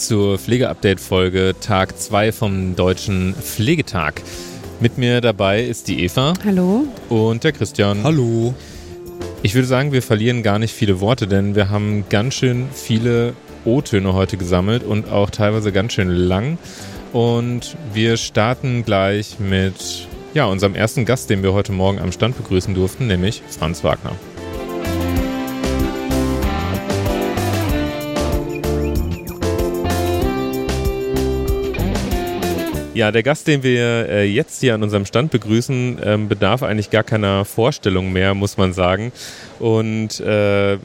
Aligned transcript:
zur 0.00 0.38
Pflegeupdate-Folge 0.38 1.54
Tag 1.60 1.98
2 1.98 2.32
vom 2.32 2.74
Deutschen 2.74 3.34
Pflegetag. 3.34 4.22
Mit 4.80 4.96
mir 4.96 5.20
dabei 5.20 5.62
ist 5.62 5.88
die 5.88 6.02
Eva. 6.02 6.32
Hallo. 6.44 6.86
Und 7.10 7.44
der 7.44 7.52
Christian. 7.52 8.02
Hallo. 8.02 8.54
Ich 9.42 9.54
würde 9.54 9.68
sagen, 9.68 9.92
wir 9.92 10.02
verlieren 10.02 10.42
gar 10.42 10.58
nicht 10.58 10.72
viele 10.72 11.00
Worte, 11.00 11.26
denn 11.26 11.54
wir 11.54 11.68
haben 11.68 12.04
ganz 12.08 12.34
schön 12.34 12.68
viele 12.72 13.34
O-Töne 13.66 14.14
heute 14.14 14.38
gesammelt 14.38 14.84
und 14.84 15.10
auch 15.10 15.28
teilweise 15.28 15.70
ganz 15.70 15.92
schön 15.92 16.08
lang. 16.08 16.56
Und 17.12 17.76
wir 17.92 18.16
starten 18.16 18.84
gleich 18.84 19.38
mit 19.38 20.08
ja, 20.32 20.46
unserem 20.46 20.74
ersten 20.74 21.04
Gast, 21.04 21.28
den 21.28 21.42
wir 21.42 21.52
heute 21.52 21.72
Morgen 21.72 21.98
am 21.98 22.10
Stand 22.10 22.38
begrüßen 22.38 22.74
durften, 22.74 23.06
nämlich 23.06 23.42
Franz 23.50 23.84
Wagner. 23.84 24.12
Ja, 33.00 33.10
der 33.10 33.22
Gast, 33.22 33.46
den 33.46 33.62
wir 33.62 34.10
äh, 34.10 34.24
jetzt 34.26 34.60
hier 34.60 34.74
an 34.74 34.82
unserem 34.82 35.06
Stand 35.06 35.30
begrüßen, 35.30 36.00
ähm, 36.04 36.28
bedarf 36.28 36.62
eigentlich 36.62 36.90
gar 36.90 37.02
keiner 37.02 37.46
Vorstellung 37.46 38.12
mehr, 38.12 38.34
muss 38.34 38.58
man 38.58 38.74
sagen. 38.74 39.10
Und 39.58 40.20
äh, 40.20 40.76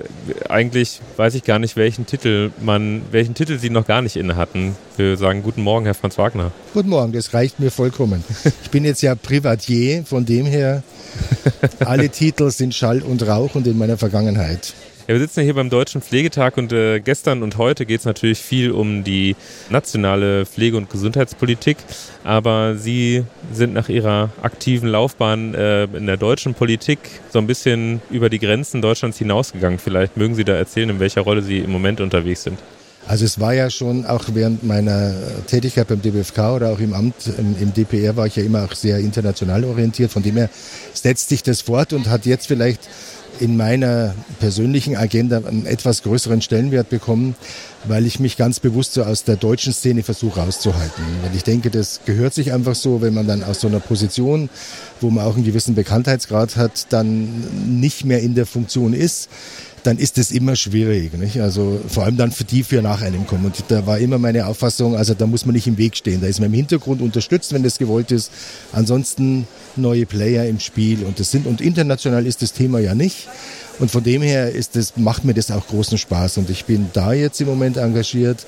eigentlich 0.47 1.01
weiß 1.17 1.35
ich 1.35 1.43
gar 1.43 1.59
nicht, 1.59 1.75
welchen 1.75 2.05
Titel 2.05 2.51
man, 2.61 3.01
welchen 3.11 3.33
Titel 3.33 3.59
Sie 3.59 3.69
noch 3.69 3.85
gar 3.85 4.01
nicht 4.01 4.15
inne 4.15 4.37
hatten. 4.37 4.77
Wir 4.95 5.17
sagen 5.17 5.43
guten 5.43 5.61
Morgen, 5.61 5.83
Herr 5.83 5.93
Franz 5.93 6.17
Wagner. 6.17 6.53
Guten 6.73 6.87
Morgen, 6.87 7.11
das 7.11 7.33
reicht 7.33 7.59
mir 7.59 7.69
vollkommen. 7.69 8.23
Ich 8.63 8.71
bin 8.71 8.85
jetzt 8.85 9.01
ja 9.01 9.15
Privatier, 9.15 10.05
von 10.05 10.25
dem 10.25 10.45
her 10.45 10.83
alle 11.79 12.07
Titel 12.07 12.49
sind 12.49 12.73
Schall 12.73 13.01
und 13.01 13.27
Rauch 13.27 13.55
und 13.55 13.67
in 13.67 13.77
meiner 13.77 13.97
Vergangenheit. 13.97 14.73
Ja, 15.07 15.13
wir 15.13 15.19
sitzen 15.19 15.41
ja 15.41 15.43
hier 15.43 15.53
beim 15.53 15.69
Deutschen 15.69 16.01
Pflegetag 16.01 16.57
und 16.57 16.73
äh, 16.73 16.99
gestern 16.99 17.43
und 17.43 17.59
heute 17.59 17.85
geht 17.85 17.99
es 17.99 18.05
natürlich 18.07 18.39
viel 18.39 18.71
um 18.71 19.03
die 19.03 19.35
nationale 19.69 20.47
Pflege- 20.47 20.77
und 20.77 20.89
Gesundheitspolitik. 20.89 21.77
Aber 22.23 22.75
Sie 22.75 23.23
sind 23.53 23.75
nach 23.75 23.87
Ihrer 23.87 24.31
aktiven 24.41 24.89
Laufbahn 24.89 25.53
äh, 25.53 25.83
in 25.83 26.07
der 26.07 26.17
deutschen 26.17 26.55
Politik 26.55 26.97
so 27.31 27.37
ein 27.37 27.45
bisschen 27.45 28.01
über 28.09 28.31
die 28.31 28.39
Grenzen 28.39 28.81
Deutschlands 28.81 29.19
hinausgegangen. 29.19 29.77
Vielleicht 29.77 30.17
mögen 30.17 30.33
Sie 30.33 30.43
da 30.43 30.53
erzählen, 30.53 30.89
in 30.89 30.99
welcher 30.99 31.21
Rolle 31.21 31.43
Sie 31.43 31.59
im 31.59 31.69
Moment 31.69 32.01
unterwegs 32.01 32.41
sind. 32.41 32.57
Also 33.07 33.25
es 33.25 33.39
war 33.39 33.53
ja 33.53 33.69
schon 33.69 34.07
auch 34.07 34.23
während 34.33 34.63
meiner 34.63 35.13
Tätigkeit 35.45 35.87
beim 35.87 36.01
DBFK 36.01 36.55
oder 36.55 36.71
auch 36.71 36.79
im 36.79 36.93
Amt, 36.93 37.27
im, 37.37 37.55
im, 37.61 37.71
DPR 37.71 38.15
war 38.17 38.25
ich 38.25 38.35
ja 38.35 38.43
immer 38.43 38.63
auch 38.63 38.73
sehr 38.73 38.97
international 38.97 39.63
orientiert. 39.63 40.11
Von 40.11 40.23
dem 40.23 40.37
her 40.37 40.49
setzt 40.93 41.29
sich 41.29 41.43
das 41.43 41.61
fort 41.61 41.93
und 41.93 42.09
hat 42.09 42.25
jetzt 42.25 42.47
vielleicht 42.47 42.89
in 43.39 43.57
meiner 43.57 44.13
persönlichen 44.39 44.95
Agenda 44.95 45.37
einen 45.37 45.65
etwas 45.65 46.03
größeren 46.03 46.41
Stellenwert 46.41 46.89
bekommen, 46.89 47.35
weil 47.85 48.05
ich 48.05 48.19
mich 48.19 48.37
ganz 48.37 48.59
bewusst 48.59 48.93
so 48.93 49.03
aus 49.03 49.23
der 49.23 49.35
deutschen 49.35 49.73
Szene 49.73 50.03
versuche 50.03 50.39
rauszuhalten. 50.39 51.03
Weil 51.23 51.35
ich 51.35 51.43
denke, 51.43 51.69
das 51.69 52.01
gehört 52.05 52.33
sich 52.33 52.53
einfach 52.53 52.75
so, 52.75 53.01
wenn 53.01 53.13
man 53.13 53.27
dann 53.27 53.43
aus 53.43 53.61
so 53.61 53.67
einer 53.67 53.79
Position, 53.79 54.49
wo 55.01 55.09
man 55.09 55.25
auch 55.25 55.35
einen 55.35 55.45
gewissen 55.45 55.75
Bekanntheitsgrad 55.75 56.55
hat, 56.55 56.87
dann 56.89 57.43
nicht 57.79 58.05
mehr 58.05 58.21
in 58.21 58.35
der 58.35 58.45
Funktion 58.45 58.93
ist, 58.93 59.29
dann 59.85 59.97
ist 59.97 60.17
es 60.17 60.31
immer 60.31 60.55
schwierig. 60.55 61.13
Nicht? 61.17 61.39
Also 61.39 61.79
vor 61.87 62.03
allem 62.03 62.17
dann 62.17 62.31
für 62.31 62.43
die, 62.43 62.63
für 62.63 62.81
nach 62.81 63.01
einem 63.01 63.27
kommen. 63.27 63.45
Und 63.45 63.55
da 63.67 63.85
war 63.85 63.99
immer 63.99 64.17
meine 64.17 64.47
Auffassung, 64.47 64.95
also 64.95 65.13
da 65.13 65.27
muss 65.27 65.45
man 65.45 65.53
nicht 65.53 65.67
im 65.67 65.77
Weg 65.77 65.95
stehen. 65.95 66.21
Da 66.21 66.27
ist 66.27 66.39
man 66.39 66.49
im 66.49 66.55
Hintergrund 66.55 67.01
unterstützt, 67.01 67.53
wenn 67.53 67.63
das 67.63 67.77
gewollt 67.77 68.11
ist. 68.11 68.31
Ansonsten 68.71 69.47
neue 69.75 70.05
Player 70.05 70.45
im 70.45 70.59
Spiel. 70.59 71.03
Und 71.03 71.19
das 71.19 71.31
sind, 71.31 71.45
und 71.45 71.61
international 71.61 72.25
ist 72.25 72.41
das 72.41 72.53
Thema 72.53 72.79
ja 72.79 72.95
nicht. 72.95 73.27
Und 73.77 73.91
von 73.91 74.03
dem 74.03 74.21
her 74.21 74.51
ist 74.51 74.75
das, 74.75 74.95
macht 74.95 75.25
mir 75.25 75.33
das 75.33 75.51
auch 75.51 75.67
großen 75.67 75.97
Spaß. 75.97 76.37
Und 76.37 76.49
ich 76.49 76.65
bin 76.65 76.89
da 76.93 77.13
jetzt 77.13 77.41
im 77.41 77.47
Moment 77.47 77.77
engagiert 77.77 78.45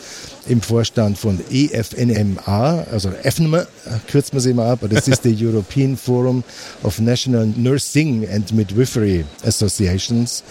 im 0.48 0.62
Vorstand 0.62 1.18
von 1.18 1.40
EFNMA, 1.52 2.86
also 2.92 3.12
EFNMA, 3.24 3.68
kürzt 4.10 4.34
man 4.34 4.40
es 4.40 4.46
immer 4.46 4.66
ab, 4.66 4.80
das 4.90 5.10
ist 5.10 5.26
die 5.26 5.36
European 5.46 5.98
Forum 5.98 6.44
of 6.84 7.00
National 7.00 7.46
Nursing 7.46 8.28
and 8.30 8.54
Midwifery 8.54 9.26
Associations 9.44 10.44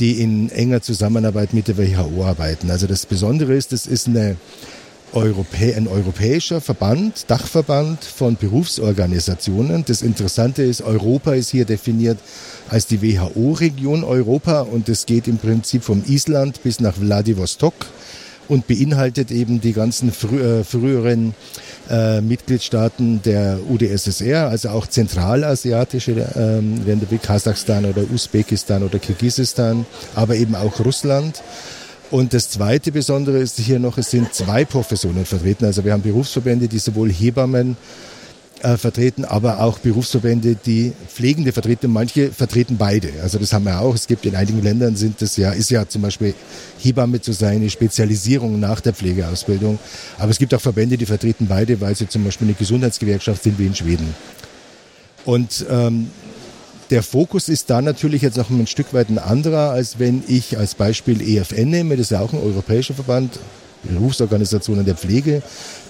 die 0.00 0.20
in 0.20 0.50
enger 0.50 0.82
Zusammenarbeit 0.82 1.54
mit 1.54 1.68
der 1.68 1.78
WHO 1.78 2.24
arbeiten. 2.24 2.70
Also 2.70 2.86
das 2.86 3.06
Besondere 3.06 3.54
ist, 3.54 3.72
das 3.72 3.86
ist 3.86 4.08
eine 4.08 4.36
Europä 5.14 5.74
ein 5.76 5.86
europäischer 5.86 6.60
Verband, 6.60 7.30
Dachverband 7.30 8.02
von 8.02 8.34
Berufsorganisationen. 8.36 9.84
Das 9.86 10.02
Interessante 10.02 10.62
ist, 10.64 10.82
Europa 10.82 11.34
ist 11.34 11.50
hier 11.50 11.64
definiert 11.64 12.18
als 12.68 12.88
die 12.88 13.00
WHO-Region 13.00 14.02
Europa 14.02 14.62
und 14.62 14.88
es 14.88 15.06
geht 15.06 15.28
im 15.28 15.38
Prinzip 15.38 15.84
vom 15.84 16.02
Island 16.06 16.62
bis 16.64 16.80
nach 16.80 16.96
Vladivostok 16.96 17.74
und 18.48 18.66
beinhaltet 18.66 19.30
eben 19.30 19.60
die 19.60 19.72
ganzen 19.72 20.12
frü 20.12 20.40
äh, 20.40 20.64
früheren 20.64 21.34
äh, 21.90 22.20
Mitgliedstaaten 22.20 23.22
der 23.22 23.58
UdSSR, 23.68 24.48
also 24.48 24.70
auch 24.70 24.86
zentralasiatische 24.86 26.12
ähm, 26.36 26.84
Länder 26.84 27.06
wie 27.10 27.18
Kasachstan 27.18 27.84
oder 27.84 28.02
Usbekistan 28.12 28.82
oder 28.82 28.98
Kirgisistan, 28.98 29.86
aber 30.14 30.36
eben 30.36 30.54
auch 30.54 30.80
Russland. 30.80 31.42
Und 32.10 32.32
das 32.32 32.50
zweite 32.50 32.92
Besondere 32.92 33.38
ist 33.38 33.58
hier 33.58 33.78
noch, 33.78 33.98
es 33.98 34.10
sind 34.10 34.34
zwei 34.34 34.64
Professionen 34.64 35.24
vertreten. 35.24 35.64
Also 35.64 35.84
wir 35.84 35.92
haben 35.92 36.02
Berufsverbände, 36.02 36.68
die 36.68 36.78
sowohl 36.78 37.10
Hebammen 37.10 37.76
äh, 38.62 38.76
vertreten, 38.76 39.24
aber 39.24 39.60
auch 39.60 39.78
Berufsverbände, 39.78 40.56
die 40.56 40.92
Pflegende 41.08 41.52
vertreten. 41.52 41.92
Manche 41.92 42.30
vertreten 42.30 42.76
beide. 42.78 43.08
Also 43.22 43.38
das 43.38 43.52
haben 43.52 43.64
wir 43.64 43.80
auch. 43.80 43.94
Es 43.94 44.06
gibt 44.06 44.24
in 44.26 44.36
einigen 44.36 44.62
Ländern 44.62 44.96
sind 44.96 45.20
das 45.20 45.36
ja, 45.36 45.52
ist 45.52 45.70
ja 45.70 45.86
zum 45.88 46.02
Beispiel 46.02 46.34
Hebamme 46.78 47.20
zu 47.20 47.32
sein, 47.32 47.56
eine 47.56 47.70
Spezialisierung 47.70 48.58
nach 48.58 48.80
der 48.80 48.94
Pflegeausbildung. 48.94 49.78
Aber 50.18 50.30
es 50.30 50.38
gibt 50.38 50.54
auch 50.54 50.60
Verbände, 50.60 50.96
die 50.96 51.06
vertreten 51.06 51.46
beide, 51.46 51.80
weil 51.80 51.94
sie 51.94 52.08
zum 52.08 52.24
Beispiel 52.24 52.48
eine 52.48 52.54
Gesundheitsgewerkschaft 52.54 53.42
sind 53.42 53.58
wie 53.58 53.66
in 53.66 53.74
Schweden. 53.74 54.14
Und 55.24 55.64
ähm, 55.70 56.10
der 56.90 57.02
Fokus 57.02 57.48
ist 57.48 57.70
da 57.70 57.80
natürlich 57.82 58.22
jetzt 58.22 58.38
auch 58.38 58.50
ein 58.50 58.66
Stück 58.66 58.92
weit 58.92 59.08
ein 59.08 59.18
anderer, 59.18 59.70
als 59.70 59.98
wenn 59.98 60.22
ich 60.28 60.58
als 60.58 60.74
Beispiel 60.74 61.20
EFN 61.20 61.70
nehme. 61.70 61.96
Das 61.96 62.06
ist 62.06 62.10
ja 62.10 62.20
auch 62.20 62.32
ein 62.32 62.40
europäischer 62.40 62.94
Verband, 62.94 63.38
Berufsorganisationen 63.88 64.84
der 64.84 64.96
Pflege, 64.96 65.42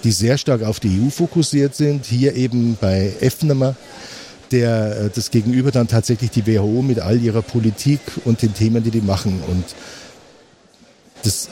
die 0.03 0.11
sehr 0.11 0.37
stark 0.37 0.63
auf 0.63 0.79
die 0.79 1.01
EU 1.01 1.09
fokussiert 1.09 1.75
sind. 1.75 2.05
Hier 2.05 2.35
eben 2.35 2.77
bei 2.79 3.13
EFNMA, 3.21 3.75
der 4.51 4.97
äh, 4.97 5.09
das 5.13 5.31
Gegenüber 5.31 5.71
dann 5.71 5.87
tatsächlich 5.87 6.31
die 6.31 6.45
WHO 6.45 6.81
mit 6.81 6.99
all 6.99 7.21
ihrer 7.21 7.41
Politik 7.41 7.99
und 8.25 8.41
den 8.41 8.53
Themen, 8.53 8.83
die 8.83 8.91
die 8.91 9.01
machen. 9.01 9.41
Und 9.47 9.63
das 11.23 11.49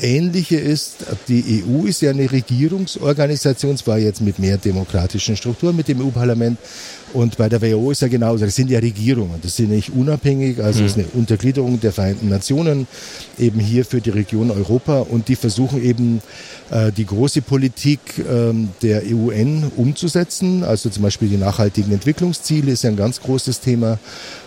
Ähnliche 0.00 0.56
ist, 0.56 1.04
die 1.28 1.64
EU 1.64 1.86
ist 1.86 2.02
ja 2.02 2.10
eine 2.10 2.30
Regierungsorganisation, 2.30 3.76
zwar 3.76 3.98
jetzt 3.98 4.20
mit 4.20 4.38
mehr 4.38 4.56
demokratischen 4.56 5.36
Strukturen, 5.36 5.76
mit 5.76 5.88
dem 5.88 6.00
EU-Parlament. 6.00 6.58
Und 7.12 7.36
bei 7.36 7.48
der 7.48 7.60
WHO 7.60 7.90
ist 7.90 8.00
ja 8.00 8.08
genauso. 8.08 8.44
Das 8.44 8.54
sind 8.54 8.70
ja 8.70 8.78
Regierungen. 8.78 9.38
Das 9.42 9.56
sind 9.56 9.70
nicht 9.70 9.90
unabhängig. 9.90 10.62
Also 10.62 10.84
es 10.84 10.92
ist 10.92 10.98
eine 10.98 11.06
Untergliederung 11.12 11.78
der 11.78 11.92
Vereinten 11.92 12.28
Nationen 12.28 12.86
eben 13.38 13.60
hier 13.60 13.84
für 13.84 14.00
die 14.00 14.10
Region 14.10 14.50
Europa. 14.50 15.00
Und 15.00 15.28
die 15.28 15.36
versuchen 15.36 15.84
eben 15.84 16.22
äh, 16.70 16.90
die 16.90 17.04
große 17.04 17.42
Politik 17.42 18.00
ähm, 18.18 18.70
der 18.80 19.02
UN 19.12 19.70
umzusetzen. 19.76 20.64
Also 20.64 20.88
zum 20.88 21.02
Beispiel 21.02 21.28
die 21.28 21.36
nachhaltigen 21.36 21.92
Entwicklungsziele 21.92 22.72
ist 22.72 22.84
ja 22.84 22.90
ein 22.90 22.96
ganz 22.96 23.20
großes 23.20 23.60
Thema 23.60 23.98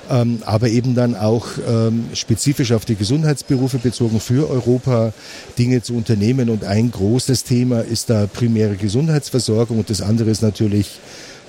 ähm, 0.09 0.39
aber 0.45 0.69
eben 0.69 0.95
dann 0.95 1.15
auch 1.15 1.47
ähm, 1.67 2.05
spezifisch 2.13 2.71
auf 2.71 2.85
die 2.85 2.95
Gesundheitsberufe 2.95 3.77
bezogen 3.77 4.19
für 4.19 4.49
Europa 4.49 5.13
Dinge 5.57 5.81
zu 5.81 5.95
unternehmen. 5.95 6.49
Und 6.49 6.63
ein 6.63 6.91
großes 6.91 7.43
Thema 7.43 7.81
ist 7.81 8.09
da 8.09 8.27
primäre 8.27 8.75
Gesundheitsversorgung 8.75 9.79
und 9.79 9.89
das 9.89 10.01
andere 10.01 10.29
ist 10.29 10.41
natürlich 10.41 10.99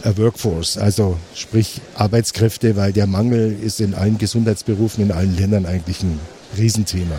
Workforce, 0.04 0.78
also 0.78 1.16
sprich 1.34 1.80
Arbeitskräfte, 1.94 2.76
weil 2.76 2.92
der 2.92 3.06
Mangel 3.06 3.56
ist 3.60 3.80
in 3.80 3.94
allen 3.94 4.18
Gesundheitsberufen 4.18 5.02
in 5.02 5.10
allen 5.10 5.36
Ländern 5.36 5.66
eigentlich 5.66 6.02
ein 6.02 6.20
Riesenthema. 6.56 7.16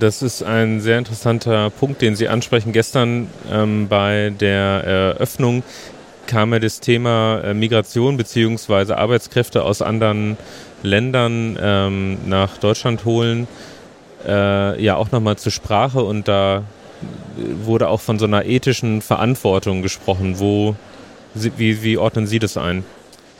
Das 0.00 0.22
ist 0.22 0.42
ein 0.42 0.80
sehr 0.80 0.98
interessanter 0.98 1.70
Punkt, 1.70 2.00
den 2.00 2.16
Sie 2.16 2.28
ansprechen. 2.28 2.72
Gestern 2.72 3.28
ähm, 3.50 3.88
bei 3.88 4.32
der 4.40 4.84
Eröffnung 4.84 5.62
kam 6.32 6.50
ja 6.54 6.58
das 6.58 6.80
Thema 6.80 7.42
äh, 7.44 7.52
Migration 7.52 8.16
bzw. 8.16 8.94
Arbeitskräfte 8.94 9.64
aus 9.64 9.82
anderen 9.82 10.38
Ländern 10.82 11.58
ähm, 11.60 12.18
nach 12.26 12.56
Deutschland 12.56 13.04
holen 13.04 13.46
äh, 14.26 14.82
ja 14.82 14.96
auch 14.96 15.12
nochmal 15.12 15.36
zur 15.36 15.52
Sprache 15.52 16.02
und 16.02 16.28
da 16.28 16.64
wurde 17.36 17.88
auch 17.88 18.00
von 18.00 18.18
so 18.18 18.24
einer 18.24 18.46
ethischen 18.46 19.02
Verantwortung 19.02 19.82
gesprochen. 19.82 20.38
Wo, 20.38 20.74
wie, 21.34 21.82
wie 21.82 21.98
ordnen 21.98 22.26
Sie 22.26 22.38
das 22.38 22.56
ein? 22.56 22.82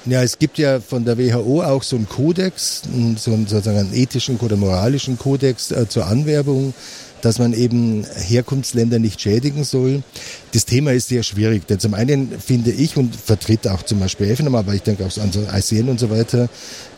Ja, 0.05 0.23
es 0.23 0.39
gibt 0.39 0.59
ja 0.59 0.81
von 0.81 1.07
der 1.07 1.17
WHO 1.17 1.63
auch 1.63 1.83
so 1.83 1.97
einen 1.97 2.09
Kodex, 2.09 2.83
so 3.17 3.33
einen, 3.33 3.47
sozusagen 3.47 3.79
einen 3.79 3.95
ethischen 3.95 4.37
oder 4.39 4.57
moralischen 4.57 5.19
Kodex 5.19 5.71
äh, 5.71 5.89
zur 5.89 6.07
Anwerbung 6.07 6.75
dass 7.23 7.39
man 7.39 7.55
eben 7.55 8.05
Herkunftsländer 8.05 8.99
nicht 8.99 9.21
schädigen 9.21 9.65
soll. 9.65 10.03
Das 10.53 10.67
Thema 10.67 10.93
ist 10.93 11.09
sehr 11.09 11.23
schwierig, 11.23 11.67
denn 11.67 11.79
zum 11.79 11.95
einen 11.95 12.39
finde 12.39 12.71
ich 12.71 12.97
und 12.97 13.17
vertrete 13.17 13.73
auch 13.73 13.83
zum 13.83 14.01
Beispiel 14.01 14.35
FNM, 14.35 14.55
aber 14.55 14.75
ich 14.75 14.83
denke 14.83 15.07
auch 15.07 15.23
an 15.23 15.33
so 15.33 15.41
ICN 15.51 15.89
und 15.89 15.99
so 15.99 16.11
weiter, 16.11 16.49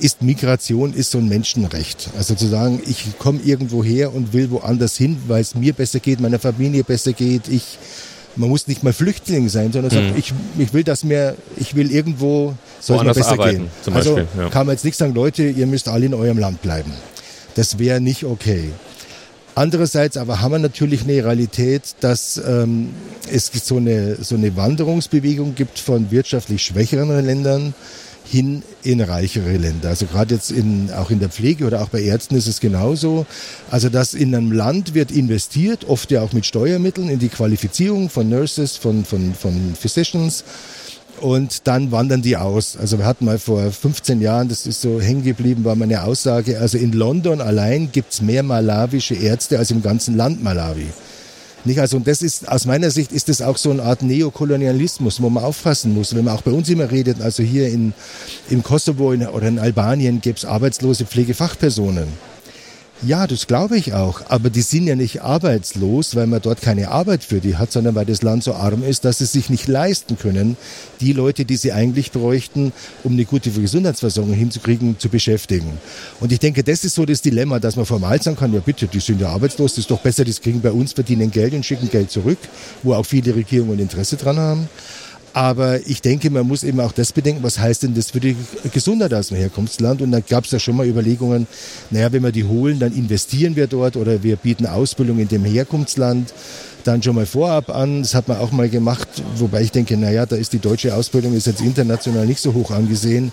ist 0.00 0.22
Migration 0.22 0.94
ist 0.94 1.10
so 1.10 1.18
ein 1.18 1.28
Menschenrecht. 1.28 2.10
Also 2.16 2.34
zu 2.34 2.46
sagen, 2.46 2.80
ich 2.86 3.18
komme 3.18 3.40
irgendwo 3.44 3.84
her 3.84 4.12
und 4.12 4.32
will 4.32 4.50
woanders 4.50 4.96
hin, 4.96 5.18
weil 5.28 5.42
es 5.42 5.54
mir 5.54 5.74
besser 5.74 6.00
geht, 6.00 6.20
meiner 6.20 6.38
Familie 6.38 6.82
besser 6.82 7.12
geht, 7.12 7.48
ich 7.48 7.78
man 8.36 8.48
muss 8.48 8.66
nicht 8.66 8.82
mal 8.82 8.92
Flüchtling 8.92 9.48
sein, 9.48 9.72
sondern 9.72 9.92
sagt, 9.92 10.10
mhm. 10.10 10.16
ich, 10.16 10.32
ich 10.58 10.72
will, 10.72 10.82
dass 10.82 11.04
mir, 11.04 11.36
ich 11.56 11.76
will 11.76 11.92
irgendwo, 11.92 12.54
soll 12.80 12.96
es 12.96 13.04
mir 13.04 13.14
besser 13.14 13.32
arbeiten, 13.32 13.58
gehen. 13.58 13.70
Zum 13.82 13.94
also 13.94 14.16
Beispiel, 14.16 14.42
ja. 14.42 14.50
kann 14.50 14.66
man 14.66 14.74
jetzt 14.74 14.84
nicht 14.84 14.96
sagen, 14.96 15.14
Leute, 15.14 15.44
ihr 15.44 15.66
müsst 15.66 15.88
alle 15.88 16.06
in 16.06 16.14
eurem 16.14 16.38
Land 16.38 16.60
bleiben. 16.60 16.92
Das 17.54 17.78
wäre 17.78 18.00
nicht 18.00 18.24
okay. 18.24 18.70
Andererseits 19.54 20.16
aber 20.16 20.40
haben 20.40 20.52
wir 20.52 20.58
natürlich 20.58 21.02
eine 21.02 21.24
Realität, 21.24 21.94
dass 22.00 22.42
ähm, 22.44 22.90
es 23.30 23.52
so 23.52 23.76
eine, 23.76 24.16
so 24.16 24.34
eine 24.34 24.56
Wanderungsbewegung 24.56 25.54
gibt 25.54 25.78
von 25.78 26.10
wirtschaftlich 26.10 26.64
schwächeren 26.64 27.24
Ländern 27.24 27.74
hin 28.24 28.62
in 28.82 29.00
reichere 29.00 29.56
Länder. 29.56 29.90
Also 29.90 30.06
gerade 30.06 30.34
jetzt 30.34 30.50
in, 30.50 30.90
auch 30.92 31.10
in 31.10 31.20
der 31.20 31.28
Pflege 31.28 31.66
oder 31.66 31.82
auch 31.82 31.90
bei 31.90 32.02
Ärzten 32.02 32.34
ist 32.36 32.46
es 32.46 32.60
genauso. 32.60 33.26
Also 33.70 33.90
dass 33.90 34.14
in 34.14 34.34
einem 34.34 34.50
Land 34.50 34.94
wird 34.94 35.10
investiert, 35.10 35.84
oft 35.84 36.10
ja 36.10 36.22
auch 36.22 36.32
mit 36.32 36.46
Steuermitteln, 36.46 37.08
in 37.08 37.18
die 37.18 37.28
Qualifizierung 37.28 38.08
von 38.08 38.28
Nurses, 38.28 38.76
von, 38.76 39.04
von, 39.04 39.34
von 39.34 39.74
Physicians 39.78 40.42
und 41.20 41.66
dann 41.66 41.93
wandern 41.93 42.22
die 42.22 42.37
aus. 42.37 42.76
Also 42.76 42.99
wir 42.99 43.06
hatten 43.06 43.25
mal 43.25 43.38
vor 43.38 43.70
15 43.70 44.20
Jahren, 44.20 44.49
das 44.49 44.66
ist 44.66 44.81
so 44.81 45.00
hängen 45.00 45.25
geblieben, 45.25 45.64
war 45.64 45.76
meine 45.76 46.02
Aussage, 46.05 46.58
also 46.58 46.78
in 46.78 46.93
London 46.93 47.40
allein 47.40 47.90
gibt's 47.93 48.20
mehr 48.20 48.43
malawische 48.43 49.14
Ärzte 49.14 49.58
als 49.58 49.70
im 49.70 49.82
ganzen 49.82 50.16
Land 50.16 50.43
Malawi. 50.43 50.87
Nicht? 51.64 51.81
Also, 51.81 51.96
und 51.96 52.06
das 52.06 52.20
ist, 52.20 52.49
aus 52.49 52.66
meiner 52.66 52.90
Sicht 52.90 53.11
ist 53.12 53.28
das 53.28 53.40
auch 53.40 53.56
so 53.56 53.70
eine 53.70 53.82
Art 53.82 54.02
Neokolonialismus, 54.02 55.22
wo 55.22 55.31
man 55.31 55.44
aufpassen 55.44 55.94
muss. 55.94 56.14
Wenn 56.14 56.25
man 56.25 56.37
auch 56.37 56.43
bei 56.43 56.50
uns 56.50 56.69
immer 56.69 56.90
redet, 56.90 57.22
also 57.22 57.43
hier 57.43 57.69
in, 57.69 57.94
im 58.50 58.62
Kosovo 58.62 59.12
in, 59.12 59.26
oder 59.26 59.49
in 59.49 59.58
Albanien 59.58 60.20
gibt's 60.20 60.44
arbeitslose 60.44 61.06
Pflegefachpersonen. 61.06 62.08
Ja, 63.02 63.26
das 63.26 63.46
glaube 63.46 63.76
ich 63.76 63.93
auch. 63.93 64.23
Aber 64.29 64.50
die 64.50 64.62
sind 64.62 64.87
ja 64.87 64.94
nicht 64.94 65.23
arbeitslos, 65.23 66.14
weil 66.14 66.26
man 66.26 66.41
dort 66.41 66.62
keine 66.62 66.88
Arbeit 66.88 67.25
für 67.25 67.41
die 67.41 67.56
hat, 67.56 67.73
sondern 67.73 67.94
weil 67.94 68.06
das 68.06 68.23
Land 68.23 68.44
so 68.44 68.55
arm 68.55 68.82
ist, 68.82 69.05
dass 69.05 69.19
sie 69.19 69.26
sich 69.26 69.50
nicht 69.50 69.67
leisten 69.69 70.17
können, 70.17 70.56
die 71.00 71.12
Leute, 71.12 71.44
die 71.44 71.56
sie 71.56 71.73
eigentlich 71.73 72.12
bräuchten, 72.12 72.73
um 73.02 73.12
eine 73.12 73.25
gute 73.25 73.50
Gesundheitsversorgung 73.50 74.32
hinzukriegen, 74.32 74.99
zu 74.99 75.08
beschäftigen. 75.08 75.79
Und 76.20 76.32
ich 76.32 76.38
denke, 76.38 76.62
das 76.62 76.85
ist 76.85 76.94
so 76.94 77.05
das 77.05 77.20
Dilemma, 77.20 77.58
dass 77.58 77.76
man 77.76 77.85
formal 77.85 78.23
sagen 78.23 78.37
kann, 78.37 78.55
ja 78.55 78.61
bitte, 78.61 78.87
die 78.87 79.00
sind 79.00 79.20
ja 79.20 79.29
arbeitslos, 79.29 79.73
das 79.73 79.81
ist 79.81 79.91
doch 79.91 80.00
besser, 80.00 80.25
die 80.25 80.32
kriegen 80.32 80.61
bei 80.61 80.73
uns, 80.73 80.93
verdienen 80.93 81.31
Geld 81.31 81.52
und 81.52 81.67
schicken 81.67 81.91
Geld 81.91 82.11
zurück, 82.11 82.38
wo 82.82 82.94
auch 82.94 83.05
viele 83.05 83.35
Regierungen 83.35 83.81
Interesse 83.81 84.17
dran 84.17 84.38
haben. 84.38 84.69
Aber 85.34 85.84
ich 85.88 86.00
denke, 86.00 86.31
man 86.31 86.46
muss 86.46 86.62
eben 86.62 86.78
auch 86.78 86.92
das 86.92 87.10
bedenken, 87.10 87.42
was 87.42 87.58
heißt 87.58 87.82
denn 87.82 87.92
das 87.92 88.12
für 88.12 88.20
die 88.20 88.36
Gesundheit 88.72 89.12
aus 89.12 89.28
dem 89.28 89.36
Herkunftsland? 89.36 90.00
Und 90.00 90.12
da 90.12 90.20
gab 90.20 90.44
es 90.44 90.52
ja 90.52 90.60
schon 90.60 90.76
mal 90.76 90.86
Überlegungen, 90.86 91.48
naja, 91.90 92.12
wenn 92.12 92.22
wir 92.22 92.31
die 92.31 92.44
holen, 92.44 92.78
dann 92.78 92.92
investieren 92.92 93.56
wir 93.56 93.66
dort 93.66 93.96
oder 93.96 94.22
wir 94.22 94.36
bieten 94.36 94.64
Ausbildung 94.64 95.19
in 95.19 95.26
dem 95.26 95.44
Herkunftsland 95.44 96.32
dann 96.84 97.02
schon 97.02 97.16
mal 97.16 97.26
vorab 97.26 97.69
an. 97.69 98.02
Das 98.02 98.14
hat 98.14 98.28
man 98.28 98.38
auch 98.38 98.52
mal 98.52 98.69
gemacht, 98.69 99.08
wobei 99.36 99.62
ich 99.62 99.72
denke, 99.72 99.96
naja, 99.96 100.25
da 100.25 100.36
ist 100.36 100.52
die 100.52 100.60
deutsche 100.60 100.94
Ausbildung 100.94 101.34
ist 101.34 101.48
jetzt 101.48 101.60
international 101.60 102.26
nicht 102.26 102.40
so 102.40 102.54
hoch 102.54 102.70
angesehen. 102.70 103.32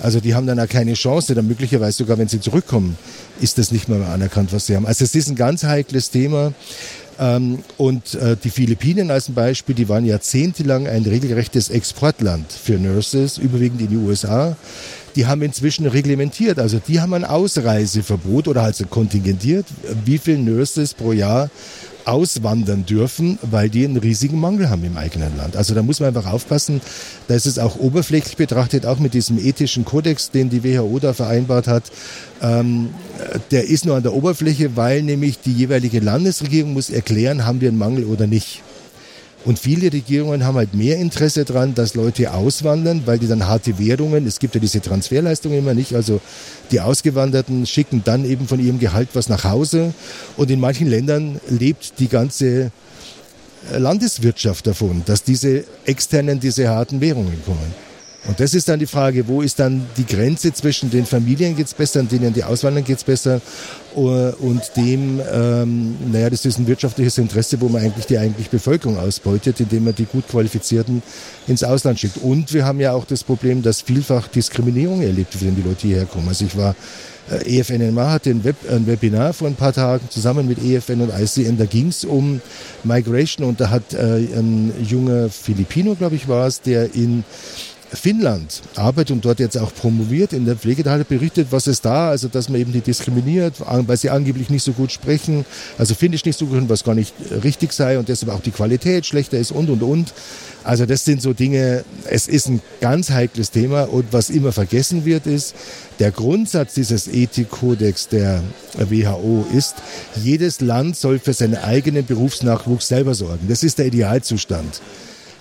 Also 0.00 0.20
die 0.20 0.34
haben 0.34 0.46
dann 0.46 0.58
auch 0.58 0.68
keine 0.68 0.94
Chance, 0.94 1.34
dann 1.34 1.46
möglicherweise 1.46 1.98
sogar, 1.98 2.16
wenn 2.16 2.28
sie 2.28 2.40
zurückkommen, 2.40 2.96
ist 3.40 3.58
das 3.58 3.72
nicht 3.72 3.88
mehr 3.88 4.08
anerkannt, 4.08 4.52
was 4.52 4.66
sie 4.66 4.74
haben. 4.74 4.86
Also 4.86 5.04
es 5.04 5.14
ist 5.14 5.28
ein 5.28 5.36
ganz 5.36 5.64
heikles 5.64 6.10
Thema. 6.10 6.54
Ähm, 7.18 7.58
und 7.76 8.14
äh, 8.14 8.36
die 8.42 8.50
Philippinen 8.50 9.10
als 9.10 9.28
ein 9.28 9.34
Beispiel, 9.34 9.74
die 9.74 9.88
waren 9.88 10.04
jahrzehntelang 10.04 10.86
ein 10.86 11.02
regelrechtes 11.02 11.70
Exportland 11.70 12.50
für 12.50 12.78
Nurses, 12.78 13.38
überwiegend 13.38 13.80
in 13.80 13.88
die 13.88 13.96
USA. 13.96 14.56
Die 15.14 15.26
haben 15.26 15.42
inzwischen 15.42 15.86
reglementiert, 15.86 16.58
also 16.58 16.78
die 16.78 17.00
haben 17.00 17.12
ein 17.12 17.26
Ausreiseverbot 17.26 18.48
oder 18.48 18.62
halt 18.62 18.76
so 18.76 18.86
kontingentiert, 18.86 19.66
wie 20.06 20.16
viele 20.16 20.38
Nurses 20.38 20.94
pro 20.94 21.12
Jahr 21.12 21.50
auswandern 22.04 22.86
dürfen, 22.86 23.38
weil 23.42 23.68
die 23.68 23.84
einen 23.84 23.96
riesigen 23.96 24.40
Mangel 24.40 24.70
haben 24.70 24.84
im 24.84 24.96
eigenen 24.96 25.36
Land. 25.36 25.56
Also 25.56 25.74
da 25.74 25.82
muss 25.82 26.00
man 26.00 26.08
einfach 26.14 26.30
aufpassen, 26.30 26.80
da 27.28 27.34
ist 27.34 27.46
es 27.46 27.58
auch 27.58 27.76
oberflächlich 27.76 28.36
betrachtet, 28.36 28.86
auch 28.86 28.98
mit 28.98 29.14
diesem 29.14 29.38
ethischen 29.38 29.84
Kodex, 29.84 30.30
den 30.30 30.50
die 30.50 30.64
WHO 30.64 30.98
da 30.98 31.12
vereinbart 31.12 31.66
hat, 31.66 31.84
ähm, 32.40 32.90
der 33.50 33.68
ist 33.68 33.84
nur 33.84 33.96
an 33.96 34.02
der 34.02 34.14
Oberfläche, 34.14 34.76
weil 34.76 35.02
nämlich 35.02 35.40
die 35.40 35.52
jeweilige 35.52 36.00
Landesregierung 36.00 36.72
muss 36.72 36.90
erklären, 36.90 37.46
haben 37.46 37.60
wir 37.60 37.68
einen 37.68 37.78
Mangel 37.78 38.04
oder 38.04 38.26
nicht. 38.26 38.62
Und 39.44 39.58
viele 39.58 39.92
Regierungen 39.92 40.44
haben 40.44 40.56
halt 40.56 40.74
mehr 40.74 40.98
Interesse 40.98 41.44
daran, 41.44 41.74
dass 41.74 41.94
Leute 41.94 42.32
auswandern, 42.32 43.02
weil 43.06 43.18
die 43.18 43.26
dann 43.26 43.46
harte 43.46 43.78
Währungen, 43.78 44.26
es 44.26 44.38
gibt 44.38 44.54
ja 44.54 44.60
diese 44.60 44.80
Transferleistungen 44.80 45.58
immer 45.58 45.74
nicht, 45.74 45.94
also 45.94 46.20
die 46.70 46.80
Ausgewanderten 46.80 47.66
schicken 47.66 48.02
dann 48.04 48.24
eben 48.24 48.46
von 48.46 48.60
ihrem 48.60 48.78
Gehalt 48.78 49.08
was 49.14 49.28
nach 49.28 49.44
Hause. 49.44 49.94
Und 50.36 50.50
in 50.50 50.60
manchen 50.60 50.88
Ländern 50.88 51.40
lebt 51.48 51.98
die 51.98 52.08
ganze 52.08 52.70
Landeswirtschaft 53.76 54.66
davon, 54.66 55.02
dass 55.06 55.22
diese 55.22 55.64
externen, 55.86 56.40
diese 56.40 56.68
harten 56.68 57.00
Währungen 57.00 57.42
kommen. 57.44 57.91
Und 58.24 58.38
das 58.38 58.54
ist 58.54 58.68
dann 58.68 58.78
die 58.78 58.86
Frage, 58.86 59.26
wo 59.26 59.42
ist 59.42 59.58
dann 59.58 59.84
die 59.96 60.06
Grenze 60.06 60.52
zwischen 60.52 60.90
den 60.90 61.06
Familien 61.06 61.56
geht's 61.56 61.74
besser 61.74 62.02
denen 62.04 62.32
die 62.32 62.44
auswandern 62.44 62.84
geht's 62.84 63.02
besser 63.02 63.40
äh, 63.96 63.98
und 63.98 64.62
dem, 64.76 65.20
ähm, 65.32 65.96
naja, 66.12 66.30
das 66.30 66.44
ist 66.44 66.58
ein 66.58 66.66
wirtschaftliches 66.68 67.18
Interesse, 67.18 67.60
wo 67.60 67.68
man 67.68 67.82
eigentlich 67.82 68.06
die 68.06 68.18
eigentliche 68.18 68.50
Bevölkerung 68.50 68.96
ausbeutet, 68.96 69.58
indem 69.58 69.84
man 69.84 69.94
die 69.94 70.04
gut 70.04 70.28
Qualifizierten 70.28 71.02
ins 71.48 71.64
Ausland 71.64 71.98
schickt. 71.98 72.18
Und 72.18 72.52
wir 72.52 72.64
haben 72.64 72.78
ja 72.78 72.92
auch 72.92 73.04
das 73.04 73.24
Problem, 73.24 73.62
dass 73.62 73.80
vielfach 73.80 74.28
Diskriminierung 74.28 75.02
erlebt 75.02 75.34
wird, 75.34 75.46
wenn 75.46 75.56
die 75.60 75.68
Leute 75.68 75.88
hierher 75.88 76.06
kommen. 76.06 76.28
Also 76.28 76.44
ich 76.44 76.56
war 76.56 76.76
äh, 77.30 77.58
EFNMA 77.58 78.10
hatte 78.10 78.30
ein, 78.30 78.44
Web, 78.44 78.56
ein, 78.70 78.86
Webinar 78.86 79.32
vor 79.32 79.48
ein 79.48 79.54
paar 79.54 79.72
Tagen 79.72 80.08
zusammen 80.10 80.46
mit 80.46 80.62
EFN 80.62 81.00
und 81.00 81.10
ICN. 81.10 81.58
Da 81.58 81.66
ging 81.66 81.88
es 81.88 82.04
um 82.04 82.40
Migration 82.84 83.46
und 83.46 83.60
da 83.60 83.70
hat 83.70 83.94
äh, 83.94 84.16
ein 84.36 84.72
junger 84.82 85.28
Filipino, 85.28 85.94
glaube 85.94 86.16
ich, 86.16 86.28
war 86.28 86.46
es, 86.46 86.60
der 86.60 86.94
in 86.94 87.24
Finnland 87.94 88.62
arbeitet 88.76 89.10
und 89.12 89.24
dort 89.24 89.38
jetzt 89.38 89.58
auch 89.58 89.74
promoviert 89.74 90.32
in 90.32 90.44
der 90.44 90.56
Pflege, 90.56 90.82
da 90.82 90.92
hat 90.92 91.00
er 91.00 91.04
berichtet, 91.04 91.48
was 91.50 91.66
es 91.66 91.80
da, 91.80 92.08
also 92.08 92.28
dass 92.28 92.48
man 92.48 92.60
eben 92.60 92.72
die 92.72 92.80
diskriminiert, 92.80 93.54
weil 93.60 93.96
sie 93.96 94.10
angeblich 94.10 94.50
nicht 94.50 94.62
so 94.62 94.72
gut 94.72 94.92
sprechen, 94.92 95.44
also 95.78 95.94
Finnisch 95.94 96.24
nicht 96.24 96.38
so 96.38 96.46
gut, 96.46 96.68
was 96.68 96.84
gar 96.84 96.94
nicht 96.94 97.14
richtig 97.44 97.72
sei 97.72 97.98
und 97.98 98.08
deshalb 98.08 98.32
auch 98.32 98.40
die 98.40 98.50
Qualität 98.50 99.06
schlechter 99.06 99.38
ist 99.38 99.52
und 99.52 99.68
und 99.68 99.82
und. 99.82 100.14
Also 100.64 100.86
das 100.86 101.04
sind 101.04 101.20
so 101.20 101.32
Dinge, 101.32 101.84
es 102.04 102.28
ist 102.28 102.48
ein 102.48 102.62
ganz 102.80 103.10
heikles 103.10 103.50
Thema 103.50 103.82
und 103.82 104.12
was 104.12 104.30
immer 104.30 104.52
vergessen 104.52 105.04
wird 105.04 105.26
ist, 105.26 105.54
der 105.98 106.12
Grundsatz 106.12 106.74
dieses 106.74 107.08
Ethikkodex 107.08 108.08
der 108.08 108.42
WHO 108.78 109.46
ist, 109.52 109.74
jedes 110.22 110.60
Land 110.60 110.96
soll 110.96 111.18
für 111.18 111.32
seinen 111.32 111.56
eigenen 111.56 112.06
Berufsnachwuchs 112.06 112.88
selber 112.88 113.14
sorgen. 113.14 113.48
Das 113.48 113.64
ist 113.64 113.78
der 113.78 113.86
Idealzustand. 113.86 114.80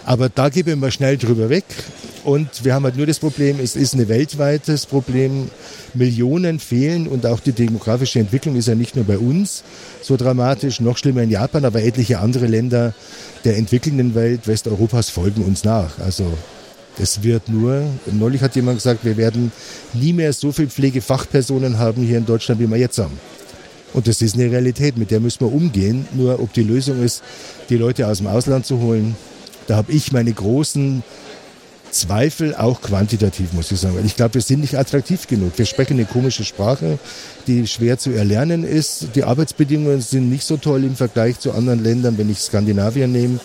Aber 0.06 0.30
da 0.30 0.50
gehen 0.50 0.82
wir 0.82 0.92
schnell 0.92 1.18
drüber 1.18 1.50
weg. 1.50 1.66
Und 2.24 2.64
wir 2.64 2.76
haben 2.76 2.84
halt 2.84 2.98
nur 2.98 3.08
das 3.08 3.20
Problem, 3.20 3.60
es 3.60 3.76
ist 3.76 3.94
ein 3.94 4.08
weltweites 4.08 4.86
Problem. 4.86 5.50
Millionen 5.94 6.60
fehlen 6.60 7.08
und 7.08 7.26
auch 7.26 7.40
die 7.40 7.52
demografische 7.52 8.20
Entwicklung 8.20 8.56
ist 8.56 8.68
ja 8.68 8.76
nicht 8.76 8.96
nur 8.96 9.06
bei 9.06 9.18
uns 9.18 9.64
so 10.02 10.16
dramatisch, 10.18 10.80
noch 10.80 10.98
schlimmer 10.98 11.24
in 11.24 11.32
Japan, 11.32 11.66
aber 11.66 11.84
etliche 11.84 12.20
andere 12.20 12.46
Länder 12.46 12.94
der 13.44 13.58
entwickelnden 13.58 14.16
Welt, 14.16 14.48
Westeuropas, 14.48 15.10
folgen 15.10 15.44
uns 15.44 15.64
nach. 15.64 16.00
Also 16.00 16.32
das 16.98 17.24
wird 17.24 17.50
nur, 17.50 17.84
neulich 18.12 18.42
hat 18.42 18.56
jemand 18.56 18.78
gesagt, 18.78 19.04
wir 19.04 19.18
werden 19.18 19.52
nie 19.94 20.14
mehr 20.14 20.32
so 20.34 20.52
viele 20.52 20.70
Pflegefachpersonen 20.70 21.80
haben 21.80 22.04
hier 22.04 22.20
in 22.20 22.26
Deutschland, 22.26 22.62
wie 22.62 22.68
wir 22.68 22.78
jetzt 22.78 23.00
haben. 23.00 23.20
Und 23.94 24.08
das 24.08 24.22
ist 24.22 24.36
eine 24.36 24.50
Realität, 24.50 24.98
mit 24.98 25.12
der 25.12 25.20
müssen 25.20 25.42
wir 25.42 25.52
umgehen. 25.52 26.08
Nur 26.14 26.40
ob 26.40 26.54
die 26.54 26.64
Lösung 26.64 27.04
ist, 27.04 27.24
die 27.70 27.78
Leute 27.78 28.08
aus 28.08 28.20
dem 28.20 28.28
Ausland 28.28 28.66
zu 28.66 28.80
holen, 28.80 29.16
da 29.68 29.76
habe 29.76 29.92
ich 29.92 30.12
meine 30.12 30.32
großen 30.32 31.04
Zweifel 31.92 32.56
auch 32.56 32.82
quantitativ, 32.82 33.54
muss 33.54 33.72
ich 33.72 33.80
sagen. 33.80 33.98
Ich 34.06 34.16
glaube, 34.16 34.36
wir 34.36 34.42
sind 34.42 34.62
nicht 34.62 34.78
attraktiv 34.78 35.28
genug. 35.28 35.58
Wir 35.58 35.66
sprechen 35.66 35.94
eine 35.94 36.06
komische 36.06 36.44
Sprache, 36.44 36.98
die 37.48 37.68
schwer 37.68 37.98
zu 37.98 38.12
erlernen 38.12 38.64
ist. 38.64 39.10
Die 39.16 39.24
Arbeitsbedingungen 39.24 40.02
sind 40.02 40.30
nicht 40.30 40.46
so 40.46 40.58
toll 40.58 40.84
im 40.84 40.96
Vergleich 40.96 41.40
zu 41.40 41.52
anderen 41.52 41.84
Ländern, 41.84 42.18
wenn 42.18 42.30
ich 42.30 42.40
Skandinavien 42.40 43.12
nehme. 43.12 43.40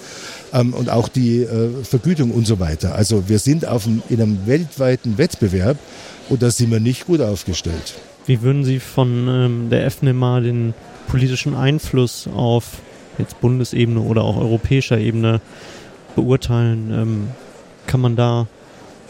Ähm, 0.53 0.75
und 0.75 0.91
auch 0.91 1.09
die 1.09 1.43
äh, 1.43 1.85
Vergütung 1.85 2.31
und 2.31 2.47
so 2.47 2.61
weiter. 2.61 2.95
Also 2.95 3.29
wir 3.29 3.39
sind 3.39 3.67
auf 3.67 3.87
einem, 3.87 4.03
in 4.09 4.23
einem 4.23 4.47
weltweiten 4.47 5.19
Wettbewerb 5.19 5.77
und 6.29 6.43
da 6.43 6.51
sind 6.51 6.71
wir 6.71 6.81
nicht 6.81 7.07
gut 7.07 7.21
aufgestellt. 7.21 7.95
Wie 8.27 8.43
würden 8.43 8.65
Sie 8.65 8.81
von 8.81 9.29
ähm, 9.29 9.71
der 9.71 9.91
FNMA 9.91 10.41
den 10.41 10.75
politischen 11.09 11.55
Einfluss 11.55 12.29
auf 12.35 12.79
jetzt 13.19 13.41
Bundesebene 13.41 14.01
oder 14.01 14.23
auch 14.23 14.37
europäischer 14.37 14.99
Ebene 14.99 15.41
beurteilen? 16.15 16.91
Ähm, 16.93 17.29
kann 17.87 18.01
man 18.01 18.17
da 18.17 18.47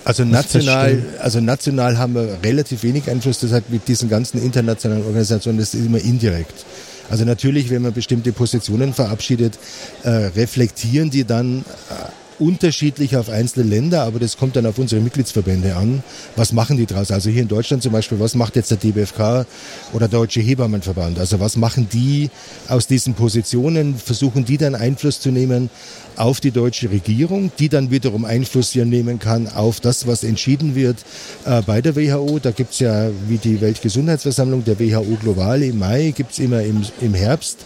also 0.06 0.24
national, 0.24 1.02
also 1.18 1.40
national 1.40 1.98
haben 1.98 2.14
wir 2.14 2.38
relativ 2.44 2.84
wenig 2.84 3.10
Einfluss, 3.10 3.40
deshalb 3.40 3.70
mit 3.70 3.88
diesen 3.88 4.08
ganzen 4.08 4.40
internationalen 4.40 5.04
Organisationen, 5.04 5.58
das 5.58 5.74
ist 5.74 5.84
immer 5.84 5.98
indirekt. 5.98 6.64
Also 7.10 7.24
natürlich, 7.24 7.70
wenn 7.70 7.82
man 7.82 7.92
bestimmte 7.92 8.32
Positionen 8.32 8.94
verabschiedet, 8.94 9.58
äh, 10.04 10.08
reflektieren 10.08 11.10
die 11.10 11.24
dann 11.24 11.64
äh, 11.90 11.94
unterschiedlich 12.38 13.16
auf 13.16 13.28
einzelne 13.28 13.68
Länder, 13.68 14.02
aber 14.02 14.18
das 14.18 14.36
kommt 14.36 14.56
dann 14.56 14.66
auf 14.66 14.78
unsere 14.78 15.00
Mitgliedsverbände 15.00 15.76
an. 15.76 16.02
Was 16.36 16.52
machen 16.52 16.76
die 16.76 16.86
draus? 16.86 17.10
Also 17.10 17.30
hier 17.30 17.42
in 17.42 17.48
Deutschland 17.48 17.82
zum 17.82 17.92
Beispiel, 17.92 18.20
was 18.20 18.34
macht 18.34 18.56
jetzt 18.56 18.70
der 18.70 18.78
DBFK 18.78 19.46
oder 19.92 20.08
der 20.08 20.18
Deutsche 20.18 20.40
Hebammenverband? 20.40 21.18
Also 21.18 21.40
was 21.40 21.56
machen 21.56 21.88
die 21.92 22.30
aus 22.68 22.86
diesen 22.86 23.14
Positionen? 23.14 23.96
Versuchen 23.96 24.44
die 24.44 24.58
dann 24.58 24.74
Einfluss 24.74 25.20
zu 25.20 25.30
nehmen 25.30 25.70
auf 26.16 26.40
die 26.40 26.50
deutsche 26.50 26.90
Regierung, 26.90 27.50
die 27.58 27.68
dann 27.68 27.90
wiederum 27.90 28.24
Einfluss 28.24 28.70
hier 28.70 28.84
nehmen 28.84 29.18
kann 29.18 29.48
auf 29.48 29.80
das, 29.80 30.06
was 30.06 30.24
entschieden 30.24 30.74
wird 30.74 30.98
äh, 31.44 31.62
bei 31.62 31.80
der 31.80 31.96
WHO. 31.96 32.38
Da 32.38 32.50
gibt's 32.50 32.78
ja, 32.78 33.10
wie 33.28 33.38
die 33.38 33.60
Weltgesundheitsversammlung 33.60 34.64
der 34.64 34.80
WHO 34.80 35.16
global 35.22 35.62
im 35.62 35.78
Mai, 35.78 36.12
gibt's 36.16 36.38
immer 36.38 36.62
im, 36.62 36.82
im 37.00 37.14
Herbst 37.14 37.58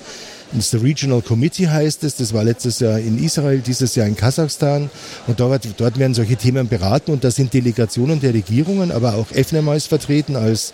das 0.52 0.74
Regional 0.74 1.22
Committee 1.22 1.68
heißt 1.68 2.02
es. 2.04 2.16
Das 2.16 2.32
war 2.32 2.44
letztes 2.44 2.80
Jahr 2.80 2.98
in 2.98 3.22
Israel, 3.22 3.60
dieses 3.60 3.94
Jahr 3.94 4.06
in 4.06 4.16
Kasachstan. 4.16 4.90
Und 5.26 5.38
dort, 5.38 5.68
dort 5.76 5.98
werden 5.98 6.14
solche 6.14 6.36
Themen 6.36 6.68
beraten. 6.68 7.12
Und 7.12 7.24
da 7.24 7.30
sind 7.30 7.54
Delegationen 7.54 8.20
der 8.20 8.34
Regierungen, 8.34 8.90
aber 8.90 9.14
auch 9.14 9.28
FNMA 9.28 9.76
ist 9.76 9.86
vertreten 9.86 10.36
als 10.36 10.72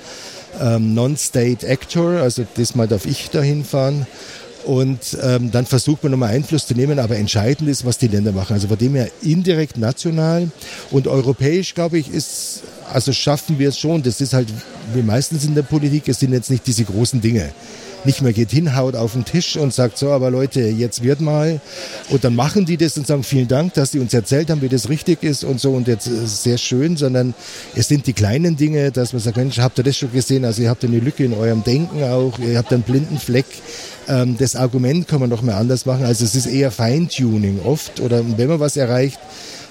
ähm, 0.60 0.94
Non-State 0.94 1.66
Actor. 1.66 2.20
Also 2.20 2.46
diesmal 2.56 2.88
darf 2.88 3.06
ich 3.06 3.30
dahin 3.30 3.64
fahren. 3.64 4.06
Und 4.64 5.16
ähm, 5.22 5.52
dann 5.52 5.64
versucht 5.64 6.02
man 6.02 6.10
nochmal 6.10 6.30
Einfluss 6.30 6.66
zu 6.66 6.74
nehmen, 6.74 6.98
aber 6.98 7.16
entscheidend 7.16 7.68
ist, 7.68 7.84
was 7.84 7.98
die 7.98 8.08
Länder 8.08 8.32
machen. 8.32 8.54
Also 8.54 8.66
von 8.66 8.78
dem 8.78 8.96
her 8.96 9.08
indirekt 9.22 9.78
national 9.78 10.50
und 10.90 11.06
europäisch, 11.06 11.72
glaube 11.74 11.98
ich, 11.98 12.12
ist, 12.12 12.62
also 12.92 13.12
schaffen 13.12 13.60
wir 13.60 13.68
es 13.68 13.78
schon. 13.78 14.02
Das 14.02 14.20
ist 14.20 14.32
halt 14.32 14.48
wie 14.92 15.02
meistens 15.02 15.44
in 15.44 15.54
der 15.54 15.62
Politik, 15.62 16.08
es 16.08 16.18
sind 16.18 16.32
jetzt 16.32 16.50
nicht 16.50 16.66
diese 16.66 16.82
großen 16.82 17.20
Dinge 17.20 17.52
nicht 18.06 18.22
mehr 18.22 18.32
geht, 18.32 18.50
hinhaut 18.50 18.96
auf 18.96 19.12
den 19.12 19.24
Tisch 19.24 19.56
und 19.56 19.74
sagt, 19.74 19.98
so, 19.98 20.10
aber 20.10 20.30
Leute, 20.30 20.60
jetzt 20.60 21.02
wird 21.02 21.20
mal. 21.20 21.60
Und 22.08 22.24
dann 22.24 22.34
machen 22.34 22.64
die 22.64 22.76
das 22.76 22.96
und 22.96 23.06
sagen, 23.06 23.22
vielen 23.22 23.48
Dank, 23.48 23.74
dass 23.74 23.92
sie 23.92 23.98
uns 23.98 24.14
erzählt 24.14 24.50
haben, 24.50 24.62
wie 24.62 24.68
das 24.68 24.88
richtig 24.88 25.22
ist 25.22 25.44
und 25.44 25.60
so 25.60 25.72
und 25.72 25.88
jetzt 25.88 26.06
ist 26.06 26.42
sehr 26.42 26.58
schön, 26.58 26.96
sondern 26.96 27.34
es 27.74 27.88
sind 27.88 28.06
die 28.06 28.12
kleinen 28.12 28.56
Dinge, 28.56 28.92
dass 28.92 29.12
man 29.12 29.20
sagt, 29.20 29.36
Mensch, 29.36 29.58
habt 29.58 29.78
ihr 29.78 29.84
das 29.84 29.96
schon 29.96 30.12
gesehen? 30.12 30.44
Also 30.44 30.62
ihr 30.62 30.70
habt 30.70 30.84
eine 30.84 30.98
Lücke 30.98 31.24
in 31.24 31.34
eurem 31.34 31.62
Denken 31.64 32.02
auch, 32.04 32.38
ihr 32.38 32.56
habt 32.58 32.72
einen 32.72 32.82
blinden 32.82 33.18
Fleck. 33.18 33.46
Ähm, 34.08 34.36
das 34.38 34.56
Argument 34.56 35.08
kann 35.08 35.20
man 35.20 35.28
noch 35.28 35.42
mal 35.42 35.54
anders 35.54 35.86
machen. 35.86 36.04
Also 36.04 36.24
es 36.24 36.34
ist 36.34 36.46
eher 36.46 36.70
Feintuning 36.70 37.60
oft 37.64 38.00
oder 38.00 38.22
wenn 38.36 38.48
man 38.48 38.60
was 38.60 38.76
erreicht, 38.76 39.18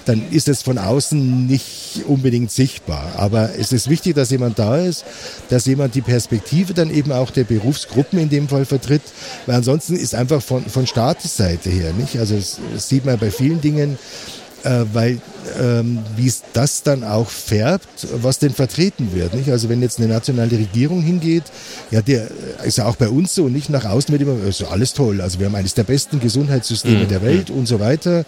dann 0.06 0.22
ist 0.30 0.48
es 0.48 0.62
von 0.62 0.78
außen 0.78 1.46
nicht 1.46 2.04
unbedingt 2.06 2.50
sichtbar. 2.50 3.12
Aber 3.16 3.50
es 3.58 3.72
ist 3.72 3.90
wichtig, 3.90 4.14
dass 4.14 4.30
jemand 4.30 4.58
da 4.58 4.78
ist, 4.78 5.04
dass 5.50 5.66
jemand 5.66 5.94
die 5.94 6.00
Perspektive 6.00 6.72
dann 6.72 6.90
eben 6.90 7.12
auch 7.12 7.30
der 7.30 7.44
Berufsgruppen 7.44 8.18
in 8.18 8.28
dem 8.28 8.48
Fall 8.48 8.64
vertritt, 8.64 9.02
weil 9.46 9.56
ansonsten 9.56 9.96
ist 9.96 10.14
einfach 10.14 10.40
von, 10.40 10.64
von 10.64 10.86
Staatsseite 10.86 11.70
her, 11.70 11.92
nicht? 11.92 12.18
Also 12.18 12.36
das 12.36 12.88
sieht 12.88 13.04
man 13.04 13.18
bei 13.18 13.30
vielen 13.30 13.60
Dingen, 13.60 13.98
äh, 14.66 14.84
weil 14.92 15.20
ähm, 15.60 16.00
wie 16.16 16.26
es 16.26 16.42
das 16.52 16.82
dann 16.82 17.04
auch 17.04 17.30
färbt, 17.30 18.06
was 18.14 18.38
denn 18.38 18.52
vertreten 18.52 19.10
wird. 19.14 19.34
Nicht? 19.34 19.48
Also 19.50 19.68
wenn 19.68 19.80
jetzt 19.80 19.98
eine 19.98 20.08
nationale 20.08 20.52
Regierung 20.52 21.02
hingeht, 21.02 21.44
ja, 21.90 22.02
der 22.02 22.28
ist 22.64 22.78
ja 22.78 22.86
auch 22.86 22.96
bei 22.96 23.08
uns 23.08 23.34
so, 23.34 23.48
nicht 23.48 23.70
nach 23.70 23.84
außen 23.84 24.10
wird 24.10 24.22
immer, 24.22 24.42
ist 24.44 24.64
alles 24.64 24.92
toll. 24.92 25.20
Also 25.20 25.38
wir 25.38 25.46
haben 25.46 25.54
eines 25.54 25.74
der 25.74 25.84
besten 25.84 26.20
Gesundheitssysteme 26.20 27.04
mhm. 27.04 27.08
der 27.08 27.22
Welt 27.22 27.50
und 27.50 27.66
so 27.66 27.78
weiter. 27.78 28.24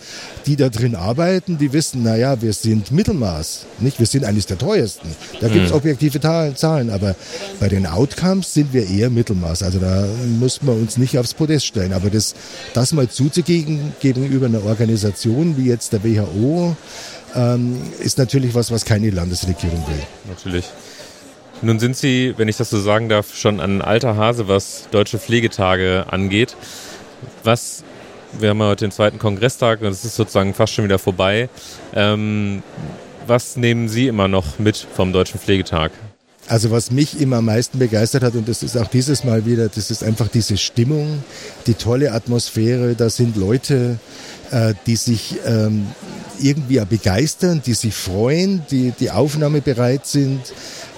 Die 0.47 0.57
da 0.57 0.69
drin 0.69 0.95
arbeiten, 0.95 1.59
die 1.59 1.73
wissen, 1.73 2.03
naja, 2.03 2.41
wir 2.41 2.53
sind 2.53 2.93
Mittelmaß, 2.93 3.67
nicht? 3.81 3.99
Wir 3.99 4.07
sind 4.07 4.25
eines 4.25 4.47
der 4.47 4.59
teuersten. 4.59 5.09
Da 5.41 5.49
gibt 5.49 5.67
es 5.67 5.71
mhm. 5.71 5.77
objektive 5.77 6.21
Zahlen, 6.21 6.91
aber 6.91 7.17
bei 7.59 7.69
den 7.69 7.87
Outcomes 7.87 8.55
sind 8.55 8.73
wir 8.73 8.89
eher 8.89 9.11
Mittelmaß. 9.11 9.63
Also 9.63 9.79
da 9.79 10.07
müssen 10.39 10.67
wir 10.67 10.75
uns 10.75 10.97
nicht 10.97 11.19
aufs 11.19 11.35
Podest 11.35 11.67
stellen. 11.67 11.93
Aber 11.93 12.11
das, 12.11 12.35
das 12.75 12.93
mal 12.93 13.09
zuzugeben 13.09 13.93
gegenüber 14.01 14.47
einer 14.47 14.65
Organisation 14.65 15.57
wie 15.57 15.67
jetzt 15.67 15.93
der 15.93 16.05
WHO, 16.05 16.28
ähm, 17.35 17.81
ist 18.01 18.19
natürlich 18.19 18.55
was, 18.55 18.71
was 18.71 18.85
keine 18.85 19.11
Landesregierung 19.11 19.85
will. 19.87 20.03
Natürlich. 20.29 20.67
Nun 21.61 21.81
sind 21.81 21.97
Sie, 21.97 22.35
wenn 22.37 22.49
ich 22.49 22.57
das 22.57 22.71
so 22.71 22.81
sagen 22.81 23.09
darf, 23.09 23.35
schon 23.35 23.61
ein 23.61 23.83
alter 23.83 24.17
Hase, 24.17 24.47
was 24.49 24.89
deutsche 24.91 25.19
Pflegetage 25.19 26.07
angeht. 26.09 26.57
Was, 27.43 27.83
wir 28.39 28.51
haben 28.51 28.61
ja 28.61 28.69
heute 28.69 28.85
den 28.85 28.93
zweiten 28.93 29.19
Kongresstag 29.19 29.81
und 29.81 29.89
es 29.89 30.05
ist 30.05 30.15
sozusagen 30.15 30.55
fast 30.55 30.75
schon 30.75 30.85
wieder 30.85 30.99
vorbei. 30.99 31.49
Ähm, 31.95 32.63
was 33.27 33.57
nehmen 33.57 33.89
Sie 33.89 34.07
immer 34.07 34.29
noch 34.29 34.59
mit 34.59 34.77
vom 34.77 35.13
Deutschen 35.13 35.41
Pflegetag? 35.41 35.91
Also 36.49 36.71
was 36.71 36.91
mich 36.91 37.21
immer 37.21 37.37
am 37.37 37.45
meisten 37.45 37.79
begeistert 37.79 38.23
hat, 38.23 38.35
und 38.35 38.49
das 38.49 38.63
ist 38.63 38.77
auch 38.77 38.87
dieses 38.89 39.23
Mal 39.23 39.45
wieder, 39.45 39.69
das 39.69 39.91
ist 39.91 40.03
einfach 40.03 40.29
diese 40.29 40.57
Stimmung, 40.57 41.23
die 41.67 41.75
tolle 41.75 42.13
Atmosphäre. 42.13 42.95
Da 42.95 43.11
sind 43.11 43.37
Leute, 43.37 43.99
äh, 44.51 44.73
die 44.87 44.97
sich 44.97 45.37
ähm, 45.45 45.87
irgendwie 46.41 46.81
begeistern, 46.89 47.61
die 47.65 47.75
sich 47.75 47.95
freuen, 47.95 48.63
die, 48.71 48.93
die 48.99 49.11
aufnahmebereit 49.11 50.07
sind. 50.07 50.41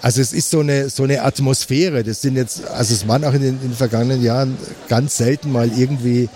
Also 0.03 0.21
es 0.21 0.33
ist 0.33 0.51
so 0.51 0.61
eine, 0.61 0.89
so 0.89 1.03
eine 1.03 1.23
Atmosphäre. 1.23 2.05
Das 2.05 2.23
sind 2.23 2.37
jetzt, 2.37 2.67
also 2.69 2.95
es 2.95 3.09
waren 3.09 3.25
auch 3.25 3.35
in 3.35 3.43
den, 3.43 3.55
in 3.55 3.71
den 3.71 3.75
vergangenen 3.75 4.23
Jahren 4.23 4.57
ganz 4.89 5.17
selten 5.17 5.51
mal 5.51 5.71
irgendwie 5.77 6.29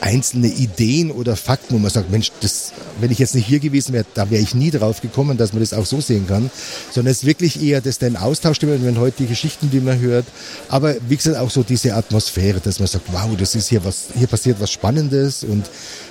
einzelne 0.00 0.48
Ideen 0.48 1.10
oder 1.10 1.36
Fakten, 1.36 1.74
wo 1.74 1.78
man 1.78 1.90
sagt, 1.90 2.10
Mensch, 2.10 2.32
das, 2.40 2.72
wenn 3.00 3.10
ich 3.10 3.18
jetzt 3.18 3.34
nicht 3.34 3.46
hier 3.46 3.60
gewesen 3.60 3.92
wäre, 3.92 4.06
da 4.14 4.30
wäre 4.30 4.42
ich 4.42 4.54
nie 4.54 4.70
drauf 4.70 5.00
gekommen, 5.00 5.36
dass 5.36 5.52
man 5.52 5.60
das 5.60 5.72
auch 5.72 5.86
so 5.86 6.00
sehen 6.00 6.26
kann, 6.26 6.50
sondern 6.90 7.12
es 7.12 7.18
ist 7.18 7.26
wirklich 7.26 7.62
eher, 7.62 7.80
dass 7.80 7.98
der 7.98 8.22
Austausch 8.22 8.56
stimmt, 8.56 8.84
wenn 8.84 8.98
heute 8.98 9.18
die 9.18 9.26
Geschichten, 9.26 9.70
die 9.70 9.80
man 9.80 10.00
hört, 10.00 10.26
aber 10.68 10.94
wie 11.08 11.16
gesagt 11.16 11.36
auch 11.36 11.50
so 11.50 11.62
diese 11.62 11.94
Atmosphäre, 11.94 12.60
dass 12.60 12.78
man 12.78 12.88
sagt, 12.88 13.12
wow, 13.12 13.28
das 13.38 13.54
ist 13.54 13.68
hier 13.68 13.84
was, 13.84 14.08
hier 14.16 14.26
passiert 14.26 14.60
was 14.60 14.70
Spannendes 14.70 15.44
und 15.44 15.64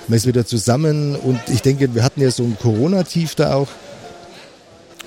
man 0.08 0.16
ist 0.16 0.26
wieder 0.26 0.44
zusammen. 0.46 1.16
Und 1.16 1.40
ich 1.48 1.62
denke, 1.62 1.94
wir 1.94 2.02
hatten 2.02 2.20
ja 2.20 2.30
so 2.30 2.42
ein 2.42 2.56
Corona-Tief 2.60 3.34
da 3.34 3.54
auch, 3.54 3.68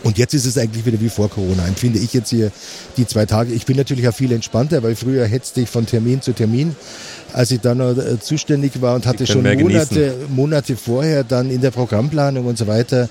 und 0.04 0.18
jetzt 0.18 0.34
ist 0.34 0.46
es 0.46 0.58
eigentlich 0.58 0.86
wieder 0.86 1.00
wie 1.02 1.10
vor 1.10 1.30
Corona, 1.30 1.66
empfinde 1.68 2.00
ich 2.00 2.14
jetzt 2.14 2.30
hier 2.30 2.52
die 2.98 3.08
zwei 3.08 3.26
Tage. 3.26 3.54
Ich 3.54 3.66
bin 3.66 3.78
natürlich 3.78 4.08
auch 4.08 4.14
viel 4.14 4.32
entspannter, 4.32 4.84
weil 4.84 4.96
früher 4.96 5.26
hetzte 5.26 5.62
ich 5.62 5.70
von 5.70 5.86
Termin 5.86 6.22
zu 6.22 6.34
Termin 6.34 6.76
als 7.34 7.52
ich 7.52 7.60
dann 7.60 7.80
noch 7.80 7.98
äh, 7.98 8.20
zuständig 8.20 8.82
war 8.82 8.96
und 8.96 9.06
hatte 9.06 9.26
schon 9.26 9.44
Monate, 9.44 10.16
Monate 10.30 10.78
vorher 10.78 11.24
dann 11.24 11.50
in 11.50 11.62
der 11.62 11.72
Programmplanung 11.72 12.46
und 12.46 12.58
so 12.58 12.68
weiter. 12.68 13.10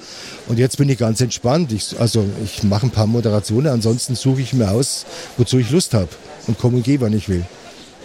Und 0.49 0.59
jetzt 0.59 0.79
bin 0.79 0.89
ich 0.89 0.99
ganz 0.99 1.21
entspannt. 1.21 1.73
Ich, 1.73 1.99
also 2.01 2.25
ich 2.45 2.63
mache 2.63 2.87
ein 2.87 2.91
paar 2.91 3.07
Moderationen, 3.07 3.69
ansonsten 3.69 4.15
suche 4.15 4.41
ich 4.41 4.53
mir 4.53 4.71
aus, 4.71 5.05
wozu 5.37 5.59
ich 5.59 5.71
Lust 5.71 5.95
habe 5.95 6.09
und 6.47 6.59
komme 6.59 6.77
und 6.79 6.85
gehe, 6.85 7.01
wann 7.01 7.13
ich 7.13 7.29
will. 7.29 7.45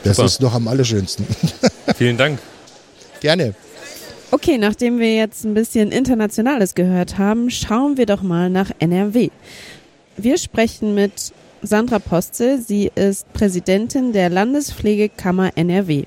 Das 0.03 0.17
Super. 0.17 0.25
ist 0.25 0.41
noch 0.41 0.53
am 0.53 0.67
allerschönsten. 0.67 1.25
Vielen 1.97 2.17
Dank. 2.17 2.39
Gerne. 3.19 3.53
Okay, 4.29 4.57
nachdem 4.57 4.99
wir 4.99 5.15
jetzt 5.15 5.45
ein 5.45 5.53
bisschen 5.53 5.89
Internationales 5.89 6.75
gehört 6.75 7.17
haben, 7.17 7.49
schauen 7.49 7.95
wir 7.95 8.05
doch 8.05 8.21
mal 8.21 8.49
nach 8.49 8.71
NRW. 8.79 9.29
Wir 10.17 10.37
sprechen 10.37 10.93
mit 10.95 11.31
Sandra 11.61 11.99
Postel. 11.99 12.59
Sie 12.59 12.91
ist 12.93 13.31
Präsidentin 13.31 14.11
der 14.11 14.29
Landespflegekammer 14.29 15.51
NRW. 15.55 16.03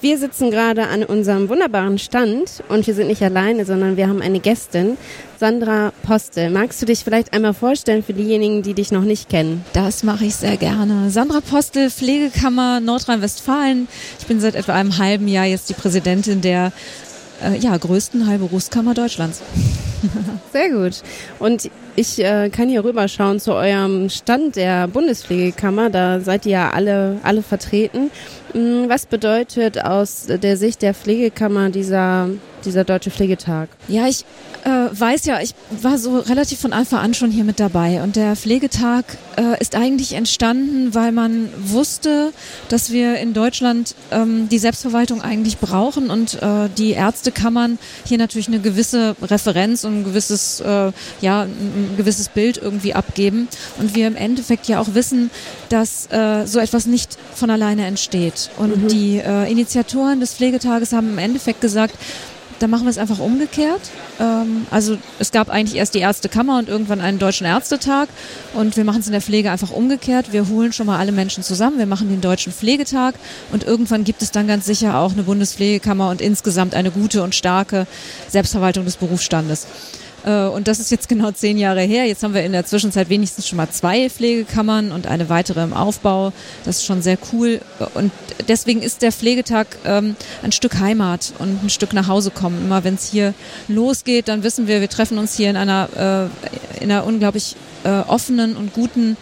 Wir 0.00 0.16
sitzen 0.16 0.52
gerade 0.52 0.86
an 0.86 1.02
unserem 1.02 1.48
wunderbaren 1.48 1.98
Stand 1.98 2.62
und 2.68 2.86
wir 2.86 2.94
sind 2.94 3.08
nicht 3.08 3.22
alleine, 3.22 3.64
sondern 3.64 3.96
wir 3.96 4.08
haben 4.08 4.22
eine 4.22 4.38
Gästin, 4.38 4.96
Sandra 5.40 5.92
Postel. 6.04 6.50
Magst 6.50 6.80
du 6.80 6.86
dich 6.86 7.02
vielleicht 7.02 7.32
einmal 7.32 7.52
vorstellen 7.52 8.04
für 8.04 8.12
diejenigen, 8.12 8.62
die 8.62 8.74
dich 8.74 8.92
noch 8.92 9.02
nicht 9.02 9.28
kennen? 9.28 9.64
Das 9.72 10.04
mache 10.04 10.26
ich 10.26 10.36
sehr 10.36 10.56
gerne. 10.56 11.10
Sandra 11.10 11.40
Postel, 11.40 11.90
Pflegekammer 11.90 12.78
Nordrhein-Westfalen. 12.78 13.88
Ich 14.20 14.26
bin 14.26 14.38
seit 14.38 14.54
etwa 14.54 14.74
einem 14.74 14.98
halben 14.98 15.26
Jahr 15.26 15.46
jetzt 15.46 15.68
die 15.68 15.74
Präsidentin 15.74 16.42
der 16.42 16.72
äh, 17.42 17.56
ja, 17.58 17.76
größten 17.76 18.26
Heilberufskammer 18.28 18.94
Deutschlands. 18.94 19.42
Sehr 20.52 20.70
gut. 20.70 21.02
Und 21.40 21.70
ich 21.96 22.22
äh, 22.22 22.50
kann 22.50 22.68
hier 22.68 22.84
rüberschauen 22.84 23.40
zu 23.40 23.52
eurem 23.52 24.08
Stand 24.10 24.54
der 24.54 24.86
Bundespflegekammer. 24.86 25.90
Da 25.90 26.20
seid 26.20 26.46
ihr 26.46 26.52
ja 26.52 26.70
alle, 26.70 27.18
alle 27.24 27.42
vertreten. 27.42 28.10
Hm, 28.52 28.88
was 28.88 29.06
bedeutet 29.06 29.82
aus 29.82 30.26
der 30.26 30.56
Sicht 30.56 30.82
der 30.82 30.94
Pflegekammer 30.94 31.70
dieser 31.70 32.30
dieser 32.64 32.84
Deutsche 32.84 33.10
Pflegetag? 33.10 33.68
Ja, 33.88 34.06
ich 34.06 34.24
äh, 34.64 34.68
weiß 34.68 35.24
ja, 35.26 35.40
ich 35.40 35.54
war 35.70 35.98
so 35.98 36.18
relativ 36.18 36.60
von 36.60 36.72
Anfang 36.72 37.00
an 37.00 37.14
schon 37.14 37.30
hier 37.30 37.44
mit 37.44 37.60
dabei 37.60 38.02
und 38.02 38.16
der 38.16 38.36
Pflegetag 38.36 39.04
äh, 39.36 39.60
ist 39.60 39.74
eigentlich 39.74 40.14
entstanden, 40.14 40.94
weil 40.94 41.12
man 41.12 41.48
wusste, 41.58 42.32
dass 42.68 42.90
wir 42.90 43.18
in 43.18 43.32
Deutschland 43.32 43.94
ähm, 44.10 44.48
die 44.48 44.58
Selbstverwaltung 44.58 45.22
eigentlich 45.22 45.58
brauchen 45.58 46.10
und 46.10 46.42
äh, 46.42 46.68
die 46.76 46.92
Ärztekammern 46.92 47.78
hier 48.04 48.18
natürlich 48.18 48.48
eine 48.48 48.60
gewisse 48.60 49.16
Referenz 49.22 49.84
und 49.84 50.00
ein 50.00 50.04
gewisses, 50.04 50.60
äh, 50.60 50.92
ja, 51.20 51.42
ein 51.42 51.94
gewisses 51.96 52.28
Bild 52.28 52.58
irgendwie 52.58 52.94
abgeben 52.94 53.48
und 53.78 53.94
wir 53.94 54.06
im 54.06 54.16
Endeffekt 54.16 54.68
ja 54.68 54.80
auch 54.80 54.94
wissen, 54.94 55.30
dass 55.68 56.10
äh, 56.10 56.46
so 56.46 56.58
etwas 56.58 56.86
nicht 56.86 57.16
von 57.34 57.50
alleine 57.50 57.86
entsteht. 57.86 58.37
Und 58.56 58.84
mhm. 58.84 58.88
die 58.88 59.18
äh, 59.18 59.50
Initiatoren 59.50 60.20
des 60.20 60.34
Pflegetages 60.34 60.92
haben 60.92 61.10
im 61.10 61.18
Endeffekt 61.18 61.60
gesagt, 61.60 61.94
da 62.58 62.66
machen 62.66 62.84
wir 62.84 62.90
es 62.90 62.98
einfach 62.98 63.18
umgekehrt. 63.18 63.80
Ähm, 64.20 64.66
also 64.70 64.98
es 65.18 65.30
gab 65.30 65.48
eigentlich 65.48 65.78
erst 65.78 65.94
die 65.94 66.00
Ärztekammer 66.00 66.58
und 66.58 66.68
irgendwann 66.68 67.00
einen 67.00 67.18
deutschen 67.18 67.46
Ärztetag 67.46 68.08
und 68.54 68.76
wir 68.76 68.84
machen 68.84 69.00
es 69.00 69.06
in 69.06 69.12
der 69.12 69.20
Pflege 69.20 69.50
einfach 69.50 69.70
umgekehrt. 69.70 70.32
Wir 70.32 70.48
holen 70.48 70.72
schon 70.72 70.86
mal 70.86 70.98
alle 70.98 71.12
Menschen 71.12 71.42
zusammen, 71.42 71.78
wir 71.78 71.86
machen 71.86 72.08
den 72.08 72.20
deutschen 72.20 72.52
Pflegetag 72.52 73.14
und 73.52 73.64
irgendwann 73.64 74.04
gibt 74.04 74.22
es 74.22 74.30
dann 74.30 74.46
ganz 74.46 74.66
sicher 74.66 74.98
auch 74.98 75.12
eine 75.12 75.22
Bundespflegekammer 75.22 76.10
und 76.10 76.20
insgesamt 76.20 76.74
eine 76.74 76.90
gute 76.90 77.22
und 77.22 77.34
starke 77.34 77.86
Selbstverwaltung 78.28 78.84
des 78.84 78.96
Berufsstandes. 78.96 79.66
Äh, 80.24 80.44
und 80.44 80.68
das 80.68 80.80
ist 80.80 80.90
jetzt 80.90 81.08
genau 81.08 81.30
zehn 81.30 81.58
Jahre 81.58 81.82
her. 81.82 82.06
Jetzt 82.06 82.22
haben 82.22 82.34
wir 82.34 82.42
in 82.42 82.52
der 82.52 82.64
Zwischenzeit 82.64 83.08
wenigstens 83.08 83.46
schon 83.46 83.56
mal 83.56 83.70
zwei 83.70 84.10
Pflegekammern 84.10 84.92
und 84.92 85.06
eine 85.06 85.28
weitere 85.28 85.62
im 85.62 85.72
Aufbau. 85.72 86.32
Das 86.64 86.78
ist 86.78 86.84
schon 86.84 87.02
sehr 87.02 87.18
cool. 87.32 87.60
Und 87.94 88.12
deswegen 88.48 88.82
ist 88.82 89.02
der 89.02 89.12
Pflegetag 89.12 89.66
ähm, 89.84 90.16
ein 90.42 90.52
Stück 90.52 90.78
Heimat 90.78 91.32
und 91.38 91.64
ein 91.64 91.70
Stück 91.70 91.92
nach 91.92 92.08
Hause 92.08 92.30
kommen. 92.30 92.64
Immer 92.64 92.84
wenn 92.84 92.94
es 92.94 93.10
hier 93.10 93.34
losgeht, 93.68 94.28
dann 94.28 94.42
wissen 94.42 94.66
wir, 94.66 94.80
wir 94.80 94.88
treffen 94.88 95.18
uns 95.18 95.36
hier 95.36 95.50
in 95.50 95.56
einer, 95.56 96.30
äh, 96.80 96.82
in 96.82 96.90
einer 96.90 97.04
unglaublich 97.04 97.56
äh, 97.84 97.90
offenen 98.08 98.56
und 98.56 98.72
guten 98.72 99.16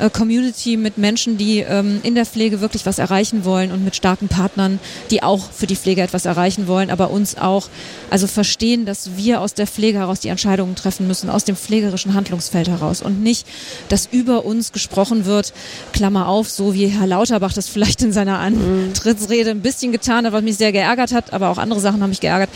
äh, 0.00 0.10
Community 0.10 0.76
mit 0.76 0.98
Menschen, 0.98 1.36
die 1.36 1.60
ähm, 1.60 2.00
in 2.02 2.14
der 2.14 2.26
Pflege 2.26 2.60
wirklich 2.60 2.86
was 2.86 2.98
erreichen 2.98 3.44
wollen 3.44 3.72
und 3.72 3.84
mit 3.84 3.96
starken 3.96 4.28
Partnern, 4.28 4.80
die 5.10 5.22
auch 5.22 5.50
für 5.50 5.66
die 5.66 5.76
Pflege 5.76 6.02
etwas 6.02 6.24
erreichen 6.24 6.66
wollen, 6.66 6.90
aber 6.90 7.10
uns 7.10 7.36
auch 7.36 7.68
also 8.10 8.26
verstehen, 8.26 8.86
dass 8.86 9.16
wir 9.16 9.40
aus 9.40 9.54
der 9.54 9.66
Pflege 9.66 9.98
heraus 9.98 10.20
die 10.20 10.28
Entscheidungen 10.28 10.76
treffen 10.76 11.06
müssen, 11.06 11.30
aus 11.30 11.44
dem 11.44 11.56
pflegerischen 11.56 12.14
Handlungsfeld 12.14 12.68
heraus 12.68 13.02
und 13.02 13.22
nicht, 13.22 13.46
dass 13.88 14.08
über 14.10 14.44
uns 14.44 14.72
gesprochen 14.72 15.26
wird, 15.26 15.52
Klammer 15.92 16.28
auf, 16.28 16.48
so 16.48 16.74
wie 16.74 16.86
Herr 16.86 17.06
Lauterbach 17.06 17.52
das 17.52 17.68
vielleicht 17.68 18.02
in 18.02 18.12
seiner 18.12 18.38
Antrittsrede 18.38 19.50
ein 19.50 19.60
bisschen 19.60 19.92
getan 19.92 20.26
hat, 20.26 20.32
was 20.32 20.42
mich 20.42 20.56
sehr 20.56 20.72
geärgert 20.72 21.12
hat, 21.12 21.32
aber 21.32 21.48
auch 21.48 21.58
andere 21.58 21.80
Sachen 21.80 22.02
haben 22.02 22.10
mich 22.10 22.20
geärgert. 22.20 22.50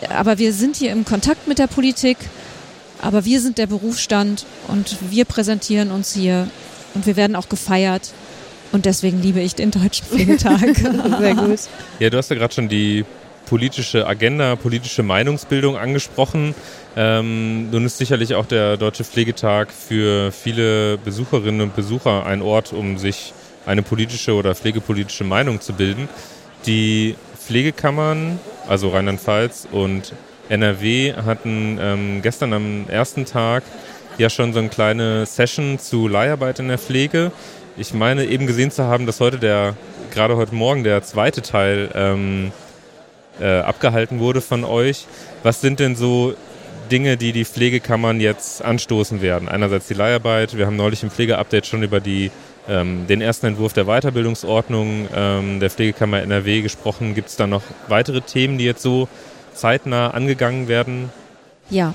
Äh, 0.00 0.08
aber 0.08 0.38
wir 0.38 0.52
sind 0.52 0.76
hier 0.76 0.92
im 0.92 1.04
Kontakt 1.04 1.46
mit 1.46 1.58
der 1.58 1.66
Politik 1.66 2.16
aber 3.00 3.24
wir 3.24 3.40
sind 3.40 3.58
der 3.58 3.66
Berufsstand 3.66 4.46
und 4.68 4.96
wir 5.10 5.24
präsentieren 5.24 5.90
uns 5.90 6.12
hier 6.12 6.48
und 6.94 7.06
wir 7.06 7.16
werden 7.16 7.36
auch 7.36 7.48
gefeiert. 7.48 8.12
Und 8.70 8.84
deswegen 8.84 9.22
liebe 9.22 9.40
ich 9.40 9.54
den 9.54 9.70
Deutschen 9.70 10.06
Pflegetag. 10.10 10.76
Sehr 10.76 11.34
gut. 11.34 11.60
Ja, 11.98 12.10
du 12.10 12.18
hast 12.18 12.30
ja 12.30 12.36
gerade 12.36 12.54
schon 12.54 12.68
die 12.68 13.04
politische 13.46 14.06
Agenda, 14.06 14.56
politische 14.56 15.02
Meinungsbildung 15.02 15.76
angesprochen. 15.78 16.54
Ähm, 16.96 17.70
nun 17.70 17.86
ist 17.86 17.96
sicherlich 17.96 18.34
auch 18.34 18.44
der 18.44 18.76
Deutsche 18.76 19.04
Pflegetag 19.04 19.72
für 19.72 20.32
viele 20.32 20.98
Besucherinnen 20.98 21.62
und 21.62 21.74
Besucher 21.74 22.26
ein 22.26 22.42
Ort, 22.42 22.74
um 22.74 22.98
sich 22.98 23.32
eine 23.64 23.82
politische 23.82 24.34
oder 24.34 24.54
pflegepolitische 24.54 25.24
Meinung 25.24 25.62
zu 25.62 25.72
bilden. 25.72 26.08
Die 26.66 27.14
Pflegekammern, 27.38 28.38
also 28.68 28.90
Rheinland-Pfalz 28.90 29.68
und 29.72 30.12
NRW 30.48 31.14
hatten 31.14 31.78
ähm, 31.80 32.22
gestern 32.22 32.52
am 32.52 32.88
ersten 32.88 33.24
Tag 33.24 33.62
ja 34.18 34.30
schon 34.30 34.52
so 34.52 34.58
eine 34.58 34.68
kleine 34.68 35.26
Session 35.26 35.78
zu 35.78 36.08
Leiharbeit 36.08 36.58
in 36.58 36.68
der 36.68 36.78
Pflege. 36.78 37.30
Ich 37.76 37.94
meine 37.94 38.24
eben 38.24 38.46
gesehen 38.46 38.70
zu 38.70 38.84
haben, 38.84 39.06
dass 39.06 39.20
heute 39.20 39.38
der, 39.38 39.76
gerade 40.10 40.36
heute 40.36 40.54
Morgen 40.54 40.82
der 40.82 41.02
zweite 41.02 41.42
Teil 41.42 41.90
ähm, 41.94 42.50
äh, 43.40 43.60
abgehalten 43.60 44.18
wurde 44.18 44.40
von 44.40 44.64
euch. 44.64 45.06
Was 45.42 45.60
sind 45.60 45.78
denn 45.78 45.94
so 45.94 46.34
Dinge, 46.90 47.16
die 47.16 47.32
die 47.32 47.44
Pflegekammern 47.44 48.20
jetzt 48.20 48.64
anstoßen 48.64 49.22
werden? 49.22 49.48
Einerseits 49.48 49.86
die 49.86 49.94
Leiharbeit. 49.94 50.56
Wir 50.56 50.66
haben 50.66 50.76
neulich 50.76 51.04
im 51.04 51.10
Pflegeupdate 51.10 51.66
schon 51.66 51.84
über 51.84 52.00
die, 52.00 52.32
ähm, 52.68 53.06
den 53.06 53.20
ersten 53.20 53.46
Entwurf 53.46 53.74
der 53.74 53.84
Weiterbildungsordnung 53.84 55.08
ähm, 55.14 55.60
der 55.60 55.70
Pflegekammer 55.70 56.20
NRW 56.22 56.62
gesprochen. 56.62 57.14
Gibt 57.14 57.28
es 57.28 57.36
da 57.36 57.46
noch 57.46 57.62
weitere 57.86 58.22
Themen, 58.22 58.58
die 58.58 58.64
jetzt 58.64 58.82
so 58.82 59.08
zeitnah 59.58 60.10
angegangen 60.10 60.68
werden? 60.68 61.10
Ja, 61.70 61.94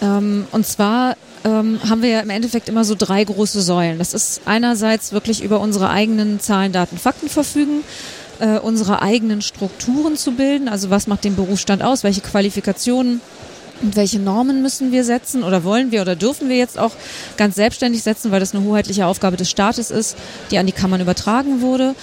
ähm, 0.00 0.46
und 0.52 0.66
zwar 0.66 1.16
ähm, 1.44 1.80
haben 1.88 2.02
wir 2.02 2.08
ja 2.08 2.20
im 2.20 2.30
Endeffekt 2.30 2.68
immer 2.68 2.84
so 2.84 2.94
drei 2.96 3.24
große 3.24 3.60
Säulen. 3.60 3.98
Das 3.98 4.14
ist 4.14 4.42
einerseits 4.44 5.12
wirklich 5.12 5.42
über 5.42 5.60
unsere 5.60 5.90
eigenen 5.90 6.40
Zahlen, 6.40 6.72
Daten, 6.72 6.98
Fakten 6.98 7.28
verfügen, 7.28 7.82
äh, 8.40 8.58
unsere 8.58 9.02
eigenen 9.02 9.42
Strukturen 9.42 10.16
zu 10.16 10.32
bilden. 10.32 10.68
Also 10.68 10.90
was 10.90 11.06
macht 11.06 11.24
den 11.24 11.36
Berufsstand 11.36 11.82
aus? 11.82 12.04
Welche 12.04 12.20
Qualifikationen 12.20 13.20
und 13.82 13.96
welche 13.96 14.20
Normen 14.20 14.62
müssen 14.62 14.92
wir 14.92 15.04
setzen 15.04 15.42
oder 15.42 15.64
wollen 15.64 15.90
wir 15.90 16.02
oder 16.02 16.14
dürfen 16.14 16.48
wir 16.48 16.56
jetzt 16.56 16.78
auch 16.78 16.92
ganz 17.36 17.56
selbstständig 17.56 18.02
setzen, 18.02 18.30
weil 18.30 18.40
das 18.40 18.54
eine 18.54 18.64
hoheitliche 18.64 19.06
Aufgabe 19.06 19.36
des 19.36 19.50
Staates 19.50 19.90
ist, 19.90 20.16
die 20.50 20.58
an 20.58 20.66
die 20.66 20.72
Kammern 20.72 21.00
übertragen 21.00 21.60
wurde 21.60 21.94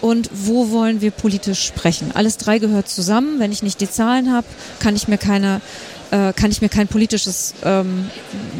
und 0.00 0.30
wo 0.32 0.70
wollen 0.70 1.00
wir 1.00 1.10
politisch 1.10 1.64
sprechen. 1.64 2.10
Alles 2.14 2.36
drei 2.36 2.58
gehört 2.58 2.88
zusammen. 2.88 3.38
Wenn 3.38 3.52
ich 3.52 3.62
nicht 3.62 3.80
die 3.80 3.90
Zahlen 3.90 4.32
habe, 4.32 4.46
kann 4.78 4.96
ich 4.96 5.08
mir 5.08 5.18
keine 5.18 5.60
äh, 6.10 6.32
kann 6.32 6.50
ich 6.50 6.60
mir 6.60 6.68
kein 6.68 6.88
politisches 6.88 7.54
ähm, 7.64 8.08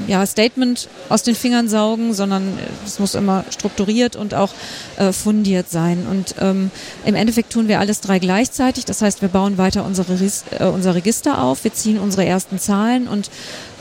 ja, 0.06 0.26
Statement 0.26 0.88
aus 1.08 1.22
den 1.22 1.34
Fingern 1.34 1.68
saugen, 1.68 2.12
sondern 2.12 2.58
es 2.84 2.98
muss 2.98 3.14
immer 3.14 3.44
strukturiert 3.50 4.16
und 4.16 4.34
auch 4.34 4.50
äh, 4.96 5.12
fundiert 5.12 5.70
sein. 5.70 6.06
Und 6.10 6.34
ähm, 6.40 6.70
im 7.04 7.14
Endeffekt 7.14 7.52
tun 7.52 7.68
wir 7.68 7.78
alles 7.78 8.00
drei 8.00 8.18
gleichzeitig. 8.18 8.84
Das 8.84 9.02
heißt, 9.02 9.22
wir 9.22 9.28
bauen 9.28 9.58
weiter 9.58 9.84
unsere, 9.84 10.14
äh, 10.14 10.64
unser 10.64 10.94
Register 10.94 11.42
auf, 11.42 11.64
wir 11.64 11.72
ziehen 11.72 11.98
unsere 11.98 12.24
ersten 12.24 12.58
Zahlen 12.58 13.06
und 13.06 13.30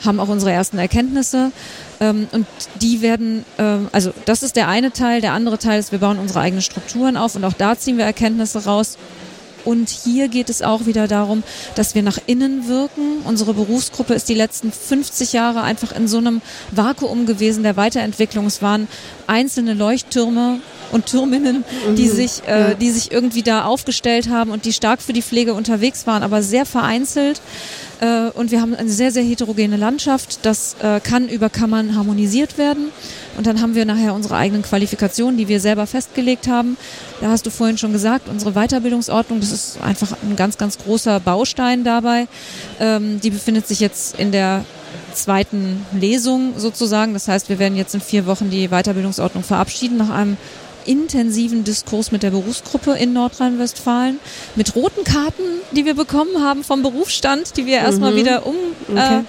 haben 0.06 0.20
auch 0.20 0.30
unsere 0.30 0.52
ersten 0.52 0.78
Erkenntnisse. 0.78 1.52
Ähm, 2.00 2.28
und 2.32 2.46
die 2.82 3.02
werden, 3.02 3.46
ähm, 3.58 3.88
also 3.92 4.12
das 4.26 4.44
ist 4.44 4.56
der 4.56 4.68
eine 4.68 4.92
Teil. 4.92 5.22
Der 5.22 5.34
andere 5.34 5.58
Teil 5.58 5.80
ist, 5.80 5.92
wir 5.92 6.00
bauen 6.00 6.20
unsere 6.20 6.40
eigenen 6.42 6.62
Strukturen 6.62 7.18
auf 7.18 7.36
und 7.36 7.44
auch 7.44 7.54
da 7.54 7.78
ziehen 7.78 7.98
wir 7.98 8.06
Erkenntnisse 8.06 8.66
raus. 8.66 8.98
Und 9.66 9.90
hier 9.90 10.28
geht 10.28 10.52
es 10.52 10.62
auch 10.62 10.86
wieder 10.86 11.08
darum, 11.08 11.44
dass 11.74 11.96
wir 11.96 12.04
nach 12.04 12.20
innen 12.28 12.68
wirken. 12.68 13.22
Unsere 13.26 13.56
Berufsgruppe 13.56 14.14
ist 14.14 14.30
die 14.30 14.36
letzten 14.36 14.72
50 14.72 15.34
Jahre 15.34 15.64
einfach 15.64 15.92
in 15.92 16.08
so 16.08 16.20
einem 16.20 16.42
Vakuum 16.72 17.26
gewesen 17.26 17.64
der 17.64 17.76
Weiterentwicklung. 17.76 18.46
Es 18.46 18.62
waren 18.62 18.88
einzelne 19.26 19.74
Leuchttürme 19.74 20.60
und 20.92 21.08
Türminnen, 21.08 21.66
die 21.98 22.06
mhm. 22.06 22.12
sich, 22.12 22.44
äh, 22.46 22.76
die 22.76 22.92
sich 22.92 23.12
irgendwie 23.12 23.42
da 23.42 23.66
aufgestellt 23.66 24.30
haben 24.30 24.52
und 24.52 24.66
die 24.66 24.74
stark 24.74 25.02
für 25.02 25.14
die 25.14 25.24
Pflege 25.24 25.56
unterwegs 25.56 26.06
waren, 26.06 26.22
aber 26.22 26.44
sehr 26.44 26.68
vereinzelt. 26.68 27.42
Äh, 28.02 28.30
und 28.32 28.52
wir 28.52 28.62
haben 28.62 28.76
eine 28.76 28.90
sehr, 28.90 29.12
sehr 29.12 29.24
heterogene 29.24 29.78
Landschaft. 29.78 30.40
Das 30.44 30.76
äh, 30.82 31.00
kann 31.00 31.28
über 31.28 31.50
Kammern 31.50 31.96
harmonisiert 31.96 32.58
werden. 32.58 32.90
Und 33.38 33.48
dann 33.48 33.62
haben 33.62 33.76
wir 33.76 33.86
nachher 33.86 34.14
unsere 34.14 34.36
eigenen 34.36 34.62
Qualifikationen, 34.62 35.38
die 35.38 35.48
wir 35.48 35.60
selber 35.60 35.88
festgelegt 35.88 36.48
haben. 36.48 36.78
Da 37.22 37.30
hast 37.30 37.46
du 37.46 37.50
vorhin 37.50 37.78
schon 37.78 37.92
gesagt, 37.92 38.30
unsere 38.30 38.54
Weiterbildungsordnung, 38.54 39.40
das 39.40 39.52
ist 39.52 39.82
einfach 39.82 40.16
ein 40.24 40.36
ganz, 40.36 40.58
ganz 40.58 40.78
großer 40.78 41.20
Baustein 41.20 41.84
dabei. 41.84 42.28
Ähm, 42.80 43.20
die 43.22 43.30
befindet 43.30 43.68
sich 43.68 43.80
jetzt 43.80 44.18
in 44.20 44.32
der 44.32 44.66
zweiten 45.14 45.86
Lesung 45.94 46.54
sozusagen. 46.58 47.14
Das 47.14 47.28
heißt, 47.28 47.50
wir 47.50 47.60
werden 47.60 47.78
jetzt 47.78 47.96
in 47.96 48.02
vier 48.02 48.26
Wochen 48.26 48.50
die 48.50 48.70
Weiterbildungsordnung 48.70 49.44
verabschieden 49.44 49.98
nach 49.98 50.10
einem 50.10 50.38
intensiven 50.86 51.64
Diskurs 51.64 52.12
mit 52.12 52.24
der 52.24 52.32
Berufsgruppe 52.32 52.92
in 52.94 53.14
Nordrhein-Westfalen, 53.14 54.20
mit 54.56 54.76
roten 54.76 55.04
Karten, 55.04 55.44
die 55.72 55.86
wir 55.86 55.96
bekommen 55.96 56.42
haben 56.42 56.64
vom 56.64 56.82
Berufsstand, 56.82 57.58
die 57.58 57.66
wir 57.66 57.80
mhm. 57.80 57.86
erstmal 57.86 58.16
wieder 58.16 58.46
um 58.46 58.56
okay. 58.90 59.22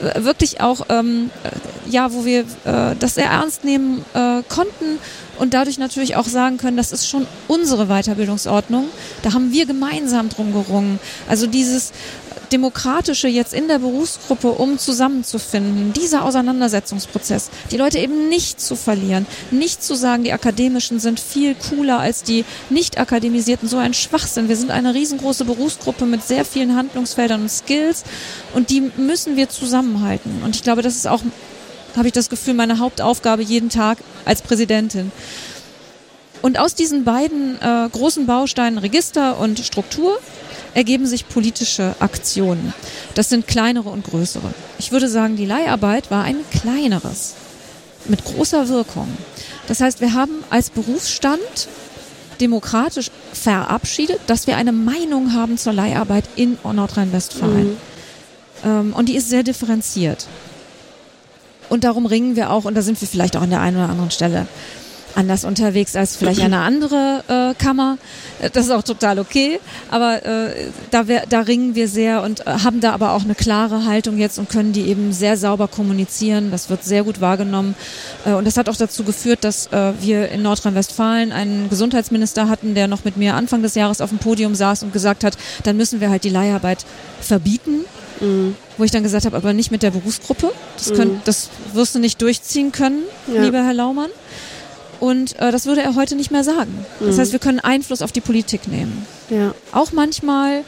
äh, 0.00 0.24
wirklich 0.24 0.60
auch 0.60 0.86
ähm, 0.88 1.30
äh, 1.44 1.90
ja, 1.90 2.12
wo 2.12 2.24
wir 2.24 2.40
äh, 2.40 2.94
das 2.98 3.14
sehr 3.14 3.26
ernst 3.26 3.64
nehmen 3.64 4.04
äh, 4.14 4.42
konnten 4.48 4.98
und 5.38 5.54
dadurch 5.54 5.78
natürlich 5.78 6.16
auch 6.16 6.26
sagen 6.26 6.58
können, 6.58 6.76
das 6.76 6.92
ist 6.92 7.08
schon 7.08 7.26
unsere 7.46 7.86
Weiterbildungsordnung. 7.86 8.86
Da 9.22 9.32
haben 9.32 9.52
wir 9.52 9.66
gemeinsam 9.66 10.28
drum 10.28 10.52
gerungen. 10.52 10.98
Also 11.28 11.46
dieses 11.46 11.92
Demokratische 12.52 13.28
jetzt 13.28 13.52
in 13.52 13.68
der 13.68 13.78
Berufsgruppe, 13.78 14.50
um 14.50 14.78
zusammenzufinden, 14.78 15.92
dieser 15.92 16.24
Auseinandersetzungsprozess, 16.24 17.50
die 17.70 17.76
Leute 17.76 17.98
eben 17.98 18.28
nicht 18.28 18.60
zu 18.60 18.76
verlieren, 18.76 19.26
nicht 19.50 19.82
zu 19.82 19.94
sagen, 19.94 20.24
die 20.24 20.32
Akademischen 20.32 21.00
sind 21.00 21.20
viel 21.20 21.54
cooler 21.54 21.98
als 21.98 22.22
die 22.22 22.44
nicht 22.70 22.98
akademisierten, 22.98 23.68
so 23.68 23.76
ein 23.76 23.94
Schwachsinn. 23.94 24.48
Wir 24.48 24.56
sind 24.56 24.70
eine 24.70 24.94
riesengroße 24.94 25.44
Berufsgruppe 25.44 26.06
mit 26.06 26.22
sehr 26.22 26.44
vielen 26.44 26.76
Handlungsfeldern 26.76 27.42
und 27.42 27.50
Skills 27.50 28.04
und 28.54 28.70
die 28.70 28.90
müssen 28.96 29.36
wir 29.36 29.48
zusammenhalten. 29.48 30.42
Und 30.44 30.56
ich 30.56 30.62
glaube, 30.62 30.82
das 30.82 30.96
ist 30.96 31.06
auch, 31.06 31.22
habe 31.96 32.08
ich 32.08 32.14
das 32.14 32.28
Gefühl, 32.30 32.54
meine 32.54 32.78
Hauptaufgabe 32.78 33.42
jeden 33.42 33.68
Tag 33.68 33.98
als 34.24 34.42
Präsidentin. 34.42 35.12
Und 36.40 36.58
aus 36.58 36.74
diesen 36.74 37.04
beiden 37.04 37.60
äh, 37.60 37.88
großen 37.90 38.26
Bausteinen 38.26 38.78
Register 38.78 39.38
und 39.38 39.58
Struktur 39.58 40.18
ergeben 40.78 41.06
sich 41.06 41.28
politische 41.28 41.96
Aktionen. 41.98 42.72
Das 43.16 43.28
sind 43.28 43.48
kleinere 43.48 43.88
und 43.88 44.04
größere. 44.04 44.54
Ich 44.78 44.92
würde 44.92 45.08
sagen, 45.08 45.34
die 45.34 45.44
Leiharbeit 45.44 46.08
war 46.12 46.22
ein 46.22 46.36
kleineres 46.52 47.34
mit 48.04 48.24
großer 48.24 48.68
Wirkung. 48.68 49.08
Das 49.66 49.80
heißt, 49.80 50.00
wir 50.00 50.14
haben 50.14 50.44
als 50.50 50.70
Berufsstand 50.70 51.40
demokratisch 52.40 53.10
verabschiedet, 53.32 54.20
dass 54.28 54.46
wir 54.46 54.56
eine 54.56 54.70
Meinung 54.70 55.32
haben 55.32 55.58
zur 55.58 55.72
Leiharbeit 55.72 56.26
in 56.36 56.58
Nordrhein-Westfalen. 56.62 57.70
Mhm. 57.70 57.76
Ähm, 58.64 58.92
und 58.92 59.08
die 59.08 59.16
ist 59.16 59.28
sehr 59.28 59.42
differenziert. 59.42 60.28
Und 61.68 61.82
darum 61.82 62.06
ringen 62.06 62.36
wir 62.36 62.52
auch, 62.52 62.66
und 62.66 62.76
da 62.76 62.82
sind 62.82 63.00
wir 63.00 63.08
vielleicht 63.08 63.36
auch 63.36 63.42
an 63.42 63.50
der 63.50 63.60
einen 63.60 63.78
oder 63.78 63.88
anderen 63.88 64.12
Stelle 64.12 64.46
anders 65.14 65.44
unterwegs 65.44 65.96
als 65.96 66.16
vielleicht 66.16 66.40
eine 66.40 66.60
andere 66.60 67.24
äh, 67.28 67.62
Kammer. 67.62 67.98
Das 68.52 68.66
ist 68.66 68.70
auch 68.70 68.82
total 68.82 69.18
okay. 69.18 69.60
Aber 69.90 70.24
äh, 70.24 70.68
da, 70.90 71.08
wir, 71.08 71.22
da 71.28 71.40
ringen 71.40 71.74
wir 71.74 71.88
sehr 71.88 72.22
und 72.22 72.46
äh, 72.46 72.50
haben 72.64 72.80
da 72.80 72.92
aber 72.92 73.12
auch 73.12 73.24
eine 73.24 73.34
klare 73.34 73.84
Haltung 73.84 74.18
jetzt 74.18 74.38
und 74.38 74.48
können 74.48 74.72
die 74.72 74.88
eben 74.88 75.12
sehr 75.12 75.36
sauber 75.36 75.68
kommunizieren. 75.68 76.50
Das 76.50 76.70
wird 76.70 76.84
sehr 76.84 77.04
gut 77.04 77.20
wahrgenommen. 77.20 77.74
Äh, 78.24 78.34
und 78.34 78.46
das 78.46 78.56
hat 78.56 78.68
auch 78.68 78.76
dazu 78.76 79.04
geführt, 79.04 79.44
dass 79.44 79.66
äh, 79.68 79.92
wir 80.00 80.28
in 80.30 80.42
Nordrhein-Westfalen 80.42 81.32
einen 81.32 81.68
Gesundheitsminister 81.68 82.48
hatten, 82.48 82.74
der 82.74 82.88
noch 82.88 83.04
mit 83.04 83.16
mir 83.16 83.34
Anfang 83.34 83.62
des 83.62 83.74
Jahres 83.74 84.00
auf 84.00 84.10
dem 84.10 84.18
Podium 84.18 84.54
saß 84.54 84.82
und 84.82 84.92
gesagt 84.92 85.24
hat, 85.24 85.36
dann 85.64 85.76
müssen 85.76 86.00
wir 86.00 86.10
halt 86.10 86.24
die 86.24 86.30
Leiharbeit 86.30 86.84
verbieten. 87.20 87.84
Mhm. 88.20 88.56
Wo 88.76 88.84
ich 88.84 88.90
dann 88.90 89.02
gesagt 89.02 89.26
habe, 89.26 89.36
aber 89.36 89.52
nicht 89.52 89.70
mit 89.70 89.82
der 89.82 89.90
Berufsgruppe. 89.90 90.52
Das, 90.76 90.92
könnt, 90.92 91.12
mhm. 91.12 91.20
das 91.24 91.50
wirst 91.72 91.94
du 91.94 91.98
nicht 91.98 92.20
durchziehen 92.22 92.72
können, 92.72 93.02
ja. 93.32 93.42
lieber 93.42 93.64
Herr 93.64 93.74
Laumann. 93.74 94.10
Und 95.00 95.38
äh, 95.38 95.52
das 95.52 95.66
würde 95.66 95.82
er 95.82 95.94
heute 95.94 96.16
nicht 96.16 96.30
mehr 96.30 96.44
sagen. 96.44 96.84
Das 97.00 97.16
mhm. 97.16 97.20
heißt, 97.20 97.32
wir 97.32 97.38
können 97.38 97.60
Einfluss 97.60 98.02
auf 98.02 98.12
die 98.12 98.20
Politik 98.20 98.68
nehmen. 98.68 99.06
Ja. 99.30 99.54
Auch 99.72 99.92
manchmal 99.92 100.64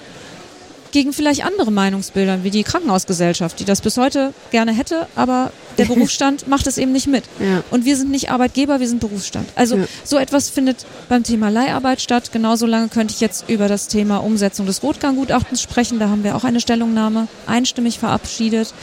gegen 0.93 1.13
vielleicht 1.13 1.45
andere 1.45 1.71
Meinungsbilder, 1.71 2.43
wie 2.43 2.51
die 2.51 2.63
Krankenhausgesellschaft, 2.63 3.61
die 3.61 3.65
das 3.65 3.81
bis 3.81 3.97
heute 3.97 4.33
gerne 4.51 4.73
hätte, 4.73 5.07
aber 5.15 5.53
der 5.79 5.85
Berufsstand 5.87 6.49
macht 6.49 6.67
es 6.67 6.79
eben 6.79 6.93
nicht 6.93 7.07
mit. 7.07 7.25
Ja. 7.39 7.63
Und 7.71 7.85
wir 7.85 7.97
sind 7.97 8.11
nicht 8.11 8.31
Arbeitgeber, 8.31 8.81
wir 8.81 8.89
sind 8.89 9.01
Berufsstand. 9.01 9.49
Also 9.55 9.77
ja. 9.77 9.85
so 10.05 10.19
etwas 10.19 10.49
findet 10.49 10.85
beim 11.09 11.23
Thema 11.23 11.49
Leiharbeit 11.49 12.01
statt. 12.01 12.33
Genauso 12.33 12.67
lange 12.67 12.89
könnte 12.89 13.15
ich 13.15 13.21
jetzt 13.21 13.49
über 13.49 13.69
das 13.69 13.89
Thema 13.89 14.19
Umsetzung 14.19 14.67
des 14.67 14.83
Rotgang-Gutachtens 14.83 15.63
sprechen. 15.63 15.99
Da 15.99 16.09
haben 16.09 16.25
wir 16.25 16.37
auch 16.37 16.45
eine 16.45 16.61
Stellungnahme 16.61 17.29
einstimmig 17.47 17.99
verabschiedet. 17.99 18.75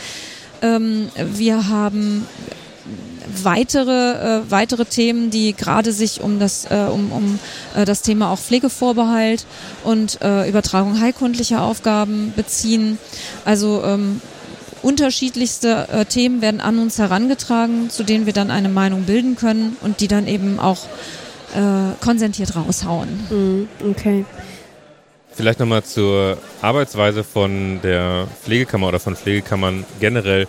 Ähm, 0.62 1.10
wir 1.15 1.67
haben 1.67 2.25
weitere, 3.43 4.39
äh, 4.39 4.41
weitere 4.50 4.86
Themen, 4.86 5.30
die 5.30 5.54
gerade 5.54 5.91
sich 5.91 6.21
um 6.21 6.39
das, 6.39 6.65
äh, 6.65 6.88
um, 6.91 7.12
um 7.12 7.39
äh, 7.76 7.86
das 7.86 8.02
Thema 8.02 8.32
auch 8.32 8.39
Pflegevorbehalt 8.39 9.45
und 9.84 10.21
äh, 10.21 10.47
Übertragung 10.50 11.00
heilkundlicher 11.00 11.62
Aufgaben 11.62 12.34
beziehen. 12.36 12.97
Also 13.45 13.84
ähm, 13.84 14.21
unterschiedlichste 14.82 15.88
äh, 15.91 16.06
Themen 16.06 16.41
werden 16.41 16.62
an 16.62 16.80
uns 16.80 16.97
herangetragen, 16.97 17.89
zu 17.89 18.04
denen 18.04 18.26
wir 18.26 18.34
dann 18.34 18.52
eine 18.52 18.69
Meinung 18.69 19.04
bilden 19.04 19.36
können 19.36 19.76
und 19.82 20.00
die 20.00 20.08
dann 20.08 20.28
eben 20.28 20.60
auch 20.60 20.86
äh, 21.56 22.04
konsentiert 22.04 22.56
raushauen. 22.56 23.10
Mhm, 23.30 23.69
okay. 23.89 24.26
Vielleicht 25.32 25.60
nochmal 25.60 25.84
zur 25.84 26.38
Arbeitsweise 26.62 27.23
von 27.23 27.80
der 27.84 28.28
Pflegekammer 28.43 28.88
oder 28.88 29.00
von 29.00 29.15
Pflegekammern 29.15 29.86
generell. 30.00 30.47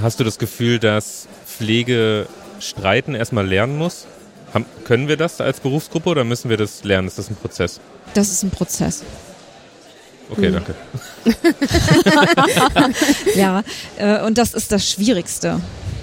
Hast 0.00 0.20
du 0.20 0.24
das 0.24 0.38
Gefühl, 0.38 0.78
dass 0.78 1.26
Pflege 1.46 2.26
streiten 2.60 3.14
erstmal 3.14 3.46
lernen 3.46 3.78
muss? 3.78 4.06
Haben, 4.52 4.66
können 4.84 5.08
wir 5.08 5.16
das 5.16 5.40
als 5.40 5.60
Berufsgruppe 5.60 6.10
oder 6.10 6.22
müssen 6.22 6.50
wir 6.50 6.58
das 6.58 6.84
lernen? 6.84 7.08
Ist 7.08 7.18
das 7.18 7.30
ein 7.30 7.36
Prozess? 7.36 7.80
Das 8.12 8.30
ist 8.30 8.42
ein 8.42 8.50
Prozess. 8.50 9.02
Okay, 10.28 10.48
hm. 10.48 10.52
danke. 10.54 10.74
ja, 13.36 13.62
äh, 13.96 14.22
und 14.22 14.36
das 14.36 14.52
ist 14.52 14.70
das 14.70 14.88
Schwierigste. 14.88 15.60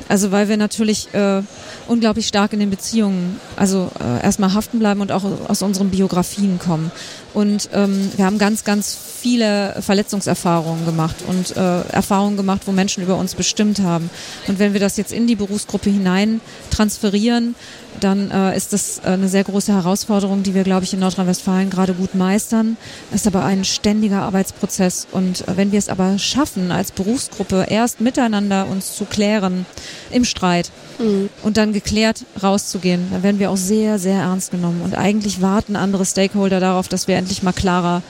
Also 0.10 0.32
weil 0.32 0.50
wir 0.50 0.58
natürlich 0.58 1.14
äh, 1.14 1.42
unglaublich 1.88 2.28
stark 2.28 2.54
in 2.54 2.60
den 2.60 2.70
Beziehungen, 2.70 3.40
also 3.56 3.92
äh, 4.00 4.24
erstmal 4.24 4.54
haften 4.54 4.80
bleiben 4.80 5.02
und 5.02 5.12
auch 5.12 5.24
aus 5.48 5.62
unseren 5.62 5.90
Biografien 5.90 6.60
kommen. 6.60 6.92
Und 7.34 7.70
ähm, 7.74 8.12
wir 8.16 8.26
haben 8.26 8.38
ganz, 8.38 8.64
ganz 8.64 8.98
viele 9.22 9.76
Verletzungserfahrungen 9.82 10.86
gemacht 10.86 11.16
und 11.28 11.56
äh, 11.56 11.82
Erfahrungen 11.90 12.38
gemacht, 12.38 12.62
wo 12.66 12.72
Menschen 12.72 13.04
über 13.04 13.18
uns 13.18 13.36
bestimmt 13.36 13.80
haben. 13.80 14.10
Und 14.48 14.60
wenn 14.60 14.74
wir 14.74 14.80
das 14.80 14.98
jetzt 14.98 15.12
in 15.12 15.28
die 15.28 15.36
Berufsgruppe 15.36 15.90
hinein 15.90 16.42
transferieren, 16.70 17.56
dann 18.00 18.32
äh, 18.32 18.56
ist 18.56 18.74
das 18.74 19.00
äh, 19.00 19.10
eine 19.10 19.28
sehr 19.28 19.44
große 19.44 19.72
Herausforderung, 19.74 20.44
die 20.44 20.54
wir, 20.54 20.64
glaube 20.64 20.84
ich, 20.84 20.94
in 20.94 21.00
Nordrhein-Westfalen 21.00 21.70
gerade 21.70 21.94
gut 21.94 22.16
meistern. 22.16 22.78
Es 23.12 23.22
ist 23.22 23.28
aber 23.28 23.46
ein 23.46 23.66
ständiger 23.66 24.22
Arbeitsprozess. 24.24 25.08
Und 25.12 25.48
äh, 25.48 25.58
wenn 25.58 25.72
wir 25.72 25.80
es 25.80 25.90
aber 25.90 26.18
schaffen, 26.18 26.72
als 26.72 26.92
Berufsgruppe 26.92 27.68
erst 27.70 28.02
miteinander 28.02 28.68
uns 28.68 28.96
zu 28.96 29.06
klären 29.06 29.66
im 30.12 30.26
Streit 30.26 30.72
mhm. 31.00 31.30
und 31.44 31.58
dann 31.58 31.74
geklärt 31.74 32.26
rauszugehen, 32.42 33.08
dann 33.12 33.24
werden 33.24 33.40
wir 33.40 33.52
auch 33.52 33.58
sehr, 33.58 34.00
sehr 34.00 34.20
ernst 34.22 34.52
genommen. 34.52 34.82
Und 34.82 34.96
eigentlich 34.96 35.42
warten 35.42 35.76
andere 35.76 36.06
Stakeholder 36.06 36.60
darauf, 36.60 36.88
dass 36.88 37.08
wir 37.08 37.16
endlich 37.24 37.44
mal 37.44 37.54
klarer 37.54 38.02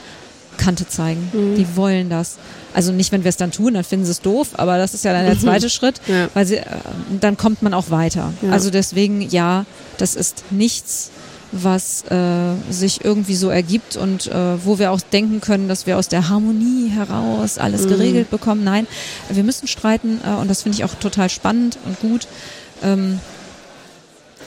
Kante 0.58 0.88
zeigen. 0.88 1.30
Mhm. 1.34 1.56
Die 1.56 1.76
wollen 1.76 2.10
das. 2.10 2.38
Also 2.74 2.92
nicht, 2.92 3.12
wenn 3.12 3.24
wir 3.24 3.30
es 3.30 3.38
dann 3.38 3.52
tun, 3.52 3.76
dann 3.76 3.84
finden 3.84 4.06
sie 4.06 4.12
es 4.12 4.22
doof, 4.22 4.50
aber 4.54 4.78
das 4.78 4.94
ist 4.94 5.04
ja 5.06 5.14
dann 5.14 5.26
der 5.26 5.40
zweite 5.40 5.70
Schritt, 5.70 6.02
ja. 6.08 6.28
weil 6.34 6.46
sie, 6.46 6.58
äh, 6.58 6.66
dann 7.20 7.38
kommt 7.38 7.62
man 7.62 7.74
auch 7.74 7.90
weiter. 7.90 8.34
Ja. 8.42 8.52
Also 8.52 8.70
deswegen, 8.70 9.22
ja, 9.22 9.66
das 9.98 10.16
ist 10.16 10.44
nichts, 10.50 11.12
was 11.52 12.04
äh, 12.10 12.56
sich 12.72 13.06
irgendwie 13.06 13.36
so 13.36 13.50
ergibt 13.50 13.96
und 13.96 14.26
äh, 14.28 14.66
wo 14.66 14.80
wir 14.80 14.92
auch 14.92 15.02
denken 15.02 15.40
können, 15.40 15.68
dass 15.68 15.86
wir 15.86 16.00
aus 16.00 16.08
der 16.08 16.30
Harmonie 16.30 16.90
heraus 16.90 17.60
alles 17.60 17.86
mhm. 17.86 17.90
geregelt 17.90 18.32
bekommen. 18.32 18.64
Nein, 18.64 18.88
wir 19.30 19.44
müssen 19.44 19.68
streiten 19.68 20.20
äh, 20.26 20.32
und 20.32 20.50
das 20.50 20.64
finde 20.64 20.80
ich 20.80 20.84
auch 20.84 20.96
total 20.96 21.30
spannend 21.30 21.78
und 21.86 22.00
gut. 22.00 22.28
Ähm, 22.82 23.20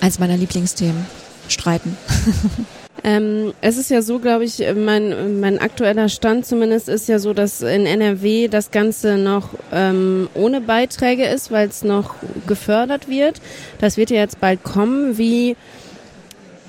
eins 0.01 0.19
meiner 0.19 0.37
Lieblingsthemen, 0.37 1.07
streiten. 1.49 1.97
Ähm, 3.05 3.53
es 3.61 3.77
ist 3.77 3.91
ja 3.91 4.03
so, 4.03 4.19
glaube 4.19 4.45
ich, 4.45 4.63
mein, 4.75 5.41
mein 5.41 5.59
aktueller 5.59 6.09
Stand 6.09 6.47
zumindest 6.47 6.89
ist 6.89 7.09
ja 7.09 7.19
so, 7.19 7.35
dass 7.35 7.63
in 7.63 7.87
NRW 7.87 8.49
das 8.49 8.71
Ganze 8.71 9.17
noch 9.17 9.51
ähm, 9.73 10.29
ohne 10.35 10.61
Beiträge 10.61 11.25
ist, 11.25 11.51
weil 11.51 11.69
es 11.69 11.85
noch 11.85 12.15
gefördert 12.47 13.09
wird. 13.09 13.41
Das 13.79 13.97
wird 13.97 14.11
ja 14.11 14.19
jetzt 14.19 14.41
bald 14.41 14.65
kommen. 14.65 15.19
Wie 15.19 15.57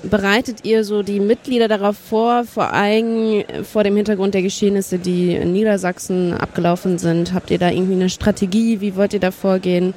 bereitet 0.02 0.64
ihr 0.64 0.84
so 0.84 1.02
die 1.02 1.20
Mitglieder 1.20 1.68
darauf 1.68 1.96
vor, 1.96 2.44
vor 2.44 2.72
allem 2.72 3.44
vor 3.64 3.84
dem 3.84 3.96
Hintergrund 3.96 4.34
der 4.34 4.42
Geschehnisse, 4.42 4.98
die 4.98 5.34
in 5.34 5.52
Niedersachsen 5.52 6.34
abgelaufen 6.34 6.98
sind? 6.98 7.32
Habt 7.32 7.50
ihr 7.50 7.58
da 7.58 7.70
irgendwie 7.70 7.94
eine 7.94 8.10
Strategie? 8.10 8.80
Wie 8.80 8.96
wollt 8.96 9.12
ihr 9.12 9.20
da 9.20 9.30
vorgehen? 9.30 9.94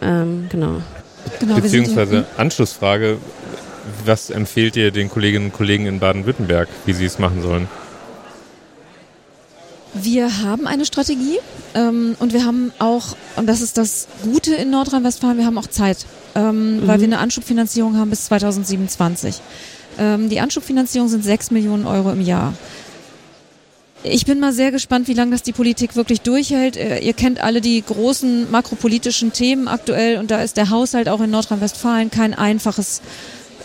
Ähm, 0.00 0.46
genau. 0.50 0.82
genau. 1.40 1.56
Beziehungsweise 1.56 2.24
Anschlussfrage, 2.36 3.18
was 4.04 4.30
empfehlt 4.30 4.76
ihr 4.76 4.90
den 4.90 5.10
Kolleginnen 5.10 5.46
und 5.46 5.52
Kollegen 5.52 5.86
in 5.86 6.00
Baden-Württemberg, 6.00 6.68
wie 6.86 6.92
sie 6.92 7.04
es 7.04 7.18
machen 7.18 7.42
sollen? 7.42 7.68
Wir 9.94 10.42
haben 10.42 10.66
eine 10.66 10.84
Strategie 10.84 11.38
ähm, 11.74 12.16
und 12.18 12.32
wir 12.32 12.44
haben 12.44 12.72
auch, 12.80 13.16
und 13.36 13.46
das 13.46 13.60
ist 13.60 13.78
das 13.78 14.08
Gute 14.24 14.54
in 14.54 14.70
Nordrhein-Westfalen, 14.70 15.38
wir 15.38 15.46
haben 15.46 15.56
auch 15.56 15.68
Zeit, 15.68 16.04
ähm, 16.34 16.80
mhm. 16.80 16.88
weil 16.88 16.98
wir 16.98 17.06
eine 17.06 17.18
Anschubfinanzierung 17.18 17.96
haben 17.96 18.10
bis 18.10 18.24
2027. 18.24 19.40
Ähm, 19.98 20.28
die 20.28 20.40
Anschubfinanzierung 20.40 21.08
sind 21.08 21.22
6 21.22 21.52
Millionen 21.52 21.86
Euro 21.86 22.10
im 22.10 22.20
Jahr. 22.20 22.54
Ich 24.02 24.26
bin 24.26 24.38
mal 24.38 24.52
sehr 24.52 24.70
gespannt, 24.70 25.08
wie 25.08 25.14
lange 25.14 25.30
das 25.30 25.42
die 25.42 25.52
Politik 25.52 25.96
wirklich 25.96 26.20
durchhält. 26.20 26.76
Äh, 26.76 26.98
ihr 26.98 27.14
kennt 27.14 27.40
alle 27.40 27.60
die 27.60 27.80
großen 27.80 28.50
makropolitischen 28.50 29.32
Themen 29.32 29.68
aktuell 29.68 30.18
und 30.18 30.30
da 30.30 30.42
ist 30.42 30.56
der 30.56 30.70
Haushalt 30.70 31.08
auch 31.08 31.20
in 31.20 31.30
Nordrhein-Westfalen 31.30 32.10
kein 32.10 32.34
einfaches 32.34 33.00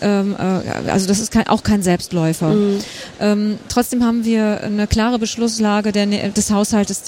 ähm, 0.00 0.36
äh, 0.38 0.90
also 0.90 1.06
das 1.06 1.20
ist 1.20 1.30
kein, 1.30 1.46
auch 1.46 1.62
kein 1.62 1.82
Selbstläufer. 1.82 2.50
Mhm. 2.50 2.78
Ähm, 3.20 3.58
trotzdem 3.68 4.04
haben 4.04 4.24
wir 4.24 4.62
eine 4.62 4.86
klare 4.86 5.18
Beschlusslage 5.18 5.92
der, 5.92 6.06
des 6.06 6.50
Haushaltes 6.50 7.02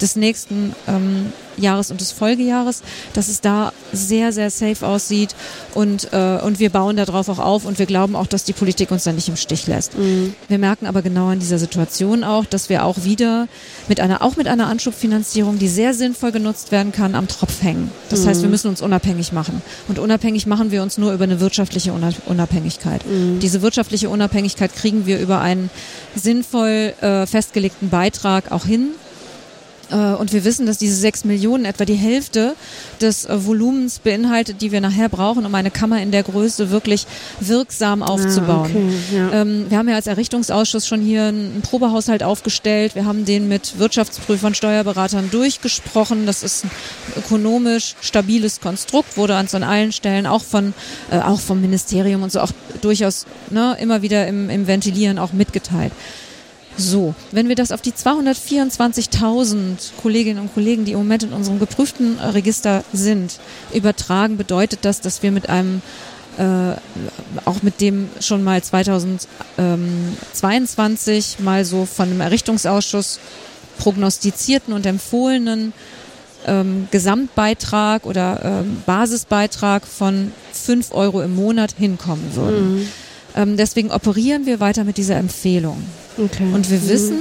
des 0.00 0.16
nächsten 0.16 0.74
ähm, 0.86 1.32
Jahres 1.56 1.90
und 1.90 2.00
des 2.00 2.12
Folgejahres, 2.12 2.82
dass 3.14 3.28
es 3.28 3.40
da 3.40 3.72
sehr, 3.92 4.32
sehr 4.32 4.50
safe 4.50 4.86
aussieht 4.86 5.34
und, 5.74 6.12
äh, 6.12 6.38
und 6.42 6.58
wir 6.58 6.70
bauen 6.70 6.96
darauf 6.96 7.28
auch 7.28 7.38
auf 7.38 7.64
und 7.64 7.78
wir 7.78 7.86
glauben 7.86 8.16
auch, 8.16 8.26
dass 8.26 8.44
die 8.44 8.52
Politik 8.52 8.90
uns 8.90 9.04
da 9.04 9.12
nicht 9.12 9.28
im 9.28 9.36
Stich 9.36 9.66
lässt. 9.66 9.96
Mhm. 9.96 10.34
Wir 10.48 10.58
merken 10.58 10.86
aber 10.86 11.02
genau 11.02 11.30
in 11.30 11.38
dieser 11.38 11.58
Situation 11.58 12.24
auch, 12.24 12.44
dass 12.44 12.68
wir 12.68 12.84
auch 12.84 13.04
wieder 13.04 13.48
mit 13.88 14.00
einer, 14.00 14.22
auch 14.22 14.36
mit 14.36 14.48
einer 14.48 14.68
Anschubfinanzierung, 14.68 15.58
die 15.58 15.68
sehr 15.68 15.94
sinnvoll 15.94 16.32
genutzt 16.32 16.72
werden 16.72 16.92
kann, 16.92 17.14
am 17.14 17.28
Tropf 17.28 17.62
hängen. 17.62 17.90
Das 18.08 18.20
mhm. 18.20 18.28
heißt, 18.28 18.42
wir 18.42 18.48
müssen 18.48 18.68
uns 18.68 18.82
unabhängig 18.82 19.32
machen. 19.32 19.62
Und 19.88 19.98
unabhängig 19.98 20.46
machen 20.46 20.70
wir 20.70 20.82
uns 20.82 20.98
nur 20.98 21.12
über 21.12 21.24
eine 21.24 21.40
wirtschaftliche 21.40 21.92
Unabhängigkeit. 22.26 23.06
Mhm. 23.06 23.40
Diese 23.40 23.62
wirtschaftliche 23.62 24.08
Unabhängigkeit 24.08 24.74
kriegen 24.74 25.06
wir 25.06 25.18
über 25.18 25.40
einen 25.40 25.70
sinnvoll 26.14 26.94
äh, 27.00 27.26
festgelegten 27.26 27.90
Beitrag 27.90 28.52
auch 28.52 28.64
hin 28.64 28.90
und 29.94 30.32
wir 30.32 30.44
wissen, 30.44 30.66
dass 30.66 30.78
diese 30.78 30.96
sechs 30.96 31.24
Millionen 31.24 31.64
etwa 31.64 31.84
die 31.84 31.94
Hälfte 31.94 32.54
des 33.00 33.24
äh, 33.24 33.46
Volumens 33.46 34.00
beinhaltet, 34.00 34.60
die 34.60 34.72
wir 34.72 34.80
nachher 34.80 35.08
brauchen, 35.08 35.46
um 35.46 35.54
eine 35.54 35.70
Kammer 35.70 36.02
in 36.02 36.10
der 36.10 36.22
Größe 36.22 36.70
wirklich 36.70 37.06
wirksam 37.40 38.02
aufzubauen. 38.02 38.70
Ah, 38.74 38.78
okay, 38.78 39.16
ja. 39.16 39.42
ähm, 39.42 39.66
wir 39.68 39.78
haben 39.78 39.88
ja 39.88 39.94
als 39.94 40.06
Errichtungsausschuss 40.06 40.86
schon 40.86 41.00
hier 41.00 41.24
einen 41.24 41.62
Probehaushalt 41.62 42.22
aufgestellt. 42.22 42.94
Wir 42.94 43.04
haben 43.04 43.24
den 43.24 43.48
mit 43.48 43.78
Wirtschaftsprüfern, 43.78 44.54
Steuerberatern 44.54 45.30
durchgesprochen. 45.30 46.26
Das 46.26 46.42
ist 46.42 46.64
ein 46.64 46.70
ökonomisch 47.16 47.94
stabiles 48.00 48.60
Konstrukt, 48.60 49.16
wurde 49.16 49.38
uns 49.38 49.54
an 49.54 49.62
allen 49.62 49.92
Stellen 49.92 50.26
auch 50.26 50.42
von 50.42 50.74
äh, 51.10 51.18
auch 51.18 51.40
vom 51.40 51.60
Ministerium 51.60 52.22
und 52.22 52.32
so 52.32 52.40
auch 52.40 52.50
durchaus 52.80 53.26
ne, 53.50 53.76
immer 53.80 54.02
wieder 54.02 54.26
im, 54.26 54.50
im 54.50 54.66
Ventilieren 54.66 55.18
auch 55.18 55.32
mitgeteilt. 55.32 55.92
So, 56.78 57.14
wenn 57.32 57.48
wir 57.48 57.54
das 57.54 57.72
auf 57.72 57.80
die 57.80 57.92
224.000 57.92 59.92
Kolleginnen 60.00 60.40
und 60.40 60.52
Kollegen, 60.52 60.84
die 60.84 60.92
im 60.92 60.98
Moment 60.98 61.22
in 61.22 61.32
unserem 61.32 61.58
geprüften 61.58 62.18
Register 62.18 62.84
sind, 62.92 63.40
übertragen, 63.72 64.36
bedeutet 64.36 64.80
das, 64.82 65.00
dass 65.00 65.22
wir 65.22 65.32
mit 65.32 65.48
einem 65.48 65.80
äh, 66.38 66.72
auch 67.46 67.62
mit 67.62 67.80
dem 67.80 68.10
schon 68.20 68.44
mal 68.44 68.62
2022 68.62 71.38
mal 71.40 71.64
so 71.64 71.86
von 71.86 72.10
dem 72.10 72.20
Errichtungsausschuss 72.20 73.20
prognostizierten 73.78 74.74
und 74.74 74.84
empfohlenen 74.84 75.72
ähm, 76.46 76.88
Gesamtbeitrag 76.90 78.04
oder 78.04 78.42
ähm, 78.44 78.82
Basisbeitrag 78.84 79.86
von 79.86 80.30
5 80.52 80.92
Euro 80.92 81.22
im 81.22 81.34
Monat 81.34 81.72
hinkommen 81.78 82.34
würden. 82.34 82.74
Mhm. 82.74 82.88
Ähm, 83.34 83.56
deswegen 83.56 83.90
operieren 83.90 84.44
wir 84.46 84.60
weiter 84.60 84.84
mit 84.84 84.98
dieser 84.98 85.16
Empfehlung. 85.16 85.82
Okay. 86.18 86.50
Und 86.52 86.70
wir 86.70 86.78
mhm. 86.78 86.88
wissen, 86.88 87.20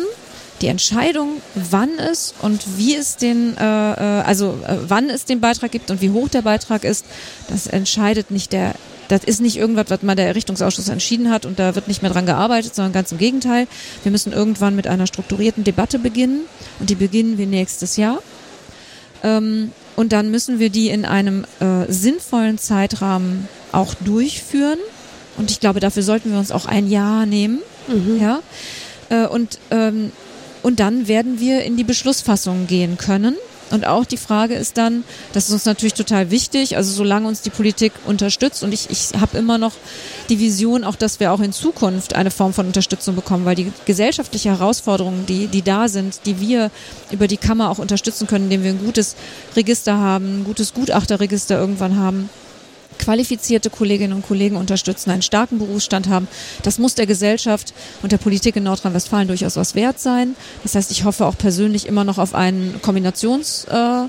die 0.61 0.67
Entscheidung, 0.67 1.41
wann 1.53 1.99
es 1.99 2.33
und 2.41 2.61
wie 2.77 2.95
es 2.95 3.17
den, 3.17 3.57
äh, 3.57 3.61
äh, 3.61 4.21
also 4.23 4.57
äh, 4.65 4.77
wann 4.87 5.09
es 5.09 5.25
den 5.25 5.41
Beitrag 5.41 5.71
gibt 5.71 5.91
und 5.91 6.01
wie 6.01 6.11
hoch 6.11 6.29
der 6.29 6.43
Beitrag 6.43 6.83
ist, 6.83 7.05
das 7.49 7.67
entscheidet 7.67 8.31
nicht 8.31 8.53
der, 8.53 8.73
das 9.09 9.23
ist 9.25 9.41
nicht 9.41 9.57
irgendwas, 9.57 9.87
was 9.89 10.01
mal 10.01 10.15
der 10.15 10.27
Errichtungsausschuss 10.27 10.87
entschieden 10.87 11.29
hat 11.29 11.45
und 11.45 11.59
da 11.59 11.75
wird 11.75 11.87
nicht 11.87 12.01
mehr 12.01 12.11
dran 12.11 12.25
gearbeitet, 12.25 12.73
sondern 12.73 12.93
ganz 12.93 13.11
im 13.11 13.17
Gegenteil. 13.17 13.67
Wir 14.03 14.11
müssen 14.11 14.31
irgendwann 14.31 14.75
mit 14.75 14.87
einer 14.87 15.07
strukturierten 15.07 15.63
Debatte 15.63 15.99
beginnen 15.99 16.41
und 16.79 16.89
die 16.89 16.95
beginnen 16.95 17.37
wir 17.37 17.47
nächstes 17.47 17.97
Jahr. 17.97 18.19
Ähm, 19.23 19.71
und 19.95 20.13
dann 20.13 20.31
müssen 20.31 20.59
wir 20.59 20.69
die 20.69 20.89
in 20.89 21.05
einem 21.05 21.45
äh, 21.59 21.91
sinnvollen 21.91 22.57
Zeitrahmen 22.57 23.47
auch 23.71 23.93
durchführen. 23.93 24.79
Und 25.37 25.51
ich 25.51 25.59
glaube, 25.59 25.79
dafür 25.79 26.03
sollten 26.03 26.31
wir 26.31 26.39
uns 26.39 26.51
auch 26.51 26.65
ein 26.65 26.89
Jahr 26.89 27.25
nehmen. 27.25 27.59
Mhm. 27.87 28.19
Ja. 28.21 28.39
Äh, 29.09 29.27
und, 29.27 29.59
ähm, 29.71 30.11
und 30.63 30.79
dann 30.79 31.07
werden 31.07 31.39
wir 31.39 31.63
in 31.63 31.77
die 31.77 31.83
Beschlussfassung 31.83 32.67
gehen 32.67 32.97
können. 32.97 33.35
Und 33.71 33.87
auch 33.87 34.05
die 34.05 34.17
Frage 34.17 34.53
ist 34.53 34.77
dann, 34.77 35.03
das 35.33 35.47
ist 35.47 35.53
uns 35.53 35.65
natürlich 35.65 35.95
total 35.95 36.29
wichtig, 36.29 36.77
also 36.77 36.93
solange 36.93 37.27
uns 37.27 37.41
die 37.41 37.49
Politik 37.49 37.93
unterstützt 38.05 38.63
und 38.63 38.71
ich, 38.73 38.91
ich 38.91 39.19
habe 39.19 39.37
immer 39.37 39.57
noch 39.57 39.71
die 40.29 40.39
Vision 40.39 40.83
auch, 40.83 40.95
dass 40.95 41.19
wir 41.19 41.31
auch 41.31 41.39
in 41.39 41.51
Zukunft 41.51 42.15
eine 42.15 42.29
Form 42.29 42.53
von 42.53 42.67
Unterstützung 42.67 43.15
bekommen, 43.15 43.43
weil 43.45 43.55
die 43.55 43.71
gesellschaftliche 43.85 44.49
Herausforderungen, 44.49 45.25
die, 45.25 45.47
die 45.47 45.63
da 45.63 45.87
sind, 45.87 46.21
die 46.27 46.39
wir 46.39 46.69
über 47.09 47.27
die 47.27 47.37
Kammer 47.37 47.71
auch 47.71 47.79
unterstützen 47.79 48.27
können, 48.27 48.45
indem 48.45 48.63
wir 48.63 48.69
ein 48.71 48.85
gutes 48.85 49.15
Register 49.55 49.97
haben, 49.97 50.41
ein 50.41 50.43
gutes 50.43 50.73
Gutachterregister 50.75 51.57
irgendwann 51.57 51.97
haben, 51.97 52.29
qualifizierte 52.99 53.69
Kolleginnen 53.69 54.13
und 54.13 54.27
Kollegen 54.27 54.55
unterstützen, 54.55 55.11
einen 55.11 55.21
starken 55.21 55.59
Berufsstand 55.59 56.09
haben. 56.09 56.27
Das 56.63 56.79
muss 56.79 56.95
der 56.95 57.05
Gesellschaft 57.05 57.73
und 58.01 58.11
der 58.11 58.17
Politik 58.17 58.55
in 58.55 58.63
Nordrhein-Westfalen 58.63 59.27
durchaus 59.27 59.55
was 59.55 59.75
wert 59.75 59.99
sein. 59.99 60.35
Das 60.63 60.75
heißt, 60.75 60.91
ich 60.91 61.03
hoffe 61.03 61.25
auch 61.25 61.37
persönlich 61.37 61.87
immer 61.87 62.03
noch 62.03 62.17
auf 62.17 62.33
einen 62.35 62.79
Kombinations- 62.81 63.67
äh, 63.67 64.07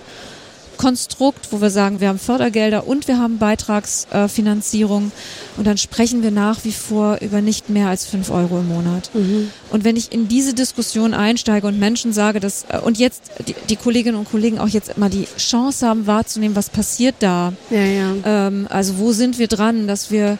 Konstrukt, 0.77 1.49
wo 1.51 1.61
wir 1.61 1.71
sagen, 1.71 2.01
wir 2.01 2.09
haben 2.09 2.19
Fördergelder 2.19 2.87
und 2.87 3.09
wir 3.09 3.19
haben 3.19 3.39
Beitragsfinanzierung 3.39 5.13
und 5.57 5.67
dann 5.67 5.79
sprechen 5.79 6.23
wir 6.23 6.31
nach 6.31 6.65
wie 6.65 6.73
vor 6.73 7.19
über 7.21 7.41
nicht 7.41 7.69
mehr 7.69 7.89
als 7.89 8.07
fünf 8.07 8.31
Euro 8.31 8.61
im 8.61 8.69
Monat. 8.69 9.11
Mhm. 9.15 9.51
Und 9.71 9.85
wenn 9.85 9.97
ich 9.97 10.13
in 10.13 10.29
diese 10.29 10.55
Diskussion 10.55 11.15
einsteige 11.15 11.67
und 11.67 11.79
Menschen 11.79 12.13
sage, 12.13 12.41
dass 12.41 12.67
äh, 12.69 12.79
und 12.79 12.99
jetzt 12.99 13.23
die, 13.47 13.55
die, 13.69 13.77
Kolleginnen 13.77 14.17
und 14.17 14.31
Kollegen 14.31 14.59
auch 14.59 14.69
jetzt 14.69 14.97
immer 14.97 15.09
die 15.09 15.27
Chance 15.37 15.87
haben 15.87 16.07
wahrzunehmen, 16.07 16.57
was 16.57 16.71
passiert 16.71 17.17
da. 17.21 17.53
Ja, 17.71 17.81
ja. 17.81 18.15
Ähm, 18.25 18.67
also 18.71 18.99
wo 18.99 19.13
sind 19.13 19.39
wir 19.39 19.49
dran, 19.49 19.87
dass 19.87 20.11
wir 20.11 20.39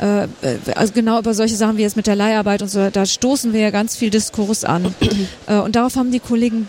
äh, 0.00 0.24
äh, 0.24 0.28
also 0.74 0.92
genau 0.92 1.18
über 1.18 1.34
solche 1.34 1.56
Sachen 1.56 1.76
wie 1.76 1.82
jetzt 1.82 1.96
mit 1.96 2.06
der 2.06 2.16
Leiharbeit 2.16 2.62
und 2.62 2.68
so, 2.68 2.90
da 2.90 3.06
stoßen 3.06 3.52
wir 3.52 3.60
ja 3.60 3.70
ganz 3.70 3.96
viel 3.96 4.10
Diskurs 4.10 4.64
an. 4.64 4.94
und 5.64 5.76
darauf 5.76 5.96
haben 5.96 6.10
die 6.10 6.20
Kollegen 6.20 6.68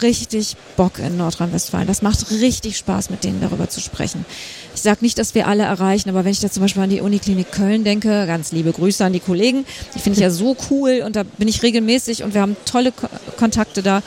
richtig 0.00 0.56
Bock 0.76 0.98
in 0.98 1.16
Nordrhein-Westfalen. 1.16 1.86
Das 1.86 2.02
macht 2.02 2.30
richtig 2.30 2.76
Spaß, 2.76 3.10
mit 3.10 3.24
denen 3.24 3.40
darüber 3.40 3.68
zu 3.68 3.80
sprechen. 3.80 4.24
Ich 4.74 4.82
sage 4.82 4.98
nicht, 5.02 5.18
dass 5.18 5.34
wir 5.34 5.46
alle 5.46 5.64
erreichen, 5.64 6.08
aber 6.08 6.24
wenn 6.24 6.32
ich 6.32 6.40
da 6.40 6.50
zum 6.50 6.62
Beispiel 6.62 6.82
an 6.82 6.90
die 6.90 7.00
Uniklinik 7.00 7.52
Köln 7.52 7.84
denke, 7.84 8.26
ganz 8.26 8.52
liebe 8.52 8.72
Grüße 8.72 9.04
an 9.04 9.12
die 9.12 9.20
Kollegen, 9.20 9.66
die 9.94 9.98
finde 9.98 10.18
ich 10.18 10.22
ja 10.22 10.30
so 10.30 10.56
cool 10.70 11.02
und 11.04 11.16
da 11.16 11.24
bin 11.24 11.48
ich 11.48 11.62
regelmäßig 11.62 12.22
und 12.22 12.34
wir 12.34 12.40
haben 12.40 12.56
tolle 12.64 12.92
Ko 12.92 13.08
Kontakte 13.36 13.82
da. 13.82 14.02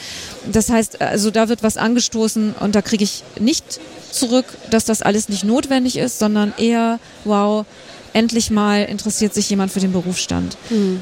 Das 0.52 0.70
heißt, 0.70 1.02
also 1.02 1.30
da 1.30 1.50
wird 1.50 1.62
was 1.62 1.78
angestoßen 1.78 2.56
und 2.60 2.76
da 2.76 2.82
kriege 2.82 3.04
ich 3.04 3.24
nicht 3.40 3.80
zurück, 4.12 4.46
dass 4.72 4.86
das 4.86 5.02
alles 5.02 5.30
nicht 5.30 5.44
notwendig 5.44 5.98
ist, 5.98 6.20
sondern 6.20 6.54
eher, 6.58 7.00
wow, 7.26 7.66
endlich 8.14 8.50
mal 8.50 8.84
interessiert 8.84 9.34
sich 9.34 9.50
jemand 9.50 9.72
für 9.72 9.82
den 9.82 9.92
Berufsstand. 9.92 10.58
Mhm. 10.70 11.02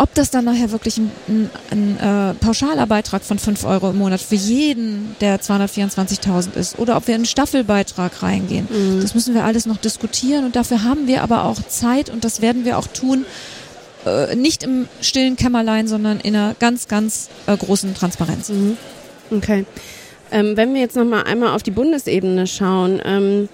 Ob 0.00 0.14
das 0.14 0.30
dann 0.30 0.46
nachher 0.46 0.70
wirklich 0.70 0.96
ein, 0.96 1.10
ein, 1.28 1.50
ein 1.70 2.30
äh, 2.30 2.34
pauschaler 2.34 2.86
Beitrag 2.86 3.22
von 3.22 3.38
5 3.38 3.66
Euro 3.66 3.90
im 3.90 3.98
Monat 3.98 4.22
für 4.22 4.34
jeden 4.34 5.14
der 5.20 5.38
224.000 5.38 6.54
ist 6.56 6.78
oder 6.78 6.96
ob 6.96 7.06
wir 7.06 7.14
in 7.14 7.18
einen 7.18 7.26
Staffelbeitrag 7.26 8.22
reingehen, 8.22 8.66
mhm. 8.70 9.02
das 9.02 9.14
müssen 9.14 9.34
wir 9.34 9.44
alles 9.44 9.66
noch 9.66 9.76
diskutieren 9.76 10.46
und 10.46 10.56
dafür 10.56 10.84
haben 10.84 11.06
wir 11.06 11.22
aber 11.22 11.44
auch 11.44 11.60
Zeit 11.68 12.08
und 12.08 12.24
das 12.24 12.40
werden 12.40 12.64
wir 12.64 12.78
auch 12.78 12.86
tun, 12.86 13.26
äh, 14.06 14.34
nicht 14.36 14.62
im 14.62 14.88
stillen 15.02 15.36
Kämmerlein, 15.36 15.86
sondern 15.86 16.18
in 16.20 16.34
einer 16.34 16.54
ganz, 16.58 16.88
ganz 16.88 17.28
äh, 17.46 17.54
großen 17.54 17.92
Transparenz. 17.94 18.48
Mhm. 18.48 18.78
Okay. 19.30 19.66
Ähm, 20.32 20.56
wenn 20.56 20.72
wir 20.72 20.80
jetzt 20.80 20.96
noch 20.96 21.04
mal 21.04 21.24
einmal 21.24 21.54
auf 21.54 21.62
die 21.62 21.72
Bundesebene 21.72 22.46
schauen, 22.46 23.02
ähm, 23.04 23.50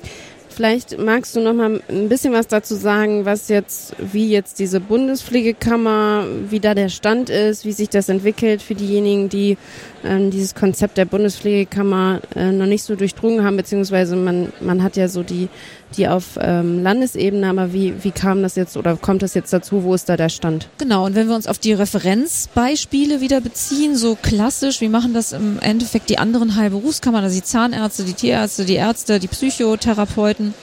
Vielleicht 0.57 0.99
magst 0.99 1.37
du 1.37 1.40
noch 1.40 1.53
mal 1.53 1.83
ein 1.87 2.09
bisschen 2.09 2.33
was 2.33 2.47
dazu 2.47 2.77
sagen, 2.77 3.27
was 3.27 3.51
jetzt, 3.51 3.95
wie 3.99 4.31
jetzt 4.31 4.59
diese 4.59 4.81
Bundespflegekammer, 4.81 6.25
wie 6.49 6.61
da 6.61 6.75
der 6.75 6.88
Stand 6.88 7.29
ist, 7.29 7.66
wie 7.66 7.73
sich 7.73 7.90
das 7.90 8.09
entwickelt 8.09 8.62
für 8.62 8.75
diejenigen, 8.75 9.29
die 9.29 9.59
ähm, 10.03 10.31
dieses 10.31 10.55
Konzept 10.55 10.97
der 10.97 11.05
Bundespflegekammer 11.05 12.23
äh, 12.35 12.53
noch 12.53 12.64
nicht 12.64 12.85
so 12.85 12.97
durchdrungen 12.97 13.45
haben, 13.45 13.59
beziehungsweise 13.59 14.16
man, 14.16 14.51
man 14.61 14.83
hat 14.83 14.97
ja 14.97 15.09
so 15.09 15.23
die, 15.23 15.51
die 15.97 16.09
auf 16.09 16.39
ähm, 16.39 16.83
Landesebene, 16.83 17.49
aber 17.49 17.73
wie, 17.73 18.05
wie 18.05 18.11
kam 18.11 18.43
das 18.43 18.57
jetzt 18.57 18.77
oder 18.77 18.97
kommt 18.97 19.23
das 19.23 19.35
jetzt 19.35 19.53
dazu, 19.53 19.85
wo 19.85 19.95
ist 19.95 20.09
da 20.09 20.17
der 20.17 20.29
Stand? 20.29 20.69
Genau, 20.79 21.07
und 21.07 21.15
wenn 21.15 21.29
wir 21.29 21.35
uns 21.35 21.47
auf 21.47 21.59
die 21.59 21.73
Referenzbeispiele 21.73 23.21
wieder 23.21 23.41
beziehen, 23.41 23.97
so 23.97 24.17
klassisch, 24.21 24.81
wie 24.81 24.89
machen 24.89 25.15
das 25.15 25.33
im 25.33 25.59
Endeffekt 25.61 26.11
die 26.11 26.19
anderen 26.19 26.57
Heilberufskammern, 26.57 27.25
also 27.25 27.37
die 27.37 27.45
Zahnärzte, 27.45 28.05
die 28.05 28.15
Tierärzte, 28.15 28.65
die 28.65 28.75
Ärzte, 28.75 29.19
die 29.19 29.29
Psychotherapeuten, 29.29 30.55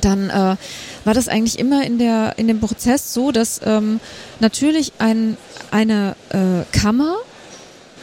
dann 0.00 0.30
äh, 0.30 0.56
war 1.04 1.14
das 1.14 1.28
eigentlich 1.28 1.58
immer 1.58 1.84
in 1.84 1.98
der 1.98 2.34
in 2.36 2.48
dem 2.48 2.60
Prozess 2.60 3.14
so, 3.14 3.30
dass 3.30 3.60
ähm, 3.64 4.00
natürlich 4.40 4.92
ein 4.98 5.36
eine 5.70 6.16
äh, 6.30 6.64
Kammer 6.76 7.16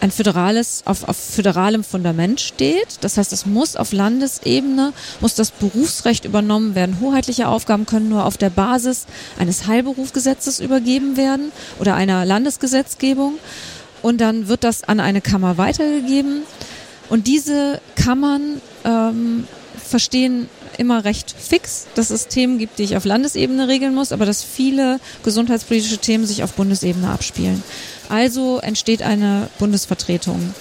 ein 0.02 0.12
föderales, 0.12 0.82
auf, 0.86 1.08
auf 1.08 1.16
föderalem 1.16 1.84
Fundament 1.84 2.42
steht. 2.42 2.98
Das 3.02 3.18
heißt, 3.18 3.32
es 3.32 3.46
muss 3.46 3.76
auf 3.76 3.94
Landesebene, 3.94 4.94
muss 5.22 5.36
das 5.36 5.52
Berufsrecht 5.52 6.26
übernommen 6.26 6.76
werden. 6.76 6.98
Hoheitliche 7.00 7.48
Aufgaben 7.48 7.86
können 7.86 8.10
nur 8.10 8.26
auf 8.26 8.38
der 8.38 8.50
Basis 8.50 9.06
eines 9.38 9.68
Heilberufgesetzes 9.68 10.60
übergeben 10.60 11.18
werden 11.18 11.52
oder 11.80 11.96
einer 11.96 12.26
Landesgesetzgebung. 12.26 13.36
Und 14.02 14.20
dann 14.20 14.48
wird 14.48 14.64
das 14.64 14.84
an 14.84 15.00
eine 15.00 15.22
Kammer 15.22 15.58
weitergegeben. 15.58 16.42
Und 17.10 17.28
diese 17.28 17.80
Kammern 17.96 18.60
ähm, 18.84 19.48
verstehen 19.78 20.50
immer 20.78 21.06
recht 21.06 21.36
fix, 21.38 21.86
dass 21.94 22.10
es 22.10 22.28
Themen 22.28 22.58
gibt, 22.58 22.80
die 22.80 22.84
ich 22.84 22.98
auf 22.98 23.06
Landesebene 23.06 23.68
regeln 23.68 23.94
muss, 23.94 24.12
aber 24.12 24.26
dass 24.26 24.44
viele 24.44 25.00
gesundheitspolitische 25.24 26.00
Themen 26.00 26.26
sich 26.26 26.44
auf 26.44 26.54
Bundesebene 26.54 27.10
abspielen. 27.10 27.62
Also 28.12 28.60
entsteht 28.60 29.02
eine 29.02 29.48
Bundesvertretung. 29.58 30.54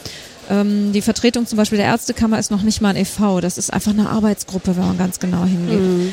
Ähm, 0.49 0.93
die 0.93 1.03
Vertretung 1.03 1.47
zum 1.47 1.57
Beispiel 1.57 1.79
der 1.79 1.89
Ärztekammer 1.89 2.39
ist 2.39 2.51
noch 2.51 2.63
nicht 2.63 2.81
mal 2.81 2.91
ein 2.91 2.97
e.V., 2.97 3.41
das 3.41 3.59
ist 3.59 3.73
einfach 3.73 3.93
eine 3.93 4.09
Arbeitsgruppe, 4.09 4.77
wenn 4.77 4.87
man 4.87 4.99
ganz 4.99 5.19
genau 5.19 5.45
hingeht. 5.45 5.81
Mhm. 5.81 6.13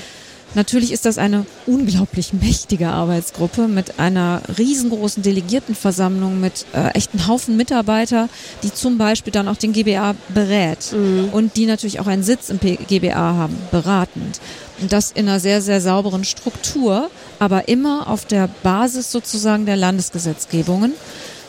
Natürlich 0.56 0.92
ist 0.92 1.06
das 1.06 1.18
eine 1.18 1.46
unglaublich 1.66 2.34
mächtige 2.34 2.88
Arbeitsgruppe 2.88 3.68
mit 3.68 4.00
einer 4.00 4.42
riesengroßen 4.58 5.22
Delegiertenversammlung, 5.22 6.40
mit 6.40 6.66
äh, 6.74 6.90
echten 6.96 7.28
Haufen 7.28 7.58
Mitarbeiter, 7.58 8.30
die 8.64 8.74
zum 8.74 8.98
Beispiel 8.98 9.34
dann 9.34 9.50
auch 9.50 9.58
den 9.58 9.74
GBA 9.74 10.16
berät 10.30 10.94
mhm. 10.94 11.30
und 11.34 11.58
die 11.58 11.66
natürlich 11.66 12.00
auch 12.00 12.08
einen 12.08 12.24
Sitz 12.24 12.50
im 12.50 12.60
GBA 12.60 13.14
haben, 13.14 13.56
beratend. 13.72 14.40
Und 14.80 14.94
das 14.94 15.12
in 15.12 15.28
einer 15.28 15.40
sehr, 15.40 15.62
sehr 15.62 15.82
sauberen 15.82 16.24
Struktur, 16.24 17.10
aber 17.40 17.68
immer 17.68 18.08
auf 18.08 18.26
der 18.26 18.50
Basis 18.64 19.12
sozusagen 19.12 19.66
der 19.66 19.76
Landesgesetzgebungen. 19.76 20.94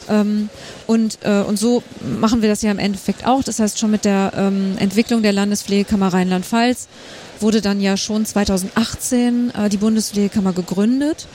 Ähm, 0.08 0.48
und, 0.86 1.18
äh, 1.22 1.42
und 1.42 1.58
so 1.58 1.82
machen 2.20 2.42
wir 2.42 2.48
das 2.48 2.62
ja 2.62 2.70
im 2.70 2.78
Endeffekt 2.78 3.26
auch. 3.26 3.42
Das 3.42 3.58
heißt, 3.58 3.78
schon 3.78 3.90
mit 3.90 4.04
der 4.04 4.32
ähm, 4.36 4.76
Entwicklung 4.78 5.22
der 5.22 5.32
Landespflegekammer 5.32 6.12
Rheinland-Pfalz 6.12 6.88
wurde 7.40 7.60
dann 7.60 7.80
ja 7.80 7.96
schon 7.96 8.26
2018 8.26 9.52
äh, 9.54 9.68
die 9.68 9.76
Bundespflegekammer 9.76 10.52
gegründet. 10.52 11.26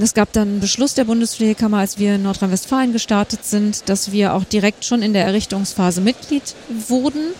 Es 0.00 0.14
gab 0.14 0.32
dann 0.32 0.48
einen 0.48 0.60
Beschluss 0.60 0.94
der 0.94 1.04
Bundespflegekammer, 1.04 1.78
als 1.78 1.98
wir 1.98 2.14
in 2.14 2.22
Nordrhein-Westfalen 2.22 2.92
gestartet 2.92 3.44
sind, 3.44 3.88
dass 3.88 4.12
wir 4.12 4.34
auch 4.34 4.44
direkt 4.44 4.84
schon 4.84 5.02
in 5.02 5.12
der 5.12 5.24
Errichtungsphase 5.24 6.00
Mitglied 6.00 6.54
wurden. 6.88 7.34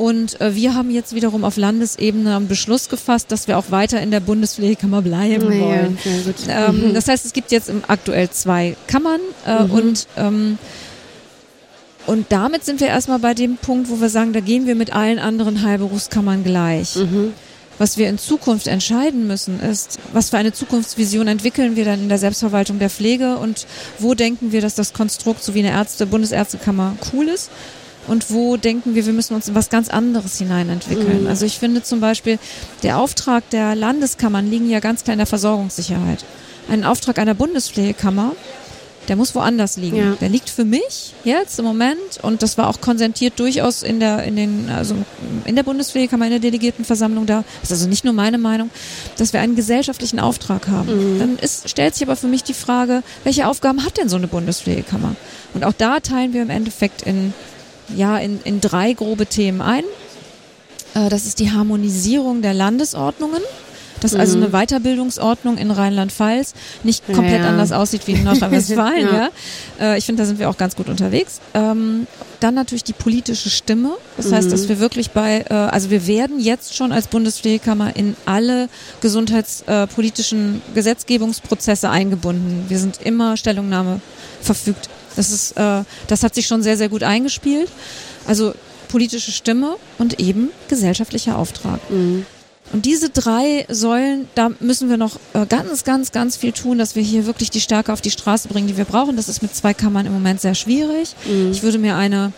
Und 0.00 0.40
äh, 0.40 0.54
wir 0.54 0.74
haben 0.74 0.90
jetzt 0.90 1.14
wiederum 1.14 1.44
auf 1.44 1.58
Landesebene 1.58 2.34
einen 2.36 2.48
Beschluss 2.48 2.88
gefasst, 2.88 3.30
dass 3.30 3.48
wir 3.48 3.58
auch 3.58 3.70
weiter 3.70 4.00
in 4.00 4.10
der 4.10 4.20
Bundespflegekammer 4.20 5.02
bleiben 5.02 5.52
Ja, 5.52 5.60
wollen. 5.60 5.98
sehr 6.02 6.20
gut. 6.22 6.34
Ähm, 6.48 6.88
Mhm. 6.90 6.94
Das 6.94 7.06
heißt, 7.06 7.26
es 7.26 7.34
gibt 7.34 7.52
jetzt 7.52 7.68
im 7.68 7.82
aktuell 7.86 8.30
zwei 8.30 8.76
Kammern 8.86 9.20
äh, 9.46 9.64
Mhm. 9.64 9.70
und 9.70 10.06
ähm, 10.16 10.58
und 12.06 12.26
damit 12.30 12.64
sind 12.64 12.80
wir 12.80 12.88
erstmal 12.88 13.18
bei 13.18 13.34
dem 13.34 13.56
Punkt, 13.58 13.90
wo 13.90 14.00
wir 14.00 14.08
sagen, 14.08 14.32
da 14.32 14.40
gehen 14.40 14.66
wir 14.66 14.74
mit 14.74 14.92
allen 14.94 15.18
anderen 15.18 15.62
Heilberufskammern 15.62 16.42
gleich. 16.44 16.96
Mhm. 16.96 17.32
Was 17.78 17.98
wir 17.98 18.08
in 18.08 18.18
Zukunft 18.18 18.66
entscheiden 18.68 19.26
müssen, 19.26 19.60
ist, 19.60 19.98
was 20.12 20.30
für 20.30 20.38
eine 20.38 20.52
Zukunftsvision 20.52 21.28
entwickeln 21.28 21.76
wir 21.76 21.84
dann 21.84 22.00
in 22.02 22.08
der 22.08 22.18
Selbstverwaltung 22.18 22.78
der 22.78 22.90
Pflege 22.90 23.36
und 23.36 23.66
wo 23.98 24.14
denken 24.14 24.50
wir, 24.52 24.60
dass 24.62 24.74
das 24.74 24.92
Konstrukt 24.92 25.42
so 25.44 25.54
wie 25.54 25.60
eine 25.60 25.70
Ärzte, 25.70 26.06
Bundesärztekammer 26.06 26.96
cool 27.12 27.28
ist 27.28 27.50
und 28.10 28.30
wo 28.30 28.56
denken 28.56 28.96
wir, 28.96 29.06
wir 29.06 29.12
müssen 29.12 29.34
uns 29.34 29.46
in 29.46 29.54
was 29.54 29.70
ganz 29.70 29.88
anderes 29.88 30.36
hineinentwickeln. 30.36 31.22
Mhm. 31.22 31.26
Also 31.28 31.46
ich 31.46 31.60
finde 31.60 31.84
zum 31.84 32.00
Beispiel, 32.00 32.40
der 32.82 32.98
Auftrag 32.98 33.48
der 33.50 33.76
Landeskammern 33.76 34.50
liegen 34.50 34.68
ja 34.68 34.80
ganz 34.80 35.04
klar 35.04 35.12
in 35.12 35.18
der 35.18 35.26
Versorgungssicherheit. 35.26 36.24
Ein 36.68 36.84
Auftrag 36.84 37.20
einer 37.20 37.34
Bundespflegekammer, 37.34 38.32
der 39.06 39.14
muss 39.14 39.34
woanders 39.36 39.76
liegen. 39.76 39.96
Ja. 39.96 40.16
Der 40.20 40.28
liegt 40.28 40.50
für 40.50 40.64
mich 40.64 41.14
jetzt 41.22 41.58
im 41.60 41.64
Moment 41.64 42.18
und 42.22 42.42
das 42.42 42.58
war 42.58 42.68
auch 42.68 42.80
konsentiert 42.80 43.38
durchaus 43.38 43.84
in 43.84 44.00
der 44.00 44.24
in 44.24 44.34
den 44.34 44.68
also 44.70 44.96
in 45.44 45.54
der 45.54 45.62
Bundespflegekammer 45.62 46.24
in 46.24 46.32
der 46.32 46.40
Delegiertenversammlung 46.40 47.26
da. 47.26 47.44
Das 47.60 47.70
ist 47.70 47.78
also 47.78 47.88
nicht 47.88 48.04
nur 48.04 48.12
meine 48.12 48.38
Meinung, 48.38 48.70
dass 49.18 49.32
wir 49.32 49.40
einen 49.40 49.54
gesellschaftlichen 49.54 50.18
Auftrag 50.18 50.66
haben. 50.66 51.14
Mhm. 51.14 51.18
Dann 51.20 51.38
ist, 51.38 51.68
stellt 51.70 51.94
sich 51.94 52.06
aber 52.06 52.16
für 52.16 52.28
mich 52.28 52.42
die 52.42 52.54
Frage, 52.54 53.04
welche 53.22 53.46
Aufgaben 53.46 53.84
hat 53.84 53.98
denn 53.98 54.08
so 54.08 54.16
eine 54.16 54.26
Bundespflegekammer? 54.26 55.14
Und 55.54 55.64
auch 55.64 55.74
da 55.76 56.00
teilen 56.00 56.32
wir 56.32 56.42
im 56.42 56.50
Endeffekt 56.50 57.02
in 57.02 57.32
ja 57.96 58.18
in, 58.18 58.40
in 58.44 58.60
drei 58.60 58.92
grobe 58.92 59.26
Themen 59.26 59.60
ein. 59.60 59.84
Äh, 60.94 61.08
Das 61.08 61.26
ist 61.26 61.38
die 61.38 61.50
Harmonisierung 61.52 62.42
der 62.42 62.54
Landesordnungen. 62.54 63.42
Dass 64.02 64.14
also 64.14 64.38
Mhm. 64.38 64.44
eine 64.44 64.52
Weiterbildungsordnung 64.52 65.58
in 65.58 65.70
Rheinland-Pfalz 65.70 66.54
nicht 66.84 67.04
komplett 67.12 67.42
Ja. 67.42 67.50
anders 67.50 67.70
aussieht 67.70 68.06
wie 68.06 68.12
in 68.12 68.24
Nordrhein-Westfalen. 68.24 69.06
Ja. 69.12 69.28
ja. 69.78 69.92
Äh, 69.94 69.98
Ich 69.98 70.06
finde, 70.06 70.22
da 70.22 70.26
sind 70.26 70.38
wir 70.38 70.48
auch 70.48 70.56
ganz 70.56 70.74
gut 70.74 70.88
unterwegs. 70.88 71.38
Ähm, 71.52 72.06
dann 72.40 72.54
natürlich 72.54 72.82
die 72.82 72.94
politische 72.94 73.50
Stimme. 73.50 73.90
Das 74.16 74.32
heißt, 74.32 74.46
Mhm. 74.46 74.52
dass 74.52 74.68
wir 74.70 74.78
wirklich 74.80 75.10
bei, 75.10 75.44
äh, 75.50 75.52
also 75.52 75.90
wir 75.90 76.06
werden 76.06 76.40
jetzt 76.40 76.74
schon 76.74 76.92
als 76.92 77.08
Bundespflegekammer 77.08 77.94
in 77.94 78.16
alle 78.24 78.70
gesundheitspolitischen 79.02 80.62
Gesetzgebungsprozesse 80.74 81.90
eingebunden. 81.90 82.64
Wir 82.68 82.78
sind 82.78 83.00
immer 83.04 83.36
Stellungnahme 83.36 84.00
verfügt. 84.40 84.88
Das 85.16 85.30
ist, 85.30 85.56
äh, 85.56 85.84
das 86.06 86.22
hat 86.22 86.34
sich 86.34 86.46
schon 86.46 86.62
sehr, 86.62 86.76
sehr 86.76 86.88
gut 86.88 87.02
eingespielt. 87.02 87.70
Also 88.26 88.54
politische 88.88 89.30
Stimme 89.30 89.76
und 89.98 90.20
eben 90.20 90.50
gesellschaftlicher 90.68 91.38
Auftrag. 91.38 91.80
Mhm. 91.90 92.26
Und 92.72 92.86
diese 92.86 93.10
drei 93.10 93.66
Säulen, 93.68 94.28
da 94.36 94.50
müssen 94.60 94.88
wir 94.88 94.96
noch 94.96 95.16
äh, 95.32 95.44
ganz, 95.46 95.82
ganz, 95.82 96.12
ganz 96.12 96.36
viel 96.36 96.52
tun, 96.52 96.78
dass 96.78 96.94
wir 96.94 97.02
hier 97.02 97.26
wirklich 97.26 97.50
die 97.50 97.60
Stärke 97.60 97.92
auf 97.92 98.00
die 98.00 98.12
Straße 98.12 98.46
bringen, 98.48 98.68
die 98.68 98.76
wir 98.76 98.84
brauchen. 98.84 99.16
Das 99.16 99.28
ist 99.28 99.42
mit 99.42 99.54
zwei 99.54 99.74
Kammern 99.74 100.06
im 100.06 100.12
Moment 100.12 100.40
sehr 100.40 100.54
schwierig. 100.54 101.14
Mhm. 101.26 101.50
Ich 101.50 101.62
würde 101.62 101.78
mir 101.78 101.96
eine 101.96 102.32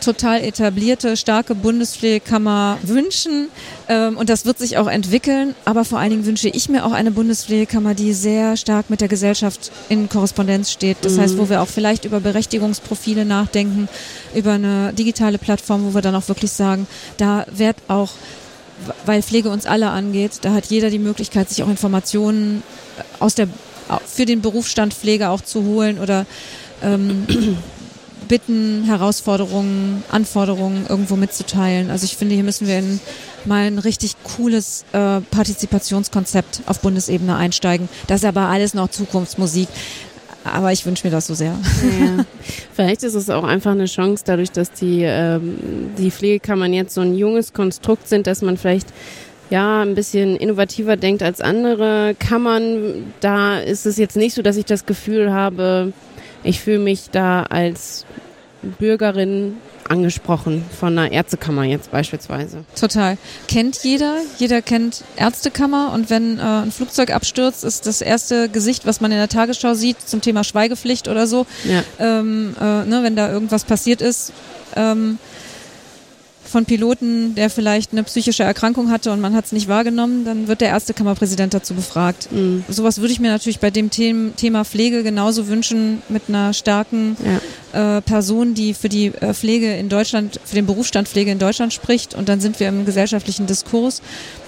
total 0.00 0.42
etablierte, 0.42 1.16
starke 1.16 1.54
Bundespflegekammer 1.54 2.78
wünschen. 2.82 3.48
Ähm, 3.88 4.16
und 4.16 4.28
das 4.28 4.44
wird 4.46 4.58
sich 4.58 4.78
auch 4.78 4.86
entwickeln. 4.86 5.54
Aber 5.64 5.84
vor 5.84 5.98
allen 5.98 6.10
Dingen 6.10 6.26
wünsche 6.26 6.48
ich 6.48 6.68
mir 6.68 6.84
auch 6.84 6.92
eine 6.92 7.10
Bundespflegekammer, 7.10 7.94
die 7.94 8.12
sehr 8.12 8.56
stark 8.56 8.90
mit 8.90 9.00
der 9.00 9.08
Gesellschaft 9.08 9.70
in 9.88 10.08
Korrespondenz 10.08 10.70
steht. 10.70 10.98
Das 11.02 11.18
heißt, 11.18 11.38
wo 11.38 11.48
wir 11.48 11.62
auch 11.62 11.68
vielleicht 11.68 12.04
über 12.04 12.20
Berechtigungsprofile 12.20 13.24
nachdenken, 13.24 13.88
über 14.34 14.52
eine 14.52 14.92
digitale 14.92 15.38
Plattform, 15.38 15.84
wo 15.84 15.94
wir 15.94 16.02
dann 16.02 16.14
auch 16.14 16.28
wirklich 16.28 16.52
sagen, 16.52 16.86
da 17.16 17.46
wird 17.50 17.76
auch 17.88 18.10
weil 19.06 19.22
Pflege 19.22 19.48
uns 19.48 19.64
alle 19.64 19.88
angeht, 19.88 20.32
da 20.42 20.52
hat 20.52 20.66
jeder 20.66 20.90
die 20.90 20.98
Möglichkeit, 20.98 21.48
sich 21.48 21.62
auch 21.62 21.68
Informationen 21.68 22.62
aus 23.18 23.34
der 23.34 23.48
für 24.06 24.24
den 24.24 24.40
Berufsstand 24.40 24.94
Pflege 24.94 25.30
auch 25.30 25.40
zu 25.40 25.64
holen 25.64 25.98
oder 25.98 26.26
ähm, 26.82 27.26
Bitten, 28.26 28.84
Herausforderungen, 28.84 30.02
Anforderungen 30.10 30.86
irgendwo 30.88 31.16
mitzuteilen. 31.16 31.90
Also 31.90 32.04
ich 32.04 32.16
finde, 32.16 32.34
hier 32.34 32.44
müssen 32.44 32.66
wir 32.66 32.78
in 32.78 33.00
mal 33.44 33.66
ein 33.66 33.78
richtig 33.78 34.16
cooles 34.24 34.84
äh, 34.92 35.20
Partizipationskonzept 35.20 36.62
auf 36.66 36.80
Bundesebene 36.80 37.36
einsteigen. 37.36 37.88
Das 38.06 38.22
ist 38.22 38.26
aber 38.26 38.42
alles 38.42 38.74
noch 38.74 38.88
Zukunftsmusik. 38.88 39.68
Aber 40.44 40.72
ich 40.72 40.86
wünsche 40.86 41.06
mir 41.06 41.10
das 41.10 41.26
so 41.26 41.34
sehr. 41.34 41.54
Ja. 42.00 42.24
Vielleicht 42.74 43.02
ist 43.02 43.14
es 43.14 43.30
auch 43.30 43.44
einfach 43.44 43.72
eine 43.72 43.86
Chance, 43.86 44.22
dadurch, 44.24 44.52
dass 44.52 44.70
die, 44.70 45.02
ähm, 45.02 45.58
die 45.98 46.10
Pflegekammern 46.10 46.72
jetzt 46.72 46.94
so 46.94 47.00
ein 47.00 47.16
junges 47.16 47.52
Konstrukt 47.52 48.08
sind, 48.08 48.26
dass 48.26 48.42
man 48.42 48.56
vielleicht 48.56 48.88
ja 49.50 49.82
ein 49.82 49.94
bisschen 49.94 50.36
innovativer 50.36 50.96
denkt 50.96 51.22
als 51.22 51.40
andere 51.40 52.14
Kammern. 52.18 53.12
Da 53.20 53.58
ist 53.58 53.86
es 53.86 53.96
jetzt 53.96 54.16
nicht 54.16 54.34
so, 54.34 54.42
dass 54.42 54.56
ich 54.56 54.66
das 54.66 54.86
Gefühl 54.86 55.32
habe, 55.32 55.92
ich 56.42 56.60
fühle 56.60 56.78
mich 56.78 57.10
da 57.10 57.42
als 57.44 58.04
Bürgerin 58.78 59.56
angesprochen 59.88 60.64
von 60.78 60.98
einer 60.98 61.12
Ärztekammer 61.12 61.64
jetzt 61.64 61.90
beispielsweise. 61.90 62.64
Total. 62.78 63.18
Kennt 63.48 63.84
jeder. 63.84 64.16
Jeder 64.38 64.62
kennt 64.62 65.04
Ärztekammer. 65.16 65.92
Und 65.92 66.10
wenn 66.10 66.38
äh, 66.38 66.42
ein 66.42 66.72
Flugzeug 66.72 67.10
abstürzt, 67.10 67.64
ist 67.64 67.86
das 67.86 68.00
erste 68.00 68.48
Gesicht, 68.48 68.86
was 68.86 69.00
man 69.00 69.12
in 69.12 69.18
der 69.18 69.28
Tagesschau 69.28 69.74
sieht, 69.74 70.00
zum 70.00 70.20
Thema 70.20 70.44
Schweigepflicht 70.44 71.08
oder 71.08 71.26
so. 71.26 71.46
Ja. 71.64 71.82
Ähm, 71.98 72.56
äh, 72.60 72.84
ne, 72.84 73.00
wenn 73.02 73.16
da 73.16 73.30
irgendwas 73.30 73.64
passiert 73.64 74.00
ist. 74.00 74.32
Ähm, 74.74 75.18
von 76.46 76.64
Piloten, 76.64 77.34
der 77.34 77.50
vielleicht 77.50 77.92
eine 77.92 78.02
psychische 78.04 78.42
Erkrankung 78.42 78.90
hatte 78.90 79.12
und 79.12 79.20
man 79.20 79.34
hat 79.34 79.46
es 79.46 79.52
nicht 79.52 79.68
wahrgenommen, 79.68 80.24
dann 80.24 80.48
wird 80.48 80.60
der 80.60 80.68
erste 80.68 80.94
Kammerpräsident 80.94 81.54
dazu 81.54 81.74
befragt. 81.74 82.28
Mhm. 82.30 82.64
Sowas 82.68 82.98
würde 83.00 83.12
ich 83.12 83.20
mir 83.20 83.30
natürlich 83.30 83.58
bei 83.60 83.70
dem 83.70 83.90
The 83.92 84.32
Thema 84.36 84.64
Pflege 84.64 85.02
genauso 85.02 85.48
wünschen, 85.48 86.02
mit 86.08 86.24
einer 86.28 86.52
starken 86.52 87.16
Ja. 87.74 87.96
äh, 87.96 88.00
Person, 88.02 88.54
die 88.54 88.74
für 88.74 88.88
die 88.88 89.06
äh, 89.06 89.34
Pflege 89.34 89.74
in 89.76 89.88
Deutschland, 89.88 90.40
für 90.44 90.54
den 90.54 90.66
Berufsstand 90.66 91.08
Pflege 91.08 91.30
in 91.30 91.38
Deutschland 91.38 91.72
spricht. 91.72 92.14
Und 92.14 92.28
dann 92.28 92.40
sind 92.40 92.60
wir 92.60 92.68
im 92.68 92.84
gesellschaftlichen 92.84 93.46
Diskurs. 93.46 94.02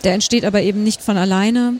Der 0.04 0.14
entsteht 0.14 0.44
aber 0.44 0.62
eben 0.62 0.84
nicht 0.84 1.02
von 1.02 1.16
alleine. 1.16 1.74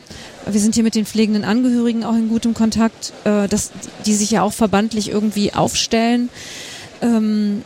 Wir 0.51 0.61
sind 0.61 0.75
hier 0.75 0.85
mit 0.85 0.95
den 0.95 1.07
pflegenden 1.07 1.45
Angehörigen 1.45 2.05
auch 2.05 2.15
in 2.15 2.29
gutem 2.29 2.55
Kontakt, 2.55 3.13
äh, 3.25 3.49
dass, 3.49 3.71
die 4.07 4.15
sich 4.15 4.31
ja 4.31 4.43
auch 4.43 4.53
verbandlich 4.53 5.11
irgendwie 5.11 5.53
aufstellen. 5.53 6.29
Ähm, 7.01 7.63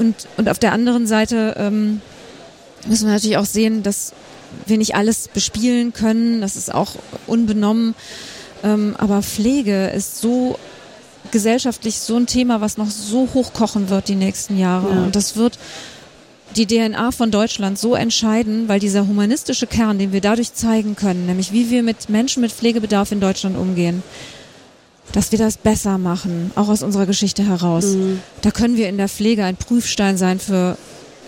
und, 0.00 0.26
und 0.38 0.48
auf 0.48 0.58
der 0.58 0.72
anderen 0.72 1.06
Seite 1.06 1.54
ähm, 1.58 2.00
müssen 2.86 3.06
wir 3.06 3.12
natürlich 3.12 3.36
auch 3.36 3.44
sehen, 3.44 3.82
dass 3.82 4.14
wir 4.66 4.78
nicht 4.78 4.94
alles 4.94 5.28
bespielen 5.28 5.92
können. 5.92 6.40
Das 6.40 6.56
ist 6.56 6.74
auch 6.74 6.92
unbenommen. 7.26 7.94
Ähm, 8.64 8.94
aber 8.98 9.22
Pflege 9.22 9.88
ist 9.88 10.20
so 10.20 10.58
gesellschaftlich 11.30 11.98
so 11.98 12.16
ein 12.16 12.26
Thema, 12.26 12.62
was 12.62 12.78
noch 12.78 12.90
so 12.90 13.28
hochkochen 13.34 13.90
wird 13.90 14.08
die 14.08 14.14
nächsten 14.14 14.58
Jahre. 14.58 14.90
Ja. 14.90 15.02
Und 15.02 15.16
das 15.16 15.36
wird 15.36 15.58
die 16.56 16.66
DNA 16.66 17.12
von 17.12 17.30
Deutschland 17.30 17.78
so 17.78 17.94
entscheiden, 17.94 18.68
weil 18.68 18.80
dieser 18.80 19.06
humanistische 19.06 19.66
Kern, 19.66 19.98
den 19.98 20.12
wir 20.12 20.22
dadurch 20.22 20.54
zeigen 20.54 20.96
können, 20.96 21.26
nämlich 21.26 21.52
wie 21.52 21.70
wir 21.70 21.82
mit 21.82 22.08
Menschen 22.08 22.40
mit 22.40 22.52
Pflegebedarf 22.52 23.12
in 23.12 23.20
Deutschland 23.20 23.56
umgehen, 23.56 24.02
dass 25.12 25.32
wir 25.32 25.38
das 25.38 25.56
besser 25.56 25.98
machen, 25.98 26.52
auch 26.54 26.68
aus 26.68 26.82
unserer 26.82 27.06
Geschichte 27.06 27.46
heraus. 27.46 27.86
Mhm. 27.86 28.20
Da 28.42 28.50
können 28.50 28.76
wir 28.76 28.88
in 28.88 28.96
der 28.96 29.08
Pflege 29.08 29.44
ein 29.44 29.56
Prüfstein 29.56 30.16
sein 30.16 30.38
für 30.38 30.76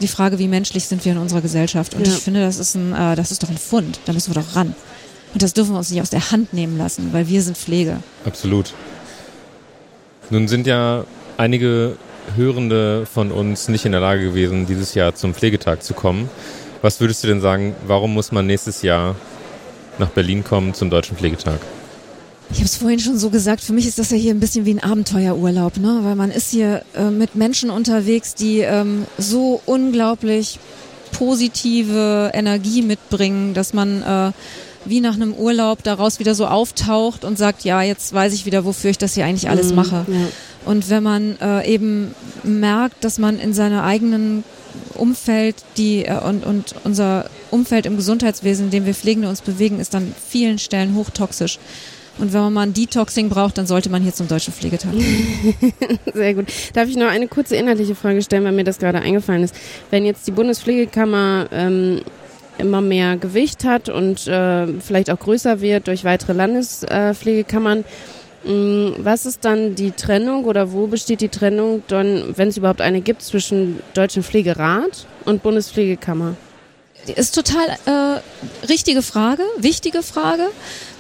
die 0.01 0.09
Frage, 0.09 0.38
wie 0.38 0.49
menschlich 0.49 0.87
sind 0.87 1.05
wir 1.05 1.12
in 1.12 1.18
unserer 1.18 1.40
Gesellschaft. 1.40 1.95
Und 1.95 2.07
Ja. 2.07 2.12
ich 2.12 2.21
finde, 2.21 2.40
das 2.40 2.59
ist 2.59 2.75
ein, 2.75 2.92
äh, 2.92 3.16
das 3.16 3.31
ist 3.31 3.42
doch 3.42 3.51
ein 3.51 3.59
Fund. 3.59 4.01
Da 4.07 4.12
müssen 4.12 4.35
wir 4.35 4.40
doch 4.42 4.57
ran. 4.57 4.75
Und 5.35 5.42
das 5.42 5.53
dürfen 5.55 5.73
wir 5.73 5.79
uns 5.79 5.90
nicht 5.90 6.03
aus 6.03 6.11
der 6.11 6.31
Hand 6.31 6.53
nehmen 6.53 6.77
lassen, 6.77 7.12
weil 7.12 7.29
wir 7.29 7.42
sind 7.42 7.57
Pflege. 7.57 7.99
Absolut. 8.25 8.75
Nun 10.31 10.48
sind 10.48 10.67
ja 10.67 11.04
einige 11.37 11.96
Hörende 12.37 13.06
von 13.06 13.33
uns 13.33 13.69
nicht 13.69 13.85
in 13.85 13.92
der 13.92 14.00
Lage 14.00 14.23
gewesen, 14.23 14.67
dieses 14.67 14.94
Jahr 14.94 15.15
zum 15.15 15.35
Pflegetag 15.35 15.83
zu 15.83 15.94
kommen. 15.94 16.29
Was 16.83 17.00
würdest 17.00 17.23
du 17.25 17.29
denn 17.29 17.40
sagen, 17.40 17.75
warum 17.87 18.15
muss 18.15 18.33
man 18.33 18.46
nächstes 18.46 18.83
Jahr 18.83 19.17
nach 19.98 20.09
Berlin 20.11 20.44
kommen 20.44 20.75
zum 20.75 20.90
Deutschen 20.90 21.17
Pflegetag? 21.17 21.61
Ich 22.53 22.59
habe 22.59 22.67
es 22.67 22.77
vorhin 22.77 23.00
schon 23.00 23.19
so 23.19 23.31
gesagt, 23.31 23.63
für 23.63 23.73
mich 23.73 23.87
ist 23.87 23.98
das 23.98 24.11
ja 24.11 24.17
hier 24.19 24.33
ein 24.35 24.40
bisschen 24.40 24.67
wie 24.67 24.75
ein 24.75 24.83
Abenteuerurlaub, 24.83 25.79
ne? 25.79 26.00
weil 26.03 26.17
man 26.17 26.31
ist 26.31 26.50
hier 26.50 26.83
äh, 26.94 27.11
mit 27.11 27.35
Menschen 27.35 27.71
unterwegs, 27.71 28.35
die 28.35 28.59
ähm, 28.59 29.07
so 29.17 29.63
unglaublich 29.65 30.59
positive 31.13 32.31
Energie 32.35 32.83
mitbringen, 32.83 33.55
dass 33.55 33.73
man 33.73 34.03
äh, 34.03 34.33
wie 34.85 35.00
nach 35.00 35.15
einem 35.15 35.33
Urlaub 35.33 35.83
daraus 35.83 36.19
wieder 36.19 36.35
so 36.35 36.46
auftaucht 36.46 37.25
und 37.25 37.38
sagt, 37.38 37.65
ja, 37.65 37.83
jetzt 37.83 38.13
weiß 38.13 38.35
ich 38.35 38.44
wieder, 38.44 38.65
wofür 38.67 38.90
ich 38.90 38.98
das 38.98 39.15
hier 39.15 39.25
eigentlich 39.25 39.48
alles 39.48 39.71
Mhm. 39.71 39.77
mache. 39.77 40.07
Ja. 40.09 40.29
Und 40.67 40.90
wenn 40.90 41.03
man 41.03 41.37
äh, 41.40 41.67
eben 41.67 42.15
merkt, 42.42 43.03
dass 43.03 43.19
man 43.19 43.38
in 43.38 43.55
seiner 43.55 43.85
eigenen 43.85 44.44
Umfeld, 44.94 45.57
die 45.77 46.05
äh, 46.05 46.19
und, 46.19 46.44
und 46.44 46.75
unser 46.85 47.31
Umfeld 47.50 47.87
im 47.87 47.96
Gesundheitswesen, 47.96 48.67
in 48.67 48.71
dem 48.71 48.87
wir 48.87 48.94
Pflegende 48.94 49.29
uns 49.29 49.40
bewegen, 49.40 49.81
ist 49.81 49.94
an 49.94 50.15
vielen 50.29 50.59
Stellen 50.59 50.94
hochtoxisch. 50.94 51.59
Und 52.19 52.33
wenn 52.33 52.40
man 52.40 52.52
mal 52.52 52.63
ein 52.63 52.75
Detoxing 52.75 53.29
braucht, 53.29 53.58
dann 53.58 53.67
sollte 53.67 53.88
man 53.88 54.02
hier 54.02 54.13
zum 54.13 54.29
Deutschen 54.29 54.52
Pflegetag 54.52 54.92
gehen. 54.92 55.73
Sehr 56.15 56.35
gut. 56.35 56.46
Darf 56.75 56.88
ich 56.88 56.96
noch 56.96 57.08
eine 57.08 57.27
kurze 57.27 57.56
inhaltliche 57.56 57.94
Frage 57.94 58.23
stellen, 58.23 58.44
weil 58.44 58.52
mir 58.52 58.65
das 58.65 58.79
gerade 58.79 59.00
eingefallen 59.00 59.42
ist? 59.42 59.54
Wenn 59.90 60.04
jetzt 60.04 60.27
die 60.27 60.31
Bundespflegekammer 60.31 61.48
ähm, 61.50 62.02
immer 62.58 62.81
mehr 62.81 63.17
Gewicht 63.17 63.65
hat 63.65 63.88
und 63.88 64.27
äh, 64.27 64.67
vielleicht 64.81 65.10
auch 65.10 65.19
größer 65.19 65.60
wird 65.60 65.88
durch 65.88 66.04
weitere 66.04 66.35
Landespflegekammern, 66.35 67.81
äh, 67.81 67.85
was 68.98 69.25
ist 69.25 69.44
dann 69.44 69.75
die 69.75 69.92
Trennung 69.92 70.44
oder 70.44 70.73
wo 70.73 70.87
besteht 70.87 71.21
die 71.21 71.29
Trennung 71.29 71.83
dann, 71.88 72.37
wenn 72.37 72.48
es 72.48 72.56
überhaupt 72.56 72.81
eine 72.81 73.00
gibt, 73.00 73.23
zwischen 73.23 73.81
Deutschen 73.94 74.23
Pflegerat 74.23 75.06
und 75.25 75.42
Bundespflegekammer? 75.42 76.37
Ist 77.17 77.35
total 77.35 77.67
äh, 77.87 78.67
richtige 78.69 79.02
Frage, 79.02 79.42
wichtige 79.58 80.02
Frage. 80.02 80.44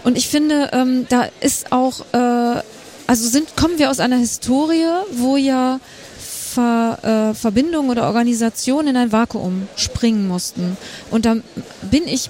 Und 0.04 0.18
ich 0.18 0.28
finde, 0.28 0.70
ähm, 0.72 1.06
da 1.08 1.28
ist 1.40 1.72
auch, 1.72 2.00
äh, 2.12 2.62
also 3.06 3.28
sind, 3.28 3.56
kommen 3.56 3.78
wir 3.78 3.90
aus 3.90 4.00
einer 4.00 4.16
Historie, 4.16 4.86
wo 5.12 5.36
ja 5.36 5.80
Ver, 6.18 7.30
äh, 7.32 7.34
Verbindungen 7.34 7.90
oder 7.90 8.06
Organisationen 8.06 8.88
in 8.88 8.96
ein 8.96 9.10
Vakuum 9.12 9.68
springen 9.76 10.28
mussten. 10.28 10.76
Und 11.10 11.24
da 11.24 11.36
bin 11.90 12.06
ich 12.06 12.28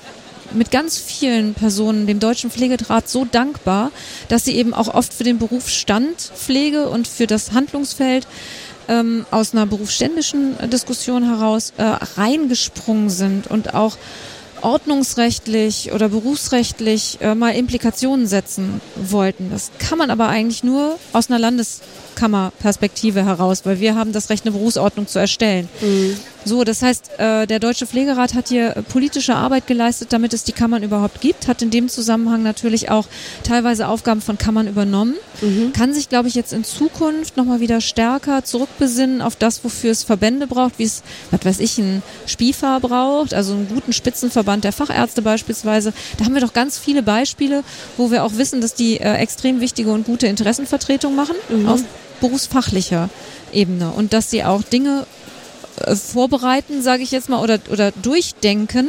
mit 0.55 0.70
ganz 0.70 0.99
vielen 0.99 1.55
Personen 1.55 2.07
dem 2.07 2.20
Deutschen 2.20 2.51
Pflegerat 2.51 3.09
so 3.09 3.25
dankbar, 3.25 3.91
dass 4.29 4.45
sie 4.45 4.55
eben 4.55 4.75
auch 4.75 4.95
oft 4.95 5.12
für 5.12 5.25
den 5.25 5.39
Berufsstand 5.39 6.20
Pflege 6.20 6.89
und 6.89 7.09
für 7.09 7.27
das 7.27 7.53
Handlungsfeld 7.53 8.27
ähm, 8.89 9.27
aus 9.31 9.55
einer 9.55 9.66
berufsständischen 9.66 10.57
Diskussion 10.70 11.25
heraus 11.25 11.73
äh, 11.77 11.83
reingesprungen 11.83 13.11
sind 13.11 13.47
und 13.47 13.75
auch 13.75 13.97
ordnungsrechtlich 14.63 15.93
oder 15.93 16.09
berufsrechtlich 16.09 17.19
äh, 17.21 17.35
mal 17.35 17.51
Implikationen 17.51 18.27
setzen 18.27 18.81
wollten. 18.97 19.51
Das 19.51 19.71
kann 19.79 19.99
man 19.99 20.11
aber 20.11 20.29
eigentlich 20.29 20.65
nur 20.65 20.99
aus 21.13 21.31
einer 21.31 21.39
Landeskammerperspektive 21.39 23.25
heraus, 23.25 23.63
weil 23.65 23.81
wir 23.81 23.95
haben 23.95 24.13
das 24.13 24.31
Recht, 24.31 24.45
eine 24.45 24.53
Berufsordnung 24.53 25.07
zu 25.07 25.19
erstellen. 25.19 25.69
Mhm. 25.81 26.17
So, 26.45 26.65
das 26.65 26.83
heißt, 26.83 27.19
äh, 27.19 27.47
der 27.47 27.61
Deutsche 27.61 27.87
Pflegerat 27.87 28.35
hat 28.35 28.49
hier 28.49 28.75
politische 28.89 29.35
Arbeit 29.37 29.67
geleistet, 29.69 30.13
damit 30.13 30.35
es 30.35 30.43
die 30.43 30.53
Kammern 30.53 30.83
überhaupt 30.83 31.21
gibt, 31.21 31.47
hat 31.47 31.63
in 31.63 31.71
dem 31.71 31.89
Zusammenhang 31.89 32.43
natürlich 32.43 32.91
auch 32.91 33.07
teilweise 33.45 33.87
Aufgaben 33.87 34.21
von 34.21 34.39
Kammern 34.39 34.67
übernommen, 34.67 35.15
mhm. 35.41 35.73
kann 35.73 35.95
sich, 35.95 36.09
glaube 36.09 36.29
ich, 36.29 36.35
jetzt 36.35 36.53
in 36.53 36.65
Zukunft 36.65 37.37
nochmal 37.37 37.61
wieder 37.61 37.81
stärker 37.81 38.45
zurückbesinnen 38.45 39.23
auf 39.23 39.37
das, 39.37 39.63
wofür 39.63 39.93
es 39.93 40.03
Verbände 40.03 40.49
braucht, 40.49 40.79
wie 40.79 40.85
es, 40.85 41.03
was 41.31 41.45
weiß 41.45 41.61
ich, 41.61 41.79
ein 41.79 42.03
SPIFA 42.27 42.81
braucht, 42.81 43.35
also 43.35 43.53
einen 43.53 43.69
guten 43.69 43.93
Spitzenverband 43.93 44.51
der 44.61 44.72
Fachärzte 44.72 45.22
beispielsweise. 45.22 45.92
Da 46.18 46.24
haben 46.24 46.34
wir 46.34 46.40
doch 46.40 46.53
ganz 46.53 46.78
viele 46.78 47.03
Beispiele, 47.03 47.64
wo 47.96 48.11
wir 48.11 48.24
auch 48.24 48.36
wissen, 48.36 48.61
dass 48.61 48.74
die 48.74 49.00
äh, 49.00 49.14
extrem 49.14 49.61
wichtige 49.61 49.90
und 49.90 50.05
gute 50.05 50.26
Interessenvertretung 50.26 51.14
machen 51.14 51.36
mhm. 51.48 51.68
auf 51.68 51.80
berufsfachlicher 52.20 53.11
Ebene 53.53 53.90
und 53.90 54.12
dass 54.12 54.30
sie 54.30 54.44
auch 54.44 54.62
Dinge 54.62 55.07
äh, 55.80 55.96
vorbereiten, 55.96 56.82
sage 56.82 57.03
ich 57.03 57.11
jetzt 57.11 57.28
mal, 57.28 57.42
oder, 57.42 57.59
oder 57.70 57.90
durchdenken, 57.90 58.88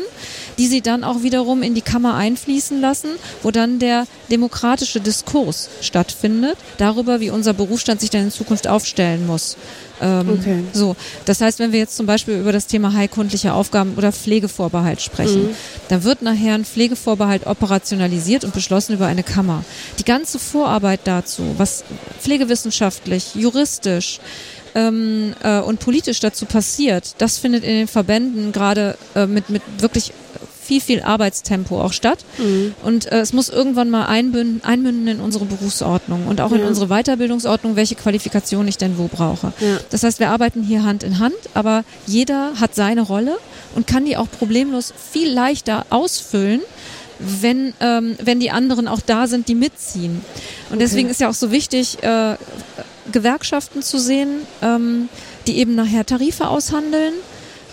die 0.58 0.68
sie 0.68 0.82
dann 0.82 1.04
auch 1.04 1.24
wiederum 1.24 1.64
in 1.64 1.74
die 1.74 1.82
Kammer 1.82 2.16
einfließen 2.16 2.80
lassen, 2.82 3.10
wo 3.42 3.52
dann 3.52 3.80
der 3.80 4.06
demokratische 4.30 5.00
Diskurs 5.00 5.70
stattfindet, 5.82 6.58
darüber, 6.78 7.20
wie 7.20 7.30
unser 7.30 7.54
Berufsstand 7.54 8.02
sich 8.02 8.10
dann 8.10 8.24
in 8.24 8.32
Zukunft 8.32 8.68
aufstellen 8.68 9.26
muss. 9.26 9.58
Ähm, 10.04 10.30
okay. 10.30 10.64
So, 10.74 10.98
das 11.24 11.40
heißt, 11.40 11.60
wenn 11.60 11.72
wir 11.72 11.80
jetzt 11.80 11.96
zum 11.96 12.06
Beispiel 12.06 12.38
über 12.38 12.52
das 12.52 12.68
Thema 12.68 12.94
heilkundliche 12.94 13.54
Aufgaben 13.54 13.94
oder 13.96 14.12
Pflegevorbehalt 14.12 15.02
sprechen, 15.02 15.44
mhm. 15.44 15.56
dann 15.88 16.04
wird 16.04 16.22
nachher 16.22 16.56
ein 16.56 16.66
Pflegevorbehalt 16.66 17.48
operationalisiert 17.48 18.44
und 18.44 18.54
beschlossen 18.54 18.94
über 18.94 19.08
eine 19.08 19.24
Kammer. 19.24 19.64
Die 20.00 20.04
ganze 20.04 20.40
Vorarbeit 20.40 21.02
dazu, 21.06 21.44
was 21.58 21.86
pflegewissenschaftlich, 22.20 23.36
juristisch, 23.36 24.20
ähm, 24.76 25.34
äh, 25.44 25.60
und 25.60 25.80
politisch 25.80 26.20
dazu 26.20 26.46
passiert, 26.46 27.16
das 27.20 27.38
findet 27.38 27.64
in 27.64 27.70
den 27.70 27.88
Verbänden 27.88 28.52
gerade 28.52 28.98
äh, 29.16 29.28
mit, 29.28 29.50
mit 29.50 29.62
wirklich 29.78 30.14
viel, 30.64 30.82
viel 30.82 31.02
Arbeitstempo 31.02 31.82
auch 31.82 31.94
statt. 31.94 32.20
Mhm. 32.38 32.74
Und 32.84 33.12
äh, 33.12 33.20
es 33.20 33.34
muss 33.34 33.50
irgendwann 33.50 33.90
mal 33.90 34.06
einbünden, 34.06 34.64
einmünden 34.64 35.08
in 35.08 35.20
unsere 35.20 35.46
Berufsordnung 35.46 36.28
und 36.28 36.42
auch 36.42 36.52
ja. 36.52 36.58
in 36.58 36.64
unsere 36.64 36.88
Weiterbildungsordnung, 36.88 37.76
welche 37.76 37.96
Qualifikation 37.96 38.68
ich 38.68 38.78
denn 38.78 38.98
wo 38.98 39.08
brauche. 39.08 39.54
Ja. 39.60 39.80
Das 39.90 40.04
heißt, 40.04 40.20
wir 40.20 40.30
arbeiten 40.30 40.64
hier 40.64 40.84
Hand 40.84 41.04
in 41.04 41.20
Hand, 41.20 41.36
aber 41.54 41.84
jeder 42.06 42.54
hat 42.60 42.76
seine 42.76 43.02
Rolle 43.02 43.38
und 43.76 43.88
kann 43.88 44.06
die 44.06 44.18
auch 44.18 44.28
problemlos 44.30 44.94
viel 45.12 45.32
leichter 45.32 45.86
ausfüllen, 45.90 46.62
wenn, 47.20 47.74
ähm, 47.80 48.16
wenn 48.22 48.40
die 48.40 48.52
anderen 48.52 48.88
auch 48.88 49.02
da 49.02 49.28
sind, 49.28 49.48
die 49.48 49.56
mitziehen. 49.56 50.22
Und 50.70 50.76
okay. 50.76 50.80
deswegen 50.80 51.10
ist 51.10 51.22
ja 51.22 51.30
auch 51.30 51.34
so 51.34 51.52
wichtig, 51.52 52.02
äh, 52.04 52.36
Gewerkschaften 53.12 53.82
zu 53.82 54.00
sehen, 54.00 54.30
ähm, 54.62 55.10
die 55.48 55.58
eben 55.58 55.76
nachher 55.76 56.06
Tarife 56.06 56.48
aushandeln. 56.48 57.14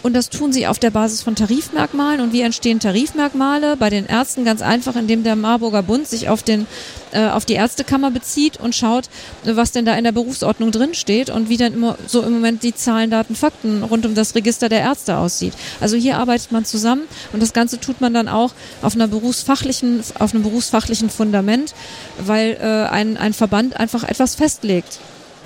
Und 0.03 0.15
das 0.15 0.31
tun 0.31 0.53
sie 0.53 0.67
auf 0.67 0.79
der 0.79 0.91
Basis 0.91 1.23
von 1.23 1.35
Tarifmerkmalen. 1.35 2.21
Und 2.21 2.33
wie 2.33 2.41
entstehen 2.41 2.81
Tarifmerkmale? 2.81 3.77
Bei 3.77 3.91
den 3.91 4.07
Ärzten 4.07 4.45
ganz 4.45 4.63
einfach, 4.63 4.97
indem 4.97 5.25
der 5.25 5.37
Marburger 5.37 5.83
Bund 5.83 6.07
sich 6.07 6.29
auf, 6.29 6.43
den, 6.43 6.67
äh, 7.13 7.29
auf 7.29 7.45
die 7.45 7.55
Ärztekammer 7.55 8.11
bezieht 8.11 8.59
und 8.59 8.75
schaut, 8.75 9.11
was 9.45 9.73
denn 9.73 9.85
da 9.85 9.95
in 9.95 10.05
der 10.05 10.13
Berufsordnung 10.13 10.71
drin 10.71 10.95
steht 10.95 11.29
und 11.29 11.51
wie 11.51 11.59
dann 11.59 11.75
immer 11.75 11.99
so 12.07 12.23
im 12.23 12.33
Moment 12.33 12.63
die 12.63 12.75
Zahlen, 12.75 13.11
Daten, 13.11 13.35
Fakten 13.35 13.83
rund 13.83 14.07
um 14.07 14.15
das 14.15 14.35
Register 14.35 14.69
der 14.69 14.81
Ärzte 14.81 15.19
aussieht. 15.19 15.53
Also 15.81 15.97
hier 15.97 16.17
arbeitet 16.17 16.51
man 16.51 16.65
zusammen 16.65 17.03
und 17.33 17.43
das 17.43 17.53
Ganze 17.53 17.79
tut 17.79 18.01
man 18.01 18.15
dann 18.15 18.29
auch 18.29 18.53
auf 18.81 18.95
einer 18.95 19.09
berufsfachlichen, 19.09 20.03
auf 20.19 20.35
einem 20.35 20.43
berufsfachlichen 20.43 21.11
Fundament, 21.11 21.75
weil 22.19 22.57
äh, 22.61 22.91
ein, 22.91 23.17
ein 23.19 23.35
Verband 23.35 23.79
einfach 23.79 24.05
etwas 24.05 24.35
festlegt 24.35 24.99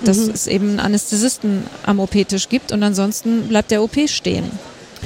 dass 0.03 0.17
mhm. 0.17 0.31
es 0.33 0.47
eben 0.47 0.69
einen 0.69 0.79
Anästhesisten 0.79 1.63
am 1.85 1.99
OP-Tisch 1.99 2.49
gibt 2.49 2.71
und 2.71 2.83
ansonsten 2.83 3.47
bleibt 3.47 3.71
der 3.71 3.83
OP 3.83 3.95
stehen. 4.07 4.49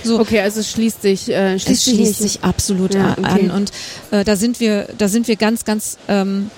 So. 0.03 0.19
Okay, 0.19 0.39
also 0.39 0.61
es 0.61 0.71
schließt 0.71 1.01
sich, 1.01 1.29
äh, 1.29 1.59
schließt 1.59 1.87
es 1.87 1.93
schließt 1.93 2.19
sich 2.19 2.43
absolut 2.43 2.93
ja, 2.93 3.15
okay. 3.17 3.23
an 3.23 3.51
und 3.51 3.71
äh, 4.11 4.23
da 4.23 4.35
sind 4.35 4.59
wir, 4.59 4.87
da 4.97 5.07
sind 5.07 5.27
wir 5.27 5.35
ganz, 5.35 5.65
ganz 5.65 5.97
ähm, 6.07 6.49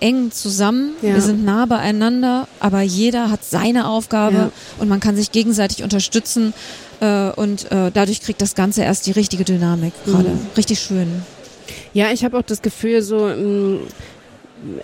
eng 0.00 0.30
zusammen. 0.30 0.92
Ja. 1.02 1.14
Wir 1.14 1.22
sind 1.22 1.44
nah 1.44 1.66
beieinander, 1.66 2.48
aber 2.58 2.82
jeder 2.82 3.30
hat 3.30 3.44
seine 3.44 3.88
Aufgabe 3.88 4.36
ja. 4.36 4.50
und 4.78 4.88
man 4.88 5.00
kann 5.00 5.16
sich 5.16 5.32
gegenseitig 5.32 5.82
unterstützen 5.82 6.52
äh, 7.00 7.30
und 7.30 7.70
äh, 7.70 7.90
dadurch 7.92 8.20
kriegt 8.20 8.42
das 8.42 8.54
Ganze 8.54 8.82
erst 8.82 9.06
die 9.06 9.12
richtige 9.12 9.44
Dynamik 9.44 9.92
gerade. 10.04 10.30
Mhm. 10.30 10.46
Richtig 10.56 10.80
schön. 10.80 11.22
Ja, 11.92 12.10
ich 12.12 12.24
habe 12.24 12.38
auch 12.38 12.42
das 12.42 12.62
Gefühl, 12.62 13.02
so 13.02 13.26
mh, 13.26 13.36
mm, 13.36 13.80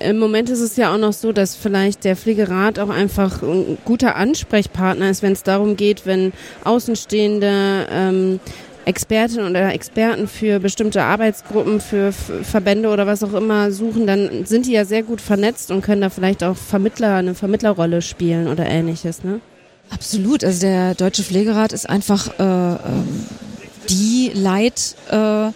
im 0.00 0.18
Moment 0.18 0.50
ist 0.50 0.60
es 0.60 0.76
ja 0.76 0.94
auch 0.94 0.98
noch 0.98 1.12
so, 1.12 1.32
dass 1.32 1.54
vielleicht 1.54 2.04
der 2.04 2.16
Pflegerat 2.16 2.78
auch 2.78 2.88
einfach 2.88 3.42
ein 3.42 3.78
guter 3.84 4.16
Ansprechpartner 4.16 5.10
ist, 5.10 5.22
wenn 5.22 5.32
es 5.32 5.42
darum 5.42 5.76
geht, 5.76 6.06
wenn 6.06 6.32
Außenstehende 6.64 7.86
ähm, 7.90 8.40
Expertinnen 8.86 9.50
oder 9.50 9.74
Experten 9.74 10.28
für 10.28 10.60
bestimmte 10.60 11.02
Arbeitsgruppen, 11.02 11.80
für 11.80 12.12
Verbände 12.12 12.88
oder 12.88 13.06
was 13.06 13.24
auch 13.24 13.34
immer 13.34 13.72
suchen, 13.72 14.06
dann 14.06 14.46
sind 14.46 14.66
die 14.66 14.72
ja 14.72 14.84
sehr 14.84 15.02
gut 15.02 15.20
vernetzt 15.20 15.70
und 15.72 15.82
können 15.82 16.00
da 16.00 16.08
vielleicht 16.08 16.44
auch 16.44 16.56
Vermittler, 16.56 17.16
eine 17.16 17.34
Vermittlerrolle 17.34 18.00
spielen 18.00 18.46
oder 18.46 18.64
ähnliches, 18.66 19.24
ne? 19.24 19.40
Absolut. 19.90 20.44
Also 20.44 20.60
der 20.66 20.94
Deutsche 20.94 21.22
Pflegerat 21.22 21.72
ist 21.72 21.88
einfach 21.88 22.38
äh, 22.38 22.42
ähm, 22.42 23.26
die 23.88 24.30
Leit 24.34 24.96
äh, 25.10 25.50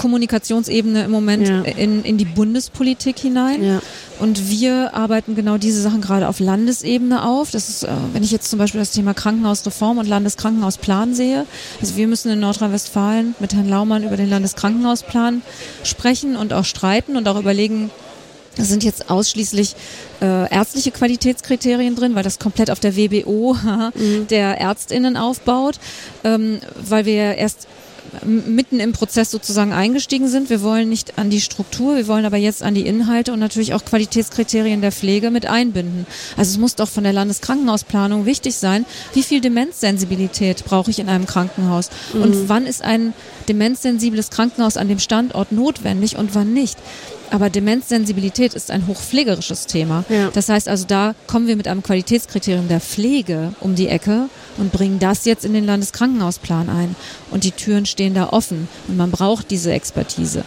Kommunikationsebene 0.00 1.04
im 1.04 1.10
Moment 1.10 1.46
ja. 1.46 1.60
in, 1.60 2.02
in 2.04 2.16
die 2.16 2.24
Bundespolitik 2.24 3.18
hinein. 3.18 3.62
Ja. 3.62 3.82
Und 4.18 4.48
wir 4.48 4.94
arbeiten 4.94 5.34
genau 5.34 5.58
diese 5.58 5.82
Sachen 5.82 6.00
gerade 6.00 6.26
auf 6.26 6.40
Landesebene 6.40 7.22
auf. 7.22 7.50
Das 7.50 7.68
ist, 7.68 7.82
äh, 7.82 7.88
wenn 8.14 8.22
ich 8.22 8.30
jetzt 8.30 8.48
zum 8.48 8.58
Beispiel 8.58 8.80
das 8.80 8.92
Thema 8.92 9.12
Krankenhausreform 9.12 9.98
und 9.98 10.08
Landeskrankenhausplan 10.08 11.14
sehe. 11.14 11.44
Also 11.82 11.96
wir 11.96 12.08
müssen 12.08 12.32
in 12.32 12.40
Nordrhein-Westfalen 12.40 13.34
mit 13.40 13.52
Herrn 13.52 13.68
Laumann 13.68 14.02
über 14.02 14.16
den 14.16 14.30
Landeskrankenhausplan 14.30 15.42
sprechen 15.84 16.34
und 16.34 16.54
auch 16.54 16.64
streiten 16.64 17.18
und 17.18 17.28
auch 17.28 17.38
überlegen, 17.38 17.90
da 18.56 18.64
sind 18.64 18.82
jetzt 18.82 19.10
ausschließlich 19.10 19.76
äh, 20.22 20.50
ärztliche 20.50 20.92
Qualitätskriterien 20.92 21.94
drin, 21.94 22.14
weil 22.14 22.22
das 22.22 22.38
komplett 22.38 22.70
auf 22.70 22.80
der 22.80 22.96
WBO 22.96 23.54
mhm. 23.94 24.28
der 24.28 24.58
Ärztinnen 24.58 25.18
aufbaut, 25.18 25.78
ähm, 26.24 26.60
weil 26.88 27.04
wir 27.04 27.34
erst 27.34 27.68
mitten 28.24 28.80
im 28.80 28.92
Prozess 28.92 29.30
sozusagen 29.30 29.72
eingestiegen 29.72 30.28
sind. 30.28 30.50
Wir 30.50 30.62
wollen 30.62 30.88
nicht 30.88 31.18
an 31.18 31.30
die 31.30 31.40
Struktur, 31.40 31.96
wir 31.96 32.06
wollen 32.06 32.24
aber 32.24 32.36
jetzt 32.36 32.62
an 32.62 32.74
die 32.74 32.86
Inhalte 32.86 33.32
und 33.32 33.38
natürlich 33.38 33.74
auch 33.74 33.84
Qualitätskriterien 33.84 34.80
der 34.80 34.92
Pflege 34.92 35.30
mit 35.30 35.46
einbinden. 35.46 36.06
Also 36.36 36.52
es 36.52 36.58
muss 36.58 36.74
doch 36.74 36.88
von 36.88 37.04
der 37.04 37.12
Landeskrankenhausplanung 37.12 38.26
wichtig 38.26 38.56
sein, 38.56 38.84
wie 39.14 39.22
viel 39.22 39.40
Demenzsensibilität 39.40 40.64
brauche 40.64 40.90
ich 40.90 40.98
in 40.98 41.08
einem 41.08 41.26
Krankenhaus 41.26 41.90
mhm. 42.12 42.22
und 42.22 42.48
wann 42.48 42.66
ist 42.66 42.82
ein 42.82 43.12
demenzsensibles 43.48 44.30
Krankenhaus 44.30 44.76
an 44.76 44.88
dem 44.88 44.98
Standort 44.98 45.52
notwendig 45.52 46.16
und 46.16 46.34
wann 46.34 46.52
nicht. 46.52 46.78
Aber 47.30 47.50
Demenzsensibilität 47.50 48.54
ist 48.54 48.70
ein 48.70 48.86
hochpflegerisches 48.86 49.66
Thema. 49.66 50.04
Ja. 50.08 50.30
Das 50.32 50.48
heißt 50.48 50.68
also, 50.68 50.84
da 50.86 51.14
kommen 51.26 51.46
wir 51.46 51.56
mit 51.56 51.68
einem 51.68 51.82
Qualitätskriterium 51.82 52.68
der 52.68 52.80
Pflege 52.80 53.54
um 53.60 53.74
die 53.74 53.88
Ecke 53.88 54.28
und 54.56 54.72
bringen 54.72 54.98
das 54.98 55.24
jetzt 55.24 55.44
in 55.44 55.54
den 55.54 55.64
Landeskrankenhausplan 55.64 56.68
ein. 56.68 56.96
Und 57.30 57.44
die 57.44 57.52
Türen 57.52 57.86
stehen 57.86 58.14
da 58.14 58.30
offen 58.30 58.68
und 58.88 58.96
man 58.96 59.10
braucht 59.10 59.50
diese 59.50 59.72
Expertise. 59.72 60.44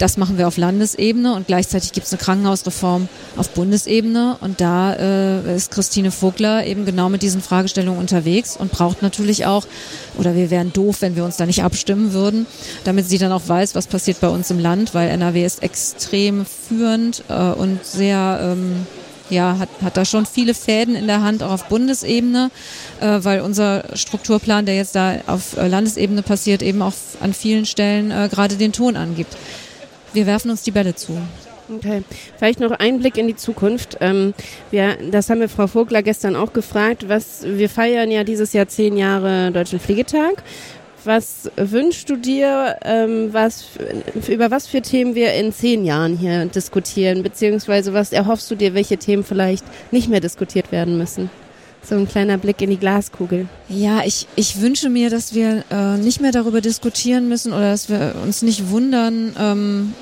Das 0.00 0.16
machen 0.16 0.38
wir 0.38 0.48
auf 0.48 0.56
Landesebene 0.56 1.34
und 1.34 1.46
gleichzeitig 1.46 1.92
gibt 1.92 2.06
es 2.06 2.12
eine 2.14 2.22
Krankenhausreform 2.22 3.06
auf 3.36 3.50
Bundesebene 3.50 4.38
und 4.40 4.58
da 4.62 4.94
äh, 4.94 5.54
ist 5.54 5.70
Christine 5.70 6.10
Vogler 6.10 6.64
eben 6.64 6.86
genau 6.86 7.10
mit 7.10 7.20
diesen 7.20 7.42
Fragestellungen 7.42 8.00
unterwegs 8.00 8.56
und 8.56 8.72
braucht 8.72 9.02
natürlich 9.02 9.44
auch, 9.44 9.66
oder 10.16 10.34
wir 10.34 10.50
wären 10.50 10.72
doof, 10.72 11.02
wenn 11.02 11.16
wir 11.16 11.24
uns 11.26 11.36
da 11.36 11.44
nicht 11.44 11.62
abstimmen 11.62 12.14
würden, 12.14 12.46
damit 12.84 13.10
sie 13.10 13.18
dann 13.18 13.30
auch 13.30 13.46
weiß, 13.46 13.74
was 13.74 13.88
passiert 13.88 14.22
bei 14.22 14.30
uns 14.30 14.50
im 14.50 14.58
Land, 14.58 14.94
weil 14.94 15.10
NRW 15.10 15.44
ist 15.44 15.62
extrem 15.62 16.46
führend 16.46 17.22
äh, 17.28 17.34
und 17.34 17.84
sehr 17.84 18.40
ähm, 18.42 18.86
ja, 19.28 19.58
hat, 19.58 19.68
hat 19.82 19.98
da 19.98 20.06
schon 20.06 20.24
viele 20.24 20.54
Fäden 20.54 20.94
in 20.94 21.08
der 21.08 21.20
Hand, 21.20 21.42
auch 21.42 21.50
auf 21.50 21.64
Bundesebene, 21.66 22.50
äh, 23.02 23.18
weil 23.22 23.42
unser 23.42 23.84
Strukturplan, 23.92 24.64
der 24.64 24.76
jetzt 24.76 24.94
da 24.94 25.16
auf 25.26 25.58
äh, 25.58 25.68
Landesebene 25.68 26.22
passiert, 26.22 26.62
eben 26.62 26.80
auch 26.80 26.94
an 27.20 27.34
vielen 27.34 27.66
Stellen 27.66 28.10
äh, 28.10 28.30
gerade 28.30 28.56
den 28.56 28.72
Ton 28.72 28.96
angibt. 28.96 29.36
Wir 30.12 30.26
werfen 30.26 30.50
uns 30.50 30.62
die 30.62 30.70
Bälle 30.70 30.94
zu. 30.94 31.16
Okay, 31.72 32.02
vielleicht 32.36 32.58
noch 32.58 32.72
ein 32.72 32.98
Blick 32.98 33.16
in 33.16 33.28
die 33.28 33.36
Zukunft. 33.36 33.96
Ähm, 34.00 34.34
wir, 34.72 34.96
das 35.10 35.30
haben 35.30 35.40
wir 35.40 35.48
Frau 35.48 35.68
Vogler 35.68 36.02
gestern 36.02 36.34
auch 36.34 36.52
gefragt. 36.52 37.08
Was, 37.08 37.44
wir 37.44 37.68
feiern 37.68 38.10
ja 38.10 38.24
dieses 38.24 38.52
Jahr 38.52 38.66
zehn 38.66 38.96
Jahre 38.96 39.52
Deutschen 39.52 39.78
Pflegetag. 39.78 40.42
Was 41.04 41.50
wünschst 41.56 42.10
du 42.10 42.16
dir, 42.16 42.76
ähm, 42.82 43.32
was, 43.32 43.66
über 44.28 44.50
was 44.50 44.66
für 44.66 44.82
Themen 44.82 45.14
wir 45.14 45.32
in 45.34 45.52
zehn 45.52 45.84
Jahren 45.84 46.18
hier 46.18 46.44
diskutieren, 46.46 47.22
beziehungsweise 47.22 47.94
was 47.94 48.12
erhoffst 48.12 48.50
du 48.50 48.54
dir, 48.54 48.74
welche 48.74 48.98
Themen 48.98 49.24
vielleicht 49.24 49.64
nicht 49.92 50.08
mehr 50.08 50.20
diskutiert 50.20 50.72
werden 50.72 50.98
müssen? 50.98 51.30
So 51.82 51.94
ein 51.96 52.06
kleiner 52.06 52.38
Blick 52.38 52.60
in 52.60 52.70
die 52.70 52.76
Glaskugel. 52.76 53.48
Ja, 53.68 54.02
ich, 54.04 54.26
ich 54.36 54.60
wünsche 54.60 54.88
mir, 54.88 55.10
dass 55.10 55.34
wir 55.34 55.64
äh, 55.70 55.96
nicht 55.96 56.20
mehr 56.20 56.32
darüber 56.32 56.60
diskutieren 56.60 57.28
müssen 57.28 57.52
oder 57.52 57.70
dass 57.70 57.88
wir 57.88 58.16
uns 58.22 58.42
nicht 58.42 58.70
wundern, 58.70 59.34
ähm, 59.38 59.94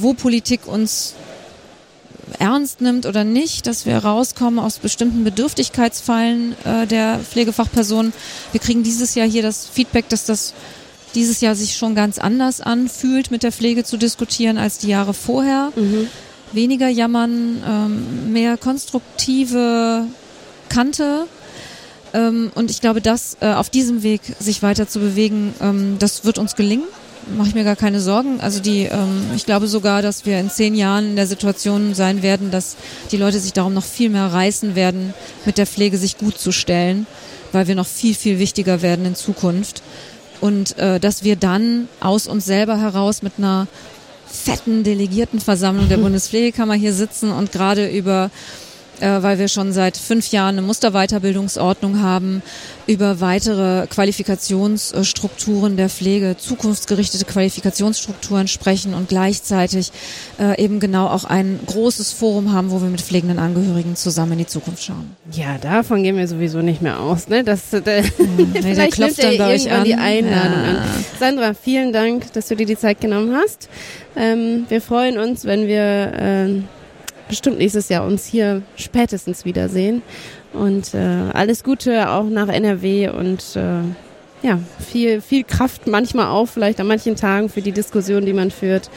wo 0.00 0.14
Politik 0.14 0.66
uns 0.66 1.14
ernst 2.38 2.80
nimmt 2.80 3.06
oder 3.06 3.24
nicht, 3.24 3.66
dass 3.66 3.86
wir 3.86 3.98
rauskommen 3.98 4.58
aus 4.58 4.78
bestimmten 4.78 5.24
Bedürftigkeitsfallen 5.24 6.54
äh, 6.64 6.86
der 6.86 7.18
Pflegefachpersonen. 7.18 8.12
Wir 8.52 8.60
kriegen 8.60 8.82
dieses 8.82 9.14
Jahr 9.14 9.28
hier 9.28 9.42
das 9.42 9.66
Feedback, 9.66 10.08
dass 10.08 10.24
das 10.24 10.54
dieses 11.14 11.40
Jahr 11.40 11.54
sich 11.54 11.76
schon 11.76 11.94
ganz 11.94 12.18
anders 12.18 12.60
anfühlt, 12.60 13.30
mit 13.30 13.42
der 13.42 13.52
Pflege 13.52 13.84
zu 13.84 13.96
diskutieren 13.96 14.58
als 14.58 14.78
die 14.78 14.88
Jahre 14.88 15.12
vorher. 15.12 15.72
Mhm. 15.74 16.06
Weniger 16.52 16.88
jammern, 16.88 17.62
ähm, 17.66 18.32
mehr 18.32 18.56
konstruktive 18.56 20.06
Kante. 20.70 21.26
Ähm, 22.14 22.50
und 22.54 22.70
ich 22.70 22.80
glaube, 22.80 23.02
dass 23.02 23.36
äh, 23.40 23.52
auf 23.52 23.68
diesem 23.68 24.02
Weg 24.02 24.22
sich 24.38 24.62
weiter 24.62 24.88
zu 24.88 25.00
bewegen, 25.00 25.54
ähm, 25.60 25.96
das 25.98 26.24
wird 26.24 26.38
uns 26.38 26.56
gelingen 26.56 26.84
mache 27.36 27.48
ich 27.48 27.54
mir 27.54 27.64
gar 27.64 27.76
keine 27.76 28.00
Sorgen. 28.00 28.40
Also 28.40 28.60
die, 28.60 28.84
ähm, 28.84 29.30
ich 29.36 29.46
glaube 29.46 29.66
sogar, 29.66 30.02
dass 30.02 30.26
wir 30.26 30.38
in 30.38 30.50
zehn 30.50 30.74
Jahren 30.74 31.10
in 31.10 31.16
der 31.16 31.26
Situation 31.26 31.94
sein 31.94 32.22
werden, 32.22 32.50
dass 32.50 32.76
die 33.10 33.16
Leute 33.16 33.38
sich 33.38 33.52
darum 33.52 33.74
noch 33.74 33.84
viel 33.84 34.10
mehr 34.10 34.26
reißen 34.26 34.74
werden, 34.74 35.14
mit 35.44 35.58
der 35.58 35.66
Pflege 35.66 35.96
sich 35.98 36.18
gut 36.18 36.38
zu 36.38 36.52
stellen, 36.52 37.06
weil 37.52 37.68
wir 37.68 37.74
noch 37.74 37.86
viel, 37.86 38.14
viel 38.14 38.38
wichtiger 38.38 38.82
werden 38.82 39.04
in 39.04 39.14
Zukunft. 39.14 39.82
Und 40.40 40.78
äh, 40.78 40.98
dass 40.98 41.22
wir 41.22 41.36
dann 41.36 41.88
aus 42.00 42.26
uns 42.26 42.46
selber 42.46 42.78
heraus 42.78 43.22
mit 43.22 43.34
einer 43.38 43.66
fetten 44.26 44.84
Delegiertenversammlung 44.84 45.88
der 45.88 45.96
Bundespflegekammer 45.98 46.74
hier 46.74 46.94
sitzen 46.94 47.30
und 47.30 47.52
gerade 47.52 47.88
über 47.88 48.30
äh, 49.00 49.22
weil 49.22 49.38
wir 49.38 49.48
schon 49.48 49.72
seit 49.72 49.96
fünf 49.96 50.30
Jahren 50.30 50.56
eine 50.58 50.62
Musterweiterbildungsordnung 50.62 52.00
haben, 52.02 52.42
über 52.86 53.20
weitere 53.20 53.86
Qualifikationsstrukturen 53.86 55.76
der 55.76 55.88
Pflege, 55.88 56.36
zukunftsgerichtete 56.38 57.24
Qualifikationsstrukturen 57.24 58.48
sprechen 58.48 58.94
und 58.94 59.08
gleichzeitig 59.08 59.92
äh, 60.40 60.62
eben 60.62 60.80
genau 60.80 61.06
auch 61.08 61.24
ein 61.24 61.60
großes 61.66 62.12
Forum 62.12 62.52
haben, 62.52 62.70
wo 62.70 62.80
wir 62.80 62.88
mit 62.88 63.00
pflegenden 63.00 63.38
Angehörigen 63.38 63.96
zusammen 63.96 64.32
in 64.32 64.38
die 64.38 64.46
Zukunft 64.46 64.82
schauen. 64.82 65.14
Ja, 65.32 65.58
davon 65.58 66.02
gehen 66.02 66.16
wir 66.16 66.26
sowieso 66.26 66.58
nicht 66.58 66.82
mehr 66.82 66.98
aus. 67.00 67.28
Ne? 67.28 67.44
Das, 67.44 67.72
äh, 67.72 67.80
nee, 68.18 68.44
der 68.54 68.62
vielleicht 68.62 68.92
klopft 68.94 69.22
dann 69.22 69.38
bei 69.38 69.54
euch 69.54 69.70
an. 69.70 69.84
die 69.84 69.94
Einladung 69.94 70.64
Ja. 70.64 70.80
an. 70.80 71.04
Sandra, 71.18 71.54
vielen 71.54 71.92
Dank, 71.92 72.32
dass 72.32 72.48
du 72.48 72.56
dir 72.56 72.66
die 72.66 72.76
Zeit 72.76 73.00
genommen 73.00 73.34
hast. 73.36 73.68
Ähm, 74.16 74.66
wir 74.68 74.80
freuen 74.80 75.18
uns, 75.18 75.44
wenn 75.44 75.66
wir 75.68 76.12
ähm, 76.18 76.64
bestimmt 77.30 77.58
nächstes 77.58 77.88
Jahr 77.88 78.04
uns 78.04 78.26
hier 78.26 78.62
spätestens 78.76 79.46
wiedersehen. 79.46 80.02
Und 80.52 80.94
äh, 80.94 80.98
alles 81.32 81.64
Gute 81.64 82.10
auch 82.10 82.24
nach 82.24 82.48
NRW 82.48 83.08
und 83.08 83.56
äh, 83.56 83.82
ja, 84.42 84.58
viel, 84.78 85.20
viel 85.20 85.44
Kraft 85.44 85.86
manchmal 85.86 86.26
auch, 86.26 86.46
vielleicht 86.46 86.80
an 86.80 86.86
manchen 86.86 87.16
Tagen 87.16 87.48
für 87.48 87.62
die 87.62 87.72
Diskussion, 87.72 88.26
die 88.26 88.32
man 88.32 88.50
führt. 88.50 88.90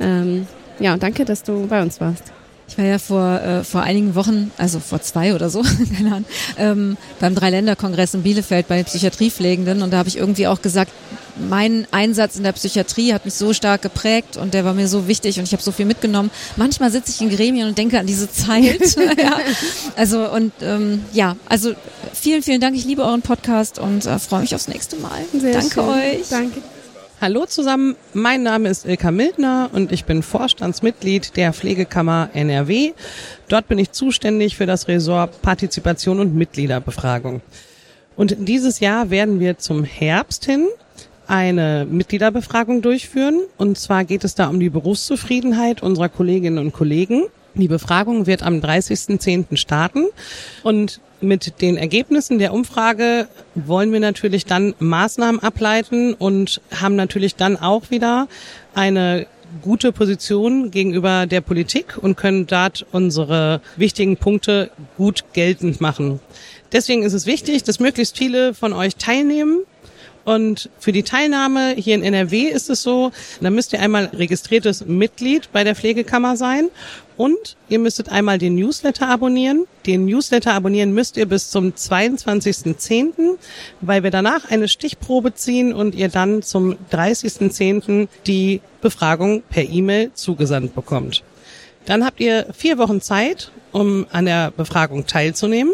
Ähm, 0.00 0.46
ja, 0.78 0.96
danke, 0.96 1.24
dass 1.24 1.42
du 1.42 1.66
bei 1.66 1.80
uns 1.80 2.00
warst. 2.00 2.32
Ich 2.68 2.76
war 2.76 2.84
ja 2.84 2.98
vor, 2.98 3.40
äh, 3.40 3.64
vor 3.64 3.82
einigen 3.82 4.14
Wochen, 4.14 4.50
also 4.58 4.78
vor 4.78 5.00
zwei 5.00 5.34
oder 5.34 5.48
so, 5.50 5.62
keine 5.96 6.08
Ahnung, 6.10 6.24
ähm, 6.58 6.96
beim 7.18 7.34
Dreiländerkongress 7.34 8.14
in 8.14 8.22
Bielefeld 8.22 8.68
bei 8.68 8.82
Psychiatriepflegenden 8.82 9.82
und 9.82 9.90
da 9.90 9.98
habe 9.98 10.08
ich 10.08 10.18
irgendwie 10.18 10.46
auch 10.46 10.60
gesagt, 10.60 10.92
mein 11.38 11.86
Einsatz 11.92 12.36
in 12.36 12.42
der 12.42 12.52
Psychiatrie 12.52 13.12
hat 13.12 13.24
mich 13.24 13.34
so 13.34 13.52
stark 13.52 13.82
geprägt 13.82 14.36
und 14.36 14.54
der 14.54 14.64
war 14.64 14.74
mir 14.74 14.88
so 14.88 15.08
wichtig 15.08 15.38
und 15.38 15.44
ich 15.44 15.52
habe 15.52 15.62
so 15.62 15.72
viel 15.72 15.86
mitgenommen. 15.86 16.30
Manchmal 16.56 16.90
sitze 16.90 17.12
ich 17.12 17.20
in 17.20 17.34
Gremien 17.34 17.68
und 17.68 17.78
denke 17.78 17.98
an 17.98 18.06
diese 18.06 18.30
Zeit. 18.30 18.80
ja. 19.16 19.38
Also 19.96 20.28
und 20.30 20.52
ähm, 20.62 21.04
ja, 21.12 21.36
also 21.48 21.72
vielen, 22.12 22.42
vielen 22.42 22.60
Dank. 22.60 22.76
Ich 22.76 22.84
liebe 22.84 23.02
euren 23.02 23.22
Podcast 23.22 23.78
und 23.78 24.06
äh, 24.06 24.18
freue 24.18 24.40
mich 24.40 24.54
aufs 24.54 24.68
nächste 24.68 24.96
Mal. 24.96 25.24
Sehr 25.32 25.52
Danke 25.52 25.74
schön. 25.74 25.88
euch. 25.88 26.28
Danke. 26.28 26.62
Hallo 27.20 27.46
zusammen, 27.46 27.96
mein 28.14 28.44
Name 28.44 28.68
ist 28.68 28.86
Ilka 28.86 29.10
Mildner 29.10 29.70
und 29.72 29.90
ich 29.90 30.04
bin 30.04 30.22
Vorstandsmitglied 30.22 31.36
der 31.36 31.52
Pflegekammer 31.52 32.30
NRW. 32.32 32.92
Dort 33.48 33.66
bin 33.66 33.76
ich 33.78 33.90
zuständig 33.90 34.56
für 34.56 34.66
das 34.66 34.86
Ressort 34.86 35.42
Partizipation 35.42 36.20
und 36.20 36.36
Mitgliederbefragung. 36.36 37.40
Und 38.14 38.36
dieses 38.38 38.78
Jahr 38.78 39.10
werden 39.10 39.40
wir 39.40 39.58
zum 39.58 39.82
Herbst 39.82 40.44
hin 40.44 40.68
eine 41.26 41.88
Mitgliederbefragung 41.90 42.82
durchführen. 42.82 43.40
Und 43.56 43.78
zwar 43.78 44.04
geht 44.04 44.22
es 44.22 44.36
da 44.36 44.46
um 44.46 44.60
die 44.60 44.70
Berufszufriedenheit 44.70 45.82
unserer 45.82 46.08
Kolleginnen 46.08 46.58
und 46.58 46.72
Kollegen. 46.72 47.24
Die 47.54 47.66
Befragung 47.66 48.28
wird 48.28 48.44
am 48.44 48.60
30.10. 48.60 49.56
starten 49.56 50.04
und 50.62 51.00
mit 51.20 51.60
den 51.60 51.76
Ergebnissen 51.76 52.38
der 52.38 52.52
Umfrage 52.52 53.28
wollen 53.54 53.92
wir 53.92 54.00
natürlich 54.00 54.44
dann 54.44 54.74
Maßnahmen 54.78 55.42
ableiten 55.42 56.14
und 56.14 56.60
haben 56.74 56.96
natürlich 56.96 57.34
dann 57.34 57.56
auch 57.56 57.90
wieder 57.90 58.28
eine 58.74 59.26
gute 59.62 59.92
Position 59.92 60.70
gegenüber 60.70 61.26
der 61.26 61.40
Politik 61.40 61.96
und 61.96 62.16
können 62.16 62.46
dort 62.46 62.86
unsere 62.92 63.60
wichtigen 63.76 64.16
Punkte 64.16 64.70
gut 64.96 65.24
geltend 65.32 65.80
machen. 65.80 66.20
Deswegen 66.72 67.02
ist 67.02 67.14
es 67.14 67.26
wichtig, 67.26 67.64
dass 67.64 67.80
möglichst 67.80 68.18
viele 68.18 68.52
von 68.54 68.72
euch 68.72 68.96
teilnehmen. 68.96 69.60
Und 70.28 70.68
für 70.78 70.92
die 70.92 71.04
Teilnahme 71.04 71.74
hier 71.78 71.94
in 71.94 72.02
NRW 72.02 72.48
ist 72.48 72.68
es 72.68 72.82
so, 72.82 73.12
da 73.40 73.48
müsst 73.48 73.72
ihr 73.72 73.80
einmal 73.80 74.10
registriertes 74.12 74.84
Mitglied 74.84 75.50
bei 75.52 75.64
der 75.64 75.74
Pflegekammer 75.74 76.36
sein 76.36 76.68
und 77.16 77.56
ihr 77.70 77.78
müsstet 77.78 78.10
einmal 78.10 78.36
den 78.36 78.54
Newsletter 78.54 79.08
abonnieren. 79.08 79.66
Den 79.86 80.04
Newsletter 80.04 80.52
abonnieren 80.52 80.92
müsst 80.92 81.16
ihr 81.16 81.24
bis 81.24 81.48
zum 81.48 81.70
22.10., 81.70 83.38
weil 83.80 84.02
wir 84.02 84.10
danach 84.10 84.50
eine 84.50 84.68
Stichprobe 84.68 85.32
ziehen 85.32 85.72
und 85.72 85.94
ihr 85.94 86.10
dann 86.10 86.42
zum 86.42 86.76
30.10. 86.92 88.08
die 88.26 88.60
Befragung 88.82 89.40
per 89.48 89.64
E-Mail 89.64 90.10
zugesandt 90.12 90.74
bekommt. 90.74 91.22
Dann 91.86 92.04
habt 92.04 92.20
ihr 92.20 92.48
vier 92.54 92.76
Wochen 92.76 93.00
Zeit, 93.00 93.50
um 93.72 94.04
an 94.12 94.26
der 94.26 94.50
Befragung 94.50 95.06
teilzunehmen. 95.06 95.72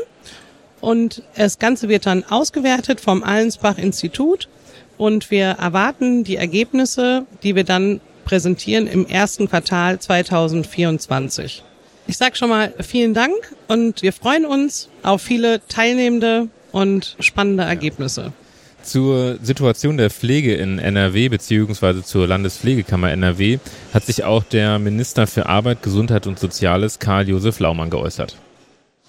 Und 0.85 1.23
das 1.35 1.59
Ganze 1.59 1.89
wird 1.89 2.05
dann 2.05 2.25
ausgewertet 2.25 3.01
vom 3.01 3.23
Allensbach-Institut 3.23 4.51
und 4.99 5.31
wir 5.31 5.47
erwarten 5.47 6.25
die 6.25 6.37
Ergebnisse, 6.37 7.25
die 7.43 7.57
wir 7.57 7.65
dann 7.65 8.03
präsentieren 8.27 8.87
im 8.87 9.07
ersten 9.07 9.49
Quartal 9.49 9.99
2024. 9.99 11.63
Ich 12.07 12.19
sage 12.19 12.37
schon 12.37 12.51
mal 12.51 12.75
vielen 12.81 13.15
Dank 13.15 13.35
und 13.67 14.03
wir 14.03 14.13
freuen 14.13 14.45
uns 14.45 14.91
auf 15.03 15.23
viele 15.23 15.67
Teilnehmende 15.69 16.49
und 16.71 17.17
spannende 17.19 17.65
Ergebnisse. 17.65 18.35
Zur 18.83 19.39
Situation 19.43 19.97
der 19.97 20.11
Pflege 20.11 20.55
in 20.55 20.79
NRW 20.79 21.31
beziehungsweise 21.31 22.03
zur 22.03 22.29
Landespflegekammer 22.29 23.11
NRW 23.11 23.59
hat 23.95 24.05
sich 24.05 24.25
auch 24.25 24.45
der 24.45 24.79
Minister 24.79 25.27
für 25.27 25.47
Arbeit, 25.47 25.83
Gesundheit 25.83 26.27
und 26.27 26.39
Soziales 26.39 26.99
Karl-Josef 26.99 27.59
Laumann 27.59 27.89
geäußert. 27.89 28.37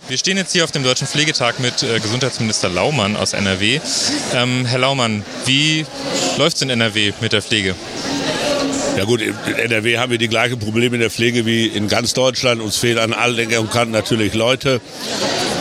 Wir 0.07 0.19
stehen 0.19 0.37
jetzt 0.37 0.51
hier 0.51 0.63
auf 0.63 0.71
dem 0.71 0.83
Deutschen 0.83 1.07
Pflegetag 1.07 1.59
mit 1.59 1.81
äh, 1.81 1.99
Gesundheitsminister 1.99 2.69
Laumann 2.69 3.15
aus 3.15 3.33
NRW. 3.33 3.79
Ähm, 4.35 4.63
Herr 4.65 4.77
Laumann, 4.77 5.23
wie 5.45 5.83
läuft 6.37 6.57
es 6.57 6.61
in 6.61 6.69
NRW 6.69 7.13
mit 7.21 7.33
der 7.33 7.41
Pflege? 7.41 7.73
Ja 8.97 9.05
gut, 9.05 9.19
in 9.21 9.35
NRW 9.55 9.97
haben 9.97 10.11
wir 10.11 10.19
die 10.19 10.27
gleichen 10.27 10.59
Probleme 10.59 10.95
in 10.95 11.01
der 11.01 11.09
Pflege 11.09 11.47
wie 11.47 11.65
in 11.65 11.87
ganz 11.87 12.13
Deutschland. 12.13 12.61
Uns 12.61 12.77
fehlen 12.77 12.99
an 12.99 13.13
allen 13.13 13.39
Ecken 13.39 13.57
und 13.57 13.71
Kanten 13.71 13.93
natürlich 13.93 14.35
Leute, 14.35 14.79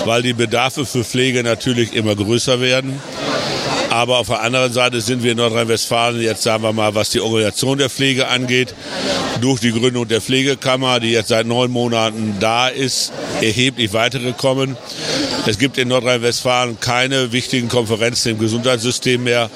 weil 0.05 0.23
die 0.23 0.35
Bedarfe 0.35 0.85
für 0.85 1.05
Pflege 1.05 1.43
natürlich 1.43 1.95
immer 1.95 2.15
größer 2.15 2.61
werden. 2.61 3.01
Aber 3.95 4.19
auf 4.19 4.27
der 4.27 4.41
anderen 4.41 4.73
Seite 4.73 5.01
sind 5.01 5.23
wir 5.23 5.31
in 5.31 5.37
Nordrhein-Westfalen 5.37 6.21
jetzt, 6.21 6.43
sagen 6.43 6.65
wir 6.65 6.73
mal, 6.73 6.97
was 6.97 7.11
die 7.11 7.21
Organisation 7.21 7.79
der 7.79 7.89
Pflege 7.89 8.27
angeht, 8.27 8.75
durch 9.41 9.61
die 9.61 9.71
Gründung 9.71 10.09
der 10.09 10.21
Pflegekammer, 10.21 10.99
die 10.99 11.13
jetzt 11.13 11.29
seit 11.29 11.47
neun 11.47 11.71
Monaten 11.71 12.35
da 12.41 12.67
ist, 12.67 13.13
erheblich 13.41 13.93
weitergekommen. 13.93 14.77
Es 15.47 15.59
gibt 15.59 15.79
in 15.79 15.87
Nordrhein-Westfalen 15.87 16.81
keine 16.81 17.31
wichtigen 17.31 17.69
Konferenzen 17.69 18.33
im 18.33 18.41
Gesundheitssystem 18.41 19.23
mehr, 19.23 19.49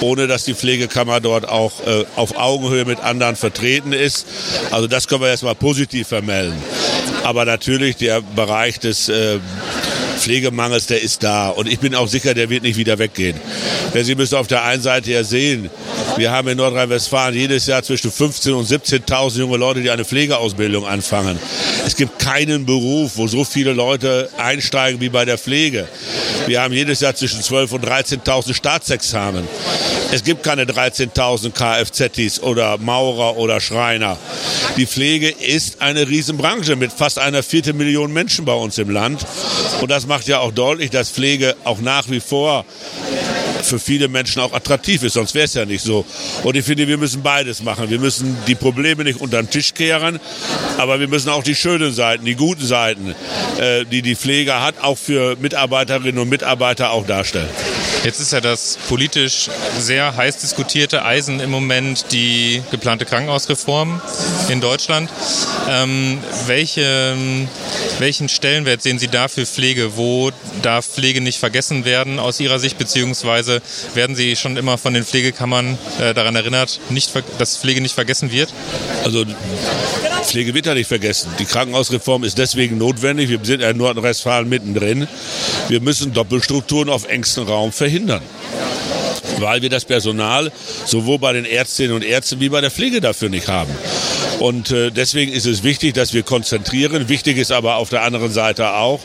ohne 0.00 0.28
dass 0.28 0.44
die 0.44 0.54
Pflegekammer 0.54 1.20
dort 1.20 1.46
auch 1.46 1.72
äh, 1.86 2.06
auf 2.16 2.38
Augenhöhe 2.38 2.86
mit 2.86 3.00
anderen 3.00 3.36
vertreten 3.36 3.92
ist. 3.92 4.26
Also 4.70 4.86
das 4.86 5.08
können 5.08 5.20
wir 5.20 5.28
erstmal 5.28 5.56
positiv 5.56 6.08
vermelden. 6.08 6.56
Aber 7.22 7.44
natürlich 7.44 7.96
der 7.96 8.22
Bereich 8.22 8.80
des 8.80 9.10
äh, 9.10 9.40
Pflegemangels, 10.24 10.86
der 10.86 11.02
ist 11.02 11.22
da. 11.22 11.50
Und 11.50 11.68
ich 11.68 11.78
bin 11.80 11.94
auch 11.94 12.08
sicher, 12.08 12.32
der 12.32 12.48
wird 12.48 12.62
nicht 12.62 12.78
wieder 12.78 12.98
weggehen. 12.98 13.38
Denn 13.92 14.04
Sie 14.04 14.14
müssen 14.14 14.36
auf 14.36 14.46
der 14.46 14.64
einen 14.64 14.82
Seite 14.82 15.10
ja 15.10 15.22
sehen, 15.22 15.68
wir 16.16 16.30
haben 16.30 16.48
in 16.48 16.56
Nordrhein-Westfalen 16.56 17.34
jedes 17.34 17.66
Jahr 17.66 17.82
zwischen 17.82 18.10
15.000 18.10 18.52
und 18.52 18.66
17.000 18.66 19.38
junge 19.38 19.58
Leute, 19.58 19.82
die 19.82 19.90
eine 19.90 20.04
Pflegeausbildung 20.04 20.86
anfangen. 20.86 21.38
Es 21.84 21.94
gibt 21.94 22.18
keinen 22.18 22.64
Beruf, 22.64 23.12
wo 23.16 23.26
so 23.26 23.44
viele 23.44 23.74
Leute 23.74 24.30
einsteigen 24.38 25.00
wie 25.02 25.10
bei 25.10 25.26
der 25.26 25.36
Pflege. 25.36 25.88
Wir 26.46 26.62
haben 26.62 26.72
jedes 26.72 27.00
Jahr 27.00 27.14
zwischen 27.14 27.40
12.000 27.40 27.72
und 27.72 27.86
13.000 27.86 28.54
Staatsexamen. 28.54 29.46
Es 30.12 30.22
gibt 30.22 30.44
keine 30.44 30.64
13.000 30.64 31.50
Kfzs 31.50 32.40
oder 32.40 32.78
Maurer 32.78 33.36
oder 33.36 33.60
Schreiner. 33.60 34.16
Die 34.76 34.86
Pflege 34.86 35.28
ist 35.28 35.82
eine 35.82 36.08
Riesenbranche 36.08 36.76
mit 36.76 36.92
fast 36.92 37.18
einer 37.18 37.42
Viertelmillion 37.42 38.12
Menschen 38.12 38.44
bei 38.44 38.52
uns 38.52 38.78
im 38.78 38.90
Land. 38.90 39.26
Und 39.80 39.90
das 39.90 40.06
macht 40.06 40.13
ja 40.22 40.40
auch 40.40 40.52
deutlich, 40.52 40.90
dass 40.90 41.10
Pflege 41.10 41.56
auch 41.64 41.80
nach 41.80 42.08
wie 42.10 42.20
vor 42.20 42.64
für 43.64 43.78
viele 43.78 44.08
Menschen 44.08 44.40
auch 44.40 44.52
attraktiv 44.52 45.02
ist, 45.02 45.14
sonst 45.14 45.34
wäre 45.34 45.44
es 45.44 45.54
ja 45.54 45.64
nicht 45.64 45.82
so. 45.82 46.04
Und 46.42 46.56
ich 46.56 46.64
finde, 46.64 46.86
wir 46.88 46.98
müssen 46.98 47.22
beides 47.22 47.62
machen. 47.62 47.90
Wir 47.90 47.98
müssen 47.98 48.36
die 48.46 48.54
Probleme 48.54 49.04
nicht 49.04 49.20
unter 49.20 49.42
den 49.42 49.50
Tisch 49.50 49.74
kehren, 49.74 50.20
aber 50.78 51.00
wir 51.00 51.08
müssen 51.08 51.28
auch 51.28 51.42
die 51.42 51.54
schönen 51.54 51.92
Seiten, 51.92 52.24
die 52.24 52.34
guten 52.34 52.66
Seiten, 52.66 53.14
äh, 53.58 53.84
die 53.84 54.02
die 54.02 54.16
Pflege 54.16 54.60
hat, 54.60 54.82
auch 54.82 54.98
für 54.98 55.36
Mitarbeiterinnen 55.40 56.18
und 56.18 56.28
Mitarbeiter 56.28 56.90
auch 56.90 57.06
darstellen. 57.06 57.48
Jetzt 58.04 58.20
ist 58.20 58.32
ja 58.32 58.42
das 58.42 58.76
politisch 58.86 59.48
sehr 59.78 60.14
heiß 60.14 60.36
diskutierte 60.36 61.06
Eisen 61.06 61.40
im 61.40 61.50
Moment 61.50 62.12
die 62.12 62.62
geplante 62.70 63.06
Krankenhausreform 63.06 64.02
in 64.50 64.60
Deutschland. 64.60 65.08
Ähm, 65.70 66.18
welche, 66.46 67.16
welchen 67.98 68.28
Stellenwert 68.28 68.82
sehen 68.82 68.98
Sie 68.98 69.08
da 69.08 69.28
für 69.28 69.46
Pflege? 69.46 69.96
Wo 69.96 70.30
darf 70.60 70.86
Pflege 70.86 71.22
nicht 71.22 71.38
vergessen 71.38 71.86
werden 71.86 72.18
aus 72.18 72.40
Ihrer 72.40 72.58
Sicht, 72.58 72.76
beziehungsweise 72.76 73.53
werden 73.94 74.16
Sie 74.16 74.36
schon 74.36 74.56
immer 74.56 74.78
von 74.78 74.94
den 74.94 75.04
Pflegekammern 75.04 75.78
äh, 76.00 76.14
daran 76.14 76.36
erinnert, 76.36 76.80
nicht, 76.90 77.12
dass 77.38 77.56
Pflege 77.56 77.80
nicht 77.80 77.94
vergessen 77.94 78.30
wird? 78.30 78.52
Also 79.04 79.24
Pflege 80.22 80.54
wird 80.54 80.66
ja 80.66 80.74
nicht 80.74 80.88
vergessen. 80.88 81.30
Die 81.38 81.44
Krankenhausreform 81.44 82.24
ist 82.24 82.38
deswegen 82.38 82.78
notwendig. 82.78 83.28
Wir 83.28 83.38
sind 83.42 83.60
in 83.60 83.76
Nordrhein-Westfalen 83.76 84.48
mittendrin. 84.48 85.06
Wir 85.68 85.80
müssen 85.80 86.12
Doppelstrukturen 86.12 86.88
auf 86.88 87.06
engstem 87.06 87.44
Raum 87.44 87.72
verhindern 87.72 88.22
weil 89.38 89.62
wir 89.62 89.68
das 89.68 89.84
Personal 89.84 90.52
sowohl 90.86 91.18
bei 91.18 91.32
den 91.32 91.44
Ärztinnen 91.44 91.96
und 91.96 92.04
Ärzten 92.04 92.40
wie 92.40 92.48
bei 92.48 92.60
der 92.60 92.70
Pflege 92.70 93.00
dafür 93.00 93.28
nicht 93.28 93.48
haben. 93.48 93.70
Und 94.40 94.70
äh, 94.70 94.90
deswegen 94.90 95.32
ist 95.32 95.46
es 95.46 95.62
wichtig, 95.62 95.94
dass 95.94 96.12
wir 96.12 96.22
konzentrieren. 96.22 97.08
Wichtig 97.08 97.38
ist 97.38 97.52
aber 97.52 97.76
auf 97.76 97.88
der 97.88 98.02
anderen 98.02 98.30
Seite 98.30 98.74
auch, 98.74 99.00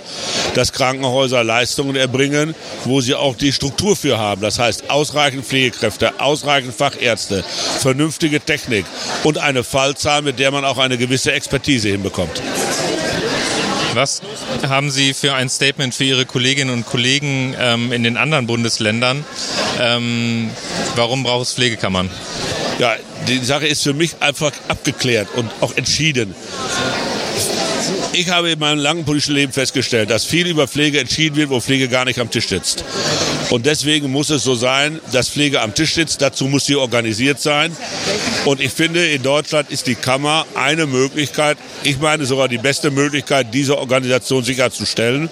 dass 0.56 0.74
Krankenhäuser 0.74 1.44
Leistungen 1.44 1.96
erbringen, 1.96 2.56
wo 2.86 3.02
sie 3.02 3.16
auch 3.16 3.36
die 3.36 3.54
Struktur 3.54 3.96
für 3.96 4.18
haben. 4.18 4.42
Das 4.42 4.60
heißt 4.60 4.90
ausreichend 4.90 5.46
Pflegekräfte, 5.46 6.20
ausreichend 6.20 6.74
Fachärzte, 6.74 7.44
vernünftige 7.80 8.40
Technik 8.40 8.86
und 9.24 9.38
eine 9.38 9.64
Fallzahl, 9.64 10.22
mit 10.22 10.40
der 10.40 10.52
man 10.52 10.66
auch 10.66 10.78
eine 10.78 10.98
gewisse 10.98 11.32
Expertise 11.32 11.90
hinbekommt. 11.90 12.42
Was 13.94 14.22
haben 14.68 14.92
Sie 14.92 15.14
für 15.14 15.34
ein 15.34 15.50
Statement 15.50 15.96
für 15.96 16.04
Ihre 16.04 16.26
Kolleginnen 16.26 16.72
und 16.72 16.86
Kollegen 16.86 17.56
ähm, 17.60 17.92
in 17.92 18.04
den 18.04 18.18
anderen 18.18 18.46
Bundesländern? 18.46 19.26
Ähm, 19.80 20.52
warum 20.96 21.24
braucht 21.24 21.48
es 21.48 21.54
Pflegekammern? 21.54 22.10
Ja, 22.80 22.96
die 23.28 23.40
Sache 23.40 23.68
ist 23.68 23.84
für 23.84 23.94
mich 23.94 24.22
einfach 24.22 24.54
abgeklärt 24.70 25.28
und 25.36 25.52
auch 25.60 25.76
entschieden. 25.76 26.34
Ich 28.14 28.30
habe 28.30 28.52
in 28.52 28.60
meinem 28.60 28.80
langen 28.80 29.04
politischen 29.04 29.36
Leben 29.36 29.52
festgestellt, 29.52 30.10
dass 30.10 30.24
viel 30.24 30.48
über 30.48 30.68
Pflege 30.68 31.00
entschieden 31.00 31.36
wird, 31.36 31.50
wo 31.50 31.60
Pflege 31.60 31.90
gar 31.90 32.06
nicht 32.06 32.20
am 32.20 32.32
Tisch 32.32 32.48
sitzt. 32.48 32.86
Und 33.50 33.66
deswegen 33.66 34.12
muss 34.12 34.30
es 34.30 34.44
so 34.44 34.56
sein, 34.56 35.00
dass 35.12 35.30
Pflege 35.30 35.62
am 35.62 35.76
Tisch 35.76 35.94
sitzt. 35.94 36.22
Dazu 36.22 36.46
muss 36.46 36.66
sie 36.66 36.76
organisiert 36.76 37.42
sein. 37.42 37.76
Und 38.46 38.62
ich 38.62 38.72
finde, 38.72 39.06
in 39.10 39.24
Deutschland 39.24 39.72
ist 39.72 39.88
die 39.88 39.96
Kammer 39.96 40.46
eine 40.56 40.86
Möglichkeit, 40.86 41.58
ich 41.84 42.00
meine 42.00 42.26
sogar 42.26 42.48
die 42.48 42.58
beste 42.58 42.92
Möglichkeit, 42.92 43.48
diese 43.54 43.78
Organisation 43.78 44.44
sicherzustellen. 44.44 45.30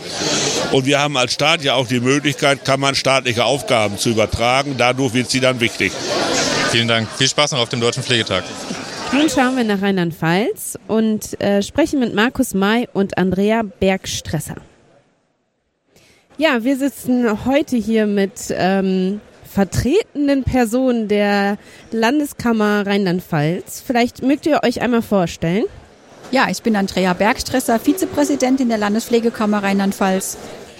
Und 0.72 0.86
wir 0.86 1.00
haben 1.00 1.16
als 1.16 1.34
Staat 1.34 1.64
ja 1.64 1.76
auch 1.76 1.88
die 1.88 2.02
Möglichkeit, 2.02 2.66
Kammern 2.66 2.96
staatliche 2.96 3.46
Aufgaben 3.46 3.98
zu 3.98 4.10
übertragen. 4.10 4.76
Dadurch 4.78 5.14
wird 5.14 5.30
sie 5.30 5.40
dann 5.40 5.60
wichtig. 5.62 5.94
Vielen 6.70 6.88
Dank. 6.88 7.08
Viel 7.10 7.28
Spaß 7.28 7.54
noch 7.54 7.60
auf 7.60 7.70
dem 7.70 7.80
Deutschen 7.80 8.04
Pflegetag. 8.04 8.44
Nun 9.14 9.30
schauen 9.30 9.56
wir 9.56 9.64
nach 9.64 9.82
Rheinland-Pfalz 9.82 10.78
und 10.88 11.40
äh, 11.42 11.64
sprechen 11.64 12.00
mit 12.00 12.14
Markus 12.14 12.54
May 12.54 12.90
und 12.94 13.18
Andrea 13.18 13.64
Bergstresser. 13.64 14.56
Ja, 16.38 16.64
wir 16.64 16.78
sitzen 16.78 17.46
heute 17.46 17.78
hier 17.78 18.06
mit 18.06 18.34
ähm, 18.50 19.22
vertretenden 19.50 20.44
Personen 20.44 21.08
der 21.08 21.58
Landeskammer 21.92 22.86
Rheinland-Pfalz. 22.86 23.82
Vielleicht 23.86 24.22
mögt 24.22 24.46
ihr 24.46 24.62
euch 24.64 24.82
einmal 24.82 25.02
vorstellen. 25.02 25.64
Ja, 26.32 26.48
ich 26.50 26.62
bin 26.62 26.76
Andrea 26.76 27.14
Bergstresser, 27.14 27.80
Vizepräsidentin 27.80 28.68
der 28.68 28.78
Landespflegekammer 28.78 29.64
Rheinland-Pfalz. 29.64 30.38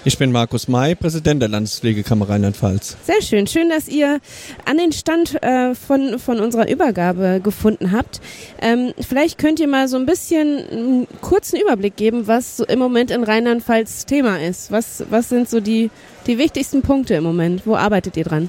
Ich 0.08 0.18
bin 0.18 0.32
Markus 0.32 0.70
May, 0.70 0.96
Präsident 0.96 1.42
der 1.42 1.50
Landespflegekammer 1.50 2.30
Rheinland-Pfalz. 2.30 2.96
Sehr 3.04 3.22
schön. 3.22 3.46
Schön, 3.46 3.68
dass 3.68 3.90
ihr 3.90 4.22
an 4.64 4.78
den 4.78 4.94
Stand 4.94 5.44
äh, 5.44 5.76
von, 5.76 6.18
von 6.18 6.40
unserer 6.40 6.72
Übergabe 6.72 7.42
gefunden 7.44 7.92
habt. 7.92 8.22
Ähm, 8.62 8.94
vielleicht 9.02 9.38
könnt 9.38 9.60
ihr 9.60 9.68
mal 9.68 9.90
so 9.90 9.98
ein 9.98 10.06
bisschen 10.06 10.66
einen 10.72 11.08
kurzen 11.20 11.60
Überblick 11.60 11.98
geben, 11.98 12.26
was 12.26 12.56
so 12.56 12.64
im 12.64 12.80
Moment 12.80 13.12
in 13.12 13.26
Rheinland-Pfalz 13.26 14.06
Thema 14.06 14.40
ist. 14.40 14.72
Was, 14.72 15.04
was 15.10 15.28
sind 15.28 15.50
so 15.50 15.60
die, 15.60 15.90
die 16.26 16.38
wichtigsten 16.38 16.84
Punkte 16.84 17.16
im 17.16 17.26
Moment? 17.26 17.64
Wo 17.66 17.76
arbeitet 17.76 18.16
ihr 18.16 18.24
dran? 18.24 18.48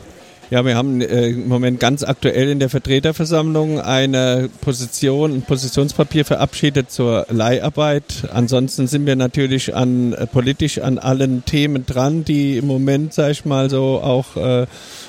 Ja, 0.50 0.64
wir 0.64 0.76
haben 0.76 1.02
äh, 1.02 1.28
im 1.28 1.46
Moment 1.46 1.78
ganz 1.78 2.02
aktuell 2.02 2.48
in 2.48 2.58
der 2.58 2.70
Vertreterversammlung 2.70 3.82
eine 3.82 4.48
Position, 4.62 5.34
ein 5.34 5.42
Positionspapier 5.42 6.24
verabschiedet 6.24 6.90
zur 6.90 7.26
Leiharbeit. 7.28 8.24
Ansonsten 8.32 8.86
sind 8.86 9.04
wir 9.04 9.14
natürlich 9.14 9.76
an 9.76 10.14
äh, 10.14 10.26
politisch 10.26 10.78
an 10.78 10.98
allen 10.98 11.44
Themen 11.44 11.84
dran, 11.84 12.24
die 12.24 12.56
im 12.56 12.66
Moment, 12.66 13.12
sag 13.12 13.32
ich 13.32 13.44
mal, 13.44 13.68
so 13.68 14.00
auch 14.02 14.36
äh, 14.38 14.66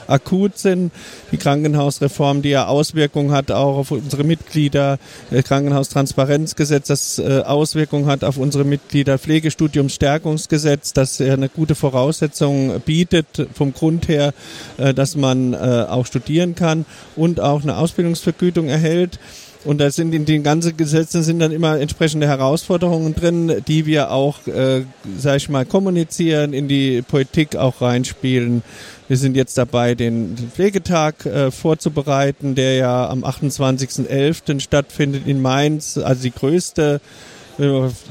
akut 0.09 0.57
sind. 0.57 0.91
Die 1.31 1.37
Krankenhausreform, 1.37 2.41
die 2.41 2.49
ja 2.49 2.67
Auswirkungen 2.67 3.31
hat 3.31 3.51
auch 3.51 3.77
auf 3.77 3.91
unsere 3.91 4.23
Mitglieder, 4.23 4.99
Krankenhaustransparenzgesetz, 5.31 6.87
das 6.87 7.19
äh, 7.19 7.41
Auswirkungen 7.45 8.07
hat 8.07 8.23
auf 8.23 8.37
unsere 8.37 8.63
Mitglieder, 8.63 9.17
Pflegestudiumsstärkungsgesetz, 9.17 10.93
das 10.93 11.19
ja 11.19 11.33
eine 11.33 11.49
gute 11.49 11.75
Voraussetzung 11.75 12.79
bietet 12.81 13.47
vom 13.53 13.73
Grund 13.73 14.07
her, 14.07 14.33
äh, 14.77 14.93
dass 14.93 15.15
man 15.15 15.53
äh, 15.53 15.85
auch 15.87 16.05
studieren 16.05 16.55
kann 16.55 16.85
und 17.15 17.39
auch 17.39 17.63
eine 17.63 17.77
Ausbildungsvergütung 17.77 18.67
erhält. 18.67 19.19
Und 19.65 19.79
da 19.79 19.91
sind 19.91 20.13
in 20.13 20.23
den 20.23 20.43
ganzen 20.43 20.77
Gesetzen 20.77 21.21
sind 21.21 21.39
dann 21.39 21.51
immer 21.51 21.79
entsprechende 21.79 22.27
Herausforderungen 22.27 23.13
drin, 23.13 23.61
die 23.67 23.85
wir 23.85 24.11
auch, 24.11 24.47
äh, 24.47 24.83
sag 25.17 25.35
ich 25.35 25.49
mal, 25.49 25.65
kommunizieren, 25.65 26.53
in 26.53 26.69
die 26.69 27.01
Politik 27.01 27.57
auch 27.57 27.81
reinspielen. 27.81 28.63
Wir 29.09 29.17
sind 29.17 29.35
jetzt 29.35 29.57
dabei, 29.57 29.95
den, 29.95 30.37
Pflegetag 30.55 31.25
äh, 31.25 31.51
vorzubereiten, 31.51 32.55
der 32.55 32.75
ja 32.75 33.09
am 33.09 33.25
28.11. 33.25 34.61
stattfindet 34.61 35.27
in 35.27 35.41
Mainz, 35.41 35.97
also 35.97 36.23
die 36.23 36.31
größte 36.31 37.01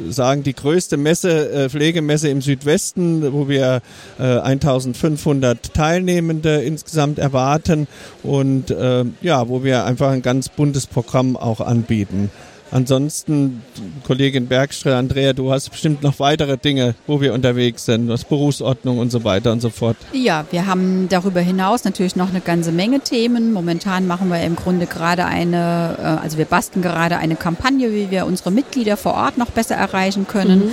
sagen, 0.08 0.42
die 0.42 0.54
größte 0.54 0.96
Messe, 0.96 1.50
äh, 1.50 1.68
Pflegemesse 1.68 2.28
im 2.28 2.42
Südwesten, 2.42 3.32
wo 3.32 3.48
wir 3.48 3.80
äh, 4.18 4.22
1500 4.22 5.74
Teilnehmende 5.74 6.62
insgesamt 6.62 7.18
erwarten 7.18 7.88
und 8.22 8.70
äh, 8.70 9.04
ja, 9.22 9.48
wo 9.48 9.64
wir 9.64 9.84
einfach 9.84 10.10
ein 10.10 10.22
ganz 10.22 10.48
buntes 10.48 10.86
Programm 10.86 11.36
auch 11.36 11.60
anbieten. 11.60 12.30
Ansonsten, 12.70 13.62
Kollegin 14.06 14.46
Bergström, 14.46 14.94
Andrea, 14.94 15.32
du 15.32 15.50
hast 15.50 15.70
bestimmt 15.70 16.02
noch 16.02 16.18
weitere 16.20 16.56
Dinge, 16.58 16.94
wo 17.06 17.20
wir 17.20 17.32
unterwegs 17.32 17.86
sind, 17.86 18.08
was 18.08 18.24
Berufsordnung 18.24 18.98
und 18.98 19.10
so 19.10 19.24
weiter 19.24 19.52
und 19.52 19.60
so 19.60 19.70
fort. 19.70 19.96
Ja, 20.12 20.44
wir 20.50 20.66
haben 20.66 21.08
darüber 21.08 21.40
hinaus 21.40 21.84
natürlich 21.84 22.16
noch 22.16 22.28
eine 22.28 22.40
ganze 22.40 22.72
Menge 22.72 23.00
Themen. 23.00 23.52
Momentan 23.52 24.06
machen 24.06 24.28
wir 24.28 24.42
im 24.42 24.56
Grunde 24.56 24.86
gerade 24.86 25.24
eine, 25.24 25.96
äh, 25.98 26.22
also 26.22 26.36
wir 26.38 26.44
basteln 26.44 26.82
gerade 26.82 27.16
eine 27.16 27.36
Kampagne, 27.36 27.92
wie 27.92 28.10
wir 28.10 28.26
unsere 28.26 28.50
Mitglieder 28.50 28.96
vor 28.96 29.14
Ort 29.14 29.38
noch 29.38 29.50
besser 29.50 29.74
erreichen 29.74 30.26
können. 30.26 30.66
Mhm. 30.66 30.72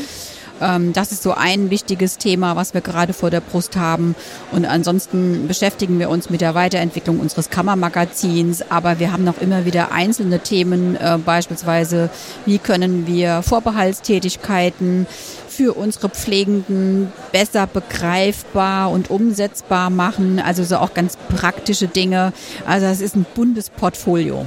Ähm, 0.62 0.94
das 0.94 1.12
ist 1.12 1.24
so 1.24 1.34
ein 1.34 1.70
wichtiges 1.70 2.18
Thema, 2.18 2.56
was 2.56 2.74
wir 2.74 2.82
gerade 2.82 3.14
vor 3.14 3.30
der 3.30 3.42
Brust 3.42 3.76
haben. 3.76 4.16
Und 4.52 4.66
ansonsten 4.66 5.48
beschäftigen 5.48 6.00
wir 6.00 6.10
uns 6.10 6.30
mit 6.30 6.42
der 6.42 6.56
Weiterentwicklung 6.56 7.20
unseres 7.20 7.50
Kammermagazins. 7.50 8.64
Aber 8.70 9.00
wir 9.00 9.12
haben 9.12 9.24
noch 9.24 9.40
immer 9.40 9.66
wieder 9.66 9.92
einzelne 9.92 10.40
Themen, 10.40 10.96
äh, 10.96 11.18
beispielsweise, 11.24 12.10
wie 12.46 12.58
können 12.58 13.08
wir 13.08 13.42
Vorbehaltstätigkeiten 13.42 15.08
für 15.56 15.74
unsere 15.74 16.10
Pflegenden 16.10 17.12
besser 17.32 17.66
begreifbar 17.66 18.92
und 18.92 19.10
umsetzbar 19.10 19.90
machen. 19.90 20.40
Also 20.40 20.64
so 20.64 20.78
auch 20.78 20.94
ganz 20.94 21.18
praktische 21.36 21.88
Dinge. 21.88 22.34
Also 22.66 22.88
es 22.88 23.00
ist 23.00 23.16
ein 23.16 23.26
buntes 23.36 23.70
Portfolio. 23.70 24.46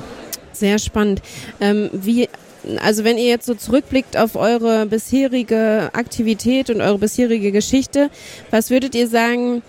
Sehr 0.52 0.78
spannend. 0.78 1.22
Ähm, 1.60 1.88
wie 1.92 2.28
also 2.82 3.04
wenn 3.04 3.18
ihr 3.18 3.26
jetzt 3.26 3.46
so 3.46 3.54
zurückblickt 3.54 4.16
auf 4.16 4.36
eure 4.36 4.86
bisherige 4.86 5.90
Aktivität 5.92 6.70
und 6.70 6.80
eure 6.80 6.98
bisherige 6.98 7.52
Geschichte, 7.52 8.10
was 8.50 8.70
würdet 8.70 8.94
ihr 8.94 9.08
sagen, 9.08 9.62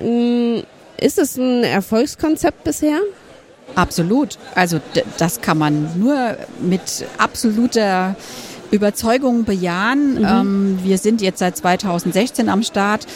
mm, 0.00 0.58
ist 1.00 1.18
es 1.18 1.36
ein 1.36 1.64
Erfolgskonzept 1.64 2.64
bisher? 2.64 3.00
Absolut. 3.74 4.38
Also 4.54 4.80
das 5.18 5.40
kann 5.40 5.58
man 5.58 5.98
nur 5.98 6.36
mit 6.60 7.04
absoluter 7.18 8.16
Überzeugung 8.70 9.44
bejahen. 9.44 10.14
Mhm. 10.14 10.24
Ähm, 10.24 10.78
wir 10.82 10.98
sind 10.98 11.20
jetzt 11.20 11.38
seit 11.38 11.56
2016 11.56 12.48
am 12.48 12.62
Start 12.62 13.06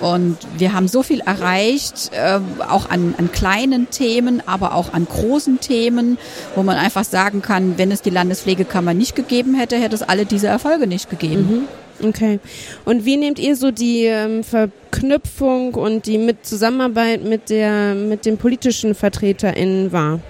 und 0.00 0.36
wir 0.58 0.72
haben 0.72 0.88
so 0.88 1.02
viel 1.02 1.20
erreicht, 1.20 2.10
äh, 2.12 2.40
auch 2.68 2.90
an, 2.90 3.14
an 3.18 3.30
kleinen 3.32 3.90
Themen, 3.90 4.42
aber 4.46 4.74
auch 4.74 4.92
an 4.92 5.06
großen 5.06 5.60
Themen, 5.60 6.18
wo 6.54 6.62
man 6.62 6.76
einfach 6.76 7.04
sagen 7.04 7.42
kann, 7.42 7.78
wenn 7.78 7.90
es 7.90 8.02
die 8.02 8.10
Landespflegekammer 8.10 8.94
nicht 8.94 9.16
gegeben 9.16 9.54
hätte, 9.54 9.76
hätte 9.76 9.94
es 9.94 10.02
alle 10.02 10.26
diese 10.26 10.46
Erfolge 10.46 10.86
nicht 10.86 11.10
gegeben. 11.10 11.66
Mhm. 12.00 12.08
Okay. 12.08 12.40
Und 12.84 13.04
wie 13.04 13.16
nehmt 13.16 13.38
ihr 13.38 13.56
so 13.56 13.70
die 13.70 14.04
ähm, 14.04 14.42
Verknüpfung 14.42 15.74
und 15.74 16.06
die 16.06 16.18
mit 16.18 16.44
Zusammenarbeit 16.44 17.22
mit 17.24 17.50
der 17.50 17.94
mit 17.94 18.26
den 18.26 18.36
politischen 18.36 18.94
VertreterInnen 18.94 19.92
wahr? 19.92 20.20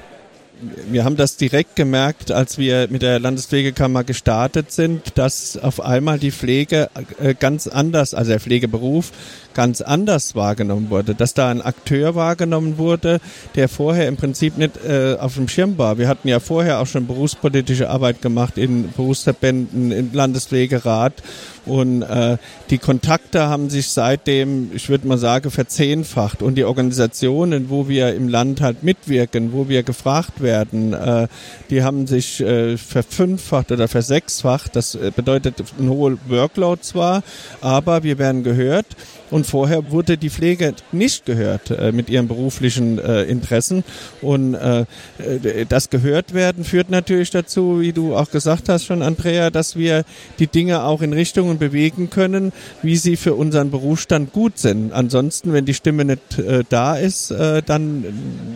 Wir 0.90 1.04
haben 1.04 1.16
das 1.16 1.36
direkt 1.36 1.76
gemerkt, 1.76 2.30
als 2.30 2.58
wir 2.58 2.88
mit 2.90 3.02
der 3.02 3.18
Landespflegekammer 3.18 4.04
gestartet 4.04 4.72
sind, 4.72 5.16
dass 5.16 5.56
auf 5.56 5.80
einmal 5.80 6.18
die 6.18 6.30
Pflege 6.30 6.90
äh, 7.20 7.34
ganz 7.34 7.66
anders, 7.66 8.14
also 8.14 8.30
der 8.30 8.40
Pflegeberuf 8.40 9.12
ganz 9.54 9.80
anders 9.80 10.34
wahrgenommen 10.34 10.90
wurde, 10.90 11.14
dass 11.14 11.34
da 11.34 11.48
ein 11.48 11.62
Akteur 11.62 12.14
wahrgenommen 12.14 12.76
wurde, 12.78 13.20
der 13.54 13.68
vorher 13.68 14.08
im 14.08 14.16
Prinzip 14.16 14.58
nicht 14.58 14.84
äh, 14.84 15.16
auf 15.18 15.34
dem 15.34 15.48
Schirm 15.48 15.78
war. 15.78 15.98
Wir 15.98 16.08
hatten 16.08 16.28
ja 16.28 16.40
vorher 16.40 16.80
auch 16.80 16.86
schon 16.86 17.06
berufspolitische 17.06 17.88
Arbeit 17.88 18.20
gemacht 18.20 18.58
in 18.58 18.92
Berufsverbänden, 18.92 19.92
im 19.92 20.12
Landespflegerat 20.12 21.22
und 21.66 22.02
äh, 22.02 22.36
die 22.70 22.78
Kontakte 22.78 23.48
haben 23.48 23.70
sich 23.70 23.88
seitdem, 23.88 24.70
ich 24.74 24.88
würde 24.88 25.06
mal 25.06 25.18
sagen, 25.18 25.50
verzehnfacht 25.50 26.42
und 26.42 26.56
die 26.56 26.64
Organisationen, 26.64 27.70
wo 27.70 27.88
wir 27.88 28.14
im 28.14 28.28
Land 28.28 28.60
halt 28.60 28.82
mitwirken, 28.82 29.52
wo 29.52 29.68
wir 29.68 29.82
gefragt 29.82 30.40
werden, 30.40 30.92
äh, 30.92 31.28
die 31.70 31.82
haben 31.82 32.06
sich 32.06 32.40
äh, 32.40 32.76
verfünffacht 32.76 33.72
oder 33.72 33.88
versechsfacht. 33.88 34.76
Das 34.76 34.94
äh, 34.94 35.10
bedeutet 35.14 35.62
ein 35.78 35.88
hoher 35.88 36.16
Workload 36.28 36.82
zwar, 36.82 37.22
aber 37.60 38.02
wir 38.02 38.18
werden 38.18 38.42
gehört 38.42 38.86
und 39.30 39.46
vorher 39.46 39.90
wurde 39.90 40.16
die 40.16 40.30
Pflege 40.30 40.74
nicht 40.92 41.26
gehört 41.26 41.70
äh, 41.70 41.92
mit 41.92 42.08
ihren 42.10 42.28
beruflichen 42.28 42.98
äh, 42.98 43.22
Interessen. 43.24 43.84
Und 44.20 44.54
äh, 44.54 44.80
äh, 45.18 45.66
das 45.68 45.90
gehört 45.90 46.34
werden 46.34 46.64
führt 46.64 46.90
natürlich 46.90 47.30
dazu, 47.30 47.80
wie 47.80 47.92
du 47.92 48.14
auch 48.16 48.30
gesagt 48.30 48.68
hast 48.68 48.84
schon, 48.84 49.02
Andrea, 49.02 49.50
dass 49.50 49.76
wir 49.76 50.04
die 50.38 50.46
Dinge 50.46 50.84
auch 50.84 51.02
in 51.02 51.12
Richtungen 51.12 51.58
bewegen 51.58 52.10
können, 52.10 52.52
wie 52.82 52.96
sie 52.96 53.16
für 53.16 53.34
unseren 53.34 53.70
Berufsstand 53.70 54.32
gut 54.32 54.58
sind. 54.58 54.92
Ansonsten, 54.92 55.52
wenn 55.52 55.64
die 55.64 55.74
Stimme 55.74 56.04
nicht 56.04 56.38
äh, 56.38 56.64
da 56.68 56.96
ist, 56.96 57.30
äh, 57.30 57.62
dann 57.62 58.04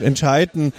entscheiden 0.01 0.73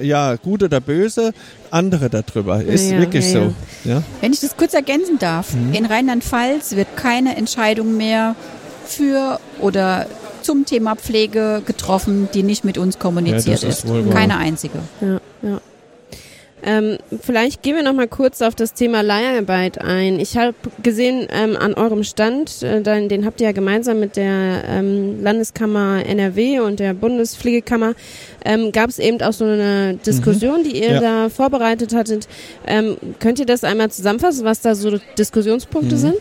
ja, 0.00 0.36
gut 0.36 0.62
oder 0.62 0.80
böse, 0.80 1.32
andere 1.70 2.10
darüber. 2.10 2.62
Ist 2.62 2.90
ja, 2.90 2.98
wirklich 2.98 3.32
ja, 3.32 3.32
so. 3.32 3.54
Ja. 3.88 4.02
Wenn 4.20 4.32
ich 4.32 4.40
das 4.40 4.56
kurz 4.56 4.74
ergänzen 4.74 5.18
darf, 5.18 5.54
mhm. 5.54 5.72
in 5.72 5.86
Rheinland-Pfalz 5.86 6.76
wird 6.76 6.96
keine 6.96 7.36
Entscheidung 7.36 7.96
mehr 7.96 8.36
für 8.86 9.40
oder 9.60 10.06
zum 10.42 10.66
Thema 10.66 10.94
Pflege 10.94 11.62
getroffen, 11.64 12.28
die 12.34 12.42
nicht 12.42 12.64
mit 12.64 12.78
uns 12.78 12.98
kommuniziert 12.98 13.62
ja, 13.62 13.68
ist. 13.68 13.84
ist 13.84 14.10
keine 14.12 14.36
einzige. 14.36 14.78
Ja, 15.00 15.20
ja. 15.42 15.60
Ähm, 16.66 16.96
vielleicht 17.20 17.62
gehen 17.62 17.76
wir 17.76 17.82
noch 17.82 17.92
mal 17.92 18.08
kurz 18.08 18.40
auf 18.40 18.54
das 18.54 18.72
Thema 18.72 19.02
Leiharbeit 19.02 19.82
ein. 19.82 20.18
Ich 20.18 20.38
habe 20.38 20.54
gesehen 20.82 21.28
ähm, 21.30 21.56
an 21.56 21.74
eurem 21.74 22.04
Stand, 22.04 22.62
äh, 22.62 22.80
den, 22.80 23.10
den 23.10 23.26
habt 23.26 23.40
ihr 23.42 23.48
ja 23.48 23.52
gemeinsam 23.52 24.00
mit 24.00 24.16
der 24.16 24.64
ähm, 24.66 25.22
Landeskammer 25.22 26.02
NRW 26.06 26.60
und 26.60 26.80
der 26.80 26.94
Bundespflegekammer, 26.94 27.94
ähm, 28.46 28.72
gab 28.72 28.88
es 28.88 28.98
eben 28.98 29.20
auch 29.20 29.34
so 29.34 29.44
eine 29.44 29.98
Diskussion, 30.06 30.60
mhm. 30.60 30.64
die 30.64 30.82
ihr 30.82 30.92
ja. 30.92 31.00
da 31.00 31.28
vorbereitet 31.28 31.94
hattet. 31.94 32.28
Ähm, 32.66 32.96
könnt 33.18 33.38
ihr 33.38 33.46
das 33.46 33.62
einmal 33.62 33.90
zusammenfassen, 33.90 34.46
was 34.46 34.62
da 34.62 34.74
so 34.74 34.98
Diskussionspunkte 35.18 35.96
mhm. 35.96 36.00
sind? 36.00 36.20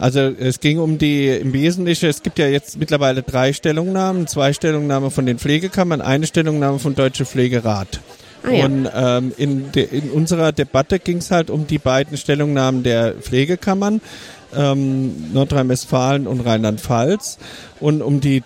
Also 0.00 0.20
es 0.20 0.58
ging 0.58 0.80
um 0.80 0.98
die 0.98 1.28
im 1.28 1.52
Wesentlichen, 1.52 2.08
es 2.08 2.20
gibt 2.20 2.40
ja 2.40 2.48
jetzt 2.48 2.78
mittlerweile 2.78 3.22
drei 3.22 3.52
Stellungnahmen, 3.52 4.26
zwei 4.26 4.52
Stellungnahmen 4.52 5.12
von 5.12 5.24
den 5.24 5.38
Pflegekammern, 5.38 6.00
eine 6.00 6.26
Stellungnahme 6.26 6.80
vom 6.80 6.96
Deutschen 6.96 7.26
Pflegerat. 7.26 8.00
Ah, 8.44 8.50
ja. 8.52 9.16
Ähm, 9.16 9.32
in, 9.36 9.72
de, 9.72 9.84
in 9.84 10.10
unserer 10.10 10.52
Debatte 10.52 10.98
ging 10.98 11.18
es 11.18 11.30
halt 11.30 11.50
um 11.50 11.66
die 11.66 11.78
beiden 11.78 12.16
Stellungnahmen 12.16 12.82
der 12.82 13.14
Pflegekammern, 13.14 14.00
ähm, 14.54 15.32
Nordrhein-Westfalen 15.32 16.26
und 16.26 16.40
Rheinland-Pfalz, 16.40 17.38
und 17.80 18.02
um 18.02 18.20
die 18.20 18.42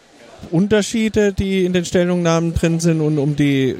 Unterschiede, 0.51 1.33
die 1.33 1.65
in 1.65 1.73
den 1.73 1.85
Stellungnahmen 1.85 2.55
drin 2.55 2.79
sind 2.81 3.01
und 3.01 3.19
um 3.19 3.35
die 3.35 3.77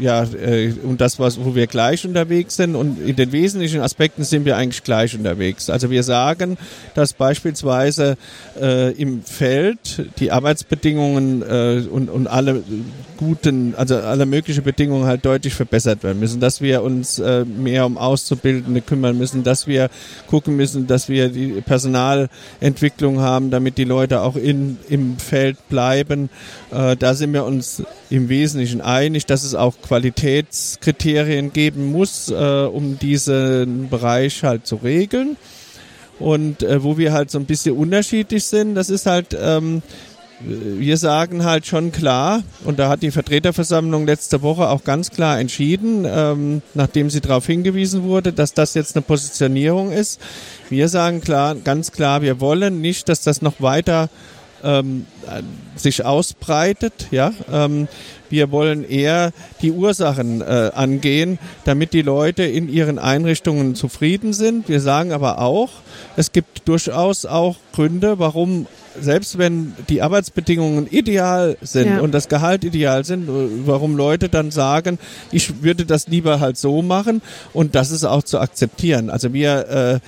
ja, 0.00 0.24
äh, 0.24 0.72
und 0.82 1.00
das, 1.00 1.18
was, 1.18 1.38
wo 1.44 1.54
wir 1.54 1.66
gleich 1.66 2.04
unterwegs 2.06 2.56
sind. 2.56 2.74
Und 2.74 3.00
in 3.00 3.16
den 3.16 3.32
wesentlichen 3.32 3.80
Aspekten 3.80 4.24
sind 4.24 4.44
wir 4.44 4.56
eigentlich 4.56 4.82
gleich 4.82 5.14
unterwegs. 5.14 5.70
Also 5.70 5.90
wir 5.90 6.02
sagen, 6.02 6.56
dass 6.94 7.12
beispielsweise 7.12 8.16
äh, 8.60 8.92
im 8.92 9.22
Feld 9.22 10.06
die 10.18 10.32
Arbeitsbedingungen 10.32 11.42
äh, 11.42 11.82
und, 11.90 12.08
und 12.08 12.26
alle 12.26 12.62
guten, 13.20 13.74
also 13.76 13.96
alle 13.96 14.24
möglichen 14.24 14.64
Bedingungen 14.64 15.04
halt 15.04 15.26
deutlich 15.26 15.54
verbessert 15.54 16.02
werden 16.02 16.18
müssen, 16.18 16.40
dass 16.40 16.62
wir 16.62 16.82
uns 16.82 17.18
äh, 17.18 17.44
mehr 17.44 17.84
um 17.84 17.98
Auszubildende 17.98 18.80
kümmern 18.80 19.18
müssen, 19.18 19.44
dass 19.44 19.66
wir 19.66 19.90
gucken 20.26 20.56
müssen, 20.56 20.86
dass 20.86 21.10
wir 21.10 21.28
die 21.28 21.60
Personalentwicklung 21.60 23.20
haben, 23.20 23.50
damit 23.50 23.76
die 23.76 23.84
Leute 23.84 24.22
auch 24.22 24.36
in, 24.36 24.78
im 24.88 25.18
Feld 25.18 25.58
bleiben. 25.68 26.30
Äh, 26.72 26.96
da 26.96 27.14
sind 27.14 27.32
wir 27.32 27.44
uns 27.44 27.82
im 28.10 28.28
Wesentlichen 28.28 28.80
einig, 28.80 29.26
dass 29.26 29.44
es 29.44 29.54
auch 29.54 29.74
Qualitätskriterien 29.82 31.52
geben 31.52 31.90
muss, 31.90 32.30
äh, 32.30 32.34
um 32.34 32.98
diesen 32.98 33.88
Bereich 33.88 34.42
halt 34.44 34.66
zu 34.66 34.76
regeln. 34.76 35.36
Und 36.18 36.62
äh, 36.62 36.82
wo 36.82 36.98
wir 36.98 37.12
halt 37.12 37.30
so 37.30 37.38
ein 37.38 37.46
bisschen 37.46 37.76
unterschiedlich 37.76 38.44
sind, 38.44 38.74
das 38.74 38.90
ist 38.90 39.06
halt, 39.06 39.36
ähm, 39.40 39.82
wir 40.42 40.96
sagen 40.96 41.44
halt 41.44 41.66
schon 41.66 41.92
klar, 41.92 42.42
und 42.64 42.78
da 42.78 42.88
hat 42.88 43.02
die 43.02 43.10
Vertreterversammlung 43.10 44.06
letzte 44.06 44.42
Woche 44.42 44.68
auch 44.68 44.84
ganz 44.84 45.10
klar 45.10 45.38
entschieden, 45.38 46.06
ähm, 46.06 46.62
nachdem 46.74 47.10
sie 47.10 47.20
darauf 47.20 47.46
hingewiesen 47.46 48.04
wurde, 48.04 48.32
dass 48.32 48.54
das 48.54 48.74
jetzt 48.74 48.96
eine 48.96 49.02
Positionierung 49.02 49.92
ist. 49.92 50.20
Wir 50.68 50.88
sagen 50.88 51.20
klar, 51.20 51.54
ganz 51.56 51.90
klar, 51.92 52.22
wir 52.22 52.40
wollen 52.40 52.80
nicht, 52.80 53.08
dass 53.08 53.22
das 53.22 53.42
noch 53.42 53.60
weiter 53.60 54.08
ähm, 54.62 55.06
sich 55.76 56.04
ausbreitet. 56.04 57.08
Ja, 57.10 57.32
ähm, 57.50 57.88
wir 58.28 58.50
wollen 58.50 58.88
eher 58.88 59.32
die 59.62 59.72
Ursachen 59.72 60.40
äh, 60.40 60.70
angehen, 60.74 61.38
damit 61.64 61.92
die 61.92 62.02
Leute 62.02 62.44
in 62.44 62.68
ihren 62.68 62.98
Einrichtungen 62.98 63.74
zufrieden 63.74 64.32
sind. 64.32 64.68
Wir 64.68 64.80
sagen 64.80 65.12
aber 65.12 65.40
auch, 65.40 65.70
es 66.16 66.32
gibt 66.32 66.68
durchaus 66.68 67.26
auch 67.26 67.56
Gründe, 67.72 68.18
warum 68.18 68.66
selbst 69.00 69.38
wenn 69.38 69.74
die 69.88 70.02
Arbeitsbedingungen 70.02 70.86
ideal 70.90 71.56
sind 71.60 71.88
ja. 71.88 72.00
und 72.00 72.12
das 72.12 72.28
Gehalt 72.28 72.64
ideal 72.64 73.04
sind, 73.04 73.28
warum 73.66 73.96
Leute 73.96 74.28
dann 74.28 74.50
sagen, 74.50 74.98
ich 75.30 75.62
würde 75.62 75.84
das 75.86 76.08
lieber 76.08 76.40
halt 76.40 76.56
so 76.56 76.82
machen 76.82 77.22
und 77.52 77.74
das 77.74 77.90
ist 77.90 78.04
auch 78.04 78.22
zu 78.22 78.38
akzeptieren. 78.38 79.10
Also 79.10 79.32
wir 79.32 79.68
äh, 79.68 80.00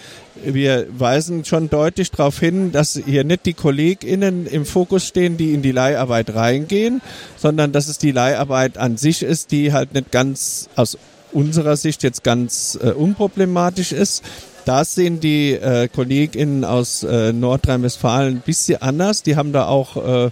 wir 0.45 0.87
weisen 0.99 1.45
schon 1.45 1.69
deutlich 1.69 2.11
darauf 2.11 2.39
hin, 2.41 2.73
dass 2.73 3.01
hier 3.05 3.25
nicht 3.25 3.47
die 3.47 3.53
KollegInnen 3.53 4.47
im 4.47 4.65
Fokus 4.65 5.07
stehen, 5.07 5.37
die 5.37 5.53
in 5.53 5.63
die 5.63 5.73
Leiharbeit 5.73 6.35
reingehen, 6.35 7.03
sondern 7.37 7.73
dass 7.73 7.89
es 7.89 7.99
die 7.99 8.13
Leiharbeit 8.13 8.79
an 8.79 8.97
sich 8.97 9.23
ist, 9.23 9.53
die 9.53 9.73
halt 9.73 9.95
nicht 9.95 10.11
ganz 10.11 10.69
aus 10.75 10.99
unserer 11.33 11.77
Sicht 11.77 12.03
jetzt 12.03 12.25
ganz 12.25 12.79
äh, 12.83 12.91
unproblematisch 12.91 13.93
ist. 13.93 14.23
Da 14.65 14.85
sehen 14.85 15.21
die 15.21 15.53
äh, 15.53 15.89
KollegInnen 15.89 16.65
aus 16.65 17.03
äh, 17.03 17.33
Nordrhein-Westfalen 17.33 18.37
ein 18.37 18.41
bisschen 18.41 18.81
anders. 18.81 19.23
Die 19.23 19.37
haben 19.37 19.53
da 19.53 19.67
auch 19.67 19.97
äh, 19.97 20.31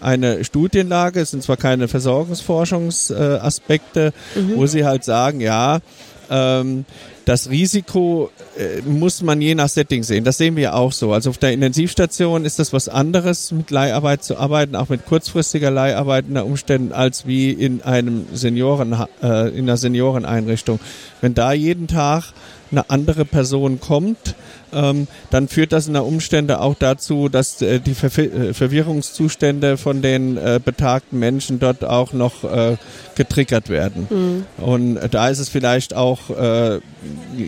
eine 0.00 0.44
Studienlage, 0.44 1.20
es 1.20 1.30
sind 1.30 1.42
zwar 1.42 1.56
keine 1.56 1.88
Versorgungsforschungsaspekte, 1.88 4.12
mhm. 4.34 4.56
wo 4.56 4.66
sie 4.66 4.84
halt 4.84 5.04
sagen, 5.04 5.40
ja, 5.40 5.80
ähm, 6.30 6.84
das 7.24 7.50
Risiko 7.50 8.30
äh, 8.58 8.82
muss 8.82 9.22
man 9.22 9.40
je 9.40 9.54
nach 9.54 9.68
Setting 9.68 10.02
sehen. 10.02 10.24
Das 10.24 10.38
sehen 10.38 10.56
wir 10.56 10.74
auch 10.74 10.92
so. 10.92 11.12
Also 11.12 11.30
auf 11.30 11.38
der 11.38 11.52
Intensivstation 11.52 12.44
ist 12.44 12.58
das 12.58 12.72
was 12.72 12.88
anderes, 12.88 13.52
mit 13.52 13.70
Leiharbeit 13.70 14.24
zu 14.24 14.36
arbeiten, 14.36 14.74
auch 14.74 14.88
mit 14.88 15.06
kurzfristiger 15.06 15.70
Leiharbeit 15.70 16.24
unter 16.28 16.44
Umständen, 16.44 16.92
als 16.92 17.26
wie 17.26 17.52
in 17.52 17.82
einem 17.82 18.26
Senioren, 18.32 18.96
äh, 19.22 19.48
in 19.50 19.64
einer 19.64 19.76
Senioreneinrichtung. 19.76 20.80
Wenn 21.20 21.34
da 21.34 21.52
jeden 21.52 21.86
Tag 21.86 22.32
eine 22.70 22.88
andere 22.88 23.24
Person 23.24 23.80
kommt, 23.80 24.34
ähm, 24.72 25.08
dann 25.30 25.48
führt 25.48 25.72
das 25.72 25.86
in 25.86 25.94
der 25.94 26.04
Umstände 26.04 26.60
auch 26.60 26.74
dazu, 26.78 27.28
dass 27.28 27.60
äh, 27.62 27.80
die 27.80 27.94
Ver 27.94 28.16
äh, 28.18 28.54
Verwirrungszustände 28.54 29.76
von 29.76 30.02
den 30.02 30.36
äh, 30.36 30.60
betagten 30.64 31.18
Menschen 31.18 31.58
dort 31.58 31.84
auch 31.84 32.12
noch 32.12 32.44
äh, 32.44 32.76
getriggert 33.16 33.68
werden. 33.68 34.06
Mhm. 34.08 34.64
Und 34.64 35.00
da 35.10 35.28
ist 35.28 35.38
es 35.38 35.48
vielleicht 35.48 35.94
auch 35.94 36.30
äh, 36.30 36.80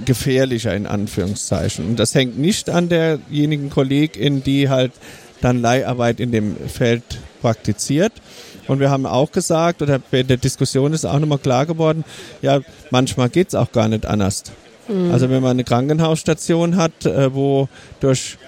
gefährlicher 0.04 0.74
in 0.74 0.86
Anführungszeichen. 0.86 1.86
Und 1.86 1.98
das 1.98 2.14
hängt 2.14 2.38
nicht 2.38 2.70
an 2.70 2.88
derjenigen 2.88 3.70
Kollegin, 3.70 4.42
die 4.42 4.68
halt 4.68 4.92
dann 5.40 5.60
Leiharbeit 5.60 6.20
in 6.20 6.32
dem 6.32 6.56
Feld 6.68 7.02
praktiziert. 7.40 8.12
Und 8.68 8.80
wir 8.80 8.90
haben 8.90 9.06
auch 9.06 9.32
gesagt, 9.32 9.82
oder 9.82 10.00
in 10.12 10.26
der 10.26 10.36
Diskussion 10.36 10.92
ist 10.92 11.04
auch 11.04 11.18
nochmal 11.18 11.38
klar 11.38 11.66
geworden, 11.66 12.04
ja, 12.42 12.60
manchmal 12.90 13.28
geht's 13.28 13.54
auch 13.54 13.72
gar 13.72 13.88
nicht 13.88 14.06
anders. 14.06 14.44
Mhm. 14.88 15.10
Also 15.10 15.30
wenn 15.30 15.42
man 15.42 15.52
eine 15.52 15.64
Krankenhausstation 15.64 16.76
hat, 16.76 17.06
äh, 17.06 17.34
wo 17.34 17.68
durch 18.00 18.38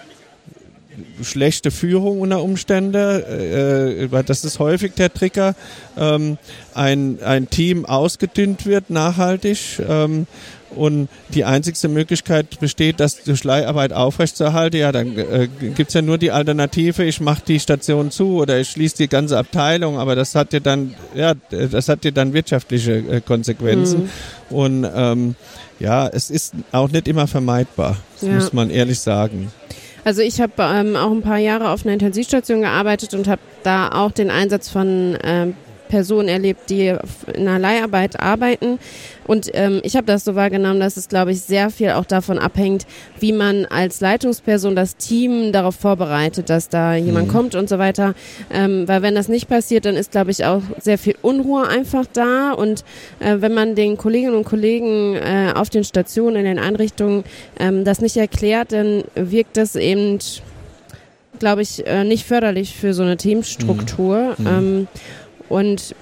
schlechte 1.22 1.70
Führung 1.70 2.20
unter 2.20 2.42
Umstände, 2.42 4.08
äh, 4.12 4.22
das 4.24 4.44
ist 4.44 4.58
häufig 4.58 4.94
der 4.94 5.12
Trigger, 5.12 5.54
ähm, 5.96 6.38
ein, 6.74 7.18
ein 7.22 7.50
Team 7.50 7.84
ausgedünnt 7.84 8.66
wird 8.66 8.90
nachhaltig 8.90 9.80
ähm, 9.88 10.26
und 10.76 11.08
die 11.30 11.44
einzigste 11.44 11.88
Möglichkeit 11.88 12.60
besteht, 12.60 13.00
das 13.00 13.22
durch 13.24 13.44
Leiharbeit 13.44 13.92
aufrechtzuerhalten, 13.92 14.78
ja, 14.78 14.92
dann 14.92 15.16
äh, 15.16 15.48
gibt's 15.74 15.94
ja 15.94 16.02
nur 16.02 16.18
die 16.18 16.30
Alternative, 16.30 17.04
ich 17.04 17.20
mache 17.20 17.42
die 17.46 17.60
Station 17.60 18.10
zu 18.10 18.36
oder 18.40 18.58
ich 18.58 18.70
schließe 18.70 18.96
die 18.96 19.08
ganze 19.08 19.38
Abteilung, 19.38 19.98
aber 19.98 20.14
das 20.14 20.34
hat 20.34 20.52
ja 20.52 20.60
dann, 20.60 20.94
ja, 21.14 21.34
das 21.50 21.88
hat 21.88 22.04
ja 22.04 22.10
dann 22.10 22.32
wirtschaftliche 22.32 22.96
äh, 22.96 23.20
Konsequenzen. 23.20 24.10
Mhm. 24.50 24.56
Und 24.56 24.86
ähm, 24.94 25.34
ja, 25.80 26.08
es 26.08 26.30
ist 26.30 26.54
auch 26.72 26.90
nicht 26.90 27.08
immer 27.08 27.26
vermeidbar, 27.26 27.96
ja. 28.20 28.32
muss 28.32 28.52
man 28.52 28.70
ehrlich 28.70 29.00
sagen. 29.00 29.50
Also 30.04 30.20
ich 30.20 30.40
habe 30.40 30.52
ähm, 30.58 30.96
auch 30.96 31.10
ein 31.10 31.22
paar 31.22 31.38
Jahre 31.38 31.70
auf 31.70 31.84
einer 31.84 31.94
Intensivstation 31.94 32.60
gearbeitet 32.60 33.14
und 33.14 33.26
habe 33.26 33.40
da 33.62 33.88
auch 33.88 34.12
den 34.12 34.30
Einsatz 34.30 34.68
von 34.68 35.16
ähm, 35.24 35.54
Personen 35.88 36.28
erlebt, 36.28 36.70
die 36.70 36.88
in 36.88 37.48
einer 37.48 37.58
Leiharbeit 37.58 38.20
arbeiten. 38.20 38.78
Und 39.26 39.50
ähm, 39.54 39.80
ich 39.82 39.96
habe 39.96 40.06
das 40.06 40.24
so 40.24 40.34
wahrgenommen, 40.34 40.80
dass 40.80 40.96
es, 40.96 41.08
glaube 41.08 41.32
ich, 41.32 41.40
sehr 41.40 41.70
viel 41.70 41.90
auch 41.90 42.04
davon 42.04 42.38
abhängt, 42.38 42.86
wie 43.20 43.32
man 43.32 43.64
als 43.64 44.00
Leitungsperson 44.00 44.76
das 44.76 44.96
Team 44.96 45.52
darauf 45.52 45.76
vorbereitet, 45.76 46.50
dass 46.50 46.68
da 46.68 46.94
jemand 46.94 47.28
mhm. 47.28 47.32
kommt 47.32 47.54
und 47.54 47.68
so 47.68 47.78
weiter. 47.78 48.14
Ähm, 48.50 48.86
weil 48.86 49.02
wenn 49.02 49.14
das 49.14 49.28
nicht 49.28 49.48
passiert, 49.48 49.86
dann 49.86 49.96
ist, 49.96 50.10
glaube 50.10 50.30
ich, 50.30 50.44
auch 50.44 50.62
sehr 50.80 50.98
viel 50.98 51.16
Unruhe 51.22 51.66
einfach 51.66 52.04
da. 52.12 52.52
Und 52.52 52.84
äh, 53.20 53.36
wenn 53.40 53.54
man 53.54 53.74
den 53.74 53.96
Kolleginnen 53.96 54.34
und 54.34 54.44
Kollegen 54.44 55.14
äh, 55.14 55.52
auf 55.54 55.70
den 55.70 55.84
Stationen, 55.84 56.36
in 56.36 56.44
den 56.44 56.58
Einrichtungen 56.58 57.24
ähm, 57.58 57.84
das 57.84 58.00
nicht 58.00 58.16
erklärt, 58.16 58.72
dann 58.72 59.04
wirkt 59.14 59.56
das 59.56 59.76
eben 59.76 60.18
glaube 61.38 61.62
ich, 61.62 61.86
äh, 61.86 62.04
nicht 62.04 62.24
förderlich 62.24 62.76
für 62.76 62.94
so 62.94 63.02
eine 63.02 63.16
Teamstruktur. 63.16 64.34
Mhm. 64.38 64.46
Ähm, 64.46 64.88
und 65.54 65.94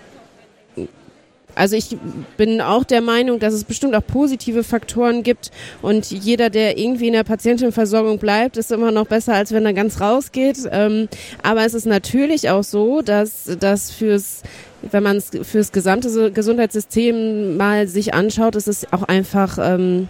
also 1.55 1.76
ich 1.76 1.94
bin 2.38 2.62
auch 2.62 2.84
der 2.84 3.03
Meinung, 3.03 3.38
dass 3.38 3.53
es 3.53 3.64
bestimmt 3.64 3.94
auch 3.94 4.07
positive 4.07 4.64
Faktoren 4.64 5.22
gibt 5.22 5.50
und 5.82 6.11
jeder, 6.11 6.48
der 6.48 6.78
irgendwie 6.78 7.09
in 7.09 7.12
der 7.12 7.24
Patientenversorgung 7.24 8.18
bleibt, 8.18 8.57
ist 8.57 8.72
immer 8.72 8.90
noch 8.90 9.07
besser, 9.07 9.34
als 9.34 9.53
wenn 9.53 9.66
er 9.66 9.74
ganz 9.74 10.00
rausgeht. 10.00 10.61
Ähm, 10.70 11.09
aber 11.42 11.66
es 11.66 11.74
ist 11.74 11.84
natürlich 11.84 12.48
auch 12.48 12.64
so, 12.64 13.03
dass 13.03 13.50
das 13.61 13.90
fürs 13.90 14.42
wenn 14.90 15.03
man 15.03 15.18
es 15.18 15.30
fürs 15.42 15.70
gesamte 15.70 16.32
Gesundheitssystem 16.32 17.57
mal 17.57 17.86
sich 17.86 18.14
anschaut, 18.14 18.57
ist 18.57 18.66
es 18.66 18.92
auch 18.92 19.05
einfach 19.05 19.59
ähm, 19.61 20.09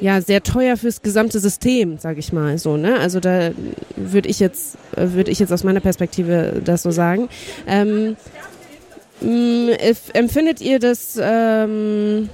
ja 0.00 0.20
sehr 0.20 0.42
teuer 0.42 0.76
fürs 0.76 1.02
gesamte 1.02 1.40
System, 1.40 1.98
sage 1.98 2.20
ich 2.20 2.32
mal 2.32 2.58
so. 2.58 2.76
Ne? 2.76 2.98
Also 2.98 3.20
da 3.20 3.50
würde 3.96 4.28
ich 4.28 4.40
jetzt 4.40 4.76
würde 4.96 5.30
ich 5.30 5.38
jetzt 5.38 5.52
aus 5.52 5.64
meiner 5.64 5.80
Perspektive 5.80 6.60
das 6.64 6.82
so 6.82 6.90
sagen. 6.90 7.28
Ähm, 7.66 8.16
mh, 9.20 9.76
empfindet 10.12 10.60
ihr 10.60 10.78
das 10.78 11.18
ähm, 11.20 12.28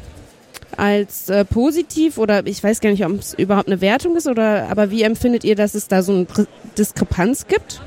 als 0.76 1.28
äh, 1.28 1.44
positiv 1.44 2.18
oder 2.18 2.46
ich 2.46 2.62
weiß 2.62 2.80
gar 2.80 2.90
nicht, 2.90 3.04
ob 3.04 3.18
es 3.18 3.34
überhaupt 3.34 3.68
eine 3.68 3.80
Wertung 3.80 4.16
ist 4.16 4.26
oder 4.26 4.68
aber 4.68 4.90
wie 4.90 5.02
empfindet 5.02 5.44
ihr, 5.44 5.54
dass 5.54 5.74
es 5.74 5.88
da 5.88 6.02
so 6.02 6.12
eine 6.12 6.26
Diskrepanz 6.76 7.46
gibt? 7.46 7.80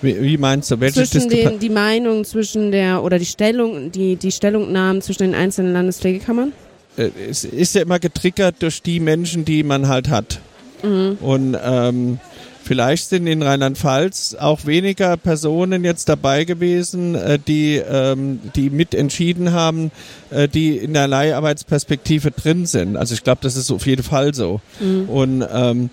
Wie, 0.00 0.20
wie 0.20 0.36
meinst 0.36 0.70
du, 0.70 0.80
welche 0.80 1.04
zwischen 1.04 1.28
den, 1.30 1.58
die 1.60 1.68
Meinung 1.70 2.24
zwischen 2.24 2.72
der 2.72 3.04
oder 3.04 3.18
die 3.18 3.26
Stellung, 3.26 3.92
die 3.92 4.16
die 4.16 4.32
Stellungnahmen 4.32 5.00
zwischen 5.00 5.22
den 5.22 5.34
einzelnen 5.34 5.72
Landespflegekammern? 5.72 6.52
Äh, 6.96 7.10
es 7.28 7.44
ist 7.44 7.74
ja 7.74 7.82
immer 7.82 7.98
getriggert 7.98 8.56
durch 8.60 8.82
die 8.82 9.00
Menschen, 9.00 9.44
die 9.44 9.62
man 9.62 9.88
halt 9.88 10.08
hat. 10.08 10.40
Mhm. 10.82 11.18
Und 11.20 11.56
ähm, 11.62 12.18
vielleicht 12.64 13.08
sind 13.08 13.26
in 13.26 13.42
Rheinland-Pfalz 13.42 14.36
auch 14.38 14.66
weniger 14.66 15.16
Personen 15.16 15.84
jetzt 15.84 16.08
dabei 16.08 16.44
gewesen, 16.44 17.14
äh, 17.14 17.38
die, 17.38 17.76
ähm, 17.76 18.40
die 18.56 18.70
mitentschieden 18.70 19.52
haben, 19.52 19.90
äh, 20.30 20.48
die 20.48 20.76
in 20.76 20.92
der 20.92 21.08
Leiharbeitsperspektive 21.08 22.30
drin 22.30 22.66
sind. 22.66 22.96
Also 22.96 23.14
ich 23.14 23.24
glaube, 23.24 23.40
das 23.42 23.56
ist 23.56 23.70
auf 23.70 23.86
jeden 23.86 24.02
Fall 24.02 24.34
so. 24.34 24.60
Mhm. 24.80 25.08
Und 25.08 25.46
ähm, 25.52 25.90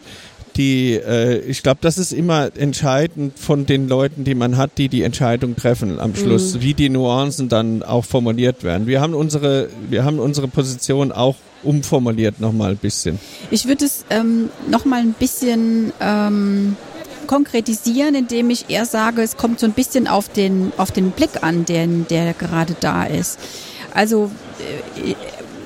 die, 0.59 0.95
äh, 0.95 1.39
ich 1.39 1.63
glaube, 1.63 1.79
das 1.81 1.97
ist 1.97 2.11
immer 2.11 2.49
entscheidend 2.57 3.39
von 3.39 3.65
den 3.65 3.87
Leuten, 3.87 4.25
die 4.25 4.35
man 4.35 4.57
hat, 4.57 4.71
die 4.77 4.89
die 4.89 5.03
Entscheidung 5.03 5.55
treffen 5.55 5.99
am 5.99 6.15
Schluss, 6.15 6.55
mhm. 6.55 6.61
wie 6.61 6.73
die 6.73 6.89
Nuancen 6.89 7.47
dann 7.47 7.81
auch 7.81 8.03
formuliert 8.03 8.65
werden. 8.65 8.85
Wir 8.85 8.99
haben 8.99 9.13
unsere, 9.13 9.69
wir 9.89 10.03
haben 10.03 10.19
unsere 10.19 10.49
Position 10.49 11.13
auch 11.13 11.37
umformuliert 11.63 12.41
nochmal 12.41 12.71
ein 12.71 12.77
bisschen. 12.77 13.19
Ich 13.51 13.67
würde 13.67 13.85
es 13.85 14.03
ähm, 14.09 14.49
nochmal 14.69 14.99
ein 14.99 15.15
bisschen 15.17 15.93
ähm, 16.01 16.75
konkretisieren, 17.25 18.15
indem 18.15 18.49
ich 18.49 18.69
eher 18.69 18.85
sage, 18.85 19.21
es 19.21 19.37
kommt 19.37 19.61
so 19.61 19.65
ein 19.65 19.73
bisschen 19.73 20.07
auf 20.07 20.27
den, 20.27 20.73
auf 20.75 20.91
den 20.91 21.11
Blick 21.11 21.41
an, 21.41 21.63
der, 21.63 21.87
der 21.87 22.33
gerade 22.33 22.75
da 22.77 23.05
ist. 23.05 23.39
Also 23.93 24.29
äh, 25.05 25.15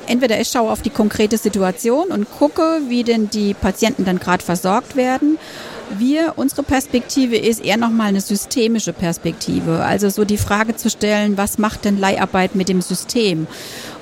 entweder 0.08 0.40
ich 0.40 0.50
schaue 0.50 0.72
auf 0.72 0.82
die 0.82 0.90
konkrete 0.90 1.38
Situation 1.38 2.10
und 2.10 2.30
gucke, 2.32 2.82
wie 2.88 3.04
denn 3.04 3.30
die 3.30 3.54
Patienten 3.54 4.06
dann 4.06 4.20
gerade 4.20 4.44
versorgt 4.44 4.96
werden. 4.96 5.38
Wir, 5.98 6.34
unsere 6.38 6.64
Perspektive 6.64 7.36
ist 7.38 7.64
eher 7.64 7.78
nochmal 7.78 8.08
eine 8.08 8.22
systemische 8.22 8.94
Perspektive. 8.94 9.84
Also 9.84 10.10
so 10.10 10.26
die 10.26 10.38
Frage 10.38 10.76
zu 10.76 10.90
stellen, 10.90 11.38
was 11.38 11.58
macht 11.58 11.86
denn 11.86 12.00
Leiharbeit 12.00 12.56
mit 12.56 12.70
dem 12.70 12.82
System? 12.82 13.48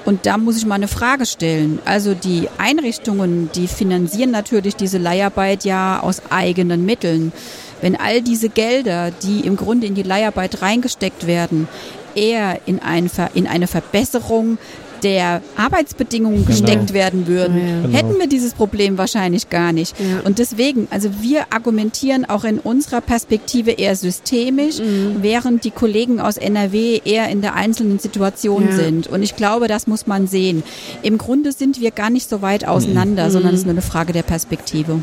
Und 0.05 0.25
da 0.25 0.37
muss 0.37 0.57
ich 0.57 0.65
mal 0.65 0.75
eine 0.75 0.87
Frage 0.87 1.25
stellen. 1.25 1.79
Also 1.85 2.13
die 2.13 2.47
Einrichtungen, 2.57 3.49
die 3.55 3.67
finanzieren 3.67 4.31
natürlich 4.31 4.75
diese 4.75 4.97
Leiharbeit 4.97 5.65
ja 5.65 5.99
aus 5.99 6.21
eigenen 6.29 6.85
Mitteln. 6.85 7.33
Wenn 7.81 7.99
all 7.99 8.21
diese 8.21 8.49
Gelder, 8.49 9.11
die 9.11 9.41
im 9.41 9.57
Grunde 9.57 9.87
in 9.87 9.95
die 9.95 10.03
Leiharbeit 10.03 10.61
reingesteckt 10.61 11.27
werden, 11.27 11.67
eher 12.15 12.59
in, 12.65 12.79
ein, 12.79 13.09
in 13.33 13.47
eine 13.47 13.67
Verbesserung 13.67 14.57
der 15.03 15.41
Arbeitsbedingungen 15.55 16.45
genau. 16.45 16.47
gesteckt 16.47 16.93
werden 16.93 17.27
würden, 17.27 17.57
ja, 17.57 17.81
genau. 17.81 17.97
hätten 17.97 18.19
wir 18.19 18.27
dieses 18.27 18.53
Problem 18.53 18.97
wahrscheinlich 18.97 19.49
gar 19.49 19.71
nicht. 19.71 19.99
Ja. 19.99 20.21
Und 20.23 20.39
deswegen, 20.39 20.87
also 20.91 21.09
wir 21.21 21.45
argumentieren 21.51 22.25
auch 22.25 22.43
in 22.43 22.59
unserer 22.59 23.01
Perspektive 23.01 23.71
eher 23.71 23.95
systemisch, 23.95 24.79
mhm. 24.79 25.17
während 25.21 25.63
die 25.63 25.71
Kollegen 25.71 26.19
aus 26.19 26.37
NRW 26.37 27.01
eher 27.03 27.29
in 27.29 27.41
der 27.41 27.55
einzelnen 27.55 27.99
Situation 27.99 28.67
ja. 28.69 28.75
sind. 28.75 29.07
Und 29.07 29.23
ich 29.23 29.35
glaube, 29.35 29.67
das 29.67 29.87
muss 29.87 30.07
man 30.07 30.27
sehen. 30.27 30.63
Im 31.01 31.17
Grunde 31.17 31.51
sind 31.51 31.81
wir 31.81 31.91
gar 31.91 32.09
nicht 32.09 32.29
so 32.29 32.41
weit 32.41 32.67
auseinander, 32.67 33.27
mhm. 33.27 33.31
sondern 33.31 33.53
es 33.53 33.61
ist 33.61 33.65
nur 33.65 33.73
eine 33.73 33.81
Frage 33.81 34.13
der 34.13 34.23
Perspektive. 34.23 34.99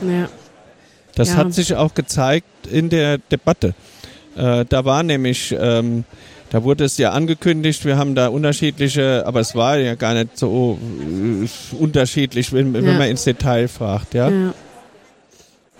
Das 1.15 1.37
hat 1.37 1.53
sich 1.53 1.75
auch 1.75 1.95
gezeigt 1.95 2.47
in 2.71 2.89
der 2.89 3.19
Debatte. 3.19 3.75
Äh, 4.37 4.65
da 4.69 4.85
war 4.85 5.03
nämlich 5.03 5.55
ähm, 5.59 6.05
da 6.51 6.65
wurde 6.65 6.85
es 6.85 6.97
ja 6.99 7.13
angekündigt, 7.13 7.85
wir 7.85 7.99
haben 7.99 8.15
da 8.15 8.29
unterschiedliche, 8.29 9.25
aber 9.27 9.41
es 9.41 9.55
war 9.55 9.79
ja 9.79 9.95
gar 9.95 10.15
nicht 10.15 10.39
so 10.39 10.79
äh, 10.81 11.77
unterschiedlich, 11.77 12.53
wenn, 12.53 12.73
wenn 12.73 12.85
man 12.97 13.09
ins 13.09 13.25
Detail 13.25 13.69
fragt, 13.69 14.15
ja. 14.15 14.29
ja. 14.29 14.55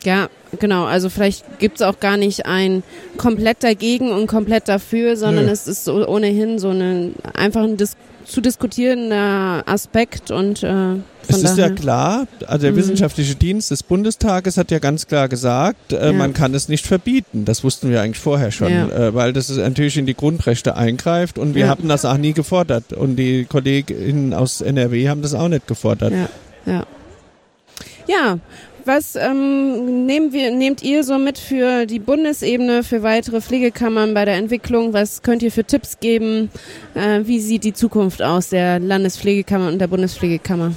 Ja, 0.05 0.29
genau. 0.59 0.85
Also 0.85 1.09
vielleicht 1.11 1.45
gibt 1.59 1.77
es 1.81 1.83
auch 1.83 1.99
gar 2.01 2.17
nicht 2.17 2.47
ein 2.47 2.83
komplett 3.17 3.63
dagegen 3.65 4.11
und 4.13 4.27
komplett 4.29 4.69
dafür, 4.69 5.17
sondern 5.17 5.47
Nö. 5.47 5.51
es 5.51 5.67
ist 5.67 5.85
so 5.85 6.07
ohnehin 6.07 6.59
so 6.59 6.69
eine, 6.71 7.11
einfach 7.35 7.63
ein 7.65 7.77
dis 7.77 7.97
zu 8.25 8.43
diskutierender 8.43 9.63
Aspekt 9.67 10.31
und 10.31 10.63
äh, 10.63 10.97
Es 11.29 11.43
ist 11.43 11.57
ja 11.57 11.71
klar, 11.71 12.27
also 12.47 12.63
der 12.63 12.73
Mhm. 12.73 12.77
wissenschaftliche 12.77 13.35
Dienst 13.35 13.71
des 13.71 13.83
Bundestages 13.83 14.59
hat 14.59 14.71
ja 14.71 14.79
ganz 14.81 15.07
klar 15.07 15.29
gesagt, 15.31 15.95
äh, 15.95 16.09
Ja. 16.09 16.13
man 16.13 16.35
kann 16.35 16.53
es 16.53 16.69
nicht 16.69 16.87
verbieten. 16.87 17.47
Das 17.47 17.65
wussten 17.65 17.89
wir 17.91 18.03
eigentlich 18.03 18.19
vorher 18.19 18.51
schon, 18.51 18.71
Ja. 18.71 18.87
äh, 18.89 19.15
weil 19.15 19.33
das 19.33 19.49
ist 19.49 19.57
natürlich 19.57 19.97
in 19.97 20.05
die 20.05 20.13
Grundrechte 20.15 20.77
eingreift 20.77 21.39
und 21.39 21.55
wir 21.55 21.63
Ja. 21.65 21.69
haben 21.71 21.89
das 21.89 22.05
auch 22.05 22.19
nie 22.19 22.35
gefordert. 22.35 22.93
Und 22.93 23.17
die 23.17 23.47
KollegInnen 23.47 24.35
aus 24.35 24.61
NRW 24.61 25.09
haben 25.09 25.23
das 25.23 25.33
auch 25.33 25.49
nicht 25.49 25.67
gefordert. 25.67 26.13
Ja, 26.67 26.85
ja. 28.07 28.39
Ja, 28.89 28.95
was 28.95 29.17
ähm, 29.17 30.07
nehmen 30.07 30.33
wir, 30.33 30.51
nehmt 30.51 30.83
ihr 30.83 31.05
so 31.05 31.19
mit 31.19 31.39
für 31.39 31.87
die 31.87 31.99
Bundesebene, 31.99 32.83
für 32.83 33.03
weitere 33.03 33.41
Pflegekammern 33.41 34.15
bei 34.15 34.25
der 34.25 34.37
Entwicklung? 34.37 34.93
Was 34.93 35.23
könnt 35.23 35.43
ihr 35.43 35.53
für 35.53 35.65
Tipps 35.65 36.01
geben? 36.01 36.51
Äh, 36.95 37.21
wie 37.25 37.41
sieht 37.41 37.65
die 37.65 37.73
Zukunft 37.75 38.23
aus 38.23 38.49
der 38.49 38.81
Landespflegekammer 38.81 39.69
und 39.69 39.79
der 39.79 39.89
Bundespflegekammer? 39.89 40.73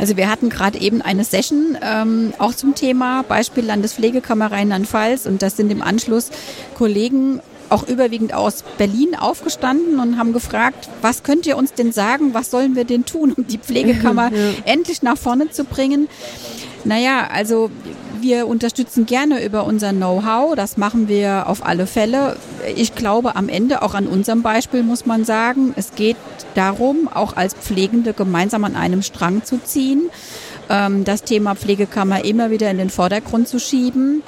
Also 0.00 0.16
wir 0.16 0.28
hatten 0.28 0.50
gerade 0.50 0.80
eben 0.80 1.02
eine 1.02 1.24
Session 1.24 1.78
ähm, 1.82 2.32
auch 2.38 2.54
zum 2.54 2.74
Thema 2.74 3.22
Beispiel 3.22 3.64
Landespflegekammer 3.64 4.50
Rheinland-Pfalz 4.50 5.26
und 5.26 5.40
das 5.40 5.56
sind 5.56 5.70
im 5.70 5.82
Anschluss 5.82 6.30
Kollegen 6.74 7.40
auch 7.70 7.86
überwiegend 7.88 8.34
aus 8.34 8.64
Berlin 8.76 9.14
aufgestanden 9.14 9.98
und 10.00 10.18
haben 10.18 10.32
gefragt, 10.32 10.88
was 11.00 11.22
könnt 11.22 11.46
ihr 11.46 11.56
uns 11.56 11.72
denn 11.72 11.92
sagen, 11.92 12.34
was 12.34 12.50
sollen 12.50 12.76
wir 12.76 12.84
denn 12.84 13.04
tun, 13.04 13.32
um 13.32 13.46
die 13.46 13.58
Pflegekammer 13.58 14.30
endlich 14.64 15.02
nach 15.02 15.16
vorne 15.16 15.50
zu 15.50 15.64
bringen? 15.64 16.08
Naja, 16.84 17.28
also 17.32 17.70
wir 18.20 18.46
unterstützen 18.46 19.06
gerne 19.06 19.44
über 19.44 19.64
unser 19.64 19.92
Know-how, 19.92 20.54
das 20.54 20.76
machen 20.76 21.08
wir 21.08 21.44
auf 21.46 21.64
alle 21.64 21.86
Fälle. 21.86 22.36
Ich 22.76 22.94
glaube, 22.94 23.36
am 23.36 23.48
Ende 23.48 23.82
auch 23.82 23.94
an 23.94 24.06
unserem 24.06 24.42
Beispiel 24.42 24.82
muss 24.82 25.06
man 25.06 25.24
sagen, 25.24 25.72
es 25.76 25.94
geht 25.94 26.16
darum, 26.54 27.08
auch 27.12 27.36
als 27.36 27.54
Pflegende 27.54 28.12
gemeinsam 28.12 28.64
an 28.64 28.76
einem 28.76 29.02
Strang 29.02 29.44
zu 29.44 29.58
ziehen, 29.62 30.10
ähm, 30.68 31.04
das 31.04 31.22
Thema 31.22 31.54
Pflegekammer 31.54 32.24
immer 32.24 32.50
wieder 32.50 32.70
in 32.70 32.78
den 32.78 32.90
Vordergrund 32.90 33.48
zu 33.48 33.58
schieben. 33.58 34.22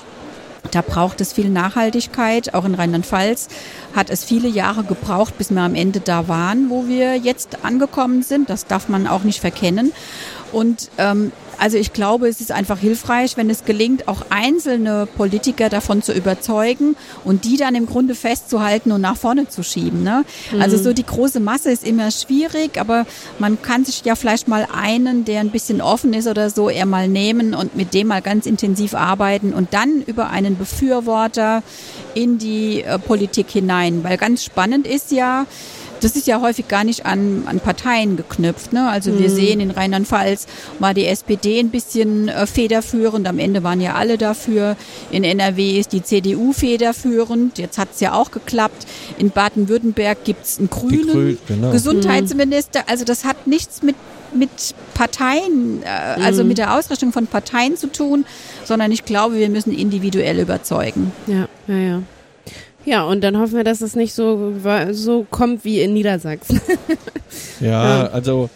Da 0.71 0.83
braucht 0.83 1.21
es 1.21 1.33
viel 1.33 1.49
Nachhaltigkeit. 1.49 2.55
Auch 2.55 2.65
in 2.65 2.75
Rheinland-Pfalz 2.75 3.49
hat 3.95 4.11
es 4.11 4.25
viele 4.25 4.49
Jahre 4.49 4.85
gebraucht, 4.85 5.39
bis 5.39 5.51
wir 5.51 5.63
am 5.63 5.75
Ende 5.75 6.01
da 6.01 6.29
waren, 6.29 6.71
wo 6.71 6.89
wir 6.89 7.17
jetzt 7.17 7.65
angekommen 7.65 8.23
sind. 8.23 8.51
Das 8.51 8.67
darf 8.67 8.89
man 8.89 9.07
auch 9.07 9.23
nicht 9.23 9.41
verkennen. 9.41 9.93
Und 10.53 10.90
ähm, 10.99 11.32
also 11.59 11.78
ich 11.78 11.92
glaube, 11.92 12.28
es 12.28 12.40
ist 12.40 12.53
einfach 12.53 12.78
hilfreich, 12.78 13.36
wenn 13.36 13.51
es 13.51 13.64
gelingt, 13.64 14.09
auch 14.09 14.22
einzelne 14.30 15.07
Politiker 15.07 15.68
davon 15.68 16.03
zu 16.03 16.12
überzeugen 16.12 16.97
und 17.24 17.44
die 17.44 17.57
dann 17.57 17.74
im 17.74 17.86
Grunde 17.86 18.14
festzuhalten 18.14 18.92
und 18.92 19.01
nach 19.01 19.16
vorne 19.16 19.49
zu 19.49 19.62
schieben. 19.62 20.03
Ne? 20.03 20.24
Also 20.61 20.76
so 20.76 20.92
die 20.92 21.07
große 21.07 21.40
Masse 21.40 21.70
ist 21.70 21.86
immer 21.86 22.11
schwierig, 22.11 22.78
aber 22.78 23.07
man 23.38 23.61
kann 23.62 23.84
sich 23.84 24.05
ja 24.05 24.14
vielleicht 24.14 24.49
mal 24.49 24.66
einen, 24.72 25.24
der 25.24 25.40
ein 25.40 25.51
bisschen 25.51 25.80
offen 25.80 26.12
ist 26.12 26.26
oder 26.26 26.51
so, 26.51 26.68
eher 26.68 26.86
mal 26.86 27.09
nehmen 27.09 27.55
und 27.55 27.74
mit 27.74 27.94
dem 27.94 28.09
mal 28.09 28.22
ganz 28.22 28.47
intensiv 28.47 28.94
arbeiten 28.94 29.53
und 29.53 29.72
dann 29.72 30.03
über 30.03 30.30
einen 30.30 30.57
Befürworter 30.57 31.62
in 32.14 32.38
die 32.38 32.82
äh, 32.82 32.99
Politik 32.99 33.51
hinein. 33.51 34.05
Weil 34.05 34.16
ganz 34.16 34.44
spannend 34.44 34.86
ist 34.86 35.11
ja, 35.11 35.47
das 36.01 36.16
ist 36.16 36.26
ja 36.26 36.40
häufig 36.40 36.68
gar 36.68 36.84
nicht 36.84 37.07
an, 37.07 37.44
an 37.47 37.61
Parteien 37.61 38.16
geknüpft. 38.16 38.72
Ne? 38.72 38.88
Also 38.88 39.18
wir 39.18 39.30
sehen, 39.30 39.61
in 39.61 39.70
Rheinland-Pfalz 39.70 40.47
war 40.78 40.94
die 40.94 41.07
SPD 41.07 41.59
ein 41.61 41.70
bisschen 41.70 42.28
äh, 42.28 42.47
federführend. 42.47 43.26
Am 43.26 43.38
Ende 43.38 43.62
waren 43.62 43.80
ja 43.80 43.94
alle 43.94 44.18
dafür. 44.18 44.76
In 45.11 45.24
NRW 45.24 45.78
ist 45.78 45.92
die 45.92 46.03
CDU 46.03 46.53
federführend. 46.53 47.59
Jetzt 47.59 47.78
hat 47.78 47.88
es 47.94 48.01
ja 48.01 48.12
auch 48.14 48.30
geklappt. 48.30 48.86
In 49.18 49.30
Baden-Württemberg 49.30 50.24
gibt 50.24 50.44
es 50.44 50.59
einen 50.59 50.70
grünen 50.70 51.09
Grün- 51.11 51.38
genau. 51.47 51.70
Gesundheitsminister. 51.72 52.84
Also 52.88 53.05
das 53.05 53.24
hat 53.24 53.47
nichts 53.47 53.82
mit 53.82 53.97
mit 54.34 54.51
Parteien, 54.92 55.82
äh, 55.82 56.20
also 56.20 56.44
mit 56.44 56.59
der 56.59 56.76
Ausrichtung 56.76 57.12
von 57.12 57.26
Parteien 57.26 57.76
zu 57.76 57.86
tun, 57.86 58.26
sondern 58.64 58.90
ich 58.92 59.05
glaube, 59.05 59.36
wir 59.36 59.49
müssen 59.49 59.72
individuell 59.72 60.40
überzeugen. 60.40 61.12
Ja, 61.26 61.49
ja, 61.68 61.76
ja. 61.76 62.03
Ja, 62.87 63.05
und 63.05 63.22
dann 63.22 63.37
hoffen 63.39 63.57
wir, 63.57 63.64
dass 63.64 63.80
es 63.82 63.95
nicht 63.97 64.14
so, 64.14 64.55
so 64.93 65.26
kommt 65.30 65.64
wie 65.64 65.80
in 65.80 65.93
Niedersachsen. 65.93 66.61
Ja, 67.61 67.68
Ja. 68.05 68.07
also 68.09 68.49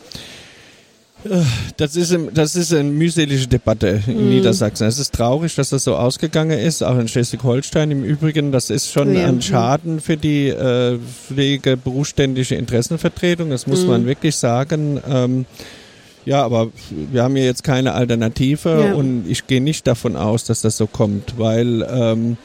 äh, 1.24 1.42
das 1.76 1.96
ist, 1.96 2.16
das 2.32 2.56
ist 2.56 2.72
eine 2.72 2.84
mühselige 2.88 3.46
Debatte 3.46 4.00
in 4.06 4.24
Mhm. 4.24 4.28
Niedersachsen. 4.30 4.86
Es 4.86 4.98
ist 4.98 5.12
traurig, 5.12 5.54
dass 5.56 5.70
das 5.70 5.84
so 5.84 5.96
ausgegangen 5.96 6.58
ist, 6.58 6.82
auch 6.82 6.96
in 6.98 7.08
Schleswig-Holstein 7.08 7.90
im 7.90 8.04
Übrigen. 8.04 8.52
Das 8.52 8.70
ist 8.70 8.90
schon 8.90 9.12
Ja. 9.14 9.26
ein 9.26 9.42
Schaden 9.42 10.00
für 10.00 10.16
die 10.16 10.48
äh, 10.48 10.98
pflegeberufsständische 11.26 12.54
Interessenvertretung, 12.54 13.50
das 13.50 13.66
muss 13.66 13.82
Mhm. 13.82 13.88
man 13.88 14.06
wirklich 14.06 14.36
sagen. 14.36 15.00
Ähm, 15.10 15.44
ja, 16.24 16.42
aber 16.44 16.68
wir 16.90 17.22
haben 17.22 17.34
hier 17.34 17.46
jetzt 17.46 17.64
keine 17.64 17.94
Alternative 17.94 18.86
Ja. 18.88 18.94
und 18.94 19.24
ich 19.28 19.46
gehe 19.46 19.60
nicht 19.60 19.86
davon 19.86 20.16
aus, 20.16 20.44
dass 20.44 20.60
das 20.62 20.76
so 20.76 20.86
kommt, 20.86 21.38
weil 21.38 21.86
ähm, 21.90 22.36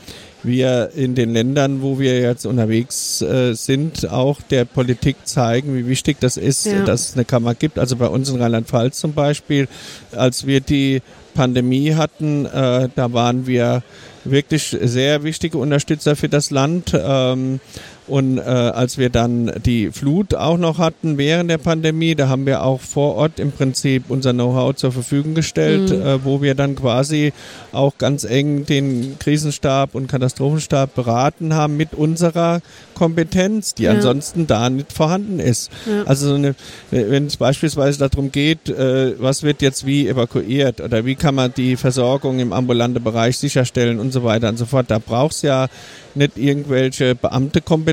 wir 0.46 0.92
in 0.96 1.16
den 1.16 1.34
Ländern, 1.34 1.82
wo 1.82 2.00
wir 2.00 2.20
jetzt 2.20 2.46
unterwegs 2.46 3.22
äh, 3.22 3.54
sind, 3.54 4.10
auch 4.10 4.42
der 4.42 4.66
Politik 4.66 5.16
zeigen, 5.26 5.76
wie 5.76 5.88
wichtig 5.88 6.18
das 6.20 6.38
ist, 6.38 6.66
Ja. 6.66 6.84
dass 6.84 7.10
es 7.10 7.14
eine 7.16 7.26
Kammer 7.26 7.56
gibt. 7.56 7.80
Also 7.80 7.96
bei 7.96 8.08
uns 8.08 8.30
in 8.30 8.42
Rheinland-Pfalz 8.42 9.00
zum 9.00 9.14
Beispiel, 9.14 9.68
als 10.12 10.46
wir 10.48 10.62
die 10.62 11.02
Pandemie 11.34 11.94
hatten, 11.96 12.46
äh, 12.46 12.90
da 12.96 13.14
waren 13.14 13.46
wir 13.48 13.84
wirklich 14.24 14.76
sehr 14.82 15.24
wichtige 15.24 15.58
Unterstützer 15.58 16.16
für 16.16 16.30
das 16.30 16.50
Land. 16.50 16.92
Ähm, 16.98 17.60
und 18.08 18.38
äh, 18.38 18.42
als 18.42 18.98
wir 18.98 19.10
dann 19.10 19.52
die 19.66 19.92
Flut 19.92 20.36
auch 20.36 20.58
noch 20.58 20.78
hatten 20.78 21.18
während 21.18 21.50
der 21.50 21.58
Pandemie, 21.58 22.16
da 22.16 22.28
haben 22.28 22.46
wir 22.46 22.64
auch 22.64 22.82
vor 22.82 23.16
Ort 23.16 23.40
im 23.40 23.52
Prinzip 23.52 24.04
unser 24.10 24.34
Know-how 24.34 24.76
zur 24.76 24.92
Verfügung 24.92 25.34
gestellt, 25.36 25.90
Mhm. 25.92 26.02
äh, 26.02 26.24
wo 26.26 26.42
wir 26.42 26.56
dann 26.56 26.76
quasi 26.76 27.34
auch 27.72 27.98
ganz 27.98 28.24
eng 28.24 28.66
den 28.66 29.18
Krisenstab 29.20 29.96
und 29.96 30.08
Katastrophenstab 30.08 30.94
beraten 30.96 31.54
haben 31.54 31.78
mit 31.78 31.94
unserer 31.94 32.62
Kompetenz, 32.94 33.74
die 33.74 33.84
Ja. 33.84 33.92
ansonsten 33.92 34.48
da 34.48 34.70
nicht 34.70 34.94
vorhanden 34.94 35.40
ist. 35.40 35.70
Ja. 35.86 36.04
Also 36.06 36.30
so 36.30 36.36
eine, 36.36 36.56
wenn 36.92 37.26
es 37.28 37.38
beispielsweise 37.38 38.00
darum 38.08 38.32
geht, 38.32 38.70
äh, 38.70 39.20
was 39.20 39.44
wird 39.44 39.62
jetzt 39.62 39.86
wie 39.86 40.08
evakuiert 40.08 40.80
oder 40.82 41.06
wie 41.06 41.16
kann 41.16 41.36
man 41.36 41.54
die 41.56 41.76
Versorgung 41.76 42.40
im 42.40 42.54
ambulanten 42.54 43.04
Bereich 43.04 43.38
sicherstellen 43.38 44.00
und 44.00 44.12
so 44.14 44.24
weiter 44.24 44.50
und 44.50 44.58
so 44.58 44.66
fort, 44.66 44.86
da 44.90 45.00
braucht 45.00 45.34
es 45.34 45.42
ja 45.42 45.68
nicht 46.14 46.38
irgendwelche 46.38 47.14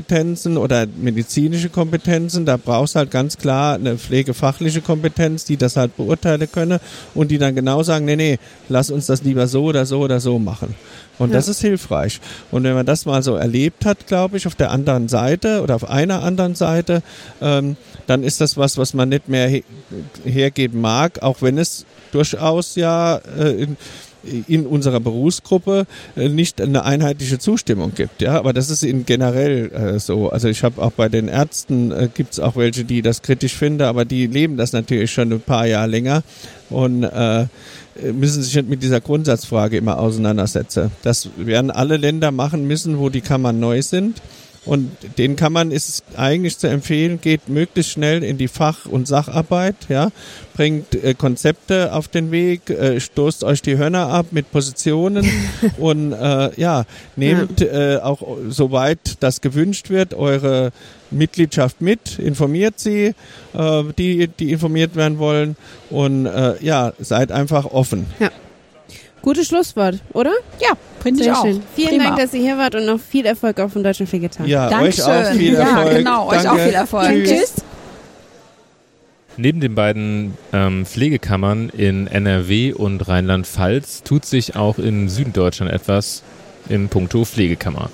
Beamtekompetenzen 0.03 0.57
oder 0.57 0.85
medizinische 1.01 1.69
Kompetenzen, 1.69 2.45
da 2.45 2.57
brauchst 2.57 2.95
halt 2.95 3.11
ganz 3.11 3.37
klar 3.37 3.75
eine 3.75 3.97
pflegefachliche 3.97 4.81
Kompetenz, 4.81 5.45
die 5.45 5.57
das 5.57 5.75
halt 5.75 5.95
beurteilen 5.97 6.47
könne 6.51 6.79
und 7.13 7.31
die 7.31 7.37
dann 7.37 7.55
genau 7.55 7.83
sagen, 7.83 8.05
nee, 8.05 8.15
nee, 8.15 8.39
lass 8.69 8.91
uns 8.91 9.07
das 9.07 9.23
lieber 9.23 9.47
so 9.47 9.65
oder 9.65 9.85
so 9.85 9.99
oder 9.99 10.19
so 10.19 10.39
machen. 10.39 10.75
Und 11.19 11.29
Ja. 11.29 11.35
das 11.35 11.47
ist 11.47 11.61
hilfreich. 11.61 12.19
Und 12.51 12.63
wenn 12.63 12.73
man 12.73 12.85
das 12.85 13.05
mal 13.05 13.21
so 13.21 13.35
erlebt 13.35 13.85
hat, 13.85 14.07
glaube 14.07 14.37
ich, 14.37 14.47
auf 14.47 14.55
der 14.55 14.71
anderen 14.71 15.07
Seite 15.07 15.61
oder 15.61 15.75
auf 15.75 15.89
einer 15.89 16.23
anderen 16.23 16.55
Seite, 16.55 17.03
ähm, 17.41 17.77
dann 18.07 18.23
ist 18.23 18.41
das 18.41 18.57
was, 18.57 18.77
was 18.77 18.93
man 18.93 19.09
nicht 19.09 19.29
mehr 19.29 19.47
he 19.47 19.63
hergeben 20.25 20.81
mag, 20.81 21.21
auch 21.21 21.41
wenn 21.41 21.57
es 21.57 21.85
durchaus 22.11 22.75
ja 22.75 23.17
äh, 23.37 23.63
in, 23.63 23.77
in 24.47 24.65
unserer 24.65 24.99
Berufsgruppe 24.99 25.85
äh, 26.15 26.29
nicht 26.29 26.61
eine 26.61 26.85
einheitliche 26.85 27.39
Zustimmung 27.39 27.93
gibt. 27.93 28.21
Ja, 28.21 28.37
aber 28.37 28.53
das 28.53 28.69
ist 28.69 28.83
in 28.83 29.05
generell 29.05 29.71
äh, 29.71 29.99
so. 29.99 30.29
Also 30.29 30.47
ich 30.47 30.63
habe 30.63 30.81
auch 30.81 30.91
bei 30.91 31.09
den 31.09 31.27
Ärzten 31.27 31.91
äh, 31.91 32.09
gibt 32.13 32.33
es 32.33 32.39
auch 32.39 32.55
welche, 32.55 32.85
die 32.85 33.01
das 33.01 33.21
kritisch 33.21 33.55
finden, 33.55 33.83
aber 33.83 34.05
die 34.05 34.27
leben 34.27 34.57
das 34.57 34.73
natürlich 34.73 35.11
schon 35.11 35.31
ein 35.31 35.41
paar 35.41 35.65
Jahre 35.67 35.87
länger 35.87 36.23
und 36.69 37.03
äh, 37.03 37.47
müssen 38.11 38.41
sich 38.41 38.61
mit 38.63 38.81
dieser 38.81 39.01
Grundsatzfrage 39.01 39.77
immer 39.77 39.99
auseinandersetzen. 39.99 40.91
Das 41.03 41.29
werden 41.37 41.69
alle 41.69 41.97
Länder 41.97 42.31
machen 42.31 42.67
müssen, 42.67 42.97
wo 42.97 43.09
die 43.09 43.21
Kammern 43.21 43.59
neu 43.59 43.81
sind. 43.81 44.21
Und 44.65 44.91
den 45.17 45.35
Kammern 45.35 45.71
ist 45.71 45.89
es 45.89 46.03
eigentlich 46.17 46.57
zu 46.57 46.67
empfehlen, 46.67 47.19
geht 47.19 47.49
möglichst 47.49 47.91
schnell 47.91 48.23
in 48.23 48.37
die 48.37 48.47
Fach- 48.47 48.85
und 48.85 49.07
Sacharbeit, 49.07 49.75
ja, 49.89 50.09
bringt 50.53 50.95
äh, 50.95 51.13
Konzepte 51.13 51.93
auf 51.93 52.07
den 52.07 52.31
Weg, 52.31 52.69
äh, 52.69 52.99
stoßt 52.99 53.43
euch 53.43 53.61
die 53.61 53.77
Hörner 53.77 54.07
ab 54.07 54.27
mit 54.31 54.51
Positionen 54.51 55.29
und 55.77 56.13
äh, 56.13 56.51
ja, 56.59 56.85
nehmt 57.17 57.61
äh, 57.61 57.99
auch 58.01 58.21
soweit 58.47 59.17
das 59.19 59.41
gewünscht 59.41 59.89
wird, 59.89 60.13
eure 60.13 60.71
Mitgliedschaft 61.11 61.81
mit, 61.81 62.17
informiert 62.17 62.79
sie, 62.79 63.13
äh, 63.53 63.83
die, 63.97 64.27
die 64.27 64.51
informiert 64.51 64.95
werden 64.95 65.19
wollen 65.19 65.57
und 65.89 66.25
äh, 66.25 66.55
ja, 66.63 66.93
seid 66.99 67.31
einfach 67.31 67.65
offen. 67.65 68.05
Gutes 69.23 69.47
Schlusswort, 69.47 69.95
oder? 70.13 70.31
Ja, 70.61 70.73
finde 71.01 71.21
ich 71.21 71.25
Sehr 71.25 71.37
auch. 71.39 71.43
schön. 71.43 71.63
Vielen 71.75 71.89
Prima. 71.89 72.03
Dank, 72.03 72.17
dass 72.19 72.33
ihr 72.33 72.41
hier 72.41 72.57
wart 72.57 72.75
und 72.75 72.85
noch 72.85 72.99
viel 72.99 73.25
Erfolg 73.25 73.59
auf 73.59 73.73
dem 73.73 73.81
Deutschen 73.81 74.05
Pflegetag. 74.05 74.45
Ja, 74.47 74.65
euch 74.65 74.97
Dankeschön. 74.97 75.05
auch 75.05 75.31
viel 75.31 75.53
Ja, 75.53 75.59
Erfolg. 75.79 75.97
genau, 75.97 76.27
euch 76.27 76.41
Danke. 76.43 76.51
auch 76.51 76.65
viel 76.65 76.73
Erfolg. 76.73 77.09
Tschüss. 77.23 77.29
Tschüss. 77.39 77.53
Neben 79.37 79.61
den 79.61 79.73
beiden 79.73 80.37
ähm, 80.51 80.85
Pflegekammern 80.85 81.69
in 81.69 82.05
NRW 82.05 82.73
und 82.73 83.07
Rheinland-Pfalz 83.07 84.03
tut 84.03 84.25
sich 84.25 84.55
auch 84.55 84.77
in 84.77 85.09
Süddeutschland 85.09 85.71
etwas 85.71 86.21
im 86.69 86.89
Punkto 86.89 87.25
Pflegekammer. 87.25 87.89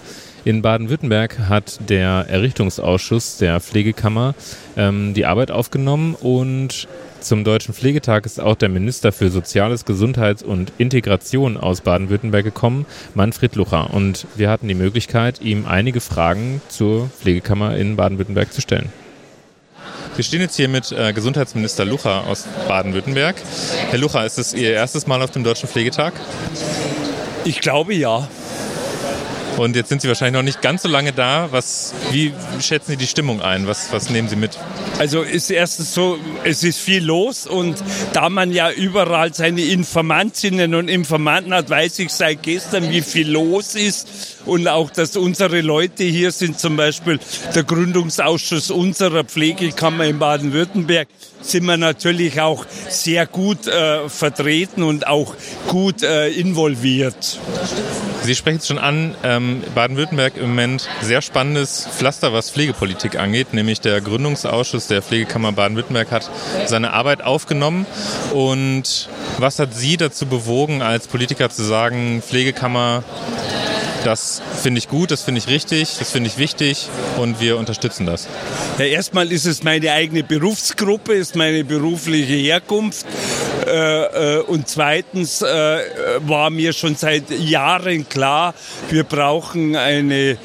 In 0.45 0.61
Baden-Württemberg 0.61 1.39
hat 1.47 1.79
der 1.89 2.25
Errichtungsausschuss 2.27 3.37
der 3.37 3.59
Pflegekammer 3.61 4.35
ähm, 4.75 5.13
die 5.13 5.25
Arbeit 5.25 5.51
aufgenommen 5.51 6.15
und 6.15 6.87
zum 7.21 7.43
Deutschen 7.43 7.73
Pflegetag 7.73 8.25
ist 8.25 8.39
auch 8.39 8.55
der 8.55 8.69
Minister 8.69 9.11
für 9.11 9.29
Soziales, 9.29 9.85
Gesundheits 9.85 10.43
und 10.43 10.71
Integration 10.77 11.57
aus 11.57 11.81
Baden-Württemberg 11.81 12.43
gekommen, 12.43 12.85
Manfred 13.13 13.55
Lucher. 13.55 13.93
Und 13.93 14.27
wir 14.35 14.49
hatten 14.49 14.67
die 14.67 14.75
Möglichkeit, 14.75 15.41
ihm 15.41 15.65
einige 15.65 16.01
Fragen 16.01 16.61
zur 16.69 17.09
Pflegekammer 17.19 17.77
in 17.77 17.95
Baden-Württemberg 17.95 18.53
zu 18.53 18.61
stellen. 18.61 18.91
Wir 20.15 20.23
stehen 20.23 20.41
jetzt 20.41 20.55
hier 20.55 20.67
mit 20.67 20.91
äh, 20.91 21.13
Gesundheitsminister 21.13 21.85
Lucher 21.85 22.27
aus 22.27 22.45
Baden-Württemberg. 22.67 23.37
Herr 23.89 23.99
Lucher, 23.99 24.25
ist 24.25 24.37
es 24.37 24.53
Ihr 24.53 24.71
erstes 24.71 25.07
Mal 25.07 25.21
auf 25.21 25.31
dem 25.31 25.43
Deutschen 25.43 25.69
Pflegetag? 25.69 26.13
Ich 27.45 27.61
glaube 27.61 27.93
ja. 27.93 28.27
Und 29.59 29.75
jetzt 29.75 29.89
sind 29.89 30.01
Sie 30.01 30.07
wahrscheinlich 30.07 30.35
noch 30.35 30.43
nicht 30.43 30.61
ganz 30.61 30.83
so 30.83 30.87
lange 30.87 31.11
da. 31.11 31.49
Was, 31.51 31.93
wie 32.11 32.33
schätzen 32.61 32.91
Sie 32.91 32.97
die 32.97 33.07
Stimmung 33.07 33.41
ein? 33.41 33.67
Was, 33.67 33.91
was 33.91 34.09
nehmen 34.09 34.29
Sie 34.29 34.37
mit? 34.37 34.57
Also 34.99 35.21
ist 35.21 35.49
erstens 35.49 35.93
so, 35.93 36.17
es 36.45 36.63
ist 36.63 36.79
viel 36.79 37.03
los 37.03 37.45
und 37.45 37.75
da 38.13 38.29
man 38.29 38.51
ja 38.51 38.71
überall 38.71 39.33
seine 39.33 39.61
Informantinnen 39.61 40.75
und 40.75 40.87
Informanten 40.87 41.53
hat, 41.53 41.69
weiß 41.69 41.99
ich 41.99 42.09
seit 42.09 42.43
gestern, 42.43 42.89
wie 42.89 43.01
viel 43.01 43.29
los 43.29 43.75
ist 43.75 44.07
und 44.45 44.67
auch, 44.67 44.89
dass 44.89 45.17
unsere 45.17 45.61
Leute 45.61 46.03
hier 46.03 46.31
sind, 46.31 46.59
zum 46.59 46.77
Beispiel 46.77 47.19
der 47.53 47.63
Gründungsausschuss 47.63 48.71
unserer 48.71 49.23
Pflegekammer 49.23 50.05
in 50.05 50.19
Baden-Württemberg, 50.19 51.07
sind 51.41 51.65
wir 51.65 51.77
natürlich 51.77 52.41
auch 52.41 52.65
sehr 52.89 53.25
gut 53.25 53.67
äh, 53.67 54.09
vertreten 54.09 54.83
und 54.83 55.07
auch 55.07 55.35
gut 55.67 56.03
äh, 56.03 56.29
involviert. 56.29 57.39
Sie 58.23 58.35
sprechen 58.35 58.57
es 58.57 58.67
schon 58.67 58.79
an, 58.79 59.15
ähm, 59.23 59.48
Baden-Württemberg 59.75 60.37
im 60.37 60.49
Moment 60.49 60.89
sehr 61.01 61.21
spannendes 61.21 61.87
Pflaster, 61.87 62.33
was 62.33 62.51
Pflegepolitik 62.51 63.17
angeht, 63.17 63.53
nämlich 63.53 63.81
der 63.81 64.01
Gründungsausschuss 64.01 64.87
der 64.87 65.01
Pflegekammer 65.01 65.51
Baden-Württemberg 65.51 66.11
hat 66.11 66.29
seine 66.65 66.93
Arbeit 66.93 67.21
aufgenommen. 67.21 67.85
Und 68.33 69.09
was 69.37 69.59
hat 69.59 69.73
Sie 69.73 69.97
dazu 69.97 70.25
bewogen, 70.25 70.81
als 70.81 71.07
Politiker 71.07 71.49
zu 71.49 71.63
sagen, 71.63 72.21
Pflegekammer 72.21 73.03
das 74.03 74.41
finde 74.61 74.79
ich 74.79 74.87
gut, 74.87 75.11
das 75.11 75.23
finde 75.23 75.39
ich 75.39 75.47
richtig, 75.47 75.97
das 75.99 76.11
finde 76.11 76.29
ich 76.29 76.37
wichtig 76.37 76.87
und 77.17 77.41
wir 77.41 77.57
unterstützen 77.57 78.05
das. 78.05 78.27
Ja, 78.77 78.85
erstmal 78.85 79.31
ist 79.31 79.45
es 79.45 79.63
meine 79.63 79.91
eigene 79.91 80.23
Berufsgruppe, 80.23 81.13
ist 81.13 81.35
meine 81.35 81.63
berufliche 81.63 82.33
Herkunft. 82.33 83.05
Äh, 83.69 84.37
äh, 84.37 84.41
und 84.41 84.67
zweitens 84.67 85.43
äh, 85.43 85.45
war 86.21 86.49
mir 86.49 86.73
schon 86.73 86.95
seit 86.95 87.29
Jahren 87.29 88.09
klar, 88.09 88.55
wir 88.89 89.03
brauchen 89.03 89.75
eine 89.75 90.37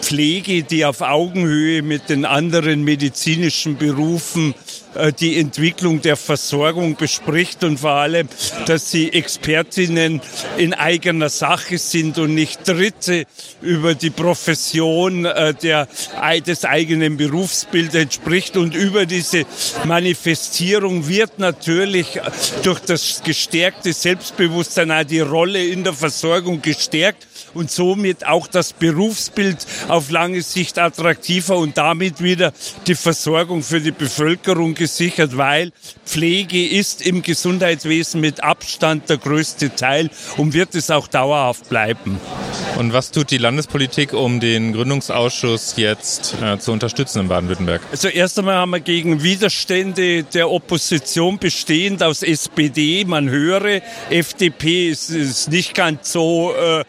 Pflege, 0.00 0.62
die 0.62 0.84
auf 0.84 1.00
Augenhöhe 1.00 1.82
mit 1.82 2.08
den 2.08 2.24
anderen 2.24 2.82
medizinischen 2.82 3.76
Berufen 3.76 4.54
die 5.18 5.38
Entwicklung 5.38 6.00
der 6.00 6.16
Versorgung 6.16 6.96
bespricht 6.96 7.64
und 7.64 7.80
vor 7.80 7.92
allem, 7.92 8.28
dass 8.66 8.90
sie 8.90 9.12
Expertinnen 9.12 10.20
in 10.56 10.74
eigener 10.74 11.28
Sache 11.28 11.78
sind 11.78 12.18
und 12.18 12.34
nicht 12.34 12.66
Dritte 12.66 13.24
über 13.62 13.94
die 13.94 14.10
Profession 14.10 15.24
äh, 15.24 15.54
der, 15.54 15.88
des 16.46 16.64
eigenen 16.64 17.16
Berufsbilds 17.16 17.94
entspricht. 17.94 18.56
Und 18.56 18.74
über 18.74 19.06
diese 19.06 19.44
Manifestierung 19.84 21.08
wird 21.08 21.38
natürlich 21.38 22.20
durch 22.62 22.80
das 22.80 23.22
gestärkte 23.24 23.92
Selbstbewusstsein 23.92 24.90
auch 24.90 25.04
die 25.04 25.20
Rolle 25.20 25.64
in 25.64 25.84
der 25.84 25.92
Versorgung 25.92 26.62
gestärkt 26.62 27.26
und 27.54 27.70
somit 27.70 28.26
auch 28.26 28.46
das 28.46 28.72
Berufsbild 28.72 29.66
auf 29.88 30.10
lange 30.10 30.42
Sicht 30.42 30.78
attraktiver 30.78 31.56
und 31.56 31.76
damit 31.78 32.22
wieder 32.22 32.52
die 32.86 32.94
Versorgung 32.94 33.62
für 33.62 33.80
die 33.80 33.92
Bevölkerung 33.92 34.74
gesichert, 34.74 35.36
weil 35.36 35.72
Pflege 36.04 36.66
ist 36.66 37.04
im 37.04 37.22
Gesundheitswesen 37.22 38.20
mit 38.20 38.42
Abstand 38.42 39.08
der 39.08 39.18
größte 39.18 39.74
Teil 39.74 40.10
und 40.36 40.54
wird 40.54 40.74
es 40.74 40.90
auch 40.90 41.08
dauerhaft 41.08 41.68
bleiben. 41.68 42.20
Und 42.78 42.92
was 42.92 43.10
tut 43.10 43.30
die 43.30 43.38
Landespolitik, 43.38 44.12
um 44.12 44.38
den 44.38 44.72
Gründungsausschuss 44.72 45.74
jetzt 45.76 46.36
äh, 46.42 46.58
zu 46.58 46.72
unterstützen 46.72 47.20
in 47.20 47.28
Baden-Württemberg? 47.28 47.80
Also 47.90 48.08
erst 48.08 48.38
einmal 48.38 48.56
haben 48.56 48.70
wir 48.70 48.80
gegen 48.80 49.22
Widerstände 49.22 50.24
der 50.24 50.50
Opposition 50.50 51.38
bestehend 51.38 52.02
aus 52.02 52.22
SPD, 52.22 53.04
man 53.06 53.30
höre, 53.30 53.80
FDP 54.10 54.90
ist, 54.90 55.10
ist 55.10 55.50
nicht 55.50 55.74
ganz 55.74 56.12
so 56.12 56.54
äh, 56.54 56.84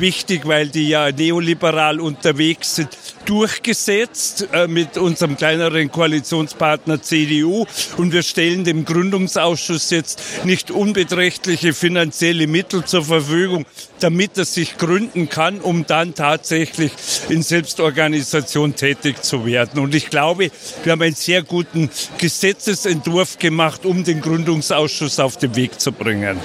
wichtig, 0.00 0.46
weil 0.46 0.68
die 0.68 0.88
ja 0.88 1.10
neoliberal 1.10 2.00
unterwegs 2.00 2.76
sind, 2.76 2.88
durchgesetzt 3.24 4.48
äh, 4.52 4.66
mit 4.66 4.98
unserem 4.98 5.36
kleineren 5.36 5.90
Koalitionspartner 5.90 7.02
CDU. 7.02 7.66
Und 7.96 8.12
wir 8.12 8.22
stellen 8.22 8.64
dem 8.64 8.84
Gründungsausschuss 8.84 9.90
jetzt 9.90 10.44
nicht 10.44 10.70
unbeträchtliche 10.70 11.72
finanzielle 11.72 12.46
Mittel 12.46 12.84
zur 12.84 13.04
Verfügung, 13.04 13.64
damit 14.00 14.38
er 14.38 14.44
sich 14.44 14.76
gründen 14.76 15.28
kann, 15.28 15.60
um 15.60 15.86
dann 15.86 16.14
tatsächlich 16.14 16.92
in 17.28 17.42
Selbstorganisation 17.42 18.74
tätig 18.74 19.22
zu 19.22 19.46
werden. 19.46 19.80
Und 19.80 19.94
ich 19.94 20.10
glaube, 20.10 20.50
wir 20.82 20.92
haben 20.92 21.02
einen 21.02 21.14
sehr 21.14 21.42
guten 21.42 21.90
Gesetzesentwurf 22.18 23.38
gemacht, 23.38 23.84
um 23.84 24.04
den 24.04 24.20
Gründungsausschuss 24.20 25.20
auf 25.20 25.36
den 25.36 25.54
Weg 25.56 25.80
zu 25.80 25.92
bringen. 25.92 26.38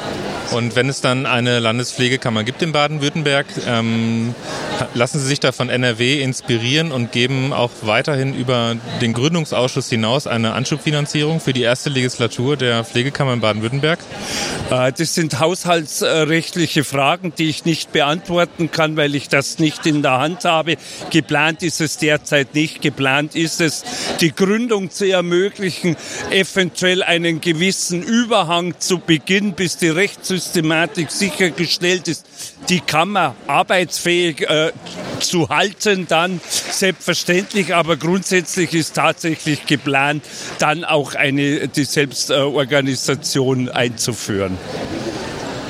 Und 0.52 0.76
wenn 0.76 0.88
es 0.88 1.02
dann 1.02 1.26
eine 1.26 1.60
Landespflegekammer 1.60 2.44
gibt 2.44 2.62
in 2.62 2.72
Baden-Württemberg, 2.72 3.37
ähm, 3.68 4.34
lassen 4.94 5.20
Sie 5.20 5.28
sich 5.28 5.40
da 5.40 5.52
von 5.52 5.70
NRW 5.70 6.22
inspirieren 6.22 6.92
und 6.92 7.12
geben 7.12 7.54
auch 7.54 7.72
weiterhin 7.82 8.34
über 8.34 8.76
den 9.02 9.14
Gründungsausschuss 9.14 9.90
hinaus 9.90 10.28
eine 10.28 10.54
Anschubfinanzierung 10.54 11.40
für 11.40 11.54
die 11.54 11.62
erste 11.62 11.90
Legislatur 11.90 12.58
der 12.58 12.84
Pflegekammer 12.84 13.34
in 13.34 13.40
Baden-Württemberg? 13.42 14.00
Äh, 14.70 14.92
das 14.92 15.16
sind 15.16 15.40
haushaltsrechtliche 15.40 16.84
Fragen, 16.84 17.34
die 17.38 17.50
ich 17.50 17.66
nicht 17.66 17.92
beantworten 17.92 18.72
kann, 18.72 18.98
weil 18.98 19.16
ich 19.16 19.30
das 19.30 19.60
nicht 19.60 19.86
in 19.86 20.02
der 20.02 20.20
Hand 20.20 20.46
habe. 20.46 20.78
Geplant 21.12 21.64
ist 21.64 21.82
es 21.82 21.98
derzeit 21.98 22.54
nicht. 22.54 22.82
Geplant 22.82 23.36
ist 23.36 23.62
es, 23.62 23.84
die 24.22 24.34
Gründung 24.34 24.92
zu 24.92 25.06
ermöglichen, 25.06 25.96
eventuell 26.32 27.04
einen 27.04 27.42
gewissen 27.42 28.04
Überhang 28.04 28.76
zu 28.80 29.00
Beginn, 29.00 29.54
bis 29.54 29.78
die 29.78 29.90
Rechtssystematik 29.90 31.12
sichergestellt 31.12 32.08
ist, 32.08 32.26
die 32.70 32.80
Kammer 32.80 33.27
arbeitsfähig 33.48 34.42
äh, 34.42 34.72
zu 35.20 35.50
halten, 35.50 36.06
dann 36.08 36.40
selbstverständlich, 36.72 37.74
aber 37.74 37.98
grundsätzlich 37.98 38.74
ist 38.74 38.96
tatsächlich 38.96 39.66
geplant, 39.66 40.24
dann 40.60 40.84
auch 40.84 41.16
eine 41.16 41.68
die 41.68 41.84
Selbstorganisation 41.84 43.70
einzuführen. 43.70 44.58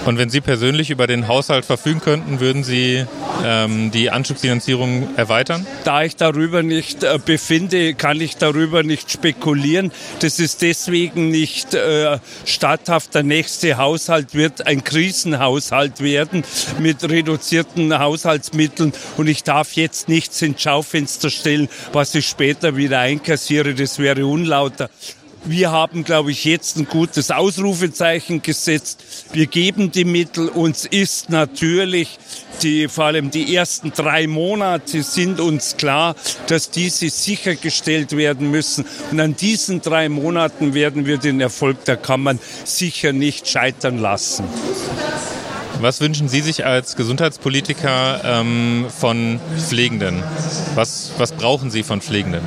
Und 0.08 0.18
wenn 0.18 0.30
Sie 0.30 0.40
persönlich 0.40 0.90
über 0.90 1.06
den 1.06 1.28
Haushalt 1.28 1.66
verfügen 1.66 2.00
könnten, 2.00 2.40
würden 2.40 2.64
Sie 2.64 3.06
ähm, 3.44 3.92
die 3.92 4.10
Anschubsfinanzierung 4.10 5.10
erweitern? 5.18 5.68
Da 5.84 6.04
ich 6.04 6.16
darüber 6.16 6.64
nicht 6.64 7.04
äh, 7.04 7.20
befinde, 7.24 7.94
kann 7.94 8.22
ich 8.22 8.38
darüber 8.38 8.84
nicht 8.84 9.12
spekulieren. 9.12 9.92
Das 10.22 10.40
ist 10.40 10.62
deswegen 10.62 11.30
nicht 11.30 11.74
äh, 11.74 12.20
statthaft. 12.46 13.16
Der 13.16 13.24
nächste 13.24 13.76
Haushalt 13.76 14.34
wird 14.34 14.66
ein 14.66 14.86
Krisenhaushalt 14.86 16.00
werden 16.00 16.46
mit 16.80 17.04
reduzierten 17.04 18.00
Haushaltsmitteln. 18.00 18.94
Und 19.18 19.28
ich 19.28 19.44
darf 19.44 19.74
jetzt 19.74 20.08
nichts 20.08 20.42
ins 20.42 20.62
Schaufenster 20.62 21.30
stellen, 21.30 21.68
was 21.92 22.16
ich 22.16 22.26
später 22.26 22.78
wieder 22.78 23.00
einkassiere. 23.00 23.74
Das 23.74 24.00
wäre 24.00 24.26
unlauter. 24.26 24.90
Wir 25.50 25.72
haben, 25.72 26.04
glaube 26.04 26.32
ich, 26.32 26.44
jetzt 26.44 26.78
ein 26.78 26.88
gutes 26.88 27.32
Ausrufezeichen 27.32 28.42
gesetzt. 28.42 29.04
Wir 29.32 29.46
geben 29.46 29.92
die 29.92 30.04
Mittel. 30.04 30.50
Uns 30.50 30.86
ist 30.86 31.30
natürlich 31.30 32.20
die, 32.64 32.90
vor 32.90 33.06
allem 33.06 33.32
die 33.32 33.56
ersten 33.56 33.94
drei 33.94 34.28
Monate 34.28 35.04
sind 35.04 35.40
uns 35.40 35.78
klar, 35.78 36.16
dass 36.48 36.70
diese 36.70 37.10
sichergestellt 37.10 38.18
werden 38.18 38.52
müssen. 38.52 38.86
Und 39.12 39.22
an 39.22 39.38
diesen 39.38 39.82
drei 39.82 40.10
Monaten 40.10 40.74
werden 40.74 41.06
wir 41.06 41.18
den 41.18 41.40
Erfolg 41.40 41.86
der 41.86 41.98
Kammern 41.98 42.40
sicher 42.66 43.14
nicht 43.14 43.48
scheitern 43.48 44.00
lassen. 44.00 44.44
Was 45.80 46.02
wünschen 46.02 46.28
Sie 46.28 46.42
sich 46.42 46.66
als 46.66 46.96
Gesundheitspolitiker 46.96 48.22
ähm, 48.24 48.86
von 48.90 49.40
Pflegenden? 49.58 50.24
Was, 50.76 51.12
was 51.18 51.32
brauchen 51.32 51.70
Sie 51.70 51.84
von 51.84 52.02
Pflegenden? 52.02 52.42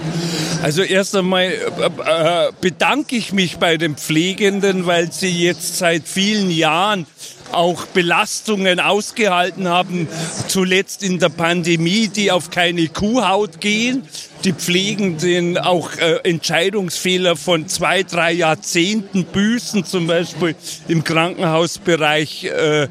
Also 0.62 0.82
erst 0.82 1.14
einmal 1.14 1.44
äh, 1.44 1.48
äh, 1.48 2.52
bedanke 2.60 3.16
ich 3.16 3.32
mich 3.32 3.58
bei 3.58 3.76
den 3.76 3.96
Pflegenden, 3.96 4.86
weil 4.86 5.12
sie 5.12 5.30
jetzt 5.30 5.78
seit 5.78 6.08
vielen 6.08 6.50
Jahren 6.50 7.06
auch 7.52 7.86
Belastungen 7.86 8.80
ausgehalten 8.80 9.68
haben, 9.68 10.08
zuletzt 10.48 11.02
in 11.02 11.18
der 11.18 11.28
Pandemie, 11.28 12.08
die 12.08 12.30
auf 12.30 12.50
keine 12.50 12.88
Kuhhaut 12.88 13.60
gehen. 13.60 14.02
Die 14.44 14.54
Pflegenden 14.54 15.58
auch 15.58 15.96
äh, 15.98 16.20
Entscheidungsfehler 16.24 17.36
von 17.36 17.68
zwei, 17.68 18.02
drei 18.04 18.32
Jahrzehnten 18.32 19.24
büßen, 19.24 19.84
zum 19.84 20.06
Beispiel 20.06 20.54
im 20.88 21.04
Krankenhausbereich 21.04 22.44
äh, 22.44 22.82
äh, 22.84 22.88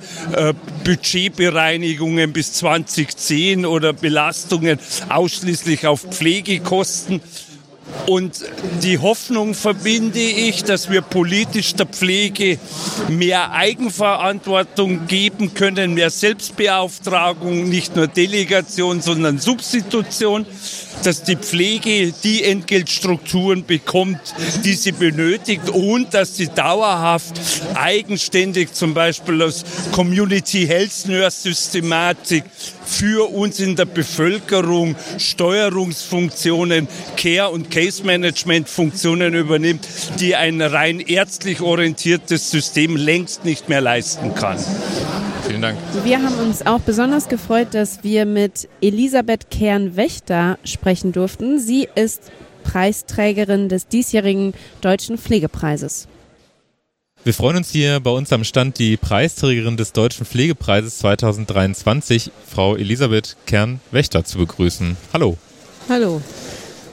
Budgetbereinigungen 0.83 2.33
bis 2.33 2.53
2010 2.53 3.65
oder 3.65 3.93
Belastungen 3.93 4.77
ausschließlich 5.09 5.87
auf 5.87 6.01
Pflegekosten. 6.01 7.21
Und 8.05 8.43
die 8.81 8.97
Hoffnung 8.97 9.53
verbinde 9.53 10.19
ich, 10.19 10.63
dass 10.63 10.89
wir 10.89 11.01
politisch 11.01 11.75
der 11.75 11.85
Pflege 11.85 12.57
mehr 13.07 13.51
Eigenverantwortung 13.51 15.05
geben 15.07 15.53
können, 15.53 15.93
mehr 15.93 16.09
Selbstbeauftragung, 16.09 17.69
nicht 17.69 17.95
nur 17.95 18.07
Delegation, 18.07 19.01
sondern 19.01 19.37
Substitution 19.37 20.45
dass 21.03 21.23
die 21.23 21.35
Pflege 21.35 22.13
die 22.23 22.43
Entgeltstrukturen 22.43 23.65
bekommt, 23.65 24.19
die 24.63 24.73
sie 24.73 24.91
benötigt 24.91 25.69
und 25.69 26.13
dass 26.13 26.35
sie 26.35 26.47
dauerhaft 26.47 27.39
eigenständig 27.75 28.73
zum 28.73 28.93
Beispiel 28.93 29.41
aus 29.41 29.63
Community 29.91 30.65
Health 30.67 31.07
Nurse 31.07 31.41
Systematik 31.41 32.43
für 32.89 33.31
uns 33.31 33.59
in 33.59 33.75
der 33.75 33.85
Bevölkerung 33.85 34.95
Steuerungsfunktionen, 35.17 36.87
Care- 37.15 37.51
und 37.51 37.71
Case-Management-Funktionen 37.71 39.35
übernimmt, 39.35 39.87
die 40.19 40.35
ein 40.35 40.61
rein 40.61 40.99
ärztlich 40.99 41.61
orientiertes 41.61 42.51
System 42.51 42.95
längst 42.95 43.45
nicht 43.45 43.69
mehr 43.69 43.81
leisten 43.81 44.35
kann. 44.35 44.57
Vielen 45.47 45.61
Dank. 45.61 45.77
Wir 46.03 46.21
haben 46.21 46.35
uns 46.39 46.65
auch 46.65 46.81
besonders 46.81 47.29
gefreut, 47.29 47.69
dass 47.71 48.03
wir 48.03 48.25
mit 48.25 48.67
Elisabeth 48.81 49.49
Kern-Wächter 49.49 50.57
sprechen 50.63 51.11
durften. 51.11 51.59
Sie 51.59 51.87
ist 51.95 52.23
Preisträgerin 52.63 53.69
des 53.69 53.87
diesjährigen 53.87 54.53
Deutschen 54.81 55.17
Pflegepreises. 55.17 56.08
Wir 57.25 57.33
freuen 57.33 57.57
uns 57.57 57.69
hier 57.69 57.99
bei 57.99 58.11
uns 58.11 58.31
am 58.31 58.45
Stand 58.45 58.79
die 58.79 58.95
Preisträgerin 58.95 59.75
des 59.75 59.91
Deutschen 59.91 60.25
Pflegepreises 60.25 60.99
2023, 60.99 62.31
Frau 62.47 62.77
Elisabeth 62.77 63.35
Kern-Wächter, 63.45 64.23
zu 64.23 64.37
begrüßen. 64.37 64.95
Hallo. 65.11 65.37
Hallo. 65.89 66.21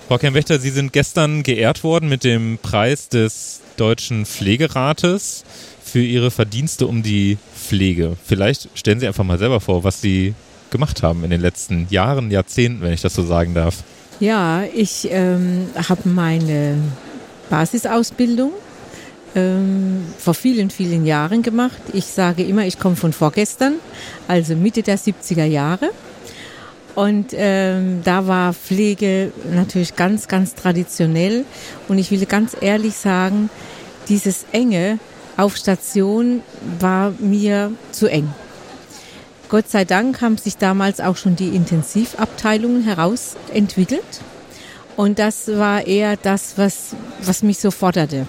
Frau 0.08 0.18
Kern-Wächter, 0.18 0.58
Sie 0.58 0.70
sind 0.70 0.92
gestern 0.92 1.44
geehrt 1.44 1.84
worden 1.84 2.08
mit 2.08 2.24
dem 2.24 2.58
Preis 2.60 3.08
des 3.08 3.60
Deutschen 3.76 4.26
Pflegerates 4.26 5.44
für 5.84 6.02
Ihre 6.02 6.32
Verdienste 6.32 6.88
um 6.88 7.04
die 7.04 7.38
Pflege. 7.54 8.16
Vielleicht 8.24 8.68
stellen 8.74 8.98
Sie 8.98 9.06
einfach 9.06 9.24
mal 9.24 9.38
selber 9.38 9.60
vor, 9.60 9.84
was 9.84 10.00
Sie 10.00 10.34
gemacht 10.70 11.04
haben 11.04 11.22
in 11.22 11.30
den 11.30 11.40
letzten 11.40 11.86
Jahren, 11.88 12.32
Jahrzehnten, 12.32 12.82
wenn 12.82 12.92
ich 12.92 13.00
das 13.00 13.14
so 13.14 13.24
sagen 13.24 13.54
darf. 13.54 13.84
Ja, 14.18 14.64
ich 14.74 15.06
ähm, 15.08 15.68
habe 15.88 16.08
meine 16.08 16.78
Basisausbildung 17.48 18.50
ähm, 19.36 20.04
vor 20.18 20.34
vielen, 20.34 20.70
vielen 20.70 21.06
Jahren 21.06 21.42
gemacht. 21.42 21.80
Ich 21.92 22.06
sage 22.06 22.42
immer, 22.42 22.66
ich 22.66 22.78
komme 22.80 22.96
von 22.96 23.12
vorgestern, 23.12 23.74
also 24.26 24.56
Mitte 24.56 24.82
der 24.82 24.98
70er 24.98 25.44
Jahre. 25.44 25.90
Und 26.96 27.26
ähm, 27.32 28.00
da 28.04 28.26
war 28.26 28.54
Pflege 28.54 29.30
natürlich 29.52 29.94
ganz, 29.94 30.26
ganz 30.28 30.54
traditionell. 30.54 31.44
Und 31.88 31.98
ich 31.98 32.10
will 32.10 32.24
ganz 32.24 32.56
ehrlich 32.58 32.96
sagen, 32.96 33.50
dieses 34.08 34.46
Enge, 34.52 34.98
auf 35.36 35.56
Station 35.56 36.40
war 36.80 37.12
mir 37.18 37.70
zu 37.92 38.06
eng. 38.06 38.30
Gott 39.50 39.68
sei 39.68 39.84
Dank 39.84 40.22
haben 40.22 40.38
sich 40.38 40.56
damals 40.56 41.00
auch 41.00 41.16
schon 41.16 41.36
die 41.36 41.48
Intensivabteilungen 41.48 42.82
herausentwickelt. 42.82 44.22
Und 44.96 45.18
das 45.18 45.48
war 45.48 45.86
eher 45.86 46.16
das, 46.16 46.54
was, 46.56 46.96
was 47.22 47.42
mich 47.42 47.58
so 47.58 47.70
forderte. 47.70 48.26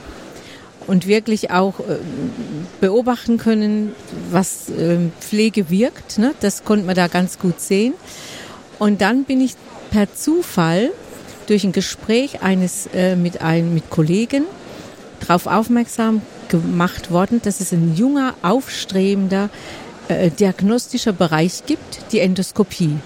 Und 0.88 1.06
wirklich 1.06 1.52
auch 1.52 1.80
äh, 1.82 1.98
beobachten 2.80 3.38
können, 3.38 3.94
was 4.32 4.70
äh, 4.70 4.98
Pflege 5.20 5.70
wirkt. 5.70 6.18
Ne? 6.18 6.34
Das 6.40 6.64
konnte 6.64 6.86
man 6.86 6.96
da 6.96 7.08
ganz 7.08 7.40
gut 7.40 7.60
sehen. 7.60 7.94
Und 8.80 9.02
dann 9.02 9.26
bin 9.26 9.42
ich 9.42 9.56
per 9.92 10.14
Zufall 10.14 10.92
durch 11.48 11.64
ein 11.64 11.72
Gespräch 11.72 12.42
eines 12.42 12.88
äh, 12.94 13.16
mit 13.16 13.42
einem 13.42 13.74
mit 13.74 13.90
Kollegen 13.90 14.46
darauf 15.20 15.48
aufmerksam 15.48 16.22
gemacht 16.50 17.12
worden, 17.12 17.42
dass 17.44 17.60
es 17.60 17.72
ein 17.74 17.96
junger, 17.96 18.36
aufstrebender 18.42 19.50
äh, 20.08 20.30
diagnostischer 20.30 21.14
Bereich 21.14 21.66
gibt, 21.66 22.12
die 22.12 22.20
Endoskopie. 22.20 22.98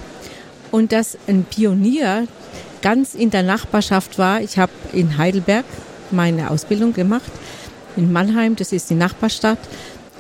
Und 0.72 0.92
dass 0.92 1.18
ein 1.28 1.44
Pionier 1.44 2.28
ganz 2.82 3.14
in 3.14 3.30
der 3.30 3.44
Nachbarschaft 3.44 4.18
war. 4.18 4.42
Ich 4.42 4.58
habe 4.58 4.72
in 4.94 5.18
Heidelberg 5.18 5.66
meine 6.12 6.50
Ausbildung 6.50 6.94
gemacht, 6.94 7.32
in 7.98 8.12
Mannheim, 8.12 8.56
das 8.56 8.72
ist 8.72 8.90
die 8.90 8.96
Nachbarstadt. 8.96 9.60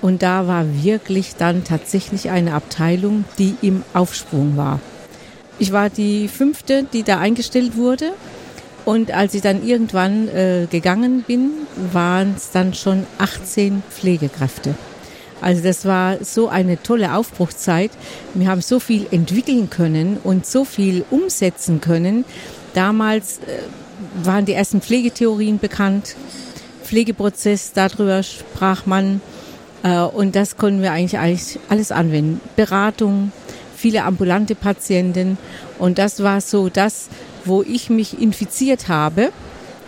Und 0.02 0.24
da 0.24 0.48
war 0.48 0.66
wirklich 0.84 1.36
dann 1.36 1.64
tatsächlich 1.64 2.30
eine 2.30 2.54
Abteilung, 2.54 3.24
die 3.38 3.56
im 3.62 3.84
Aufsprung 3.94 4.58
war. 4.58 4.80
Ich 5.60 5.72
war 5.72 5.90
die 5.90 6.28
fünfte, 6.28 6.86
die 6.92 7.04
da 7.04 7.20
eingestellt 7.20 7.76
wurde 7.78 8.14
und 8.86 9.12
als 9.12 9.34
ich 9.34 9.42
dann 9.42 9.66
irgendwann 9.66 10.28
äh, 10.30 10.68
gegangen 10.70 11.24
bin, 11.28 11.52
waren 11.92 12.34
es 12.36 12.52
dann 12.52 12.74
schon 12.74 13.06
18 13.20 13.84
Pflegekräfte. 13.90 14.76
Also 15.40 15.64
das 15.64 15.86
war 15.86 16.24
so 16.24 16.50
eine 16.50 16.82
tolle 16.82 17.16
Aufbruchszeit. 17.16 17.92
Wir 18.34 18.48
haben 18.48 18.62
so 18.62 18.80
viel 18.80 19.08
entwickeln 19.12 19.70
können 19.70 20.18
und 20.24 20.46
so 20.46 20.66
viel 20.66 21.04
umsetzen 21.10 21.82
können. 21.82 22.26
Damals 22.74 23.40
äh, 23.40 24.26
waren 24.26 24.46
die 24.46 24.54
ersten 24.54 24.82
Pflegetheorien 24.82 25.60
bekannt. 25.60 26.16
Pflegeprozess, 26.92 27.72
darüber 27.72 28.22
sprach 28.22 28.86
man. 28.86 29.22
Äh, 29.82 30.00
und 30.00 30.36
das 30.36 30.58
konnten 30.58 30.82
wir 30.82 30.92
eigentlich, 30.92 31.18
alles 31.70 31.92
anwenden. 31.94 32.42
Beratung, 32.58 33.32
viele 33.78 34.04
ambulante 34.04 34.56
Patienten. 34.56 35.38
Und 35.80 35.98
das 35.98 36.22
war 36.22 36.42
so 36.42 36.68
das, 36.68 37.08
wo 37.46 37.64
ich 37.64 37.90
mich 37.90 38.22
infiziert 38.22 38.90
habe 38.90 39.32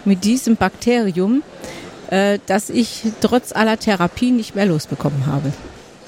mit 0.05 0.23
diesem 0.23 0.55
Bakterium, 0.55 1.43
äh, 2.09 2.39
dass 2.45 2.69
ich 2.69 3.01
trotz 3.19 3.51
aller 3.51 3.77
Therapie 3.77 4.31
nicht 4.31 4.55
mehr 4.55 4.65
losbekommen 4.65 5.25
habe. 5.25 5.51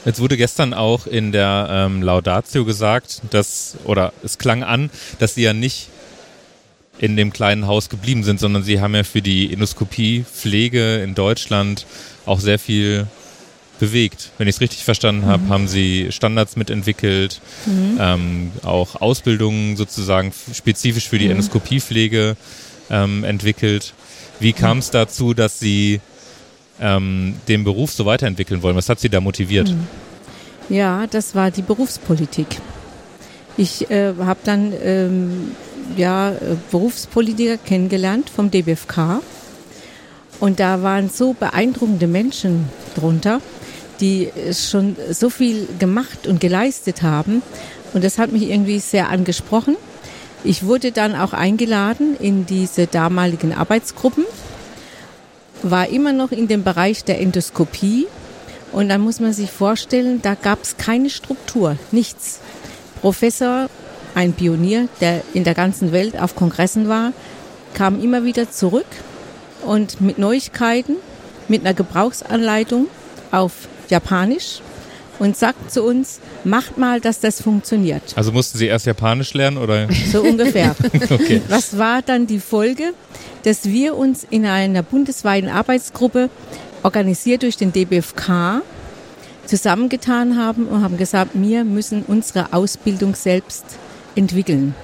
Jetzt 0.06 0.22
wurde 0.22 0.38
gestern 0.38 0.74
auch 0.74 1.08
in 1.08 1.34
der 1.34 1.68
ähm, 1.70 2.04
Laudatio 2.04 2.64
gesagt, 2.64 3.22
dass, 3.32 3.76
oder 3.84 4.14
es 4.24 4.38
klang 4.38 4.64
an, 4.64 4.90
dass 5.20 5.36
Sie 5.36 5.42
ja 5.42 5.52
nicht 5.52 5.90
in 6.98 7.18
dem 7.18 7.34
kleinen 7.34 7.68
Haus 7.68 7.90
geblieben 7.90 8.24
sind, 8.24 8.40
sondern 8.40 8.64
Sie 8.64 8.80
haben 8.80 8.96
ja 8.96 9.04
für 9.04 9.22
die 9.22 9.52
Endoskopie-Pflege 9.52 11.04
in 11.04 11.16
Deutschland 11.16 11.86
auch 12.26 12.40
sehr 12.40 12.60
viel 12.60 13.08
bewegt. 13.80 14.32
Wenn 14.38 14.48
ich 14.48 14.56
es 14.56 14.62
richtig 14.62 14.84
verstanden 14.84 15.26
habe, 15.26 15.44
mhm. 15.44 15.50
haben 15.50 15.68
Sie 15.68 16.08
Standards 16.12 16.56
mitentwickelt, 16.56 17.42
mhm. 17.66 17.98
ähm, 18.00 18.52
auch 18.64 19.02
Ausbildungen 19.02 19.76
sozusagen 19.76 20.32
spezifisch 20.54 21.10
für 21.10 21.18
die 21.18 21.26
mhm. 21.26 21.32
Endoskopiepflege 21.32 22.38
ähm, 22.90 23.24
entwickelt. 23.24 23.94
Wie 24.40 24.54
mhm. 24.54 24.56
kam 24.56 24.78
es 24.80 24.92
dazu, 24.92 25.34
dass 25.34 25.60
Sie 25.60 26.00
ähm, 26.80 27.36
den 27.48 27.64
Beruf 27.64 27.92
so 27.92 28.06
weiterentwickeln 28.06 28.62
wollen? 28.62 28.76
Was 28.76 28.90
hat 28.90 29.00
Sie 29.00 29.10
da 29.10 29.20
motiviert? 29.20 29.70
Mhm. 29.70 29.88
Ja, 30.70 31.06
das 31.08 31.36
war 31.36 31.52
die 31.52 31.62
Berufspolitik. 31.62 32.48
Ich 33.58 33.90
äh, 33.90 34.14
habe 34.20 34.40
dann 34.44 34.74
ähm, 34.84 35.52
ja, 35.96 36.34
Berufspolitiker 36.72 37.58
kennengelernt 37.58 38.30
vom 38.30 38.52
DBFK. 38.52 39.22
Und 40.40 40.60
da 40.60 40.84
waren 40.84 41.10
so 41.10 41.34
beeindruckende 41.34 42.08
Menschen 42.08 42.70
drunter 42.96 43.42
die 44.00 44.32
schon 44.52 44.96
so 45.12 45.30
viel 45.30 45.68
gemacht 45.80 46.28
und 46.28 46.40
geleistet 46.40 47.02
haben. 47.02 47.42
Und 47.94 48.04
das 48.04 48.18
hat 48.18 48.32
mich 48.32 48.50
irgendwie 48.50 48.80
sehr 48.80 49.10
angesprochen. 49.10 49.78
Ich 50.44 50.66
wurde 50.66 50.92
dann 50.92 51.16
auch 51.16 51.34
eingeladen 51.34 52.16
in 52.20 52.46
diese 52.46 52.88
damaligen 52.88 53.54
Arbeitsgruppen, 53.54 54.26
war 55.64 55.90
immer 55.90 56.14
noch 56.14 56.32
in 56.32 56.48
dem 56.48 56.64
Bereich 56.64 57.04
der 57.04 57.20
Endoskopie. 57.20 58.08
Und 58.72 58.90
dann 58.90 59.02
muss 59.02 59.20
man 59.20 59.34
sich 59.34 59.52
vorstellen, 59.52 60.22
da 60.22 60.36
gab 60.36 60.62
es 60.64 60.78
keine 60.78 61.10
Struktur, 61.10 61.78
nichts. 61.92 62.40
Professor, 63.02 63.70
ein 64.16 64.34
Pionier, 64.34 64.88
der 65.02 65.22
in 65.34 65.44
der 65.44 65.54
ganzen 65.54 65.92
Welt 65.92 66.20
auf 66.20 66.36
Kongressen 66.36 66.88
war, 66.88 67.14
kam 67.74 68.02
immer 68.02 68.24
wieder 68.24 68.50
zurück 68.50 68.86
und 69.66 70.02
mit 70.02 70.18
Neuigkeiten, 70.18 70.96
mit 71.48 71.62
einer 71.62 71.74
Gebrauchsanleitung 71.74 72.88
auf 73.32 73.52
Japanisch 73.90 74.62
und 75.20 75.38
sagt 75.38 75.72
zu 75.72 75.84
uns, 75.84 76.20
macht 76.44 76.78
mal, 76.78 77.00
dass 77.00 77.20
das 77.20 77.42
funktioniert. 77.42 78.02
Also 78.16 78.32
mussten 78.32 78.58
Sie 78.58 78.68
erst 78.68 78.86
Japanisch 78.86 79.34
lernen 79.34 79.58
oder? 79.58 79.88
So 80.12 80.22
ungefähr. 80.22 80.76
okay. 81.10 81.42
Was 81.48 81.78
war 81.78 82.02
dann 82.02 82.28
die 82.28 82.40
Folge? 82.40 82.94
Dass 83.44 83.66
wir 83.66 83.96
uns 83.96 84.26
in 84.30 84.46
einer 84.46 84.82
bundesweiten 84.82 85.50
Arbeitsgruppe, 85.50 86.30
organisiert 86.84 87.44
durch 87.44 87.58
den 87.58 87.72
DBFK, 87.72 88.62
zusammengetan 89.46 90.38
haben 90.38 90.68
und 90.68 90.84
haben 90.84 90.98
gesagt, 90.98 91.32
wir 91.34 91.64
müssen 91.64 92.04
unsere 92.08 92.52
Ausbildung 92.52 93.16
selbst 93.16 93.64
entwickeln. 94.16 94.76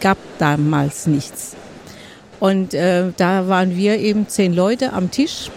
Gab 0.00 0.18
damals 0.38 1.06
nichts. 1.06 1.56
Und 2.40 2.74
äh, 2.74 3.12
da 3.16 3.48
waren 3.48 3.76
wir 3.76 3.98
eben 3.98 4.28
zehn 4.28 4.54
Leute 4.54 4.92
am 4.92 5.10
Tisch, 5.10 5.50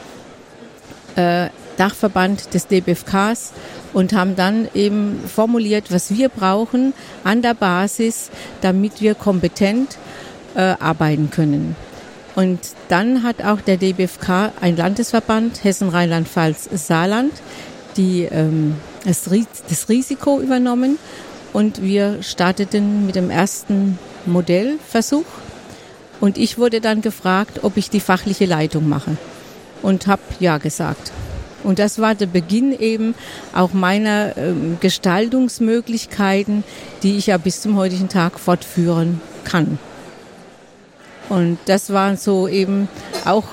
äh, 1.16 1.50
Dachverband 1.78 2.54
des 2.54 2.68
DBFKs 2.68 3.54
und 3.94 4.14
haben 4.14 4.36
dann 4.36 4.68
eben 4.74 5.20
formuliert, 5.28 5.92
was 5.92 6.16
wir 6.16 6.30
brauchen 6.30 6.94
an 7.24 7.42
der 7.42 7.54
Basis, 7.54 8.30
damit 8.62 9.02
wir 9.02 9.16
kompetent 9.16 9.98
äh, 10.56 10.76
arbeiten 10.80 11.30
können. 11.30 11.76
Und 12.36 12.60
dann 12.88 13.24
hat 13.24 13.44
auch 13.44 13.62
der 13.62 13.78
DBFK, 13.78 14.52
ein 14.62 14.78
Landesverband, 14.78 15.64
Hessen-Rheinland-Pfalz-Saarland, 15.64 17.34
die, 17.98 18.24
ähm, 18.24 18.76
das, 19.04 19.30
das 19.68 19.90
Risiko 19.90 20.40
übernommen 20.40 20.98
und 21.54 21.82
wir 21.82 22.24
starteten 22.24 23.06
mit 23.06 23.16
dem 23.16 23.30
ersten 23.30 23.98
Modellversuch. 24.26 25.26
Und 26.20 26.38
ich 26.38 26.58
wurde 26.58 26.82
dann 26.82 27.02
gefragt, 27.02 27.64
ob 27.64 27.78
ich 27.78 27.90
die 27.90 28.00
fachliche 28.00 28.46
Leitung 28.46 28.88
mache 28.88 29.18
und 29.82 30.08
habe 30.08 30.22
ja 30.40 30.58
gesagt. 30.60 31.12
Und 31.64 31.80
das 31.80 32.00
war 32.00 32.16
der 32.16 32.28
Beginn 32.28 32.78
eben 32.78 33.16
auch 33.54 33.74
meiner 33.74 34.38
ähm, 34.38 34.78
Gestaltungsmöglichkeiten, 34.80 36.64
die 37.04 37.18
ich 37.18 37.28
ja 37.28 37.38
bis 37.38 37.62
zum 37.62 37.76
heutigen 37.76 38.10
Tag 38.10 38.40
fortführen 38.40 39.22
kann. 39.44 39.78
Und 41.30 41.58
das 41.66 41.92
waren 41.94 42.18
so 42.18 42.48
eben 42.48 42.88
auch 43.26 43.46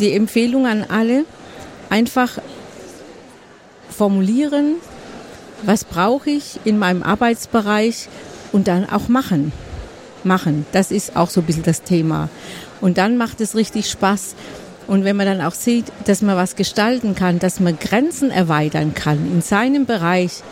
die 0.00 0.12
Empfehlung 0.12 0.66
an 0.66 0.84
alle, 0.88 1.24
einfach 1.90 2.38
formulieren, 3.90 4.76
was 5.62 5.84
brauche 5.84 6.30
ich 6.30 6.60
in 6.64 6.78
meinem 6.78 7.02
Arbeitsbereich 7.02 8.08
und 8.52 8.68
dann 8.68 8.88
auch 8.88 9.08
machen. 9.08 9.52
Machen, 10.22 10.66
das 10.72 10.90
ist 10.90 11.16
auch 11.16 11.30
so 11.30 11.40
ein 11.40 11.46
bisschen 11.46 11.62
das 11.62 11.82
Thema. 11.82 12.28
Und 12.80 12.98
dann 12.98 13.16
macht 13.16 13.40
es 13.40 13.54
richtig 13.54 13.90
Spaß, 13.90 14.34
und 14.90 15.04
wenn 15.04 15.14
man 15.14 15.26
dann 15.26 15.40
auch 15.40 15.54
sieht, 15.54 15.84
dass 16.06 16.20
man 16.20 16.34
was 16.34 16.56
gestalten 16.56 17.14
kann, 17.14 17.38
dass 17.38 17.60
man 17.60 17.78
Grenzen 17.78 18.32
erweitern 18.32 18.92
kann 18.92 19.18
in 19.30 19.40
seinem 19.40 19.86
Bereich, 19.86 20.42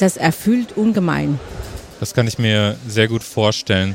das 0.00 0.16
erfüllt 0.16 0.76
ungemein. 0.76 1.38
Das 2.00 2.12
kann 2.12 2.26
ich 2.26 2.40
mir 2.40 2.76
sehr 2.88 3.06
gut 3.06 3.22
vorstellen. 3.22 3.94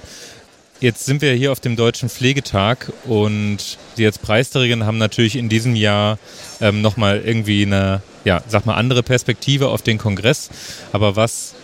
Jetzt 0.80 1.06
sind 1.06 1.22
wir 1.22 1.34
hier 1.34 1.52
auf 1.52 1.60
dem 1.60 1.76
Deutschen 1.76 2.08
Pflegetag 2.08 2.94
und 3.04 3.78
die 3.98 4.04
jetzt 4.04 4.22
Preisträgerinnen 4.22 4.86
haben 4.86 5.00
natürlich 5.00 5.36
in 5.36 5.50
diesem 5.50 5.76
Jahr 5.76 6.18
ähm, 6.62 6.82
nochmal 6.82 7.22
irgendwie 7.26 7.66
eine, 7.66 8.02
ja, 8.28 8.44
sag 8.46 8.66
mal, 8.66 8.76
andere 8.76 9.04
Perspektive 9.04 9.70
auf 9.70 9.82
den 9.82 9.98
Kongress. 9.98 10.50
Aber 10.92 11.16
was 11.16 11.56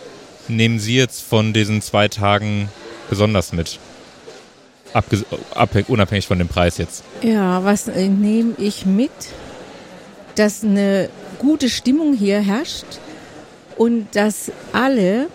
nehmen 0.48 0.78
Sie 0.78 0.96
jetzt 0.96 1.22
von 1.22 1.52
diesen 1.52 1.82
zwei 1.82 2.08
Tagen 2.08 2.70
besonders 3.10 3.52
mit? 3.52 3.78
unabhängig 5.88 6.26
von 6.26 6.38
dem 6.38 6.48
Preis 6.48 6.78
jetzt? 6.78 7.04
Ja, 7.20 7.64
was 7.64 7.88
äh, 7.88 8.08
nehme 8.08 8.54
ich 8.56 8.86
mit? 8.86 9.10
Dass 10.36 10.64
eine 10.64 11.10
gute 11.38 11.68
Stimmung 11.68 12.14
hier 12.14 12.40
herrscht 12.40 12.86
und 13.76 14.06
dass 14.12 14.50
alle 14.72 15.26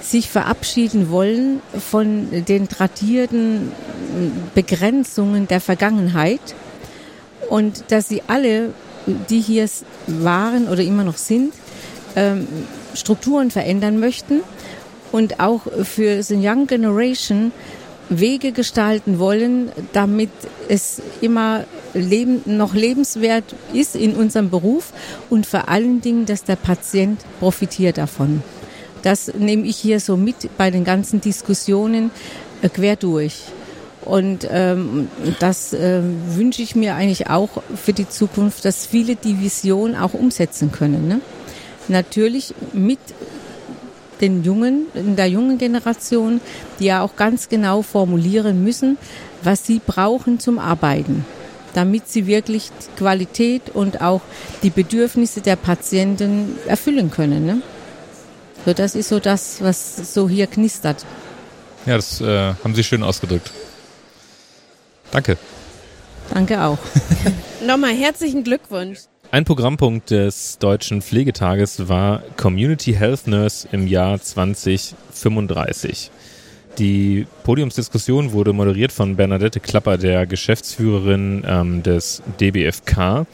sich 0.00 0.30
verabschieden 0.30 1.10
wollen 1.10 1.60
von 1.78 2.44
den 2.44 2.68
tradierten 2.68 3.72
Begrenzungen 4.54 5.48
der 5.48 5.60
Vergangenheit 5.60 6.40
und 7.50 7.84
dass 7.88 8.08
sie 8.08 8.22
alle, 8.26 8.70
die 9.06 9.40
hier 9.40 9.68
waren 10.06 10.68
oder 10.68 10.82
immer 10.82 11.04
noch 11.04 11.16
sind, 11.16 11.52
ähm, 12.14 12.46
Strukturen 12.94 13.50
verändern 13.50 13.98
möchten 14.00 14.40
und 15.12 15.40
auch 15.40 15.62
für 15.84 16.22
the 16.22 16.36
Young 16.36 16.66
Generation 16.66 17.52
Wege 18.08 18.52
gestalten 18.52 19.18
wollen, 19.18 19.72
damit 19.92 20.30
es 20.68 21.02
immer 21.20 21.64
leben, 21.92 22.42
noch 22.44 22.74
lebenswert 22.74 23.44
ist 23.72 23.96
in 23.96 24.14
unserem 24.14 24.50
Beruf 24.50 24.92
und 25.28 25.46
vor 25.46 25.68
allen 25.68 26.00
Dingen, 26.00 26.24
dass 26.24 26.44
der 26.44 26.56
Patient 26.56 27.20
profitiert 27.40 27.98
davon. 27.98 28.42
Das 29.02 29.32
nehme 29.34 29.66
ich 29.66 29.76
hier 29.76 30.00
so 30.00 30.16
mit 30.16 30.56
bei 30.56 30.70
den 30.70 30.84
ganzen 30.84 31.20
Diskussionen 31.20 32.10
äh, 32.62 32.68
quer 32.68 32.96
durch. 32.96 33.42
Und 34.06 34.46
ähm, 34.48 35.08
das 35.40 35.72
äh, 35.72 36.00
wünsche 36.28 36.62
ich 36.62 36.76
mir 36.76 36.94
eigentlich 36.94 37.28
auch 37.28 37.48
für 37.74 37.92
die 37.92 38.08
Zukunft, 38.08 38.64
dass 38.64 38.86
viele 38.86 39.16
die 39.16 39.40
Vision 39.40 39.96
auch 39.96 40.14
umsetzen 40.14 40.70
können. 40.70 41.08
Ne? 41.08 41.20
Natürlich 41.88 42.54
mit 42.72 43.00
den 44.20 44.44
Jungen, 44.44 44.86
in 44.94 45.16
der 45.16 45.26
jungen 45.26 45.58
Generation, 45.58 46.40
die 46.78 46.84
ja 46.84 47.02
auch 47.02 47.16
ganz 47.16 47.48
genau 47.48 47.82
formulieren 47.82 48.62
müssen, 48.62 48.96
was 49.42 49.66
sie 49.66 49.80
brauchen 49.84 50.38
zum 50.38 50.60
Arbeiten, 50.60 51.24
damit 51.74 52.08
sie 52.08 52.28
wirklich 52.28 52.70
die 52.70 52.98
Qualität 52.98 53.70
und 53.74 54.00
auch 54.00 54.20
die 54.62 54.70
Bedürfnisse 54.70 55.40
der 55.40 55.56
Patienten 55.56 56.56
erfüllen 56.68 57.10
können. 57.10 57.44
Ne? 57.44 57.60
So, 58.64 58.72
das 58.72 58.94
ist 58.94 59.08
so 59.08 59.18
das, 59.18 59.62
was 59.62 60.14
so 60.14 60.28
hier 60.28 60.46
knistert. 60.46 61.04
Ja, 61.86 61.96
das 61.96 62.20
äh, 62.20 62.54
haben 62.62 62.74
Sie 62.76 62.84
schön 62.84 63.02
ausgedrückt. 63.02 63.50
Danke. 65.10 65.36
Danke 66.32 66.62
auch. 66.62 66.78
Nochmal 67.66 67.94
herzlichen 67.94 68.44
Glückwunsch. 68.44 69.00
Ein 69.30 69.44
Programmpunkt 69.44 70.10
des 70.10 70.58
Deutschen 70.58 71.02
Pflegetages 71.02 71.88
war 71.88 72.22
Community 72.36 72.94
Health 72.94 73.26
Nurse 73.26 73.68
im 73.72 73.86
Jahr 73.86 74.20
2035. 74.20 76.10
Die 76.78 77.26
Podiumsdiskussion 77.42 78.32
wurde 78.32 78.52
moderiert 78.52 78.92
von 78.92 79.16
Bernadette 79.16 79.60
Klapper, 79.60 79.98
der 79.98 80.26
Geschäftsführerin 80.26 81.44
ähm, 81.46 81.82
des 81.82 82.22
DBFK. 82.38 83.26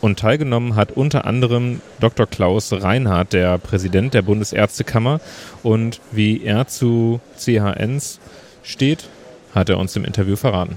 Und 0.00 0.18
teilgenommen 0.18 0.74
hat 0.74 0.92
unter 0.92 1.24
anderem 1.24 1.80
Dr. 2.00 2.26
Klaus 2.26 2.72
Reinhardt, 2.72 3.32
der 3.32 3.58
Präsident 3.58 4.14
der 4.14 4.22
Bundesärztekammer. 4.22 5.20
Und 5.62 6.00
wie 6.12 6.42
er 6.42 6.66
zu 6.66 7.20
CHNs 7.36 8.20
steht, 8.62 9.08
hat 9.54 9.68
er 9.68 9.78
uns 9.78 9.94
im 9.96 10.04
Interview 10.04 10.36
verraten. 10.36 10.76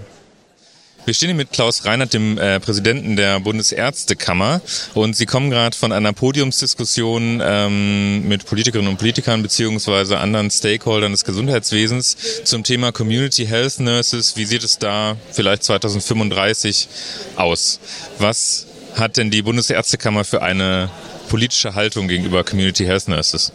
Wir 1.03 1.15
stehen 1.15 1.29
hier 1.29 1.35
mit 1.35 1.51
Klaus 1.51 1.83
Reinhardt, 1.83 2.13
dem 2.13 2.37
äh, 2.37 2.59
Präsidenten 2.59 3.15
der 3.15 3.39
Bundesärztekammer. 3.39 4.61
Und 4.93 5.15
Sie 5.15 5.25
kommen 5.25 5.49
gerade 5.49 5.75
von 5.75 5.91
einer 5.91 6.13
Podiumsdiskussion 6.13 7.41
ähm, 7.43 8.27
mit 8.27 8.45
Politikerinnen 8.45 8.91
und 8.91 8.97
Politikern 8.97 9.41
beziehungsweise 9.41 10.19
anderen 10.19 10.51
Stakeholdern 10.51 11.11
des 11.11 11.25
Gesundheitswesens 11.25 12.43
zum 12.43 12.63
Thema 12.63 12.91
Community 12.91 13.47
Health 13.47 13.79
Nurses. 13.79 14.37
Wie 14.37 14.45
sieht 14.45 14.63
es 14.63 14.77
da 14.77 15.17
vielleicht 15.31 15.63
2035 15.63 16.87
aus? 17.35 17.79
Was 18.19 18.67
hat 18.95 19.17
denn 19.17 19.31
die 19.31 19.41
Bundesärztekammer 19.41 20.23
für 20.23 20.43
eine 20.43 20.91
politische 21.31 21.75
Haltung 21.75 22.09
gegenüber 22.09 22.43
Community 22.43 22.83
Health 22.83 23.07
Nurses? 23.07 23.53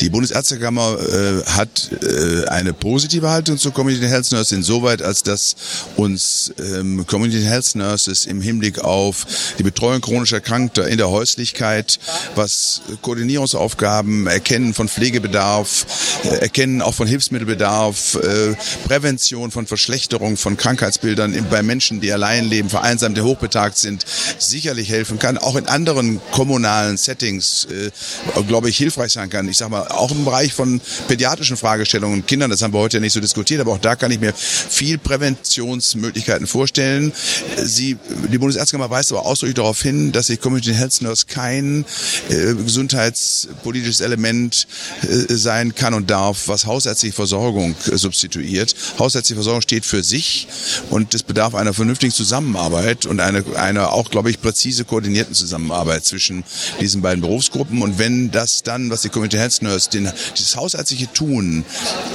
Die 0.00 0.10
Bundesärztekammer 0.10 0.98
äh, 0.98 1.44
hat 1.52 1.88
äh, 2.02 2.48
eine 2.48 2.72
positive 2.72 3.30
Haltung 3.30 3.58
zu 3.58 3.70
Community 3.70 4.08
Health 4.08 4.32
Nurses 4.32 4.50
insoweit, 4.50 5.02
als 5.02 5.22
dass 5.22 5.54
uns 5.96 6.52
ähm, 6.58 7.06
Community 7.06 7.44
Health 7.44 7.76
Nurses 7.76 8.26
im 8.26 8.42
Hinblick 8.42 8.80
auf 8.80 9.24
die 9.56 9.62
Betreuung 9.62 10.00
chronisch 10.00 10.32
Erkrankter 10.32 10.88
in 10.88 10.98
der 10.98 11.10
Häuslichkeit, 11.10 12.00
was 12.34 12.80
Koordinierungsaufgaben, 13.02 14.26
Erkennen 14.26 14.74
von 14.74 14.88
Pflegebedarf, 14.88 15.86
äh, 16.24 16.38
Erkennen 16.38 16.82
auch 16.82 16.94
von 16.94 17.06
Hilfsmittelbedarf, 17.06 18.16
äh, 18.16 18.56
Prävention 18.88 19.52
von 19.52 19.68
Verschlechterung 19.68 20.36
von 20.36 20.56
Krankheitsbildern 20.56 21.46
bei 21.48 21.62
Menschen, 21.62 22.00
die 22.00 22.10
allein 22.10 22.46
leben, 22.46 22.68
vereinsamt, 22.68 23.16
die 23.16 23.22
hochbetagt 23.22 23.78
sind, 23.78 24.04
sicherlich 24.38 24.88
helfen 24.88 25.20
kann, 25.20 25.38
auch 25.38 25.54
in 25.54 25.66
anderen 25.66 26.20
kommunalen 26.32 26.96
Settings 26.96 27.11
Settings, 27.12 27.66
äh, 27.66 27.90
glaube 28.48 28.70
ich, 28.70 28.76
hilfreich 28.78 29.12
sein 29.12 29.28
kann. 29.28 29.46
Ich 29.48 29.58
sage 29.58 29.70
mal, 29.70 29.86
auch 29.88 30.10
im 30.10 30.24
Bereich 30.24 30.54
von 30.54 30.80
pädiatrischen 31.08 31.58
Fragestellungen 31.58 32.20
und 32.20 32.26
Kindern, 32.26 32.50
das 32.50 32.62
haben 32.62 32.72
wir 32.72 32.78
heute 32.78 32.96
ja 32.96 33.00
nicht 33.02 33.12
so 33.12 33.20
diskutiert, 33.20 33.60
aber 33.60 33.72
auch 33.72 33.78
da 33.78 33.96
kann 33.96 34.10
ich 34.10 34.18
mir 34.18 34.32
viel 34.32 34.96
Präventionsmöglichkeiten 34.96 36.46
vorstellen. 36.46 37.12
Sie, 37.62 37.98
die 38.32 38.38
Bundesärztekammer 38.38 38.88
weist 38.88 39.12
aber 39.12 39.26
ausdrücklich 39.26 39.56
darauf 39.56 39.82
hin, 39.82 40.12
dass 40.12 40.28
sich 40.28 40.40
Community 40.40 40.72
Health 40.72 41.02
Nurse 41.02 41.26
kein 41.26 41.84
äh, 42.30 42.54
gesundheitspolitisches 42.54 44.00
Element 44.00 44.66
äh, 45.02 45.34
sein 45.34 45.74
kann 45.74 45.92
und 45.92 46.08
darf, 46.08 46.48
was 46.48 46.64
hausärztliche 46.64 47.14
Versorgung 47.14 47.74
äh, 47.90 47.96
substituiert. 47.98 48.74
Hausärztliche 48.98 49.36
Versorgung 49.36 49.60
steht 49.60 49.84
für 49.84 50.02
sich 50.02 50.48
und 50.88 51.14
es 51.14 51.22
bedarf 51.22 51.54
einer 51.54 51.74
vernünftigen 51.74 52.12
Zusammenarbeit 52.12 53.04
und 53.04 53.20
einer, 53.20 53.42
einer 53.56 53.92
auch, 53.92 54.10
glaube 54.10 54.30
ich, 54.30 54.40
präzise 54.40 54.86
koordinierten 54.86 55.34
Zusammenarbeit 55.34 56.06
zwischen 56.06 56.44
diesen 56.80 57.01
diesen 57.02 57.20
beiden 57.20 57.20
Berufsgruppen. 57.20 57.82
Und 57.82 57.98
wenn 57.98 58.30
das 58.30 58.62
dann, 58.62 58.90
was 58.90 59.02
die 59.02 59.08
Community 59.08 59.36
Health 59.36 59.62
Nurse, 59.62 59.90
den, 59.90 60.10
dieses 60.36 60.56
hausärztliche 60.56 61.12
Tun 61.12 61.64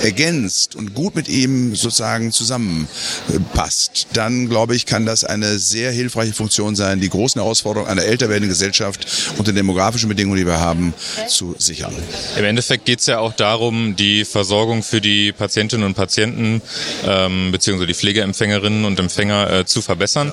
ergänzt 0.01 0.75
und 0.75 0.93
gut 0.93 1.15
mit 1.15 1.27
ihm 1.27 1.75
sozusagen 1.75 2.31
zusammenpasst, 2.31 4.07
dann 4.13 4.49
glaube 4.49 4.75
ich, 4.75 4.85
kann 4.85 5.05
das 5.05 5.23
eine 5.23 5.59
sehr 5.59 5.91
hilfreiche 5.91 6.33
Funktion 6.33 6.75
sein, 6.75 6.99
die 7.01 7.09
großen 7.09 7.41
Herausforderungen 7.41 7.91
einer 7.91 8.03
älter 8.03 8.29
werdenden 8.29 8.49
Gesellschaft 8.49 9.07
und 9.37 9.47
den 9.47 9.55
demografischen 9.55 10.09
Bedingungen, 10.09 10.37
die 10.37 10.45
wir 10.45 10.59
haben, 10.59 10.93
zu 11.27 11.55
sichern. 11.57 11.93
Im 12.37 12.45
Endeffekt 12.45 12.85
geht 12.85 12.99
es 12.99 13.07
ja 13.07 13.19
auch 13.19 13.33
darum, 13.33 13.95
die 13.95 14.25
Versorgung 14.25 14.83
für 14.83 15.01
die 15.01 15.31
Patientinnen 15.31 15.85
und 15.85 15.95
Patienten 15.95 16.61
ähm, 17.05 17.51
beziehungsweise 17.51 17.87
die 17.87 17.93
Pflegeempfängerinnen 17.93 18.85
und 18.85 18.99
Empfänger 18.99 19.51
äh, 19.51 19.65
zu 19.65 19.81
verbessern. 19.81 20.31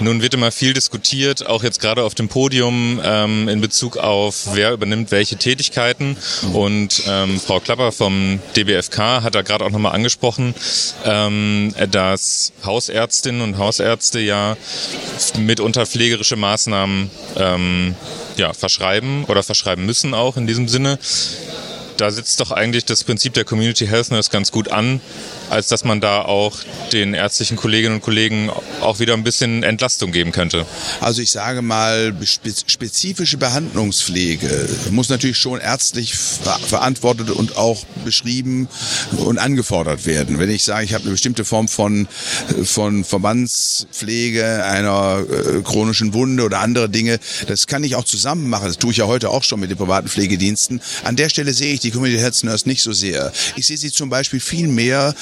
Nun 0.00 0.22
wird 0.22 0.32
immer 0.32 0.50
viel 0.50 0.72
diskutiert, 0.72 1.46
auch 1.46 1.62
jetzt 1.62 1.78
gerade 1.78 2.04
auf 2.04 2.14
dem 2.14 2.28
Podium 2.28 3.00
ähm, 3.04 3.48
in 3.48 3.60
Bezug 3.60 3.69
auf, 3.98 4.50
wer 4.54 4.72
übernimmt 4.72 5.10
welche 5.10 5.36
Tätigkeiten. 5.36 6.16
Und 6.52 7.02
ähm, 7.06 7.40
Frau 7.40 7.60
Klapper 7.60 7.92
vom 7.92 8.40
DBFK 8.56 9.22
hat 9.22 9.34
da 9.34 9.42
gerade 9.42 9.64
auch 9.64 9.70
nochmal 9.70 9.94
angesprochen, 9.94 10.54
ähm, 11.04 11.74
dass 11.90 12.52
Hausärztinnen 12.64 13.40
und 13.40 13.58
Hausärzte 13.58 14.20
ja 14.20 14.56
mitunter 15.38 15.86
pflegerische 15.86 16.36
Maßnahmen 16.36 17.10
ähm, 17.36 17.94
ja, 18.36 18.52
verschreiben 18.52 19.24
oder 19.24 19.42
verschreiben 19.42 19.86
müssen 19.86 20.14
auch 20.14 20.36
in 20.36 20.46
diesem 20.46 20.68
Sinne. 20.68 20.98
Da 21.96 22.10
sitzt 22.10 22.40
doch 22.40 22.50
eigentlich 22.50 22.86
das 22.86 23.04
Prinzip 23.04 23.34
der 23.34 23.44
Community 23.44 23.86
Health 23.86 24.10
Nurse 24.10 24.30
ganz 24.30 24.50
gut 24.50 24.68
an, 24.68 25.02
als 25.50 25.68
dass 25.68 25.84
man 25.84 26.00
da 26.00 26.22
auch 26.22 26.56
den 26.92 27.12
ärztlichen 27.14 27.56
Kolleginnen 27.56 27.96
und 27.96 28.00
Kollegen 28.00 28.50
auch 28.80 29.00
wieder 29.00 29.14
ein 29.14 29.24
bisschen 29.24 29.62
Entlastung 29.62 30.12
geben 30.12 30.32
könnte. 30.32 30.64
Also 31.00 31.20
ich 31.20 31.30
sage 31.30 31.60
mal, 31.60 32.14
spezifische 32.66 33.36
Behandlungspflege 33.36 34.68
muss 34.90 35.08
natürlich 35.08 35.38
schon 35.38 35.60
ärztlich 35.60 36.14
verantwortet 36.14 37.30
und 37.30 37.56
auch 37.56 37.84
beschrieben 38.04 38.68
und 39.18 39.38
angefordert 39.38 40.06
werden. 40.06 40.38
Wenn 40.38 40.50
ich 40.50 40.64
sage, 40.64 40.84
ich 40.84 40.94
habe 40.94 41.02
eine 41.02 41.12
bestimmte 41.12 41.44
Form 41.44 41.68
von, 41.68 42.08
von 42.64 43.04
Verbandspflege 43.04 44.64
einer 44.64 45.24
äh, 45.28 45.62
chronischen 45.62 46.14
Wunde 46.14 46.44
oder 46.44 46.60
andere 46.60 46.88
Dinge, 46.88 47.18
das 47.48 47.66
kann 47.66 47.84
ich 47.84 47.96
auch 47.96 48.04
zusammen 48.04 48.48
machen. 48.48 48.66
Das 48.66 48.78
tue 48.78 48.92
ich 48.92 48.98
ja 48.98 49.06
heute 49.06 49.30
auch 49.30 49.42
schon 49.42 49.60
mit 49.60 49.70
den 49.70 49.76
privaten 49.76 50.08
Pflegediensten. 50.08 50.80
An 51.04 51.16
der 51.16 51.28
Stelle 51.28 51.52
sehe 51.52 51.74
ich 51.74 51.80
die 51.80 51.90
Community 51.90 52.20
Health 52.20 52.44
Nurse 52.44 52.68
nicht 52.68 52.82
so 52.82 52.92
sehr. 52.92 53.32
Ich 53.56 53.66
sehe 53.66 53.76
sie 53.76 53.90
zum 53.90 54.10
Beispiel 54.10 54.40
viel 54.40 54.68
mehr 54.68 55.14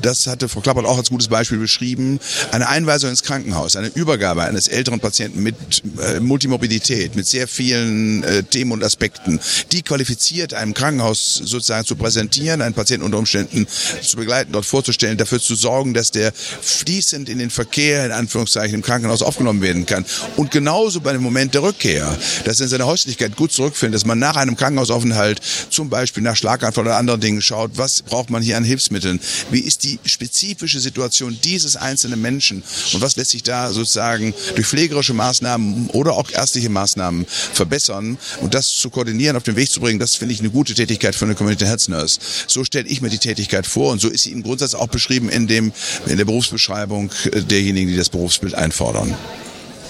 das 0.00 0.26
hatte 0.26 0.48
Frau 0.48 0.60
Klappert 0.60 0.86
auch 0.86 0.98
als 0.98 1.10
gutes 1.10 1.28
Beispiel 1.28 1.58
beschrieben, 1.58 2.20
eine 2.52 2.68
Einweisung 2.68 3.10
ins 3.10 3.22
Krankenhaus, 3.22 3.76
eine 3.76 3.88
Übergabe 3.88 4.42
eines 4.42 4.68
älteren 4.68 5.00
Patienten 5.00 5.42
mit 5.42 5.54
äh, 6.00 6.20
Multimorbidität, 6.20 7.16
mit 7.16 7.26
sehr 7.26 7.48
vielen 7.48 8.22
äh, 8.24 8.42
Themen 8.42 8.72
und 8.72 8.84
Aspekten, 8.84 9.40
die 9.72 9.82
qualifiziert 9.82 10.54
einem 10.54 10.74
Krankenhaus 10.74 11.34
sozusagen 11.34 11.84
zu 11.84 11.96
präsentieren, 11.96 12.62
einen 12.62 12.74
Patienten 12.74 13.04
unter 13.04 13.18
Umständen 13.18 13.66
zu 14.02 14.16
begleiten, 14.16 14.52
dort 14.52 14.66
vorzustellen, 14.66 15.16
dafür 15.18 15.40
zu 15.40 15.54
sorgen, 15.54 15.94
dass 15.94 16.10
der 16.10 16.32
fließend 16.32 17.28
in 17.28 17.38
den 17.38 17.50
Verkehr, 17.50 18.06
in 18.06 18.12
Anführungszeichen, 18.12 18.74
im 18.74 18.82
Krankenhaus 18.82 19.22
aufgenommen 19.22 19.62
werden 19.62 19.86
kann. 19.86 20.04
Und 20.36 20.50
genauso 20.50 21.00
bei 21.00 21.12
dem 21.12 21.22
Moment 21.22 21.54
der 21.54 21.62
Rückkehr, 21.62 22.16
dass 22.44 22.60
er 22.60 22.64
in 22.64 22.70
seiner 22.70 22.86
Häuslichkeit 22.86 23.36
gut 23.36 23.52
zurückfindet, 23.52 23.94
dass 24.00 24.06
man 24.06 24.18
nach 24.18 24.36
einem 24.36 24.56
Krankenhausaufenthalt 24.56 25.40
zum 25.70 25.88
Beispiel 25.88 26.22
nach 26.22 26.36
Schlaganfall 26.36 26.84
oder 26.84 26.96
anderen 26.96 27.20
Dingen 27.20 27.42
schaut, 27.42 27.72
was 27.74 28.02
braucht 28.02 28.30
man 28.30 28.42
hier 28.42 28.56
an 28.56 28.64
Hilfsmitteln, 28.64 29.20
wie 29.54 29.60
ist 29.60 29.84
die 29.84 29.98
spezifische 30.04 30.80
Situation 30.80 31.38
dieses 31.42 31.76
einzelnen 31.76 32.20
Menschen 32.20 32.62
und 32.92 33.00
was 33.00 33.16
lässt 33.16 33.30
sich 33.30 33.42
da 33.42 33.70
sozusagen 33.70 34.34
durch 34.54 34.66
pflegerische 34.66 35.14
Maßnahmen 35.14 35.88
oder 35.90 36.12
auch 36.14 36.30
ärztliche 36.30 36.68
Maßnahmen 36.68 37.24
verbessern 37.26 38.18
und 38.40 38.52
das 38.52 38.68
zu 38.68 38.90
koordinieren, 38.90 39.36
auf 39.36 39.44
den 39.44 39.56
Weg 39.56 39.70
zu 39.70 39.80
bringen, 39.80 40.00
das 40.00 40.16
finde 40.16 40.34
ich 40.34 40.40
eine 40.40 40.50
gute 40.50 40.74
Tätigkeit 40.74 41.14
für 41.14 41.24
eine 41.24 41.34
Community 41.34 41.64
Health 41.64 41.88
Nurse. 41.88 42.18
So 42.46 42.64
stelle 42.64 42.88
ich 42.88 43.00
mir 43.00 43.10
die 43.10 43.18
Tätigkeit 43.18 43.66
vor 43.66 43.92
und 43.92 44.00
so 44.00 44.08
ist 44.08 44.24
sie 44.24 44.32
im 44.32 44.42
Grundsatz 44.42 44.74
auch 44.74 44.88
beschrieben 44.88 45.28
in 45.28 45.46
dem, 45.46 45.72
in 46.06 46.16
der 46.16 46.24
Berufsbeschreibung 46.24 47.10
derjenigen, 47.32 47.88
die 47.88 47.96
das 47.96 48.10
Berufsbild 48.10 48.54
einfordern. 48.54 49.14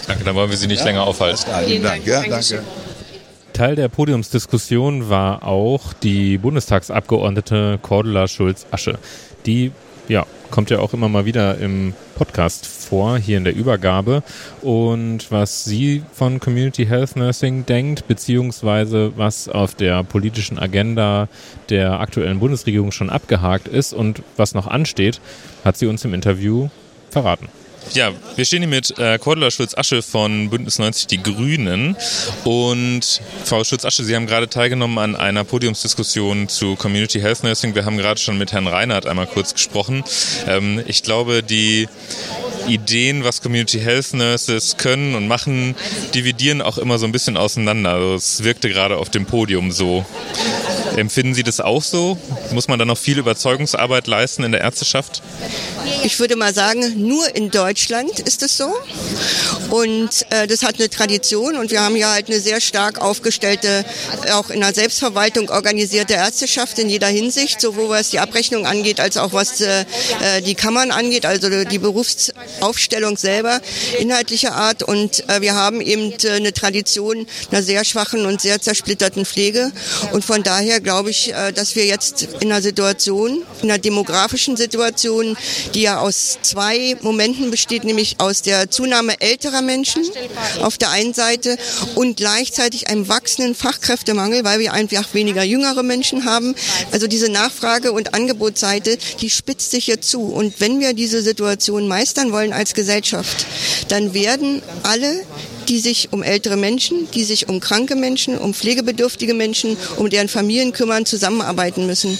Danke, 0.06 0.24
dann 0.24 0.34
wollen 0.34 0.50
wir 0.50 0.58
Sie 0.58 0.66
nicht 0.66 0.80
ja, 0.80 0.84
länger 0.84 1.04
aufhalten. 1.04 1.40
Vielen 1.66 1.82
Dank. 1.82 2.06
Ja, 2.06 2.22
danke. 2.22 2.62
Teil 3.54 3.76
der 3.76 3.88
Podiumsdiskussion 3.88 5.08
war 5.08 5.44
auch 5.44 5.92
die 5.92 6.38
Bundestagsabgeordnete 6.38 7.78
Cordula 7.80 8.26
Schulz-Asche. 8.26 8.98
Die 9.46 9.72
ja, 10.08 10.26
kommt 10.50 10.70
ja 10.70 10.78
auch 10.78 10.92
immer 10.92 11.08
mal 11.08 11.24
wieder 11.24 11.58
im 11.58 11.94
Podcast 12.14 12.66
vor, 12.66 13.18
hier 13.18 13.38
in 13.38 13.44
der 13.44 13.56
Übergabe. 13.56 14.22
Und 14.62 15.30
was 15.30 15.64
sie 15.64 16.02
von 16.12 16.40
Community 16.40 16.86
Health 16.86 17.16
Nursing 17.16 17.66
denkt, 17.66 18.06
beziehungsweise 18.06 19.12
was 19.16 19.48
auf 19.48 19.74
der 19.74 20.04
politischen 20.04 20.58
Agenda 20.58 21.28
der 21.70 22.00
aktuellen 22.00 22.38
Bundesregierung 22.38 22.92
schon 22.92 23.10
abgehakt 23.10 23.68
ist 23.68 23.92
und 23.92 24.22
was 24.36 24.54
noch 24.54 24.66
ansteht, 24.66 25.20
hat 25.64 25.76
sie 25.76 25.86
uns 25.86 26.04
im 26.04 26.14
Interview 26.14 26.68
verraten. 27.10 27.48
Ja, 27.92 28.12
wir 28.34 28.44
stehen 28.44 28.60
hier 28.60 28.68
mit 28.68 28.98
äh, 28.98 29.18
Cordula 29.18 29.50
Schulz-Asche 29.50 30.02
von 30.02 30.50
Bündnis 30.50 30.78
90 30.78 31.06
Die 31.06 31.22
Grünen. 31.22 31.96
Und 32.44 33.20
Frau 33.44 33.62
Schulz-Asche, 33.62 34.02
Sie 34.04 34.16
haben 34.16 34.26
gerade 34.26 34.48
teilgenommen 34.48 34.98
an 34.98 35.16
einer 35.16 35.44
Podiumsdiskussion 35.44 36.48
zu 36.48 36.76
Community 36.76 37.20
Health 37.20 37.44
Nursing. 37.44 37.74
Wir 37.74 37.84
haben 37.84 37.96
gerade 37.98 38.18
schon 38.18 38.38
mit 38.38 38.52
Herrn 38.52 38.66
Reinhardt 38.66 39.06
einmal 39.06 39.26
kurz 39.26 39.52
gesprochen. 39.52 40.02
Ähm, 40.48 40.82
ich 40.86 41.02
glaube, 41.02 41.42
die 41.42 41.88
Ideen, 42.66 43.24
was 43.24 43.42
Community 43.42 43.80
Health 43.80 44.14
Nurses 44.14 44.76
können 44.76 45.14
und 45.14 45.28
machen, 45.28 45.74
dividieren 46.14 46.62
auch 46.62 46.78
immer 46.78 46.98
so 46.98 47.06
ein 47.06 47.12
bisschen 47.12 47.36
auseinander. 47.36 47.90
Also 47.90 48.14
es 48.14 48.44
wirkte 48.44 48.68
gerade 48.68 48.96
auf 48.96 49.10
dem 49.10 49.26
Podium 49.26 49.72
so. 49.72 50.04
Empfinden 50.96 51.34
Sie 51.34 51.42
das 51.42 51.60
auch 51.60 51.82
so? 51.82 52.16
Muss 52.52 52.68
man 52.68 52.78
da 52.78 52.84
noch 52.84 52.98
viel 52.98 53.18
Überzeugungsarbeit 53.18 54.06
leisten 54.06 54.44
in 54.44 54.52
der 54.52 54.60
Ärzteschaft? 54.60 55.22
Ich 56.04 56.20
würde 56.20 56.36
mal 56.36 56.54
sagen, 56.54 57.06
nur 57.06 57.34
in 57.34 57.50
Deutschland 57.50 58.20
ist 58.20 58.42
es 58.42 58.56
so. 58.56 58.72
Und 59.70 60.26
äh, 60.30 60.46
das 60.46 60.62
hat 60.62 60.76
eine 60.76 60.88
Tradition 60.88 61.56
und 61.56 61.70
wir 61.70 61.80
haben 61.80 61.96
ja 61.96 62.12
halt 62.12 62.28
eine 62.28 62.38
sehr 62.38 62.60
stark 62.60 63.00
aufgestellte, 63.00 63.84
auch 64.32 64.50
in 64.50 64.60
der 64.60 64.72
Selbstverwaltung 64.72 65.50
organisierte 65.50 66.14
Ärzteschaft 66.14 66.78
in 66.78 66.88
jeder 66.88 67.08
Hinsicht, 67.08 67.60
sowohl 67.60 67.88
was 67.88 68.10
die 68.10 68.20
Abrechnung 68.20 68.66
angeht, 68.66 69.00
als 69.00 69.16
auch 69.16 69.32
was 69.32 69.60
äh, 69.60 69.84
äh 70.20 70.42
die 70.42 70.54
Kammern 70.54 70.90
angeht, 70.90 71.26
also 71.26 71.48
die 71.64 71.78
Berufsaufstellung 72.54 73.16
selber 73.16 73.60
inhaltlicher 73.98 74.54
Art. 74.54 74.82
Und 74.82 75.28
äh, 75.28 75.40
wir 75.40 75.54
haben 75.54 75.80
eben 75.80 76.12
äh, 76.22 76.30
eine 76.30 76.52
Tradition 76.52 77.26
einer 77.50 77.62
sehr 77.62 77.84
schwachen 77.84 78.26
und 78.26 78.40
sehr 78.40 78.60
zersplitterten 78.60 79.24
Pflege. 79.24 79.72
Und 80.12 80.24
von 80.24 80.42
daher 80.42 80.80
glaube 80.80 81.10
ich, 81.10 81.32
äh, 81.32 81.52
dass 81.52 81.76
wir 81.76 81.86
jetzt 81.86 82.28
in 82.40 82.50
einer 82.50 82.62
Situation, 82.62 83.42
in 83.62 83.70
einer 83.70 83.78
demografischen 83.78 84.56
Situation, 84.56 85.36
die 85.74 85.82
ja 85.82 85.98
aus 85.98 86.38
zwei 86.42 86.96
Momenten 87.02 87.50
besteht, 87.50 87.84
nämlich 87.84 88.16
aus 88.18 88.42
der 88.42 88.70
Zunahme 88.70 89.20
älterer 89.20 89.62
Menschen 89.62 90.04
auf 90.60 90.78
der 90.78 90.90
einen 90.90 91.14
Seite 91.14 91.56
und 91.94 92.16
gleichzeitig 92.16 92.88
einem 92.88 93.08
wachsenden 93.08 93.54
Fachkräftemangel, 93.54 94.44
weil 94.44 94.60
wir 94.60 94.72
einfach 94.72 95.14
weniger 95.14 95.42
jüngere 95.42 95.82
Menschen 95.82 96.24
haben. 96.24 96.54
Also 96.92 97.06
diese 97.06 97.30
Nachfrage- 97.30 97.92
und 97.92 98.14
Angebotsseite, 98.14 98.98
die 99.20 99.30
spitzt 99.30 99.70
sich 99.70 99.86
hier 99.86 100.00
zu. 100.00 100.22
Und 100.22 100.60
wenn 100.60 100.80
wir 100.80 100.94
diese 100.94 101.22
Situation 101.22 101.88
meistern 101.88 102.32
wollen 102.32 102.43
als 102.52 102.74
Gesellschaft, 102.74 103.46
dann 103.88 104.14
werden 104.14 104.62
alle 104.82 105.24
die 105.68 105.80
sich 105.80 106.08
um 106.12 106.22
ältere 106.22 106.56
Menschen, 106.56 107.08
die 107.12 107.24
sich 107.24 107.48
um 107.48 107.60
kranke 107.60 107.96
Menschen, 107.96 108.38
um 108.38 108.54
pflegebedürftige 108.54 109.34
Menschen, 109.34 109.76
um 109.96 110.10
deren 110.10 110.28
Familien 110.28 110.72
kümmern, 110.72 111.06
zusammenarbeiten 111.06 111.86
müssen. 111.86 112.18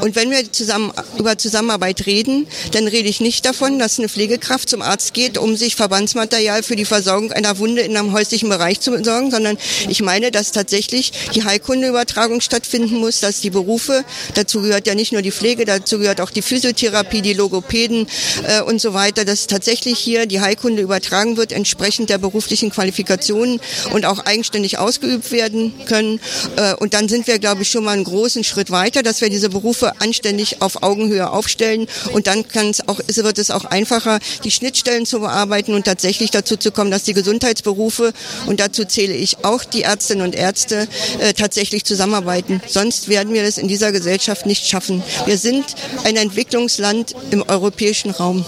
Und 0.00 0.16
wenn 0.16 0.30
wir 0.30 0.50
zusammen, 0.52 0.92
über 1.18 1.38
Zusammenarbeit 1.38 2.06
reden, 2.06 2.46
dann 2.72 2.86
rede 2.86 3.08
ich 3.08 3.20
nicht 3.20 3.44
davon, 3.44 3.78
dass 3.78 3.98
eine 3.98 4.08
Pflegekraft 4.08 4.68
zum 4.68 4.82
Arzt 4.82 5.14
geht, 5.14 5.38
um 5.38 5.56
sich 5.56 5.76
Verbandsmaterial 5.76 6.62
für 6.62 6.76
die 6.76 6.84
Versorgung 6.84 7.32
einer 7.32 7.58
Wunde 7.58 7.82
in 7.82 7.96
einem 7.96 8.12
häuslichen 8.12 8.48
Bereich 8.48 8.80
zu 8.80 8.90
besorgen, 8.90 9.30
sondern 9.30 9.58
ich 9.88 10.02
meine, 10.02 10.30
dass 10.30 10.52
tatsächlich 10.52 11.12
die 11.34 11.44
Heilkundeübertragung 11.44 12.40
stattfinden 12.40 12.96
muss, 12.96 13.20
dass 13.20 13.40
die 13.40 13.50
Berufe, 13.50 14.04
dazu 14.34 14.62
gehört 14.62 14.86
ja 14.86 14.94
nicht 14.94 15.12
nur 15.12 15.22
die 15.22 15.32
Pflege, 15.32 15.64
dazu 15.64 15.98
gehört 15.98 16.20
auch 16.20 16.30
die 16.30 16.42
Physiotherapie, 16.42 17.22
die 17.22 17.34
Logopäden 17.34 18.06
äh, 18.46 18.62
und 18.62 18.80
so 18.80 18.94
weiter, 18.94 19.24
dass 19.24 19.46
tatsächlich 19.46 19.98
hier 19.98 20.26
die 20.26 20.40
Heilkunde 20.40 20.82
übertragen 20.82 21.36
wird, 21.36 21.52
entsprechend 21.52 22.10
der 22.10 22.18
beruflichen 22.18 22.70
Qualität 22.70 22.83
Qualifikationen 22.84 23.60
und 23.92 24.04
auch 24.04 24.26
eigenständig 24.26 24.78
ausgeübt 24.78 25.32
werden 25.32 25.72
können. 25.86 26.20
Äh, 26.56 26.74
und 26.74 26.92
dann 26.92 27.08
sind 27.08 27.26
wir, 27.26 27.38
glaube 27.38 27.62
ich, 27.62 27.70
schon 27.70 27.84
mal 27.84 27.92
einen 27.92 28.04
großen 28.04 28.44
Schritt 28.44 28.70
weiter, 28.70 29.02
dass 29.02 29.22
wir 29.22 29.30
diese 29.30 29.48
Berufe 29.48 30.00
anständig 30.00 30.60
auf 30.60 30.82
Augenhöhe 30.82 31.30
aufstellen. 31.30 31.86
Und 32.12 32.26
dann 32.26 32.46
kann 32.46 32.72
auch, 32.86 33.00
wird 33.06 33.38
es 33.38 33.50
auch 33.50 33.64
einfacher, 33.64 34.18
die 34.44 34.50
Schnittstellen 34.50 35.06
zu 35.06 35.20
bearbeiten 35.20 35.72
und 35.72 35.84
tatsächlich 35.84 36.30
dazu 36.30 36.56
zu 36.56 36.72
kommen, 36.72 36.90
dass 36.90 37.04
die 37.04 37.14
Gesundheitsberufe, 37.14 38.12
und 38.46 38.60
dazu 38.60 38.84
zähle 38.84 39.14
ich 39.14 39.44
auch 39.44 39.64
die 39.64 39.82
Ärztinnen 39.82 40.24
und 40.24 40.34
Ärzte, 40.34 40.86
äh, 41.20 41.32
tatsächlich 41.32 41.84
zusammenarbeiten. 41.84 42.60
Sonst 42.66 43.08
werden 43.08 43.32
wir 43.32 43.42
das 43.42 43.56
in 43.56 43.68
dieser 43.68 43.92
Gesellschaft 43.92 44.44
nicht 44.44 44.66
schaffen. 44.66 45.02
Wir 45.24 45.38
sind 45.38 45.64
ein 46.04 46.16
Entwicklungsland 46.16 47.14
im 47.30 47.42
europäischen 47.48 48.10
Raum. 48.10 48.44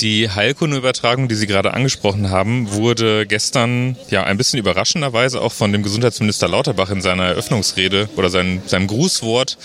Die 0.00 0.30
Heilkundeübertragung, 0.30 1.28
die 1.28 1.34
Sie 1.34 1.46
gerade 1.46 1.74
angesprochen 1.74 2.30
haben, 2.30 2.49
wurde 2.70 3.26
gestern 3.26 3.96
ja 4.10 4.24
ein 4.24 4.36
bisschen 4.36 4.58
überraschenderweise 4.58 5.40
auch 5.40 5.52
von 5.52 5.72
dem 5.72 5.82
Gesundheitsminister 5.82 6.48
Lauterbach 6.48 6.90
in 6.90 7.00
seiner 7.00 7.24
Eröffnungsrede 7.24 8.08
oder 8.16 8.30
sein, 8.30 8.62
seinem 8.66 8.86
Grußwort 8.86 9.56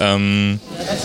ähm, 0.00 0.60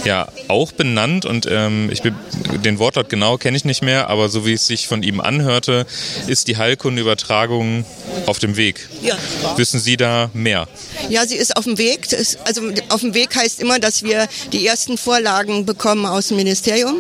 ja 0.05 0.27
auch 0.47 0.71
benannt. 0.71 1.25
Und 1.25 1.47
ähm, 1.49 1.89
ich 1.91 2.01
bin, 2.01 2.15
den 2.63 2.79
Wortlaut 2.79 3.09
genau 3.09 3.37
kenne 3.37 3.57
ich 3.57 3.65
nicht 3.65 3.81
mehr, 3.81 4.09
aber 4.09 4.29
so 4.29 4.45
wie 4.45 4.53
es 4.53 4.67
sich 4.67 4.87
von 4.87 5.03
ihm 5.03 5.21
anhörte, 5.21 5.85
ist 6.27 6.47
die 6.47 6.57
Heilkundeübertragung 6.57 7.85
auf 8.25 8.39
dem 8.39 8.57
Weg. 8.57 8.87
Ja. 9.01 9.17
Wissen 9.57 9.79
Sie 9.79 9.97
da 9.97 10.29
mehr? 10.33 10.67
Ja, 11.09 11.25
sie 11.25 11.35
ist 11.35 11.55
auf 11.55 11.63
dem 11.63 11.77
Weg. 11.77 12.07
Also 12.45 12.61
auf 12.89 13.01
dem 13.01 13.13
Weg 13.13 13.35
heißt 13.35 13.59
immer, 13.59 13.79
dass 13.79 14.03
wir 14.03 14.27
die 14.51 14.65
ersten 14.65 14.97
Vorlagen 14.97 15.65
bekommen 15.65 16.05
aus 16.05 16.27
dem 16.27 16.37
Ministerium 16.37 16.97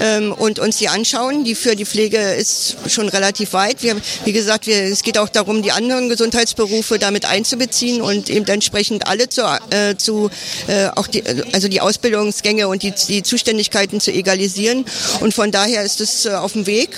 ähm, 0.00 0.32
und 0.32 0.58
uns 0.58 0.78
die 0.78 0.88
anschauen. 0.88 1.44
Die 1.44 1.54
für 1.54 1.76
die 1.76 1.84
Pflege 1.84 2.18
ist 2.18 2.76
schon 2.86 3.08
relativ 3.08 3.52
weit. 3.52 3.82
Wir, 3.82 3.96
wie 4.24 4.32
gesagt, 4.32 4.66
wir, 4.66 4.76
es 4.76 5.02
geht 5.02 5.18
auch 5.18 5.28
darum, 5.28 5.62
die 5.62 5.72
anderen 5.72 6.08
Gesundheitsberufe 6.08 6.98
damit 6.98 7.24
einzubeziehen 7.24 8.00
und 8.00 8.30
eben 8.30 8.46
entsprechend 8.46 9.06
alle 9.06 9.28
zu, 9.28 9.42
äh, 9.70 9.96
zu 9.96 10.30
äh, 10.68 10.88
auch 10.94 11.06
die, 11.06 11.22
also 11.52 11.68
die 11.68 11.80
Ausbildungsgänge 11.80 12.68
und 12.68 12.82
die, 12.82 12.92
die 13.08 13.22
Zuständigkeiten 13.22 14.00
zu 14.00 14.12
egalisieren. 14.12 14.84
Und 15.20 15.34
von 15.34 15.50
daher 15.50 15.82
ist 15.82 16.00
es 16.00 16.26
äh, 16.26 16.30
auf 16.30 16.52
dem 16.52 16.66
Weg. 16.66 16.90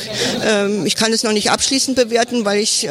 Ähm, 0.45 0.87
ich 0.87 0.97
kann 0.97 1.13
es 1.13 1.23
noch 1.23 1.33
nicht 1.33 1.51
abschließend 1.51 1.97
bewerten, 1.97 2.45
weil 2.45 2.61
ich, 2.61 2.89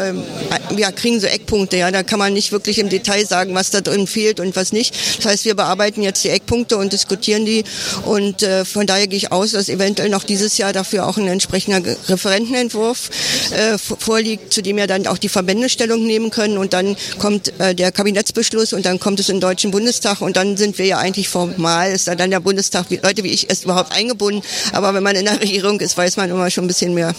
wir 0.72 0.92
kriegen 0.92 1.20
so 1.20 1.28
Eckpunkte, 1.28 1.78
ja, 1.78 1.92
da 1.92 2.04
kann 2.04 2.20
man 2.20 2.34
nicht 2.34 2.52
wirklich 2.52 2.80
im 2.80 2.90
Detail 2.90 3.26
sagen, 3.26 3.56
was 3.56 3.72
da 3.72 3.82
drin 3.82 4.08
fehlt 4.08 4.40
und 4.40 4.56
was 4.56 4.72
nicht. 4.72 4.96
Das 5.18 5.26
heißt, 5.26 5.46
wir 5.46 5.56
bearbeiten 5.56 6.02
jetzt 6.02 6.24
die 6.24 6.30
Eckpunkte 6.30 6.78
und 6.78 6.94
diskutieren 6.94 7.46
die 7.46 7.64
und 8.06 8.44
äh, 8.44 8.66
von 8.66 8.88
daher 8.88 9.08
gehe 9.08 9.18
ich 9.18 9.32
aus, 9.32 9.52
dass 9.52 9.70
eventuell 9.70 10.10
noch 10.10 10.24
dieses 10.24 10.58
Jahr 10.58 10.74
dafür 10.74 11.08
auch 11.08 11.18
ein 11.18 11.28
entsprechender 11.28 11.82
Referentenentwurf 12.08 13.10
äh, 13.52 13.78
vorliegt, 13.78 14.54
zu 14.54 14.62
dem 14.62 14.78
ja 14.78 14.88
dann 14.88 15.08
auch 15.08 15.18
die 15.18 15.30
Verbände 15.30 15.70
Stellung 15.70 16.06
nehmen 16.06 16.30
können 16.30 16.58
und 16.58 16.74
dann 16.74 16.96
kommt 17.20 17.60
äh, 17.60 17.76
der 17.76 17.92
Kabinettsbeschluss 17.92 18.74
und 18.74 18.86
dann 18.86 19.00
kommt 19.00 19.20
es 19.20 19.30
im 19.30 19.40
Deutschen 19.40 19.72
Bundestag 19.72 20.22
und 20.22 20.38
dann 20.38 20.58
sind 20.58 20.78
wir 20.78 20.86
ja 20.86 20.98
eigentlich 20.98 21.30
formal, 21.30 21.92
ist 21.92 22.08
da 22.08 22.16
dann 22.16 22.32
der 22.32 22.40
Bundestag, 22.40 22.86
wie, 22.90 22.98
Leute 22.98 23.24
wie 23.24 23.32
ich, 23.32 23.50
ist 23.50 23.66
überhaupt 23.66 23.92
eingebunden, 23.94 24.42
aber 24.72 24.94
wenn 24.94 25.04
man 25.04 25.16
in 25.16 25.26
der 25.26 25.40
Regierung 25.42 25.80
ist, 25.80 25.98
weiß 25.98 26.18
man 26.18 26.30
immer 26.30 26.50
schon 26.50 26.66
ein 26.66 26.68
bisschen 26.68 26.94
mehr. 26.94 27.14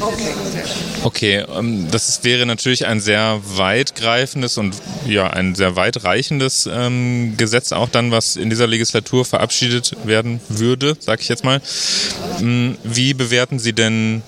Okay. 0.00 0.32
Okay, 1.04 1.44
ähm, 1.56 1.86
das 1.90 2.20
wäre 2.28 2.44
natürlich 2.44 2.84
ein 2.84 3.00
sehr 3.00 3.40
weitgreifendes 3.42 4.58
und 4.58 4.76
ja 5.06 5.28
ein 5.30 5.54
sehr 5.54 5.76
weitreichendes 5.76 6.68
ähm, 6.70 7.38
Gesetz 7.38 7.72
auch 7.72 7.88
dann, 7.88 8.10
was 8.10 8.36
in 8.36 8.50
dieser 8.50 8.66
Legislatur 8.66 9.24
verabschiedet 9.24 9.96
werden 10.04 10.38
würde, 10.50 10.94
sag 11.00 11.22
ich 11.22 11.28
jetzt 11.30 11.42
mal. 11.42 11.62
Hm, 12.36 12.76
wie 12.84 13.14
bewerten 13.14 13.58
Sie 13.58 13.72
denn 13.72 14.20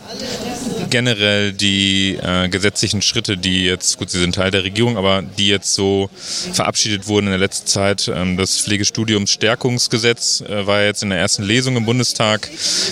generell 0.90 1.52
die 1.52 2.18
äh, 2.22 2.48
gesetzlichen 2.48 3.02
Schritte, 3.02 3.36
die 3.36 3.64
jetzt, 3.64 3.98
gut, 3.98 4.10
sie 4.10 4.18
sind 4.18 4.34
Teil 4.34 4.50
der 4.50 4.64
Regierung, 4.64 4.96
aber 4.96 5.22
die 5.22 5.48
jetzt 5.48 5.74
so 5.74 6.10
verabschiedet 6.52 7.06
wurden 7.06 7.26
in 7.26 7.30
der 7.30 7.38
letzten 7.38 7.66
Zeit. 7.66 8.10
Ähm, 8.14 8.36
das 8.36 8.60
Pflegestudiumsstärkungsgesetz 8.60 10.42
äh, 10.42 10.66
war 10.66 10.82
jetzt 10.82 11.02
in 11.02 11.10
der 11.10 11.18
ersten 11.18 11.44
Lesung 11.44 11.76
im 11.76 11.86
Bundestag. 11.86 12.48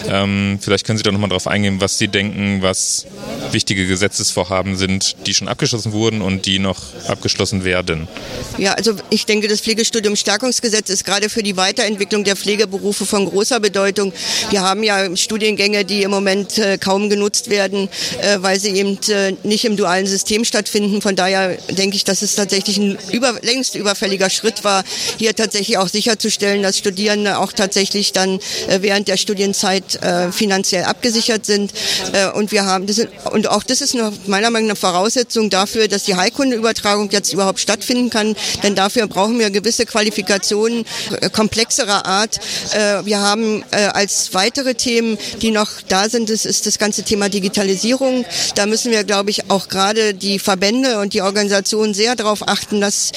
Ähm, 0.09 0.59
vielleicht 0.61 0.87
können 0.87 0.99
Sie 0.99 1.03
da 1.03 1.13
nochmal 1.13 1.31
drauf 1.31 1.47
eingehen, 1.47 1.81
was 1.81 1.99
Sie 1.99 2.09
denken, 2.09 2.63
was 2.63 3.07
wichtige 3.53 3.87
Gesetzesvorhaben 3.87 4.77
sind, 4.77 5.17
die 5.27 5.35
schon 5.35 5.49
abgeschlossen 5.49 5.93
wurden 5.93 6.23
und 6.23 6.47
die 6.47 6.59
noch 6.59 6.79
abgeschlossen 7.07 7.65
werden. 7.65 8.09
Ja, 8.57 8.75
also 8.75 8.95
ich 9.11 9.27
denke, 9.27 9.49
das 9.49 9.61
Pflegestudiumsstärkungsgesetz 9.61 10.91
ist 10.91 11.05
gerade 11.05 11.29
für 11.29 11.43
die 11.43 11.57
Weiterentwicklung 11.57 12.25
der 12.25 12.37
Pflegeberufe 12.37 13.07
von 13.07 13.27
großer 13.27 13.61
Bedeutung. 13.61 14.13
Wir 14.51 14.63
haben 14.63 14.83
ja 14.83 15.17
Studiengänge, 15.17 15.85
die 15.85 16.03
im 16.03 16.11
Moment 16.11 16.59
äh, 16.59 16.79
kaum 16.79 17.11
genutzt 17.11 17.51
werden 17.51 17.88
äh, 18.21 18.39
weil 18.41 18.59
sie 18.59 18.71
eben 18.71 18.99
äh, 19.09 19.35
nicht 19.43 19.65
im 19.65 19.77
dualen 19.77 20.07
System 20.07 20.45
stattfinden. 20.45 21.03
Von 21.03 21.17
daher 21.17 21.57
denke 21.71 21.97
ich, 21.97 22.05
dass 22.05 22.23
es 22.23 22.35
tatsächlich 22.35 22.77
ein 22.79 22.99
über, 23.13 23.39
längst 23.43 23.75
überfälliger 23.75 24.31
Schritt 24.31 24.65
war, 24.65 24.85
hier 25.19 25.35
tatsächlich 25.35 25.79
auch 25.79 25.89
sicherzustellen, 25.89 26.63
dass 26.63 26.79
Studierende 26.79 27.39
auch 27.39 27.53
tatsächlich 27.53 28.13
dann 28.13 28.39
äh, 28.69 28.81
während 28.81 29.09
der 29.09 29.17
Studienzeit 29.17 30.03
äh, 30.03 30.33
finanziell 30.33 30.85
abgesichert 30.85 31.47
sind. 31.47 31.73
Äh, 32.13 32.31
und 32.31 32.53
wir 32.53 32.65
haben 32.65 32.87
das 32.87 33.01
und 33.31 33.49
auch 33.49 33.63
das 33.63 33.81
ist 33.81 33.95
noch 33.95 34.13
meiner 34.27 34.51
Meinung 34.51 34.69
nach 34.69 34.69
eine 34.69 34.77
Voraussetzung 34.77 35.51
dafür, 35.51 35.89
dass 35.89 36.05
die 36.05 36.15
Heilkundeübertragung 36.15 37.11
jetzt 37.11 37.33
überhaupt 37.33 37.61
stattfinden 37.61 38.11
kann. 38.11 38.37
Denn 38.63 38.75
dafür 38.75 39.07
brauchen 39.07 39.39
wir 39.39 39.51
gewisse 39.51 39.87
Qualifikationen 39.87 40.85
äh, 41.21 41.31
komplexerer 41.31 42.07
Art. 42.07 42.39
Äh, 42.73 43.05
wir 43.05 43.21
haben 43.21 43.65
äh, 43.71 43.87
als 43.87 44.35
weitere 44.35 44.75
Themen, 44.75 45.19
die 45.41 45.51
noch 45.51 45.69
da 45.89 46.09
sind, 46.09 46.31
das 46.31 46.45
ist 46.45 46.67
das 46.67 46.79
ganze 46.79 47.03
Thema 47.03 47.29
Digitalisierung. 47.29 47.78
Digitalisierung. 47.79 48.25
Da 48.55 48.67
müssen 48.67 48.93
wir, 48.93 49.05
glaube 49.05 49.31
ich, 49.31 49.51
auch 49.51 49.69
gerade 49.69 50.15
die 50.15 50.39
Verbände 50.39 50.99
und 50.99 51.15
die 51.15 51.23
Organisationen 51.23 51.95
sehr 51.95 52.17
darauf 52.17 52.47
achten, 52.47 52.81
dass 52.81 53.13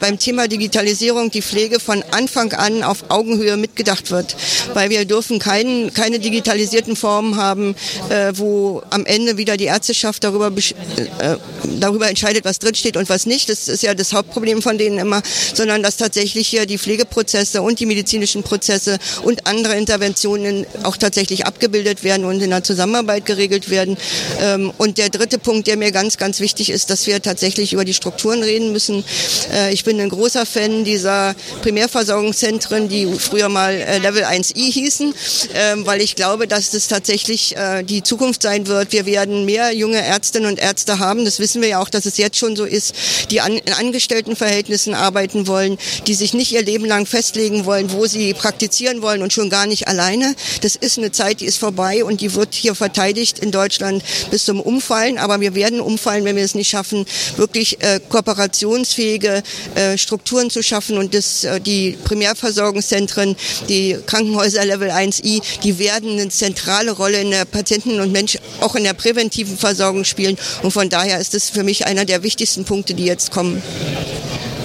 beim 0.00 0.18
Thema 0.18 0.48
Digitalisierung 0.48 1.30
die 1.30 1.42
Pflege 1.42 1.80
von 1.80 2.04
Anfang 2.12 2.52
an 2.52 2.82
auf 2.82 3.10
Augenhöhe 3.10 3.56
mitgedacht 3.56 4.10
wird. 4.10 4.36
Weil 4.72 4.90
wir 4.90 5.04
dürfen 5.04 5.38
kein, 5.38 5.92
keine 5.92 6.18
digitalisierten 6.18 6.96
Formen 6.96 7.36
haben, 7.36 7.74
äh, 8.08 8.32
wo 8.34 8.82
am 8.90 9.04
Ende 9.04 9.36
wieder 9.36 9.56
die 9.56 9.64
Ärzteschaft 9.64 10.24
darüber, 10.24 10.48
äh, 10.48 11.36
darüber 11.80 12.08
entscheidet, 12.08 12.44
was 12.44 12.58
drinsteht 12.58 12.96
und 12.96 13.08
was 13.08 13.26
nicht. 13.26 13.48
Das 13.48 13.68
ist 13.68 13.82
ja 13.82 13.94
das 13.94 14.12
Hauptproblem 14.12 14.62
von 14.62 14.78
denen 14.78 14.98
immer, 14.98 15.22
sondern 15.54 15.82
dass 15.82 15.96
tatsächlich 15.96 16.48
hier 16.48 16.66
die 16.66 16.78
Pflegeprozesse 16.78 17.62
und 17.62 17.80
die 17.80 17.86
medizinischen 17.86 18.42
Prozesse 18.42 18.98
und 19.22 19.46
andere 19.46 19.74
Interventionen 19.74 20.66
auch 20.82 20.96
tatsächlich 20.96 21.46
abgebildet 21.46 22.04
werden 22.04 22.24
und 22.24 22.40
in 22.42 22.50
der 22.50 22.62
Zusammenarbeit 22.62 23.24
geregelt 23.26 23.70
werden. 23.70 23.96
Ähm, 24.40 24.72
und 24.78 24.98
der 24.98 25.10
dritte 25.10 25.38
Punkt, 25.38 25.66
der 25.66 25.76
mir 25.76 25.92
ganz, 25.92 26.16
ganz 26.16 26.40
wichtig 26.40 26.70
ist, 26.70 26.90
dass 26.90 27.06
wir 27.06 27.22
tatsächlich 27.22 27.72
über 27.72 27.84
die 27.84 27.94
Strukturen 27.94 28.42
reden 28.42 28.72
müssen. 28.72 29.04
Äh, 29.52 29.72
ich 29.72 29.84
bin 29.84 30.00
ein 30.00 30.08
großer 30.08 30.46
Fan 30.46 30.84
dieser 30.84 31.34
Primärversorgungszentren, 31.62 32.88
die 32.88 33.06
früher 33.18 33.48
mal 33.48 33.72
äh, 33.74 33.98
Level 33.98 34.24
1i 34.24 34.72
hießen, 34.72 35.14
ähm, 35.54 35.86
weil 35.86 36.00
ich 36.00 36.16
glaube, 36.16 36.46
dass 36.46 36.70
das 36.70 36.88
tatsächlich 36.88 37.56
äh, 37.56 37.82
die 37.82 38.02
Zukunft 38.02 38.42
sein 38.42 38.66
wird. 38.66 38.92
Wir 38.92 39.06
werden 39.06 39.44
mehr 39.44 39.72
junge 39.72 40.00
Ärztinnen 40.02 40.48
und 40.48 40.58
Ärzte 40.58 40.98
haben. 40.98 41.24
Das 41.24 41.38
wissen 41.38 41.62
wir 41.62 41.68
ja 41.68 41.80
auch, 41.80 41.88
dass 41.88 42.06
es 42.06 42.16
jetzt 42.16 42.36
schon 42.36 42.56
so 42.56 42.64
ist, 42.64 42.94
die 43.30 43.40
an, 43.40 43.56
in 43.58 43.72
Angestelltenverhältnissen 43.72 44.94
arbeiten 44.94 45.46
wollen, 45.46 45.78
die 46.06 46.14
sich 46.14 46.34
nicht 46.34 46.52
ihr 46.52 46.62
Leben 46.62 46.84
lang 46.84 47.06
festlegen 47.06 47.64
wollen, 47.64 47.92
wo 47.92 48.06
sie 48.06 48.34
praktizieren 48.34 49.02
wollen 49.02 49.22
und 49.22 49.32
schon 49.32 49.50
gar 49.50 49.66
nicht 49.66 49.88
alleine. 49.88 50.34
Das 50.62 50.76
ist 50.76 50.98
eine 50.98 51.12
Zeit, 51.12 51.40
die 51.40 51.46
ist 51.46 51.58
vorbei 51.58 52.04
und 52.04 52.20
die 52.20 52.34
wird 52.34 52.54
hier 52.54 52.74
verteidigt 52.74 53.38
in 53.38 53.50
Deutschland 53.50 53.93
Deutschland 53.94 54.30
bis 54.30 54.44
zum 54.44 54.60
Umfallen. 54.60 55.18
Aber 55.18 55.40
wir 55.40 55.54
werden 55.54 55.80
umfallen, 55.80 56.24
wenn 56.24 56.36
wir 56.36 56.44
es 56.44 56.54
nicht 56.54 56.68
schaffen, 56.68 57.04
wirklich 57.36 57.82
äh, 57.82 58.00
kooperationsfähige 58.08 59.42
äh, 59.74 59.98
Strukturen 59.98 60.50
zu 60.50 60.62
schaffen. 60.62 60.98
Und 60.98 61.14
das, 61.14 61.44
äh, 61.44 61.60
die 61.60 61.96
Primärversorgungszentren, 62.04 63.36
die 63.68 63.96
Krankenhäuser 64.06 64.64
Level 64.64 64.90
1i, 64.90 65.42
die 65.62 65.78
werden 65.78 66.12
eine 66.12 66.28
zentrale 66.28 66.92
Rolle 66.92 67.20
in 67.20 67.30
der 67.30 67.44
Patienten- 67.44 68.00
und 68.00 68.12
Mensch, 68.12 68.38
auch 68.60 68.74
in 68.74 68.84
der 68.84 68.94
präventiven 68.94 69.56
Versorgung 69.56 70.04
spielen. 70.04 70.36
Und 70.62 70.70
von 70.70 70.88
daher 70.88 71.18
ist 71.18 71.34
es 71.34 71.50
für 71.50 71.62
mich 71.62 71.86
einer 71.86 72.04
der 72.04 72.22
wichtigsten 72.22 72.64
Punkte, 72.64 72.94
die 72.94 73.04
jetzt 73.04 73.30
kommen. 73.30 73.62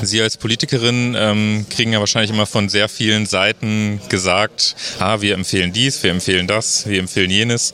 Sie 0.01 0.21
als 0.21 0.37
Politikerin 0.37 1.15
ähm, 1.17 1.65
kriegen 1.69 1.93
ja 1.93 1.99
wahrscheinlich 1.99 2.31
immer 2.31 2.45
von 2.45 2.69
sehr 2.69 2.87
vielen 2.87 3.25
Seiten 3.25 3.99
gesagt, 4.09 4.75
ah, 4.99 5.21
wir 5.21 5.33
empfehlen 5.33 5.73
dies, 5.73 6.01
wir 6.03 6.11
empfehlen 6.11 6.47
das, 6.47 6.87
wir 6.87 6.99
empfehlen 6.99 7.29
jenes. 7.29 7.73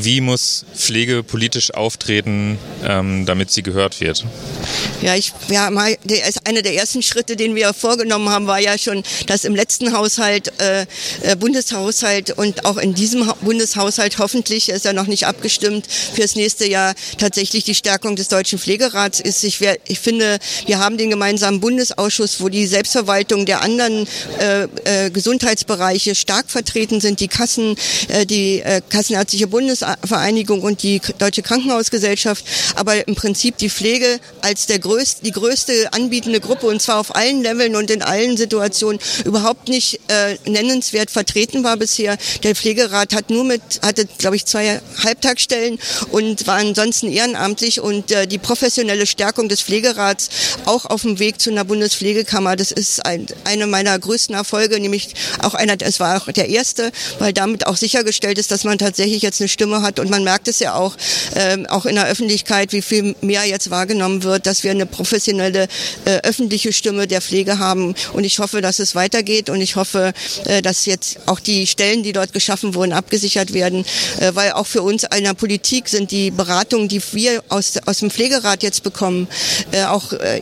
Wie 0.00 0.20
muss 0.20 0.64
Pflege 0.74 1.22
politisch 1.22 1.74
auftreten, 1.74 2.58
ähm, 2.84 3.26
damit 3.26 3.50
sie 3.50 3.62
gehört 3.62 4.00
wird? 4.00 4.24
Ja, 5.02 5.16
ich, 5.16 5.32
ja, 5.48 5.66
einer 5.68 6.62
der 6.62 6.74
ersten 6.74 7.02
Schritte, 7.02 7.36
den 7.36 7.54
wir 7.54 7.74
vorgenommen 7.74 8.28
haben, 8.28 8.46
war 8.46 8.60
ja 8.60 8.78
schon, 8.78 9.02
dass 9.26 9.44
im 9.44 9.54
letzten 9.54 9.92
Haushalt, 9.92 10.52
äh, 10.60 10.86
äh 11.22 11.36
Bundeshaushalt 11.36 12.30
und 12.30 12.64
auch 12.64 12.76
in 12.76 12.94
diesem 12.94 13.30
Bundeshaushalt 13.40 14.18
hoffentlich, 14.18 14.68
ist 14.68 14.84
ja 14.84 14.92
noch 14.92 15.06
nicht 15.06 15.26
abgestimmt, 15.26 15.86
fürs 15.86 16.36
nächste 16.36 16.66
Jahr 16.68 16.94
tatsächlich 17.18 17.64
die 17.64 17.74
Stärkung 17.74 18.16
des 18.16 18.28
Deutschen 18.28 18.58
Pflegerats 18.58 19.20
ist. 19.20 19.42
Ich, 19.44 19.60
ich 19.86 19.98
finde, 19.98 20.38
wir 20.66 20.78
haben 20.78 20.96
den 20.96 21.10
gemeinsamen 21.10 21.23
gemeinsamen 21.24 21.60
Bundesausschuss, 21.60 22.42
wo 22.42 22.50
die 22.50 22.66
Selbstverwaltung 22.66 23.46
der 23.46 23.62
anderen 23.62 24.06
äh, 24.38 24.64
äh, 24.84 25.10
Gesundheitsbereiche 25.10 26.14
stark 26.14 26.50
vertreten 26.50 27.00
sind, 27.00 27.20
die 27.20 27.28
Kassen, 27.28 27.76
äh, 28.08 28.26
die 28.26 28.60
äh, 28.60 28.82
Kassenärztliche 28.86 29.46
Bundesvereinigung 29.46 30.60
und 30.60 30.82
die 30.82 31.00
Deutsche 31.18 31.40
Krankenhausgesellschaft, 31.40 32.44
aber 32.76 33.08
im 33.08 33.14
Prinzip 33.14 33.56
die 33.56 33.70
Pflege 33.70 34.20
als 34.42 34.66
der 34.66 34.78
größte, 34.80 35.24
die 35.24 35.30
größte 35.30 35.94
anbietende 35.94 36.40
Gruppe 36.40 36.66
und 36.66 36.82
zwar 36.82 36.98
auf 36.98 37.16
allen 37.16 37.42
Leveln 37.42 37.74
und 37.74 37.90
in 37.90 38.02
allen 38.02 38.36
Situationen 38.36 39.00
überhaupt 39.24 39.68
nicht 39.68 40.00
äh, 40.08 40.36
nennenswert 40.46 41.10
vertreten 41.10 41.64
war 41.64 41.78
bisher. 41.78 42.18
Der 42.42 42.54
Pflegerat 42.54 43.14
hat 43.14 43.30
nur 43.30 43.44
mit, 43.44 43.62
hatte 43.80 44.06
glaube 44.18 44.36
ich 44.36 44.44
zwei 44.44 44.82
Halbtagsstellen 45.02 45.78
und 46.10 46.46
war 46.46 46.56
ansonsten 46.56 47.10
ehrenamtlich 47.10 47.80
und 47.80 48.10
äh, 48.10 48.26
die 48.26 48.38
professionelle 48.38 49.06
Stärkung 49.06 49.48
des 49.48 49.62
Pflegerats 49.62 50.28
auch 50.66 50.84
auf 50.84 51.00
dem 51.00 51.13
Weg 51.18 51.40
zu 51.40 51.50
einer 51.50 51.64
Bundespflegekammer. 51.64 52.56
Das 52.56 52.72
ist 52.72 53.04
ein, 53.04 53.26
eine 53.44 53.66
meiner 53.66 53.98
größten 53.98 54.34
Erfolge, 54.34 54.80
nämlich 54.80 55.08
auch 55.40 55.54
einer, 55.54 55.76
es 55.80 56.00
war 56.00 56.16
auch 56.16 56.30
der 56.32 56.48
erste, 56.48 56.92
weil 57.18 57.32
damit 57.32 57.66
auch 57.66 57.76
sichergestellt 57.76 58.38
ist, 58.38 58.50
dass 58.50 58.64
man 58.64 58.78
tatsächlich 58.78 59.22
jetzt 59.22 59.40
eine 59.40 59.48
Stimme 59.48 59.82
hat. 59.82 59.98
Und 59.98 60.10
man 60.10 60.24
merkt 60.24 60.48
es 60.48 60.58
ja 60.58 60.74
auch, 60.74 60.96
ähm, 61.34 61.66
auch 61.66 61.86
in 61.86 61.94
der 61.94 62.06
Öffentlichkeit, 62.06 62.72
wie 62.72 62.82
viel 62.82 63.14
mehr 63.20 63.44
jetzt 63.44 63.70
wahrgenommen 63.70 64.22
wird, 64.22 64.46
dass 64.46 64.64
wir 64.64 64.70
eine 64.70 64.86
professionelle 64.86 65.68
äh, 66.04 66.18
öffentliche 66.22 66.72
Stimme 66.72 67.06
der 67.06 67.20
Pflege 67.20 67.58
haben. 67.58 67.94
Und 68.12 68.24
ich 68.24 68.38
hoffe, 68.38 68.60
dass 68.60 68.78
es 68.78 68.94
weitergeht. 68.94 69.50
Und 69.50 69.60
ich 69.60 69.76
hoffe, 69.76 70.12
äh, 70.44 70.62
dass 70.62 70.86
jetzt 70.86 71.18
auch 71.26 71.40
die 71.40 71.66
Stellen, 71.66 72.02
die 72.02 72.12
dort 72.12 72.32
geschaffen 72.32 72.74
wurden, 72.74 72.92
abgesichert 72.92 73.52
werden, 73.52 73.84
äh, 74.20 74.34
weil 74.34 74.52
auch 74.52 74.66
für 74.66 74.82
uns 74.82 75.04
in 75.16 75.24
der 75.24 75.34
Politik 75.34 75.88
sind 75.88 76.10
die 76.10 76.30
Beratungen, 76.30 76.88
die 76.88 77.02
wir 77.12 77.42
aus, 77.48 77.74
aus 77.86 77.98
dem 77.98 78.10
Pflegerat 78.10 78.62
jetzt 78.62 78.82
bekommen, 78.82 79.28
äh, 79.72 79.84
auch 79.84 80.12
äh, 80.12 80.40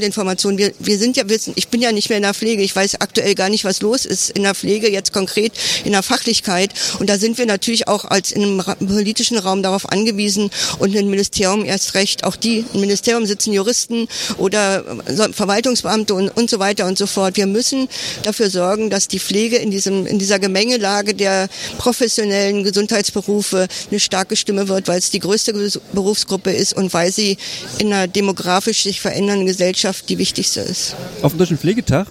Hintergrundinformationen. 0.00 0.58
Wir, 0.58 0.72
wir 0.78 0.98
sind 0.98 1.16
ja, 1.16 1.28
wissen, 1.28 1.52
ich 1.56 1.68
bin 1.68 1.80
ja 1.80 1.92
nicht 1.92 2.08
mehr 2.08 2.18
in 2.18 2.22
der 2.22 2.34
Pflege, 2.34 2.62
ich 2.62 2.74
weiß 2.74 3.00
aktuell 3.00 3.34
gar 3.34 3.48
nicht, 3.48 3.64
was 3.64 3.80
los 3.80 4.04
ist 4.04 4.30
in 4.30 4.42
der 4.42 4.54
Pflege, 4.54 4.90
jetzt 4.90 5.12
konkret 5.12 5.52
in 5.84 5.92
der 5.92 6.02
Fachlichkeit. 6.02 6.70
Und 6.98 7.08
da 7.08 7.18
sind 7.18 7.38
wir 7.38 7.46
natürlich 7.46 7.88
auch 7.88 8.04
als 8.04 8.32
in 8.32 8.42
einem 8.42 8.64
politischen 8.86 9.38
Raum 9.38 9.62
darauf 9.62 9.90
angewiesen 9.90 10.50
und 10.78 10.96
ein 10.96 11.08
Ministerium 11.08 11.64
erst 11.64 11.94
recht, 11.94 12.24
auch 12.24 12.36
die, 12.36 12.64
im 12.72 12.80
Ministerium 12.80 13.26
sitzen 13.26 13.52
Juristen 13.52 14.08
oder 14.36 14.84
Verwaltungsbeamte 15.32 16.14
und, 16.14 16.28
und 16.30 16.50
so 16.50 16.58
weiter 16.58 16.86
und 16.86 16.98
so 16.98 17.06
fort. 17.06 17.36
Wir 17.36 17.46
müssen 17.46 17.88
dafür 18.22 18.50
sorgen, 18.50 18.90
dass 18.90 19.08
die 19.08 19.18
Pflege 19.18 19.56
in 19.56 19.70
diesem, 19.70 20.06
in 20.06 20.18
dieser 20.18 20.38
Gemengelage 20.38 21.14
der 21.14 21.48
professionellen 21.78 22.64
Gesundheitsberufe 22.64 23.68
eine 23.90 24.00
starke 24.00 24.36
Stimme 24.36 24.68
wird, 24.68 24.88
weil 24.88 24.98
es 24.98 25.10
die 25.10 25.18
größte 25.18 25.52
Berufsgruppe 25.92 26.50
ist 26.50 26.74
und 26.74 26.92
weil 26.92 27.12
sie 27.12 27.36
in 27.78 27.92
einer 27.92 28.06
demografisch 28.06 28.82
sich 28.82 29.00
verändernden 29.00 29.46
Gesellschaft 29.46 29.87
die 30.06 30.18
wichtigste 30.18 30.60
ist. 30.60 30.96
Auf 31.22 31.32
dem 31.32 31.38
Deutschen 31.38 31.58
Pflegetag 31.58 32.08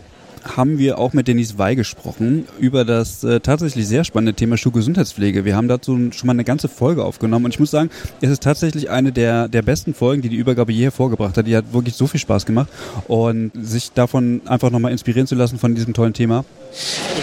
haben 0.55 0.77
wir 0.77 0.97
auch 0.97 1.13
mit 1.13 1.27
Denise 1.27 1.57
Wey 1.57 1.75
gesprochen 1.75 2.47
über 2.59 2.85
das 2.85 3.23
äh, 3.23 3.39
tatsächlich 3.39 3.87
sehr 3.87 4.03
spannende 4.03 4.33
Thema 4.33 4.57
Schulgesundheitspflege. 4.57 5.45
Wir 5.45 5.55
haben 5.55 5.67
dazu 5.67 6.11
schon 6.11 6.27
mal 6.27 6.33
eine 6.33 6.43
ganze 6.43 6.67
Folge 6.67 7.03
aufgenommen 7.03 7.45
und 7.45 7.53
ich 7.53 7.59
muss 7.59 7.71
sagen, 7.71 7.89
es 8.21 8.29
ist 8.29 8.43
tatsächlich 8.43 8.89
eine 8.89 9.11
der, 9.11 9.47
der 9.47 9.61
besten 9.61 9.93
Folgen, 9.93 10.21
die 10.21 10.29
die 10.29 10.35
Übergabe 10.35 10.71
je 10.71 10.85
hervorgebracht 10.85 11.37
hat. 11.37 11.47
Die 11.47 11.55
hat 11.55 11.73
wirklich 11.73 11.95
so 11.95 12.07
viel 12.07 12.19
Spaß 12.19 12.45
gemacht 12.45 12.69
und 13.07 13.51
sich 13.55 13.91
davon 13.91 14.41
einfach 14.45 14.69
nochmal 14.69 14.91
inspirieren 14.91 15.27
zu 15.27 15.35
lassen 15.35 15.59
von 15.59 15.75
diesem 15.75 15.93
tollen 15.93 16.13
Thema. 16.13 16.45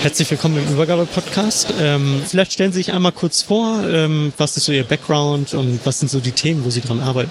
Herzlich 0.03 0.31
willkommen 0.31 0.59
im 0.59 0.75
Übergabe-Podcast. 0.75 1.75
Ähm, 1.81 2.23
vielleicht 2.27 2.53
stellen 2.53 2.73
Sie 2.73 2.79
sich 2.79 2.93
einmal 2.93 3.13
kurz 3.13 3.43
vor, 3.43 3.85
ähm, 3.89 4.33
was 4.37 4.57
ist 4.57 4.65
so 4.65 4.73
Ihr 4.73 4.85
Background 4.85 5.55
und 5.55 5.81
was 5.85 6.01
sind 6.01 6.11
so 6.11 6.21
die 6.21 6.33
Themen, 6.33 6.65
wo 6.65 6.71
Sie 6.71 6.81
dran 6.81 7.01
arbeiten? 7.01 7.31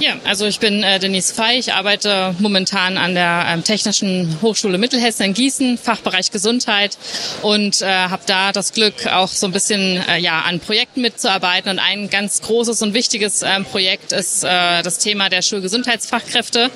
Ja, 0.00 0.14
also 0.24 0.44
ich 0.46 0.58
bin 0.58 0.82
äh, 0.82 0.98
Denise 0.98 1.32
Fey. 1.32 1.56
Ich 1.56 1.72
arbeite 1.72 2.34
momentan 2.40 2.98
an 2.98 3.14
der 3.14 3.46
ähm, 3.48 3.62
Technischen 3.62 4.38
Hochschule 4.42 4.76
Mittelhessen 4.76 5.22
in 5.22 5.34
Gießen, 5.34 5.78
Fachbereich 5.78 6.32
Gesundheit 6.32 6.98
und 7.42 7.80
äh, 7.80 7.86
habe 7.86 8.22
da 8.26 8.50
das 8.50 8.72
Glück, 8.72 9.06
auch 9.06 9.28
so 9.28 9.46
ein 9.46 9.52
bisschen 9.52 10.02
äh, 10.08 10.18
ja 10.18 10.40
an 10.40 10.58
Projekten 10.58 11.00
mitzuarbeiten. 11.00 11.70
Und 11.70 11.78
ein 11.78 12.10
ganz 12.10 12.42
großes 12.42 12.82
und 12.82 12.92
wichtiges 12.92 13.42
ähm, 13.42 13.64
Projekt 13.64 14.10
ist 14.12 14.42
äh, 14.42 14.82
das 14.82 14.98
Thema 14.98 15.28
der 15.28 15.42
Schulgesundheitsfachkräfte. 15.42 16.70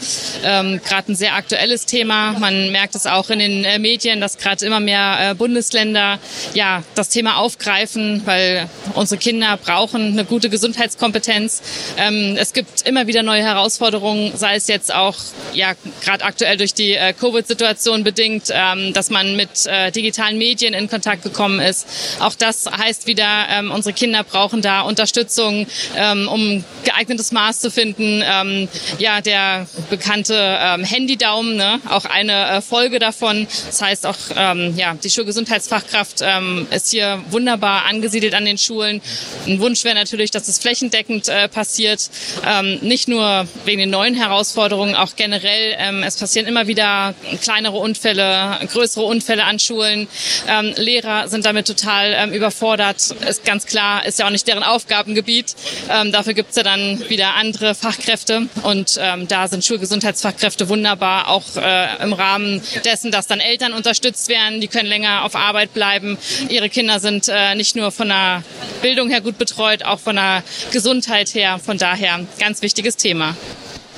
Ähm, 0.44 0.80
gerade 0.86 1.12
ein 1.12 1.16
sehr 1.16 1.34
aktuelles 1.34 1.86
Thema. 1.86 2.38
Man 2.38 2.70
merkt 2.70 2.94
es 2.94 3.06
auch 3.06 3.30
in 3.30 3.40
den 3.40 3.64
äh, 3.64 3.80
Medien, 3.80 4.20
dass 4.20 4.38
gerade 4.38 4.64
immer 4.64 4.78
mehr 4.78 5.30
äh, 5.30 5.34
Bundesländer 5.34 6.20
ja 6.54 6.84
das 6.94 7.08
Thema 7.08 7.38
aufgreifen, 7.38 8.22
weil 8.26 8.70
unsere 8.94 9.18
Kinder 9.18 9.56
brauchen 9.56 10.12
eine 10.12 10.24
gute 10.24 10.50
Gesundheitskompetenz. 10.50 11.62
Ähm, 11.98 12.36
es 12.38 12.52
gibt 12.52 12.82
immer 12.82 13.07
wieder 13.08 13.24
neue 13.24 13.42
Herausforderungen, 13.42 14.36
sei 14.36 14.54
es 14.54 14.68
jetzt 14.68 14.94
auch 14.94 15.16
ja 15.52 15.72
gerade 16.02 16.24
aktuell 16.24 16.56
durch 16.56 16.74
die 16.74 16.94
äh, 16.94 17.12
Covid-Situation 17.12 18.04
bedingt, 18.04 18.50
ähm, 18.50 18.92
dass 18.92 19.10
man 19.10 19.34
mit 19.34 19.66
äh, 19.66 19.90
digitalen 19.90 20.38
Medien 20.38 20.74
in 20.74 20.88
Kontakt 20.88 21.22
gekommen 21.22 21.58
ist. 21.58 21.88
Auch 22.20 22.34
das 22.34 22.66
heißt 22.70 23.06
wieder, 23.06 23.46
ähm, 23.50 23.70
unsere 23.70 23.92
Kinder 23.92 24.22
brauchen 24.22 24.62
da 24.62 24.82
Unterstützung, 24.82 25.66
ähm, 25.96 26.28
um 26.28 26.64
geeignetes 26.84 27.32
Maß 27.32 27.60
zu 27.60 27.70
finden. 27.70 28.22
Ähm, 28.24 28.68
ja, 28.98 29.20
der 29.20 29.66
bekannte 29.90 30.34
ähm, 30.60 30.84
Handydaumen, 30.84 31.56
ne? 31.56 31.80
auch 31.88 32.04
eine 32.04 32.50
äh, 32.50 32.60
Folge 32.60 32.98
davon. 32.98 33.46
Das 33.66 33.82
heißt 33.82 34.06
auch, 34.06 34.16
ähm, 34.36 34.74
ja, 34.76 34.94
die 34.94 35.10
Schulgesundheitsfachkraft 35.10 36.20
ähm, 36.20 36.66
ist 36.70 36.90
hier 36.90 37.22
wunderbar 37.30 37.84
angesiedelt 37.86 38.34
an 38.34 38.44
den 38.44 38.58
Schulen. 38.58 39.00
Ein 39.46 39.60
Wunsch 39.60 39.84
wäre 39.84 39.94
natürlich, 39.94 40.30
dass 40.30 40.48
es 40.48 40.58
flächendeckend 40.58 41.28
äh, 41.28 41.48
passiert. 41.48 42.10
Ähm, 42.46 42.78
nicht 42.82 42.97
nicht 42.98 43.06
nur 43.06 43.46
wegen 43.64 43.78
den 43.78 43.90
neuen 43.90 44.14
Herausforderungen, 44.14 44.96
auch 44.96 45.14
generell. 45.14 45.76
Ähm, 45.78 46.02
es 46.02 46.16
passieren 46.16 46.48
immer 46.48 46.66
wieder 46.66 47.14
kleinere 47.40 47.76
Unfälle, 47.76 48.58
größere 48.72 49.04
Unfälle 49.04 49.44
an 49.44 49.60
Schulen. 49.60 50.08
Ähm, 50.48 50.74
Lehrer 50.76 51.28
sind 51.28 51.46
damit 51.46 51.68
total 51.68 52.12
ähm, 52.12 52.32
überfordert. 52.32 53.14
Ist 53.28 53.44
ganz 53.44 53.66
klar, 53.66 54.04
ist 54.04 54.18
ja 54.18 54.26
auch 54.26 54.30
nicht 54.30 54.48
deren 54.48 54.64
Aufgabengebiet. 54.64 55.54
Ähm, 55.88 56.10
dafür 56.10 56.34
gibt's 56.34 56.56
ja 56.56 56.64
dann 56.64 57.08
wieder 57.08 57.36
andere 57.36 57.76
Fachkräfte. 57.76 58.48
Und 58.64 58.98
ähm, 59.00 59.28
da 59.28 59.46
sind 59.46 59.64
Schulgesundheitsfachkräfte 59.64 60.68
wunderbar, 60.68 61.28
auch 61.28 61.44
äh, 61.54 62.02
im 62.02 62.12
Rahmen 62.12 62.60
dessen, 62.84 63.12
dass 63.12 63.28
dann 63.28 63.38
Eltern 63.38 63.74
unterstützt 63.74 64.28
werden. 64.28 64.60
Die 64.60 64.66
können 64.66 64.88
länger 64.88 65.24
auf 65.24 65.36
Arbeit 65.36 65.72
bleiben. 65.72 66.18
Ihre 66.48 66.68
Kinder 66.68 66.98
sind 66.98 67.28
äh, 67.28 67.54
nicht 67.54 67.76
nur 67.76 67.92
von 67.92 68.08
der 68.08 68.42
Bildung 68.82 69.08
her 69.08 69.20
gut 69.20 69.38
betreut, 69.38 69.84
auch 69.84 70.00
von 70.00 70.16
der 70.16 70.42
Gesundheit 70.72 71.32
her. 71.34 71.60
Von 71.64 71.78
daher 71.78 72.26
ganz 72.40 72.60
wichtiges 72.60 72.87
wichtiges 72.88 72.96
Thema. 72.96 73.36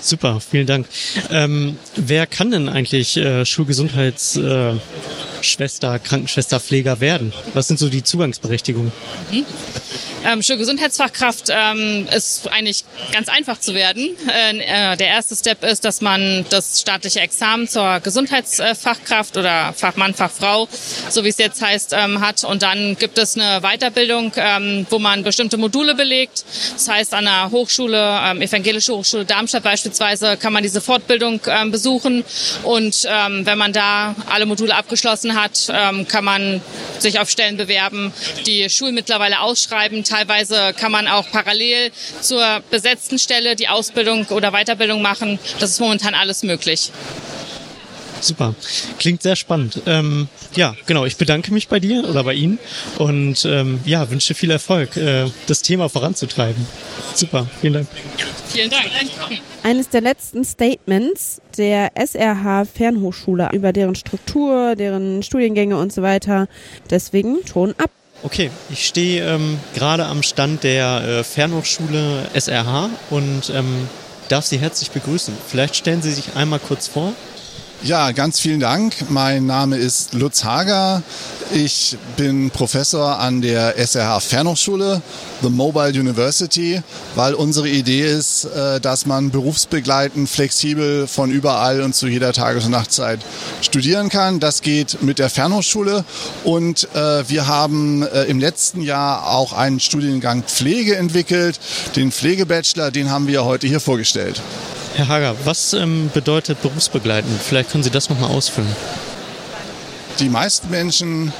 Super, 0.00 0.40
vielen 0.40 0.66
Dank. 0.66 0.86
Ähm, 1.30 1.76
wer 1.94 2.26
kann 2.26 2.50
denn 2.50 2.68
eigentlich 2.68 3.16
äh, 3.16 3.44
Schulgesundheitsschwester, 3.44 4.74
äh, 4.74 4.78
Krankenschwester, 5.40 6.60
Pfleger 6.60 7.00
werden? 7.00 7.32
Was 7.54 7.68
sind 7.68 7.78
so 7.78 7.88
die 7.88 8.02
Zugangsberechtigungen? 8.02 8.92
Mhm. 9.30 9.46
Ähm, 10.22 10.42
Schulgesundheitsfachkraft 10.42 11.46
ähm, 11.48 12.06
ist 12.14 12.46
eigentlich 12.48 12.84
ganz 13.12 13.30
einfach 13.30 13.58
zu 13.58 13.74
werden. 13.74 14.10
Äh, 14.28 14.96
der 14.98 15.06
erste 15.06 15.34
Step 15.34 15.64
ist, 15.64 15.84
dass 15.84 16.02
man 16.02 16.44
das 16.50 16.82
staatliche 16.82 17.20
Examen 17.20 17.66
zur 17.66 18.00
Gesundheitsfachkraft 18.00 19.38
oder 19.38 19.72
Fachmann, 19.72 20.12
Fachfrau, 20.12 20.68
so 21.08 21.24
wie 21.24 21.30
es 21.30 21.38
jetzt 21.38 21.62
heißt, 21.62 21.94
ähm, 21.94 22.20
hat. 22.20 22.44
Und 22.44 22.62
dann 22.62 22.96
gibt 22.96 23.16
es 23.16 23.36
eine 23.36 23.62
Weiterbildung, 23.62 24.32
ähm, 24.36 24.86
wo 24.90 24.98
man 24.98 25.22
bestimmte 25.22 25.56
Module 25.56 25.94
belegt. 25.94 26.44
Das 26.74 26.88
heißt, 26.88 27.14
an 27.14 27.24
der 27.24 27.50
Hochschule, 27.50 28.20
ähm, 28.22 28.42
Evangelische 28.42 28.92
Hochschule 28.92 29.24
Darmstadt 29.24 29.62
beispielsweise, 29.62 30.36
kann 30.36 30.52
man 30.52 30.62
diese 30.62 30.82
Fortbildung 30.82 31.40
ähm, 31.46 31.70
besuchen. 31.70 32.24
Und 32.62 33.04
wenn 33.04 33.58
man 33.58 33.72
da 33.72 34.14
alle 34.28 34.46
Module 34.46 34.74
abgeschlossen 34.74 35.29
hat, 35.34 35.68
kann 36.08 36.24
man 36.24 36.60
sich 36.98 37.18
auf 37.18 37.30
Stellen 37.30 37.56
bewerben, 37.56 38.12
die 38.46 38.68
Schulen 38.68 38.94
mittlerweile 38.94 39.40
ausschreiben 39.40 40.04
Teilweise 40.10 40.74
kann 40.76 40.90
man 40.90 41.06
auch 41.06 41.30
parallel 41.30 41.92
zur 42.20 42.62
besetzten 42.70 43.18
Stelle 43.18 43.54
die 43.54 43.68
Ausbildung 43.68 44.26
oder 44.26 44.50
Weiterbildung 44.50 45.02
machen. 45.02 45.38
Das 45.60 45.70
ist 45.70 45.78
momentan 45.78 46.14
alles 46.14 46.42
möglich. 46.42 46.90
Super. 48.20 48.56
Klingt 48.98 49.22
sehr 49.22 49.36
spannend. 49.36 49.82
Ähm, 49.86 50.28
ja, 50.56 50.74
genau. 50.86 51.06
Ich 51.06 51.16
bedanke 51.16 51.54
mich 51.54 51.68
bei 51.68 51.78
dir 51.78 52.08
oder 52.08 52.24
bei 52.24 52.34
Ihnen 52.34 52.58
und 52.98 53.44
ähm, 53.44 53.80
ja, 53.86 54.10
wünsche 54.10 54.34
viel 54.34 54.50
Erfolg, 54.50 54.96
äh, 54.96 55.26
das 55.46 55.62
Thema 55.62 55.88
voranzutreiben. 55.88 56.66
Super. 57.14 57.46
Vielen 57.60 57.74
Dank. 57.74 57.88
Vielen 58.52 58.70
Dank. 58.70 58.90
Eines 59.62 59.90
der 59.90 60.00
letzten 60.00 60.44
Statements 60.44 61.42
der 61.58 61.90
SRH 61.94 62.64
Fernhochschule 62.64 63.50
über 63.52 63.72
deren 63.72 63.94
Struktur, 63.94 64.74
deren 64.74 65.22
Studiengänge 65.22 65.76
und 65.76 65.92
so 65.92 66.00
weiter. 66.02 66.48
Deswegen 66.88 67.46
schon 67.46 67.74
ab. 67.76 67.90
Okay, 68.22 68.50
ich 68.70 68.86
stehe 68.86 69.24
ähm, 69.24 69.58
gerade 69.74 70.06
am 70.06 70.22
Stand 70.22 70.64
der 70.64 71.02
äh, 71.02 71.24
Fernhochschule 71.24 72.26
SRH 72.34 72.90
und 73.10 73.52
ähm, 73.54 73.88
darf 74.28 74.46
Sie 74.46 74.58
herzlich 74.58 74.90
begrüßen. 74.90 75.34
Vielleicht 75.46 75.76
stellen 75.76 76.02
Sie 76.02 76.12
sich 76.12 76.36
einmal 76.36 76.58
kurz 76.58 76.86
vor. 76.86 77.12
Ja, 77.82 78.12
ganz 78.12 78.38
vielen 78.38 78.60
Dank. 78.60 79.08
Mein 79.08 79.46
Name 79.46 79.78
ist 79.78 80.12
Lutz 80.12 80.44
Hager. 80.44 81.02
Ich 81.50 81.96
bin 82.18 82.50
Professor 82.50 83.18
an 83.18 83.40
der 83.40 83.78
SRH 83.78 84.20
Fernhochschule, 84.20 85.00
The 85.40 85.48
Mobile 85.48 85.98
University, 85.98 86.82
weil 87.14 87.32
unsere 87.32 87.70
Idee 87.70 88.02
ist, 88.02 88.44
äh, 88.44 88.80
dass 88.80 89.06
man 89.06 89.30
berufsbegleitend 89.30 90.28
flexibel 90.28 91.06
von 91.06 91.30
überall 91.30 91.80
und 91.80 91.94
zu 91.94 92.06
jeder 92.06 92.34
Tages- 92.34 92.66
und 92.66 92.72
Nachtzeit 92.72 93.20
studieren 93.62 94.10
kann. 94.10 94.40
Das 94.40 94.60
geht 94.60 95.02
mit 95.02 95.18
der 95.18 95.30
Fernhochschule 95.30 96.04
und 96.44 96.86
äh, 96.94 97.26
wir 97.30 97.46
haben 97.46 98.02
äh, 98.02 98.24
im 98.24 98.40
letzten 98.40 98.82
Jahr 98.82 99.26
auch 99.26 99.54
einen 99.54 99.80
Studiengang 99.80 100.42
Pflege 100.42 100.96
entwickelt. 100.96 101.58
Den 101.96 102.12
Pflegebachelor, 102.12 102.90
den 102.90 103.10
haben 103.10 103.26
wir 103.26 103.46
heute 103.46 103.66
hier 103.66 103.80
vorgestellt. 103.80 104.42
Herr 105.00 105.08
Hager, 105.08 105.34
was 105.46 105.72
ähm, 105.72 106.10
bedeutet 106.12 106.60
berufsbegleitend? 106.60 107.40
Vielleicht 107.40 107.70
können 107.70 107.82
Sie 107.82 107.88
das 107.88 108.10
nochmal 108.10 108.28
ausfüllen. 108.28 108.68
Die 110.18 110.28
meisten 110.28 110.68
Menschen 110.68 111.32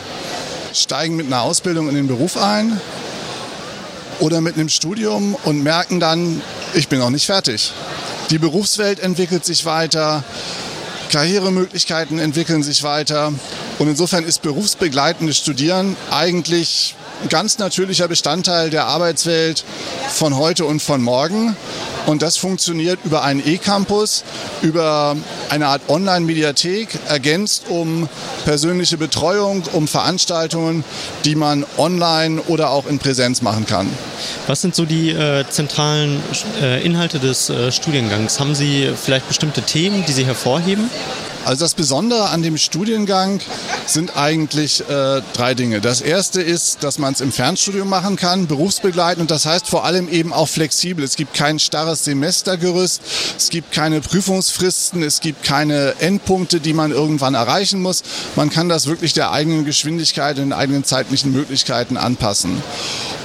steigen 0.73 1.15
mit 1.15 1.27
einer 1.27 1.43
Ausbildung 1.43 1.91
in 1.91 1.95
den 1.95 2.07
Beruf 2.07 2.39
ein 2.39 2.81
oder 4.19 4.41
mit 4.41 4.55
einem 4.55 4.70
Studium 4.70 5.37
und 5.45 5.62
merken 5.62 6.01
dann, 6.01 6.41
ich 6.73 6.89
bin 6.89 7.01
noch 7.01 7.11
nicht 7.11 7.27
fertig. 7.27 7.74
Die 8.31 8.39
Berufswelt 8.39 8.99
entwickelt 8.99 9.45
sich 9.45 9.66
weiter. 9.66 10.24
Karrieremöglichkeiten 11.12 12.19
entwickeln 12.19 12.62
sich 12.62 12.82
weiter. 12.82 13.31
Und 13.78 13.89
insofern 13.89 14.24
ist 14.24 14.41
berufsbegleitendes 14.41 15.37
Studieren 15.37 15.99
eigentlich 16.11 16.95
ganz 17.28 17.59
natürlicher 17.59 18.09
Bestandteil 18.09 18.70
der 18.70 18.86
Arbeitswelt 18.86 19.64
von 20.09 20.36
heute 20.36 20.64
und 20.64 20.80
von 20.80 21.02
morgen. 21.02 21.56
Und 22.06 22.22
das 22.22 22.36
funktioniert 22.36 22.98
über 23.05 23.22
einen 23.22 23.47
E-Campus, 23.47 24.24
über 24.62 25.16
eine 25.51 25.66
Art 25.66 25.82
Online-Mediathek, 25.88 26.98
ergänzt 27.06 27.64
um 27.68 28.09
persönliche 28.44 28.97
Betreuung, 28.97 29.62
um 29.72 29.86
Veranstaltungen, 29.86 30.82
die 31.24 31.34
man 31.34 31.66
online 31.76 32.40
oder 32.42 32.70
auch 32.70 32.86
in 32.86 32.98
Präsenz 32.98 33.42
machen 33.42 33.66
kann. 33.66 33.86
Was 34.47 34.62
sind 34.62 34.74
so 34.74 34.86
die 34.86 35.10
äh, 35.10 35.44
zentralen 35.48 36.22
äh, 36.60 36.84
Inhalte 36.84 37.18
des 37.18 37.51
äh, 37.51 37.70
Studiengangs? 37.70 38.40
Haben 38.40 38.55
Sie 38.55 38.90
vielleicht 38.97 39.28
bestimmte 39.28 39.62
Themen, 39.62 40.05
die 40.06 40.12
Sie 40.12 40.24
hervorheben? 40.24 40.90
Also 41.44 41.64
das 41.64 41.74
Besondere 41.74 42.28
an 42.28 42.42
dem 42.42 42.58
Studiengang 42.58 43.40
sind 43.86 44.16
eigentlich 44.16 44.82
äh, 44.88 45.22
drei 45.32 45.54
Dinge. 45.54 45.80
Das 45.80 46.02
erste 46.02 46.42
ist, 46.42 46.84
dass 46.84 46.98
man 46.98 47.14
es 47.14 47.22
im 47.22 47.32
Fernstudium 47.32 47.88
machen 47.88 48.16
kann, 48.16 48.46
berufsbegleitend 48.46 49.22
und 49.22 49.30
das 49.30 49.46
heißt 49.46 49.66
vor 49.66 49.84
allem 49.84 50.08
eben 50.08 50.32
auch 50.34 50.48
flexibel. 50.48 51.02
Es 51.02 51.16
gibt 51.16 51.32
kein 51.34 51.58
starres 51.58 52.04
Semestergerüst, 52.04 53.00
es 53.38 53.48
gibt 53.48 53.72
keine 53.72 54.02
Prüfungsfristen, 54.02 55.02
es 55.02 55.20
gibt 55.20 55.42
keine 55.42 55.94
Endpunkte, 55.98 56.60
die 56.60 56.74
man 56.74 56.90
irgendwann 56.90 57.34
erreichen 57.34 57.80
muss. 57.80 58.02
Man 58.36 58.50
kann 58.50 58.68
das 58.68 58.86
wirklich 58.86 59.14
der 59.14 59.32
eigenen 59.32 59.64
Geschwindigkeit 59.64 60.36
und 60.36 60.44
den 60.44 60.52
eigenen 60.52 60.84
zeitlichen 60.84 61.32
Möglichkeiten 61.32 61.96
anpassen. 61.96 62.62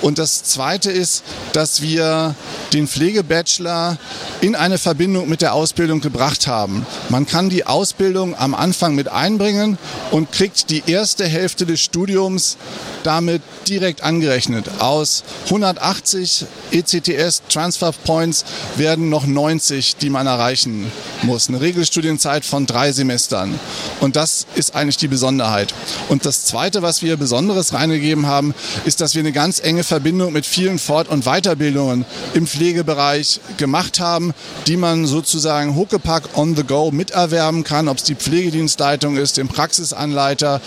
Und 0.02 0.20
das 0.20 0.44
Zweite 0.44 0.92
ist, 0.92 1.24
dass 1.54 1.82
wir 1.82 2.36
den 2.74 2.88
Pflegebachelor 2.88 3.98
in 4.42 4.56
eine 4.56 4.78
Verbindung 4.78 5.28
mit 5.28 5.42
der 5.42 5.54
Ausbildung 5.54 6.00
gebracht 6.00 6.48
haben. 6.48 6.86
Man 7.10 7.26
kann 7.26 7.50
die 7.50 7.66
Ausbildung 7.66 8.05
am 8.14 8.54
Anfang 8.54 8.96
mit 8.96 9.08
einbringen 9.08 9.78
und 10.12 10.32
kriegt 10.32 10.70
die 10.70 10.84
erste 10.86 11.26
Hälfte 11.26 11.66
des 11.66 11.82
Studiums 11.82 12.58
damit 13.04 13.42
direkt 13.68 14.04
angerechnet. 14.04 14.66
Aus 14.80 15.24
180 15.46 16.46
ECTS 16.72 17.44
Transfer 17.50 17.92
Points 17.92 18.46
werden 18.78 19.10
noch 19.10 19.26
90, 19.26 19.98
die 19.98 20.10
man 20.10 20.28
erreichen 20.28 20.92
muss. 21.22 21.50
Eine 21.50 21.62
Regelstudienzeit 21.62 22.46
von 22.46 22.66
drei 22.66 22.92
Semestern. 22.92 23.60
Und 24.00 24.16
das 24.16 24.48
ist 24.56 24.76
eigentlich 24.76 24.98
die 24.98 25.08
Besonderheit. 25.08 25.74
Und 26.10 26.26
das 26.26 26.46
Zweite, 26.46 26.82
was 26.82 27.02
wir 27.02 27.18
Besonderes 27.18 27.74
reingegeben 27.74 28.28
haben, 28.28 28.54
ist, 28.86 29.02
dass 29.02 29.16
wir 29.16 29.22
eine 29.22 29.32
ganz 29.32 29.60
enge 29.60 29.84
Verbindung 29.84 30.34
mit 30.34 30.46
vielen 30.46 30.80
Fort- 30.80 31.10
und 31.10 31.26
Weiterbildungen 31.26 32.06
im 32.34 32.48
Pflegebereich 32.48 33.40
gemacht 33.58 34.00
haben, 34.00 34.34
die 34.68 34.78
man 34.78 35.06
sozusagen 35.06 35.76
Huckepack 35.76 36.38
on 36.38 36.56
the 36.56 36.64
go 36.64 36.92
miterwerben 36.92 37.64
kann, 37.64 37.88
ob 37.96 38.00
es 38.00 38.04
die 38.04 38.16
Pflegedienstleitung 38.16 39.16
ist, 39.16 39.38
den 39.38 39.48
Praxisanleiter, 39.48 40.60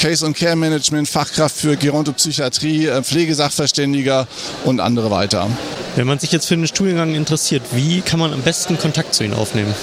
Case- 0.00 0.24
und 0.24 0.34
Care-Management, 0.34 1.06
Fachkraft 1.06 1.54
für 1.54 1.76
Gerontopsychiatrie, 1.76 2.86
äh, 2.86 3.02
Pflegesachverständiger 3.02 4.26
und 4.64 4.80
andere 4.80 5.10
weiter. 5.10 5.50
Wenn 5.96 6.06
man 6.06 6.18
sich 6.18 6.32
jetzt 6.32 6.46
für 6.46 6.56
den 6.56 6.66
Studiengang 6.66 7.14
interessiert, 7.14 7.62
wie 7.72 8.00
kann 8.00 8.18
man 8.18 8.32
am 8.32 8.40
besten 8.40 8.78
Kontakt 8.78 9.14
zu 9.14 9.22
Ihnen 9.22 9.34
aufnehmen? 9.34 9.74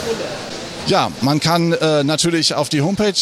Ja, 0.89 1.11
man 1.21 1.39
kann 1.39 1.71
äh, 1.73 2.03
natürlich 2.03 2.55
auf 2.55 2.67
die 2.67 2.81
Homepage 2.81 3.13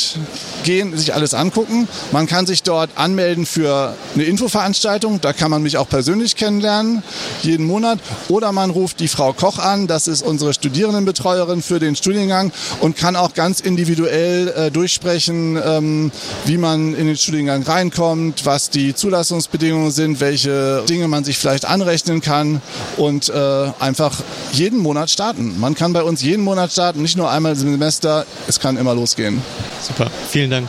gehen, 0.63 0.97
sich 0.97 1.13
alles 1.13 1.33
angucken. 1.33 1.89
Man 2.13 2.25
kann 2.25 2.45
sich 2.45 2.63
dort 2.63 2.91
anmelden 2.95 3.45
für 3.45 3.93
eine 4.15 4.23
Infoveranstaltung. 4.23 5.19
Da 5.19 5.33
kann 5.33 5.51
man 5.51 5.63
mich 5.63 5.75
auch 5.75 5.89
persönlich 5.89 6.37
kennenlernen, 6.37 7.03
jeden 7.41 7.65
Monat. 7.65 7.99
Oder 8.29 8.53
man 8.53 8.69
ruft 8.69 9.01
die 9.01 9.09
Frau 9.09 9.33
Koch 9.33 9.59
an, 9.59 9.85
das 9.85 10.07
ist 10.07 10.21
unsere 10.21 10.53
Studierendenbetreuerin 10.53 11.61
für 11.61 11.79
den 11.79 11.97
Studiengang 11.97 12.53
und 12.79 12.95
kann 12.95 13.17
auch 13.17 13.33
ganz 13.33 13.59
individuell 13.59 14.47
äh, 14.47 14.71
durchsprechen, 14.71 15.59
ähm, 15.61 16.11
wie 16.45 16.57
man 16.57 16.95
in 16.95 17.07
den 17.07 17.17
Studiengang 17.17 17.63
reinkommt, 17.63 18.45
was 18.45 18.69
die 18.69 18.95
Zulassungsbedingungen 18.95 19.91
sind, 19.91 20.21
welche 20.21 20.85
Dinge 20.87 21.09
man 21.09 21.25
sich 21.25 21.37
vielleicht 21.37 21.65
anrechnen 21.65 22.21
kann 22.21 22.61
und 22.95 23.27
äh, 23.27 23.71
einfach 23.79 24.13
jeden 24.53 24.79
Monat 24.79 25.09
starten. 25.09 25.59
Man 25.59 25.75
kann 25.75 25.91
bei 25.91 26.03
uns 26.03 26.21
jeden 26.21 26.45
Monat 26.45 26.71
starten, 26.71 27.01
nicht 27.01 27.17
nur 27.17 27.29
einmal 27.29 27.56
Semester. 27.57 28.25
Es 28.47 28.59
kann 28.59 28.77
immer 28.77 28.93
losgehen. 28.93 29.41
Super, 29.81 30.09
vielen 30.29 30.51
Dank. 30.51 30.67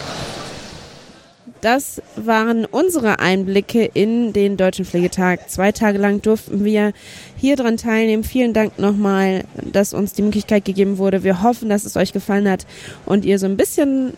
Das 1.60 2.00
waren 2.14 2.64
unsere 2.66 3.18
Einblicke 3.18 3.84
in 3.84 4.32
den 4.32 4.56
Deutschen 4.56 4.84
Pflegetag. 4.84 5.50
Zwei 5.50 5.72
Tage 5.72 5.98
lang 5.98 6.22
durften 6.22 6.64
wir 6.64 6.92
hier 7.36 7.56
dran 7.56 7.76
teilnehmen. 7.76 8.22
Vielen 8.22 8.52
Dank 8.52 8.78
nochmal, 8.78 9.44
dass 9.64 9.92
uns 9.92 10.12
die 10.12 10.22
Möglichkeit 10.22 10.64
gegeben 10.64 10.98
wurde. 10.98 11.24
Wir 11.24 11.42
hoffen, 11.42 11.68
dass 11.68 11.84
es 11.84 11.96
euch 11.96 12.12
gefallen 12.12 12.48
hat 12.48 12.66
und 13.06 13.24
ihr 13.24 13.40
so 13.40 13.46
ein 13.46 13.56
bisschen 13.56 14.12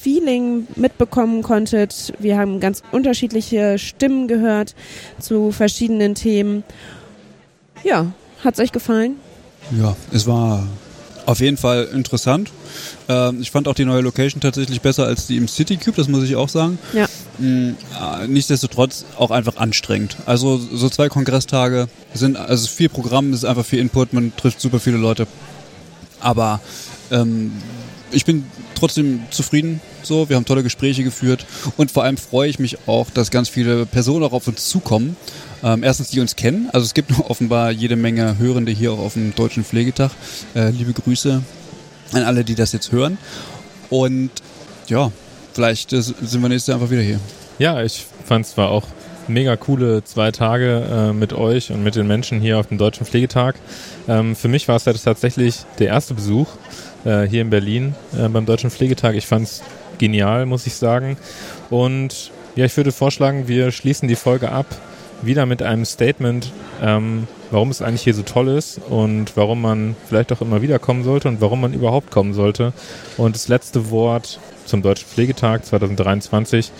Feeling 0.00 0.66
mitbekommen 0.74 1.42
konntet. 1.42 2.14
Wir 2.18 2.38
haben 2.38 2.60
ganz 2.60 2.82
unterschiedliche 2.92 3.78
Stimmen 3.78 4.26
gehört 4.26 4.74
zu 5.18 5.52
verschiedenen 5.52 6.14
Themen. 6.14 6.64
Ja, 7.84 8.12
hat's 8.42 8.58
euch 8.58 8.72
gefallen? 8.72 9.16
Ja, 9.78 9.96
es 10.12 10.26
war 10.26 10.66
auf 11.26 11.40
jeden 11.40 11.56
Fall 11.56 11.84
interessant. 11.92 12.50
Ähm, 13.08 13.40
ich 13.40 13.50
fand 13.50 13.68
auch 13.68 13.74
die 13.74 13.84
neue 13.84 14.00
Location 14.00 14.40
tatsächlich 14.40 14.80
besser 14.80 15.06
als 15.06 15.26
die 15.26 15.36
im 15.36 15.48
City 15.48 15.76
Cube, 15.76 15.96
das 15.96 16.08
muss 16.08 16.24
ich 16.24 16.36
auch 16.36 16.48
sagen. 16.48 16.78
Ja. 16.92 17.06
Mhm, 17.38 17.76
äh, 18.00 18.26
nichtsdestotrotz 18.28 19.04
auch 19.18 19.30
einfach 19.30 19.56
anstrengend. 19.56 20.16
Also 20.24 20.58
so 20.58 20.88
zwei 20.88 21.08
Kongresstage 21.08 21.88
sind, 22.14 22.36
also 22.36 22.68
viel 22.68 22.88
Programm, 22.88 23.32
ist 23.32 23.44
einfach 23.44 23.66
viel 23.66 23.80
Input, 23.80 24.12
man 24.12 24.34
trifft 24.36 24.60
super 24.60 24.80
viele 24.80 24.96
Leute. 24.96 25.26
Aber 26.20 26.60
ähm, 27.10 27.52
ich 28.10 28.24
bin 28.24 28.44
trotzdem 28.74 29.22
zufrieden. 29.30 29.80
So, 30.02 30.28
wir 30.28 30.36
haben 30.36 30.44
tolle 30.44 30.62
Gespräche 30.62 31.02
geführt 31.02 31.44
und 31.76 31.90
vor 31.90 32.04
allem 32.04 32.16
freue 32.16 32.48
ich 32.48 32.58
mich 32.58 32.78
auch, 32.86 33.10
dass 33.10 33.30
ganz 33.30 33.48
viele 33.48 33.86
Personen 33.86 34.24
auch 34.24 34.32
auf 34.32 34.46
uns 34.46 34.68
zukommen. 34.68 35.16
Ähm, 35.62 35.82
erstens, 35.82 36.10
die 36.10 36.20
uns 36.20 36.36
kennen. 36.36 36.68
Also 36.72 36.84
es 36.84 36.94
gibt 36.94 37.12
offenbar 37.28 37.70
jede 37.70 37.96
Menge 37.96 38.38
Hörende 38.38 38.72
hier 38.72 38.92
auch 38.92 38.98
auf 38.98 39.14
dem 39.14 39.34
Deutschen 39.34 39.64
Pflegetag. 39.64 40.12
Äh, 40.54 40.70
liebe 40.70 40.92
Grüße 40.92 41.42
an 42.12 42.22
alle, 42.22 42.44
die 42.44 42.54
das 42.54 42.72
jetzt 42.72 42.92
hören. 42.92 43.18
Und 43.90 44.30
ja, 44.86 45.10
vielleicht 45.54 45.92
äh, 45.92 46.02
sind 46.02 46.40
wir 46.40 46.48
nächstes 46.48 46.68
Jahr 46.68 46.78
einfach 46.78 46.90
wieder 46.90 47.02
hier. 47.02 47.20
Ja, 47.58 47.82
ich 47.82 48.04
fand 48.24 48.46
es 48.46 48.56
war 48.56 48.68
auch 48.68 48.84
mega 49.28 49.56
coole 49.56 50.04
zwei 50.04 50.30
Tage 50.30 50.86
äh, 50.88 51.12
mit 51.12 51.32
euch 51.32 51.70
und 51.70 51.82
mit 51.82 51.96
den 51.96 52.06
Menschen 52.06 52.40
hier 52.40 52.58
auf 52.58 52.68
dem 52.68 52.78
Deutschen 52.78 53.06
Pflegetag. 53.06 53.56
Ähm, 54.08 54.36
für 54.36 54.48
mich 54.48 54.68
war 54.68 54.76
es 54.76 54.84
ja 54.84 54.92
tatsächlich 54.92 55.64
der 55.78 55.88
erste 55.88 56.14
Besuch 56.14 56.48
äh, 57.06 57.26
hier 57.26 57.42
in 57.42 57.50
Berlin 57.50 57.94
äh, 58.18 58.28
beim 58.28 58.44
Deutschen 58.44 58.70
Pflegetag. 58.70 59.14
Ich 59.14 59.26
fand 59.26 59.46
es 59.46 59.62
genial, 59.98 60.44
muss 60.44 60.66
ich 60.66 60.74
sagen. 60.74 61.16
Und 61.70 62.30
ja, 62.56 62.64
ich 62.64 62.76
würde 62.76 62.92
vorschlagen, 62.92 63.48
wir 63.48 63.70
schließen 63.70 64.08
die 64.08 64.16
Folge 64.16 64.50
ab 64.50 64.66
wieder 65.22 65.46
mit 65.46 65.62
einem 65.62 65.84
Statement, 65.84 66.52
ähm, 66.82 67.26
warum 67.50 67.70
es 67.70 67.80
eigentlich 67.80 68.02
hier 68.02 68.14
so 68.14 68.22
toll 68.22 68.48
ist 68.48 68.78
und 68.88 69.36
warum 69.36 69.62
man 69.62 69.96
vielleicht 70.06 70.32
auch 70.32 70.42
immer 70.42 70.60
wieder 70.60 70.78
kommen 70.78 71.04
sollte 71.04 71.28
und 71.28 71.40
warum 71.40 71.60
man 71.60 71.72
überhaupt 71.72 72.10
kommen 72.10 72.34
sollte. 72.34 72.72
Und 73.16 73.34
das 73.34 73.48
letzte 73.48 73.90
Wort 73.90 74.38
zum 74.66 74.82
Deutschen 74.82 75.06
Pflegetag 75.06 75.64
2023, 75.64 76.70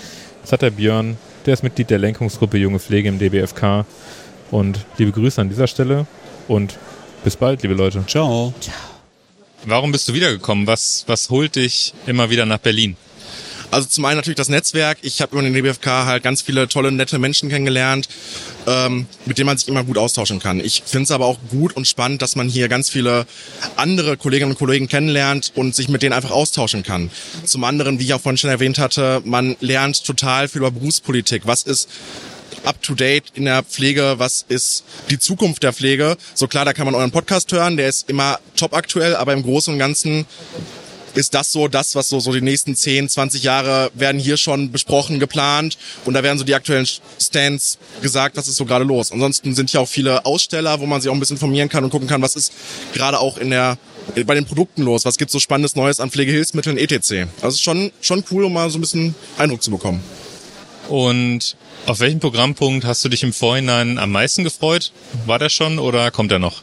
das 0.42 0.52
hat 0.52 0.62
der 0.62 0.70
Björn, 0.70 1.16
der 1.46 1.54
ist 1.54 1.62
Mitglied 1.62 1.90
der 1.90 1.98
Lenkungsgruppe 1.98 2.58
Junge 2.58 2.78
Pflege 2.78 3.08
im 3.08 3.18
DBFK. 3.18 3.86
Und 4.50 4.84
liebe 4.98 5.12
Grüße 5.12 5.40
an 5.40 5.48
dieser 5.48 5.66
Stelle 5.66 6.06
und 6.46 6.78
bis 7.24 7.36
bald, 7.36 7.62
liebe 7.62 7.74
Leute. 7.74 8.04
Ciao. 8.06 8.52
Ciao. 8.60 8.95
Warum 9.68 9.90
bist 9.90 10.08
du 10.08 10.14
wiedergekommen? 10.14 10.68
Was, 10.68 11.02
was 11.08 11.28
holt 11.28 11.56
dich 11.56 11.92
immer 12.06 12.30
wieder 12.30 12.46
nach 12.46 12.58
Berlin? 12.58 12.96
Also 13.72 13.88
zum 13.88 14.04
einen 14.04 14.16
natürlich 14.16 14.36
das 14.36 14.48
Netzwerk. 14.48 14.98
Ich 15.02 15.20
habe 15.20 15.32
über 15.32 15.42
den 15.42 15.54
DBFK 15.54 16.06
halt 16.06 16.22
ganz 16.22 16.40
viele 16.40 16.68
tolle, 16.68 16.92
nette 16.92 17.18
Menschen 17.18 17.48
kennengelernt, 17.48 18.08
ähm, 18.68 19.06
mit 19.24 19.38
denen 19.38 19.46
man 19.46 19.58
sich 19.58 19.66
immer 19.66 19.82
gut 19.82 19.98
austauschen 19.98 20.38
kann. 20.38 20.60
Ich 20.60 20.84
finde 20.86 21.02
es 21.02 21.10
aber 21.10 21.26
auch 21.26 21.38
gut 21.50 21.74
und 21.74 21.88
spannend, 21.88 22.22
dass 22.22 22.36
man 22.36 22.48
hier 22.48 22.68
ganz 22.68 22.90
viele 22.90 23.26
andere 23.74 24.16
Kolleginnen 24.16 24.52
und 24.52 24.56
Kollegen 24.58 24.86
kennenlernt 24.86 25.50
und 25.56 25.74
sich 25.74 25.88
mit 25.88 26.00
denen 26.00 26.12
einfach 26.12 26.30
austauschen 26.30 26.84
kann. 26.84 27.10
Zum 27.44 27.64
anderen, 27.64 27.98
wie 27.98 28.04
ich 28.04 28.14
auch 28.14 28.20
vorhin 28.20 28.38
schon 28.38 28.50
erwähnt 28.50 28.78
hatte, 28.78 29.20
man 29.24 29.56
lernt 29.58 30.04
total 30.04 30.46
viel 30.46 30.60
über 30.60 30.70
Berufspolitik. 30.70 31.42
Was 31.44 31.64
ist 31.64 31.88
up 32.66 32.82
to 32.82 32.94
date 32.94 33.24
in 33.34 33.44
der 33.44 33.62
Pflege, 33.62 34.14
was 34.18 34.44
ist 34.48 34.84
die 35.08 35.18
Zukunft 35.18 35.62
der 35.62 35.72
Pflege. 35.72 36.16
So 36.34 36.48
klar, 36.48 36.64
da 36.64 36.72
kann 36.72 36.86
man 36.86 36.94
euren 36.94 37.12
Podcast 37.12 37.52
hören, 37.52 37.76
der 37.76 37.88
ist 37.88 38.10
immer 38.10 38.38
top 38.56 38.74
aktuell, 38.74 39.14
aber 39.16 39.32
im 39.32 39.42
Großen 39.42 39.72
und 39.72 39.78
Ganzen 39.78 40.26
ist 41.14 41.32
das 41.32 41.50
so 41.50 41.66
das, 41.66 41.94
was 41.94 42.10
so, 42.10 42.20
so 42.20 42.32
die 42.32 42.42
nächsten 42.42 42.76
10, 42.76 43.08
20 43.08 43.42
Jahre 43.42 43.90
werden 43.94 44.20
hier 44.20 44.36
schon 44.36 44.70
besprochen, 44.70 45.18
geplant 45.18 45.78
und 46.04 46.14
da 46.14 46.22
werden 46.22 46.38
so 46.38 46.44
die 46.44 46.54
aktuellen 46.54 46.86
Stands 47.18 47.78
gesagt, 48.02 48.36
was 48.36 48.48
ist 48.48 48.56
so 48.56 48.66
gerade 48.66 48.84
los. 48.84 49.12
Ansonsten 49.12 49.54
sind 49.54 49.70
hier 49.70 49.80
auch 49.80 49.88
viele 49.88 50.26
Aussteller, 50.26 50.78
wo 50.80 50.86
man 50.86 51.00
sich 51.00 51.08
auch 51.08 51.14
ein 51.14 51.20
bisschen 51.20 51.36
informieren 51.36 51.70
kann 51.70 51.84
und 51.84 51.90
gucken 51.90 52.08
kann, 52.08 52.20
was 52.20 52.36
ist 52.36 52.52
gerade 52.92 53.18
auch 53.18 53.38
in 53.38 53.50
der 53.50 53.78
bei 54.24 54.34
den 54.34 54.44
Produkten 54.44 54.82
los, 54.82 55.04
was 55.04 55.16
gibt's 55.16 55.32
so 55.32 55.40
spannendes 55.40 55.74
Neues 55.74 55.98
an 55.98 56.10
Pflegehilfsmitteln 56.10 56.78
etc. 56.78 57.28
Also 57.40 57.58
schon 57.58 57.90
schon 58.00 58.22
cool, 58.30 58.44
um 58.44 58.52
mal 58.52 58.70
so 58.70 58.78
ein 58.78 58.82
bisschen 58.82 59.14
Eindruck 59.38 59.62
zu 59.62 59.70
bekommen. 59.70 60.00
Und 60.88 61.56
auf 61.86 62.00
welchen 62.00 62.20
Programmpunkt 62.20 62.84
hast 62.84 63.04
du 63.04 63.08
dich 63.08 63.22
im 63.22 63.32
Vorhinein 63.32 63.98
am 63.98 64.10
meisten 64.12 64.44
gefreut? 64.44 64.92
War 65.26 65.38
der 65.38 65.48
schon 65.48 65.78
oder 65.78 66.10
kommt 66.10 66.32
er 66.32 66.38
noch? 66.38 66.62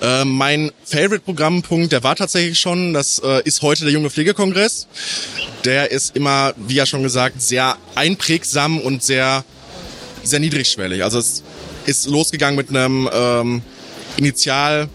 Äh, 0.00 0.24
mein 0.24 0.72
Favorite-Programmpunkt, 0.84 1.92
der 1.92 2.02
war 2.02 2.16
tatsächlich 2.16 2.58
schon, 2.58 2.92
das 2.92 3.20
äh, 3.20 3.40
ist 3.44 3.62
heute 3.62 3.84
der 3.84 3.92
Junge 3.92 4.10
Pflegekongress. 4.10 4.88
Der 5.64 5.92
ist 5.92 6.16
immer, 6.16 6.54
wie 6.56 6.74
ja 6.74 6.86
schon 6.86 7.04
gesagt, 7.04 7.40
sehr 7.40 7.76
einprägsam 7.94 8.80
und 8.80 9.04
sehr, 9.04 9.44
sehr 10.24 10.40
niedrigschwellig. 10.40 11.04
Also 11.04 11.18
es 11.18 11.44
ist 11.86 12.06
losgegangen 12.06 12.56
mit 12.56 12.70
einem 12.70 13.08
ähm, 13.12 13.62
Initialvortrag 14.16 14.88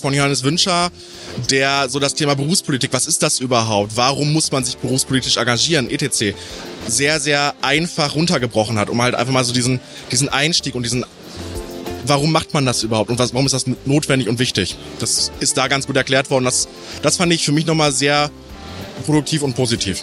von 0.00 0.14
Johannes 0.14 0.44
Wünscher, 0.44 0.92
der 1.50 1.88
so 1.88 1.98
das 1.98 2.14
Thema 2.14 2.34
Berufspolitik, 2.34 2.92
was 2.92 3.06
ist 3.06 3.22
das 3.22 3.40
überhaupt? 3.40 3.96
Warum 3.96 4.32
muss 4.32 4.52
man 4.52 4.64
sich 4.64 4.76
berufspolitisch 4.76 5.36
engagieren, 5.36 5.90
etc. 5.90 6.34
sehr, 6.86 7.20
sehr 7.20 7.54
einfach 7.62 8.14
runtergebrochen 8.14 8.78
hat, 8.78 8.90
um 8.90 9.00
halt 9.00 9.14
einfach 9.14 9.32
mal 9.32 9.44
so 9.44 9.52
diesen, 9.52 9.80
diesen 10.10 10.28
Einstieg 10.28 10.74
und 10.74 10.82
diesen 10.84 11.04
warum 12.04 12.32
macht 12.32 12.52
man 12.52 12.66
das 12.66 12.82
überhaupt 12.82 13.10
und 13.10 13.18
was, 13.18 13.32
warum 13.32 13.46
ist 13.46 13.52
das 13.52 13.66
notwendig 13.84 14.28
und 14.28 14.38
wichtig? 14.38 14.76
Das 14.98 15.30
ist 15.40 15.56
da 15.56 15.68
ganz 15.68 15.86
gut 15.86 15.96
erklärt 15.96 16.30
worden. 16.30 16.44
Das, 16.44 16.68
das 17.00 17.16
fand 17.16 17.32
ich 17.32 17.44
für 17.44 17.52
mich 17.52 17.66
nochmal 17.66 17.92
sehr 17.92 18.30
produktiv 19.06 19.42
und 19.42 19.54
positiv. 19.54 20.02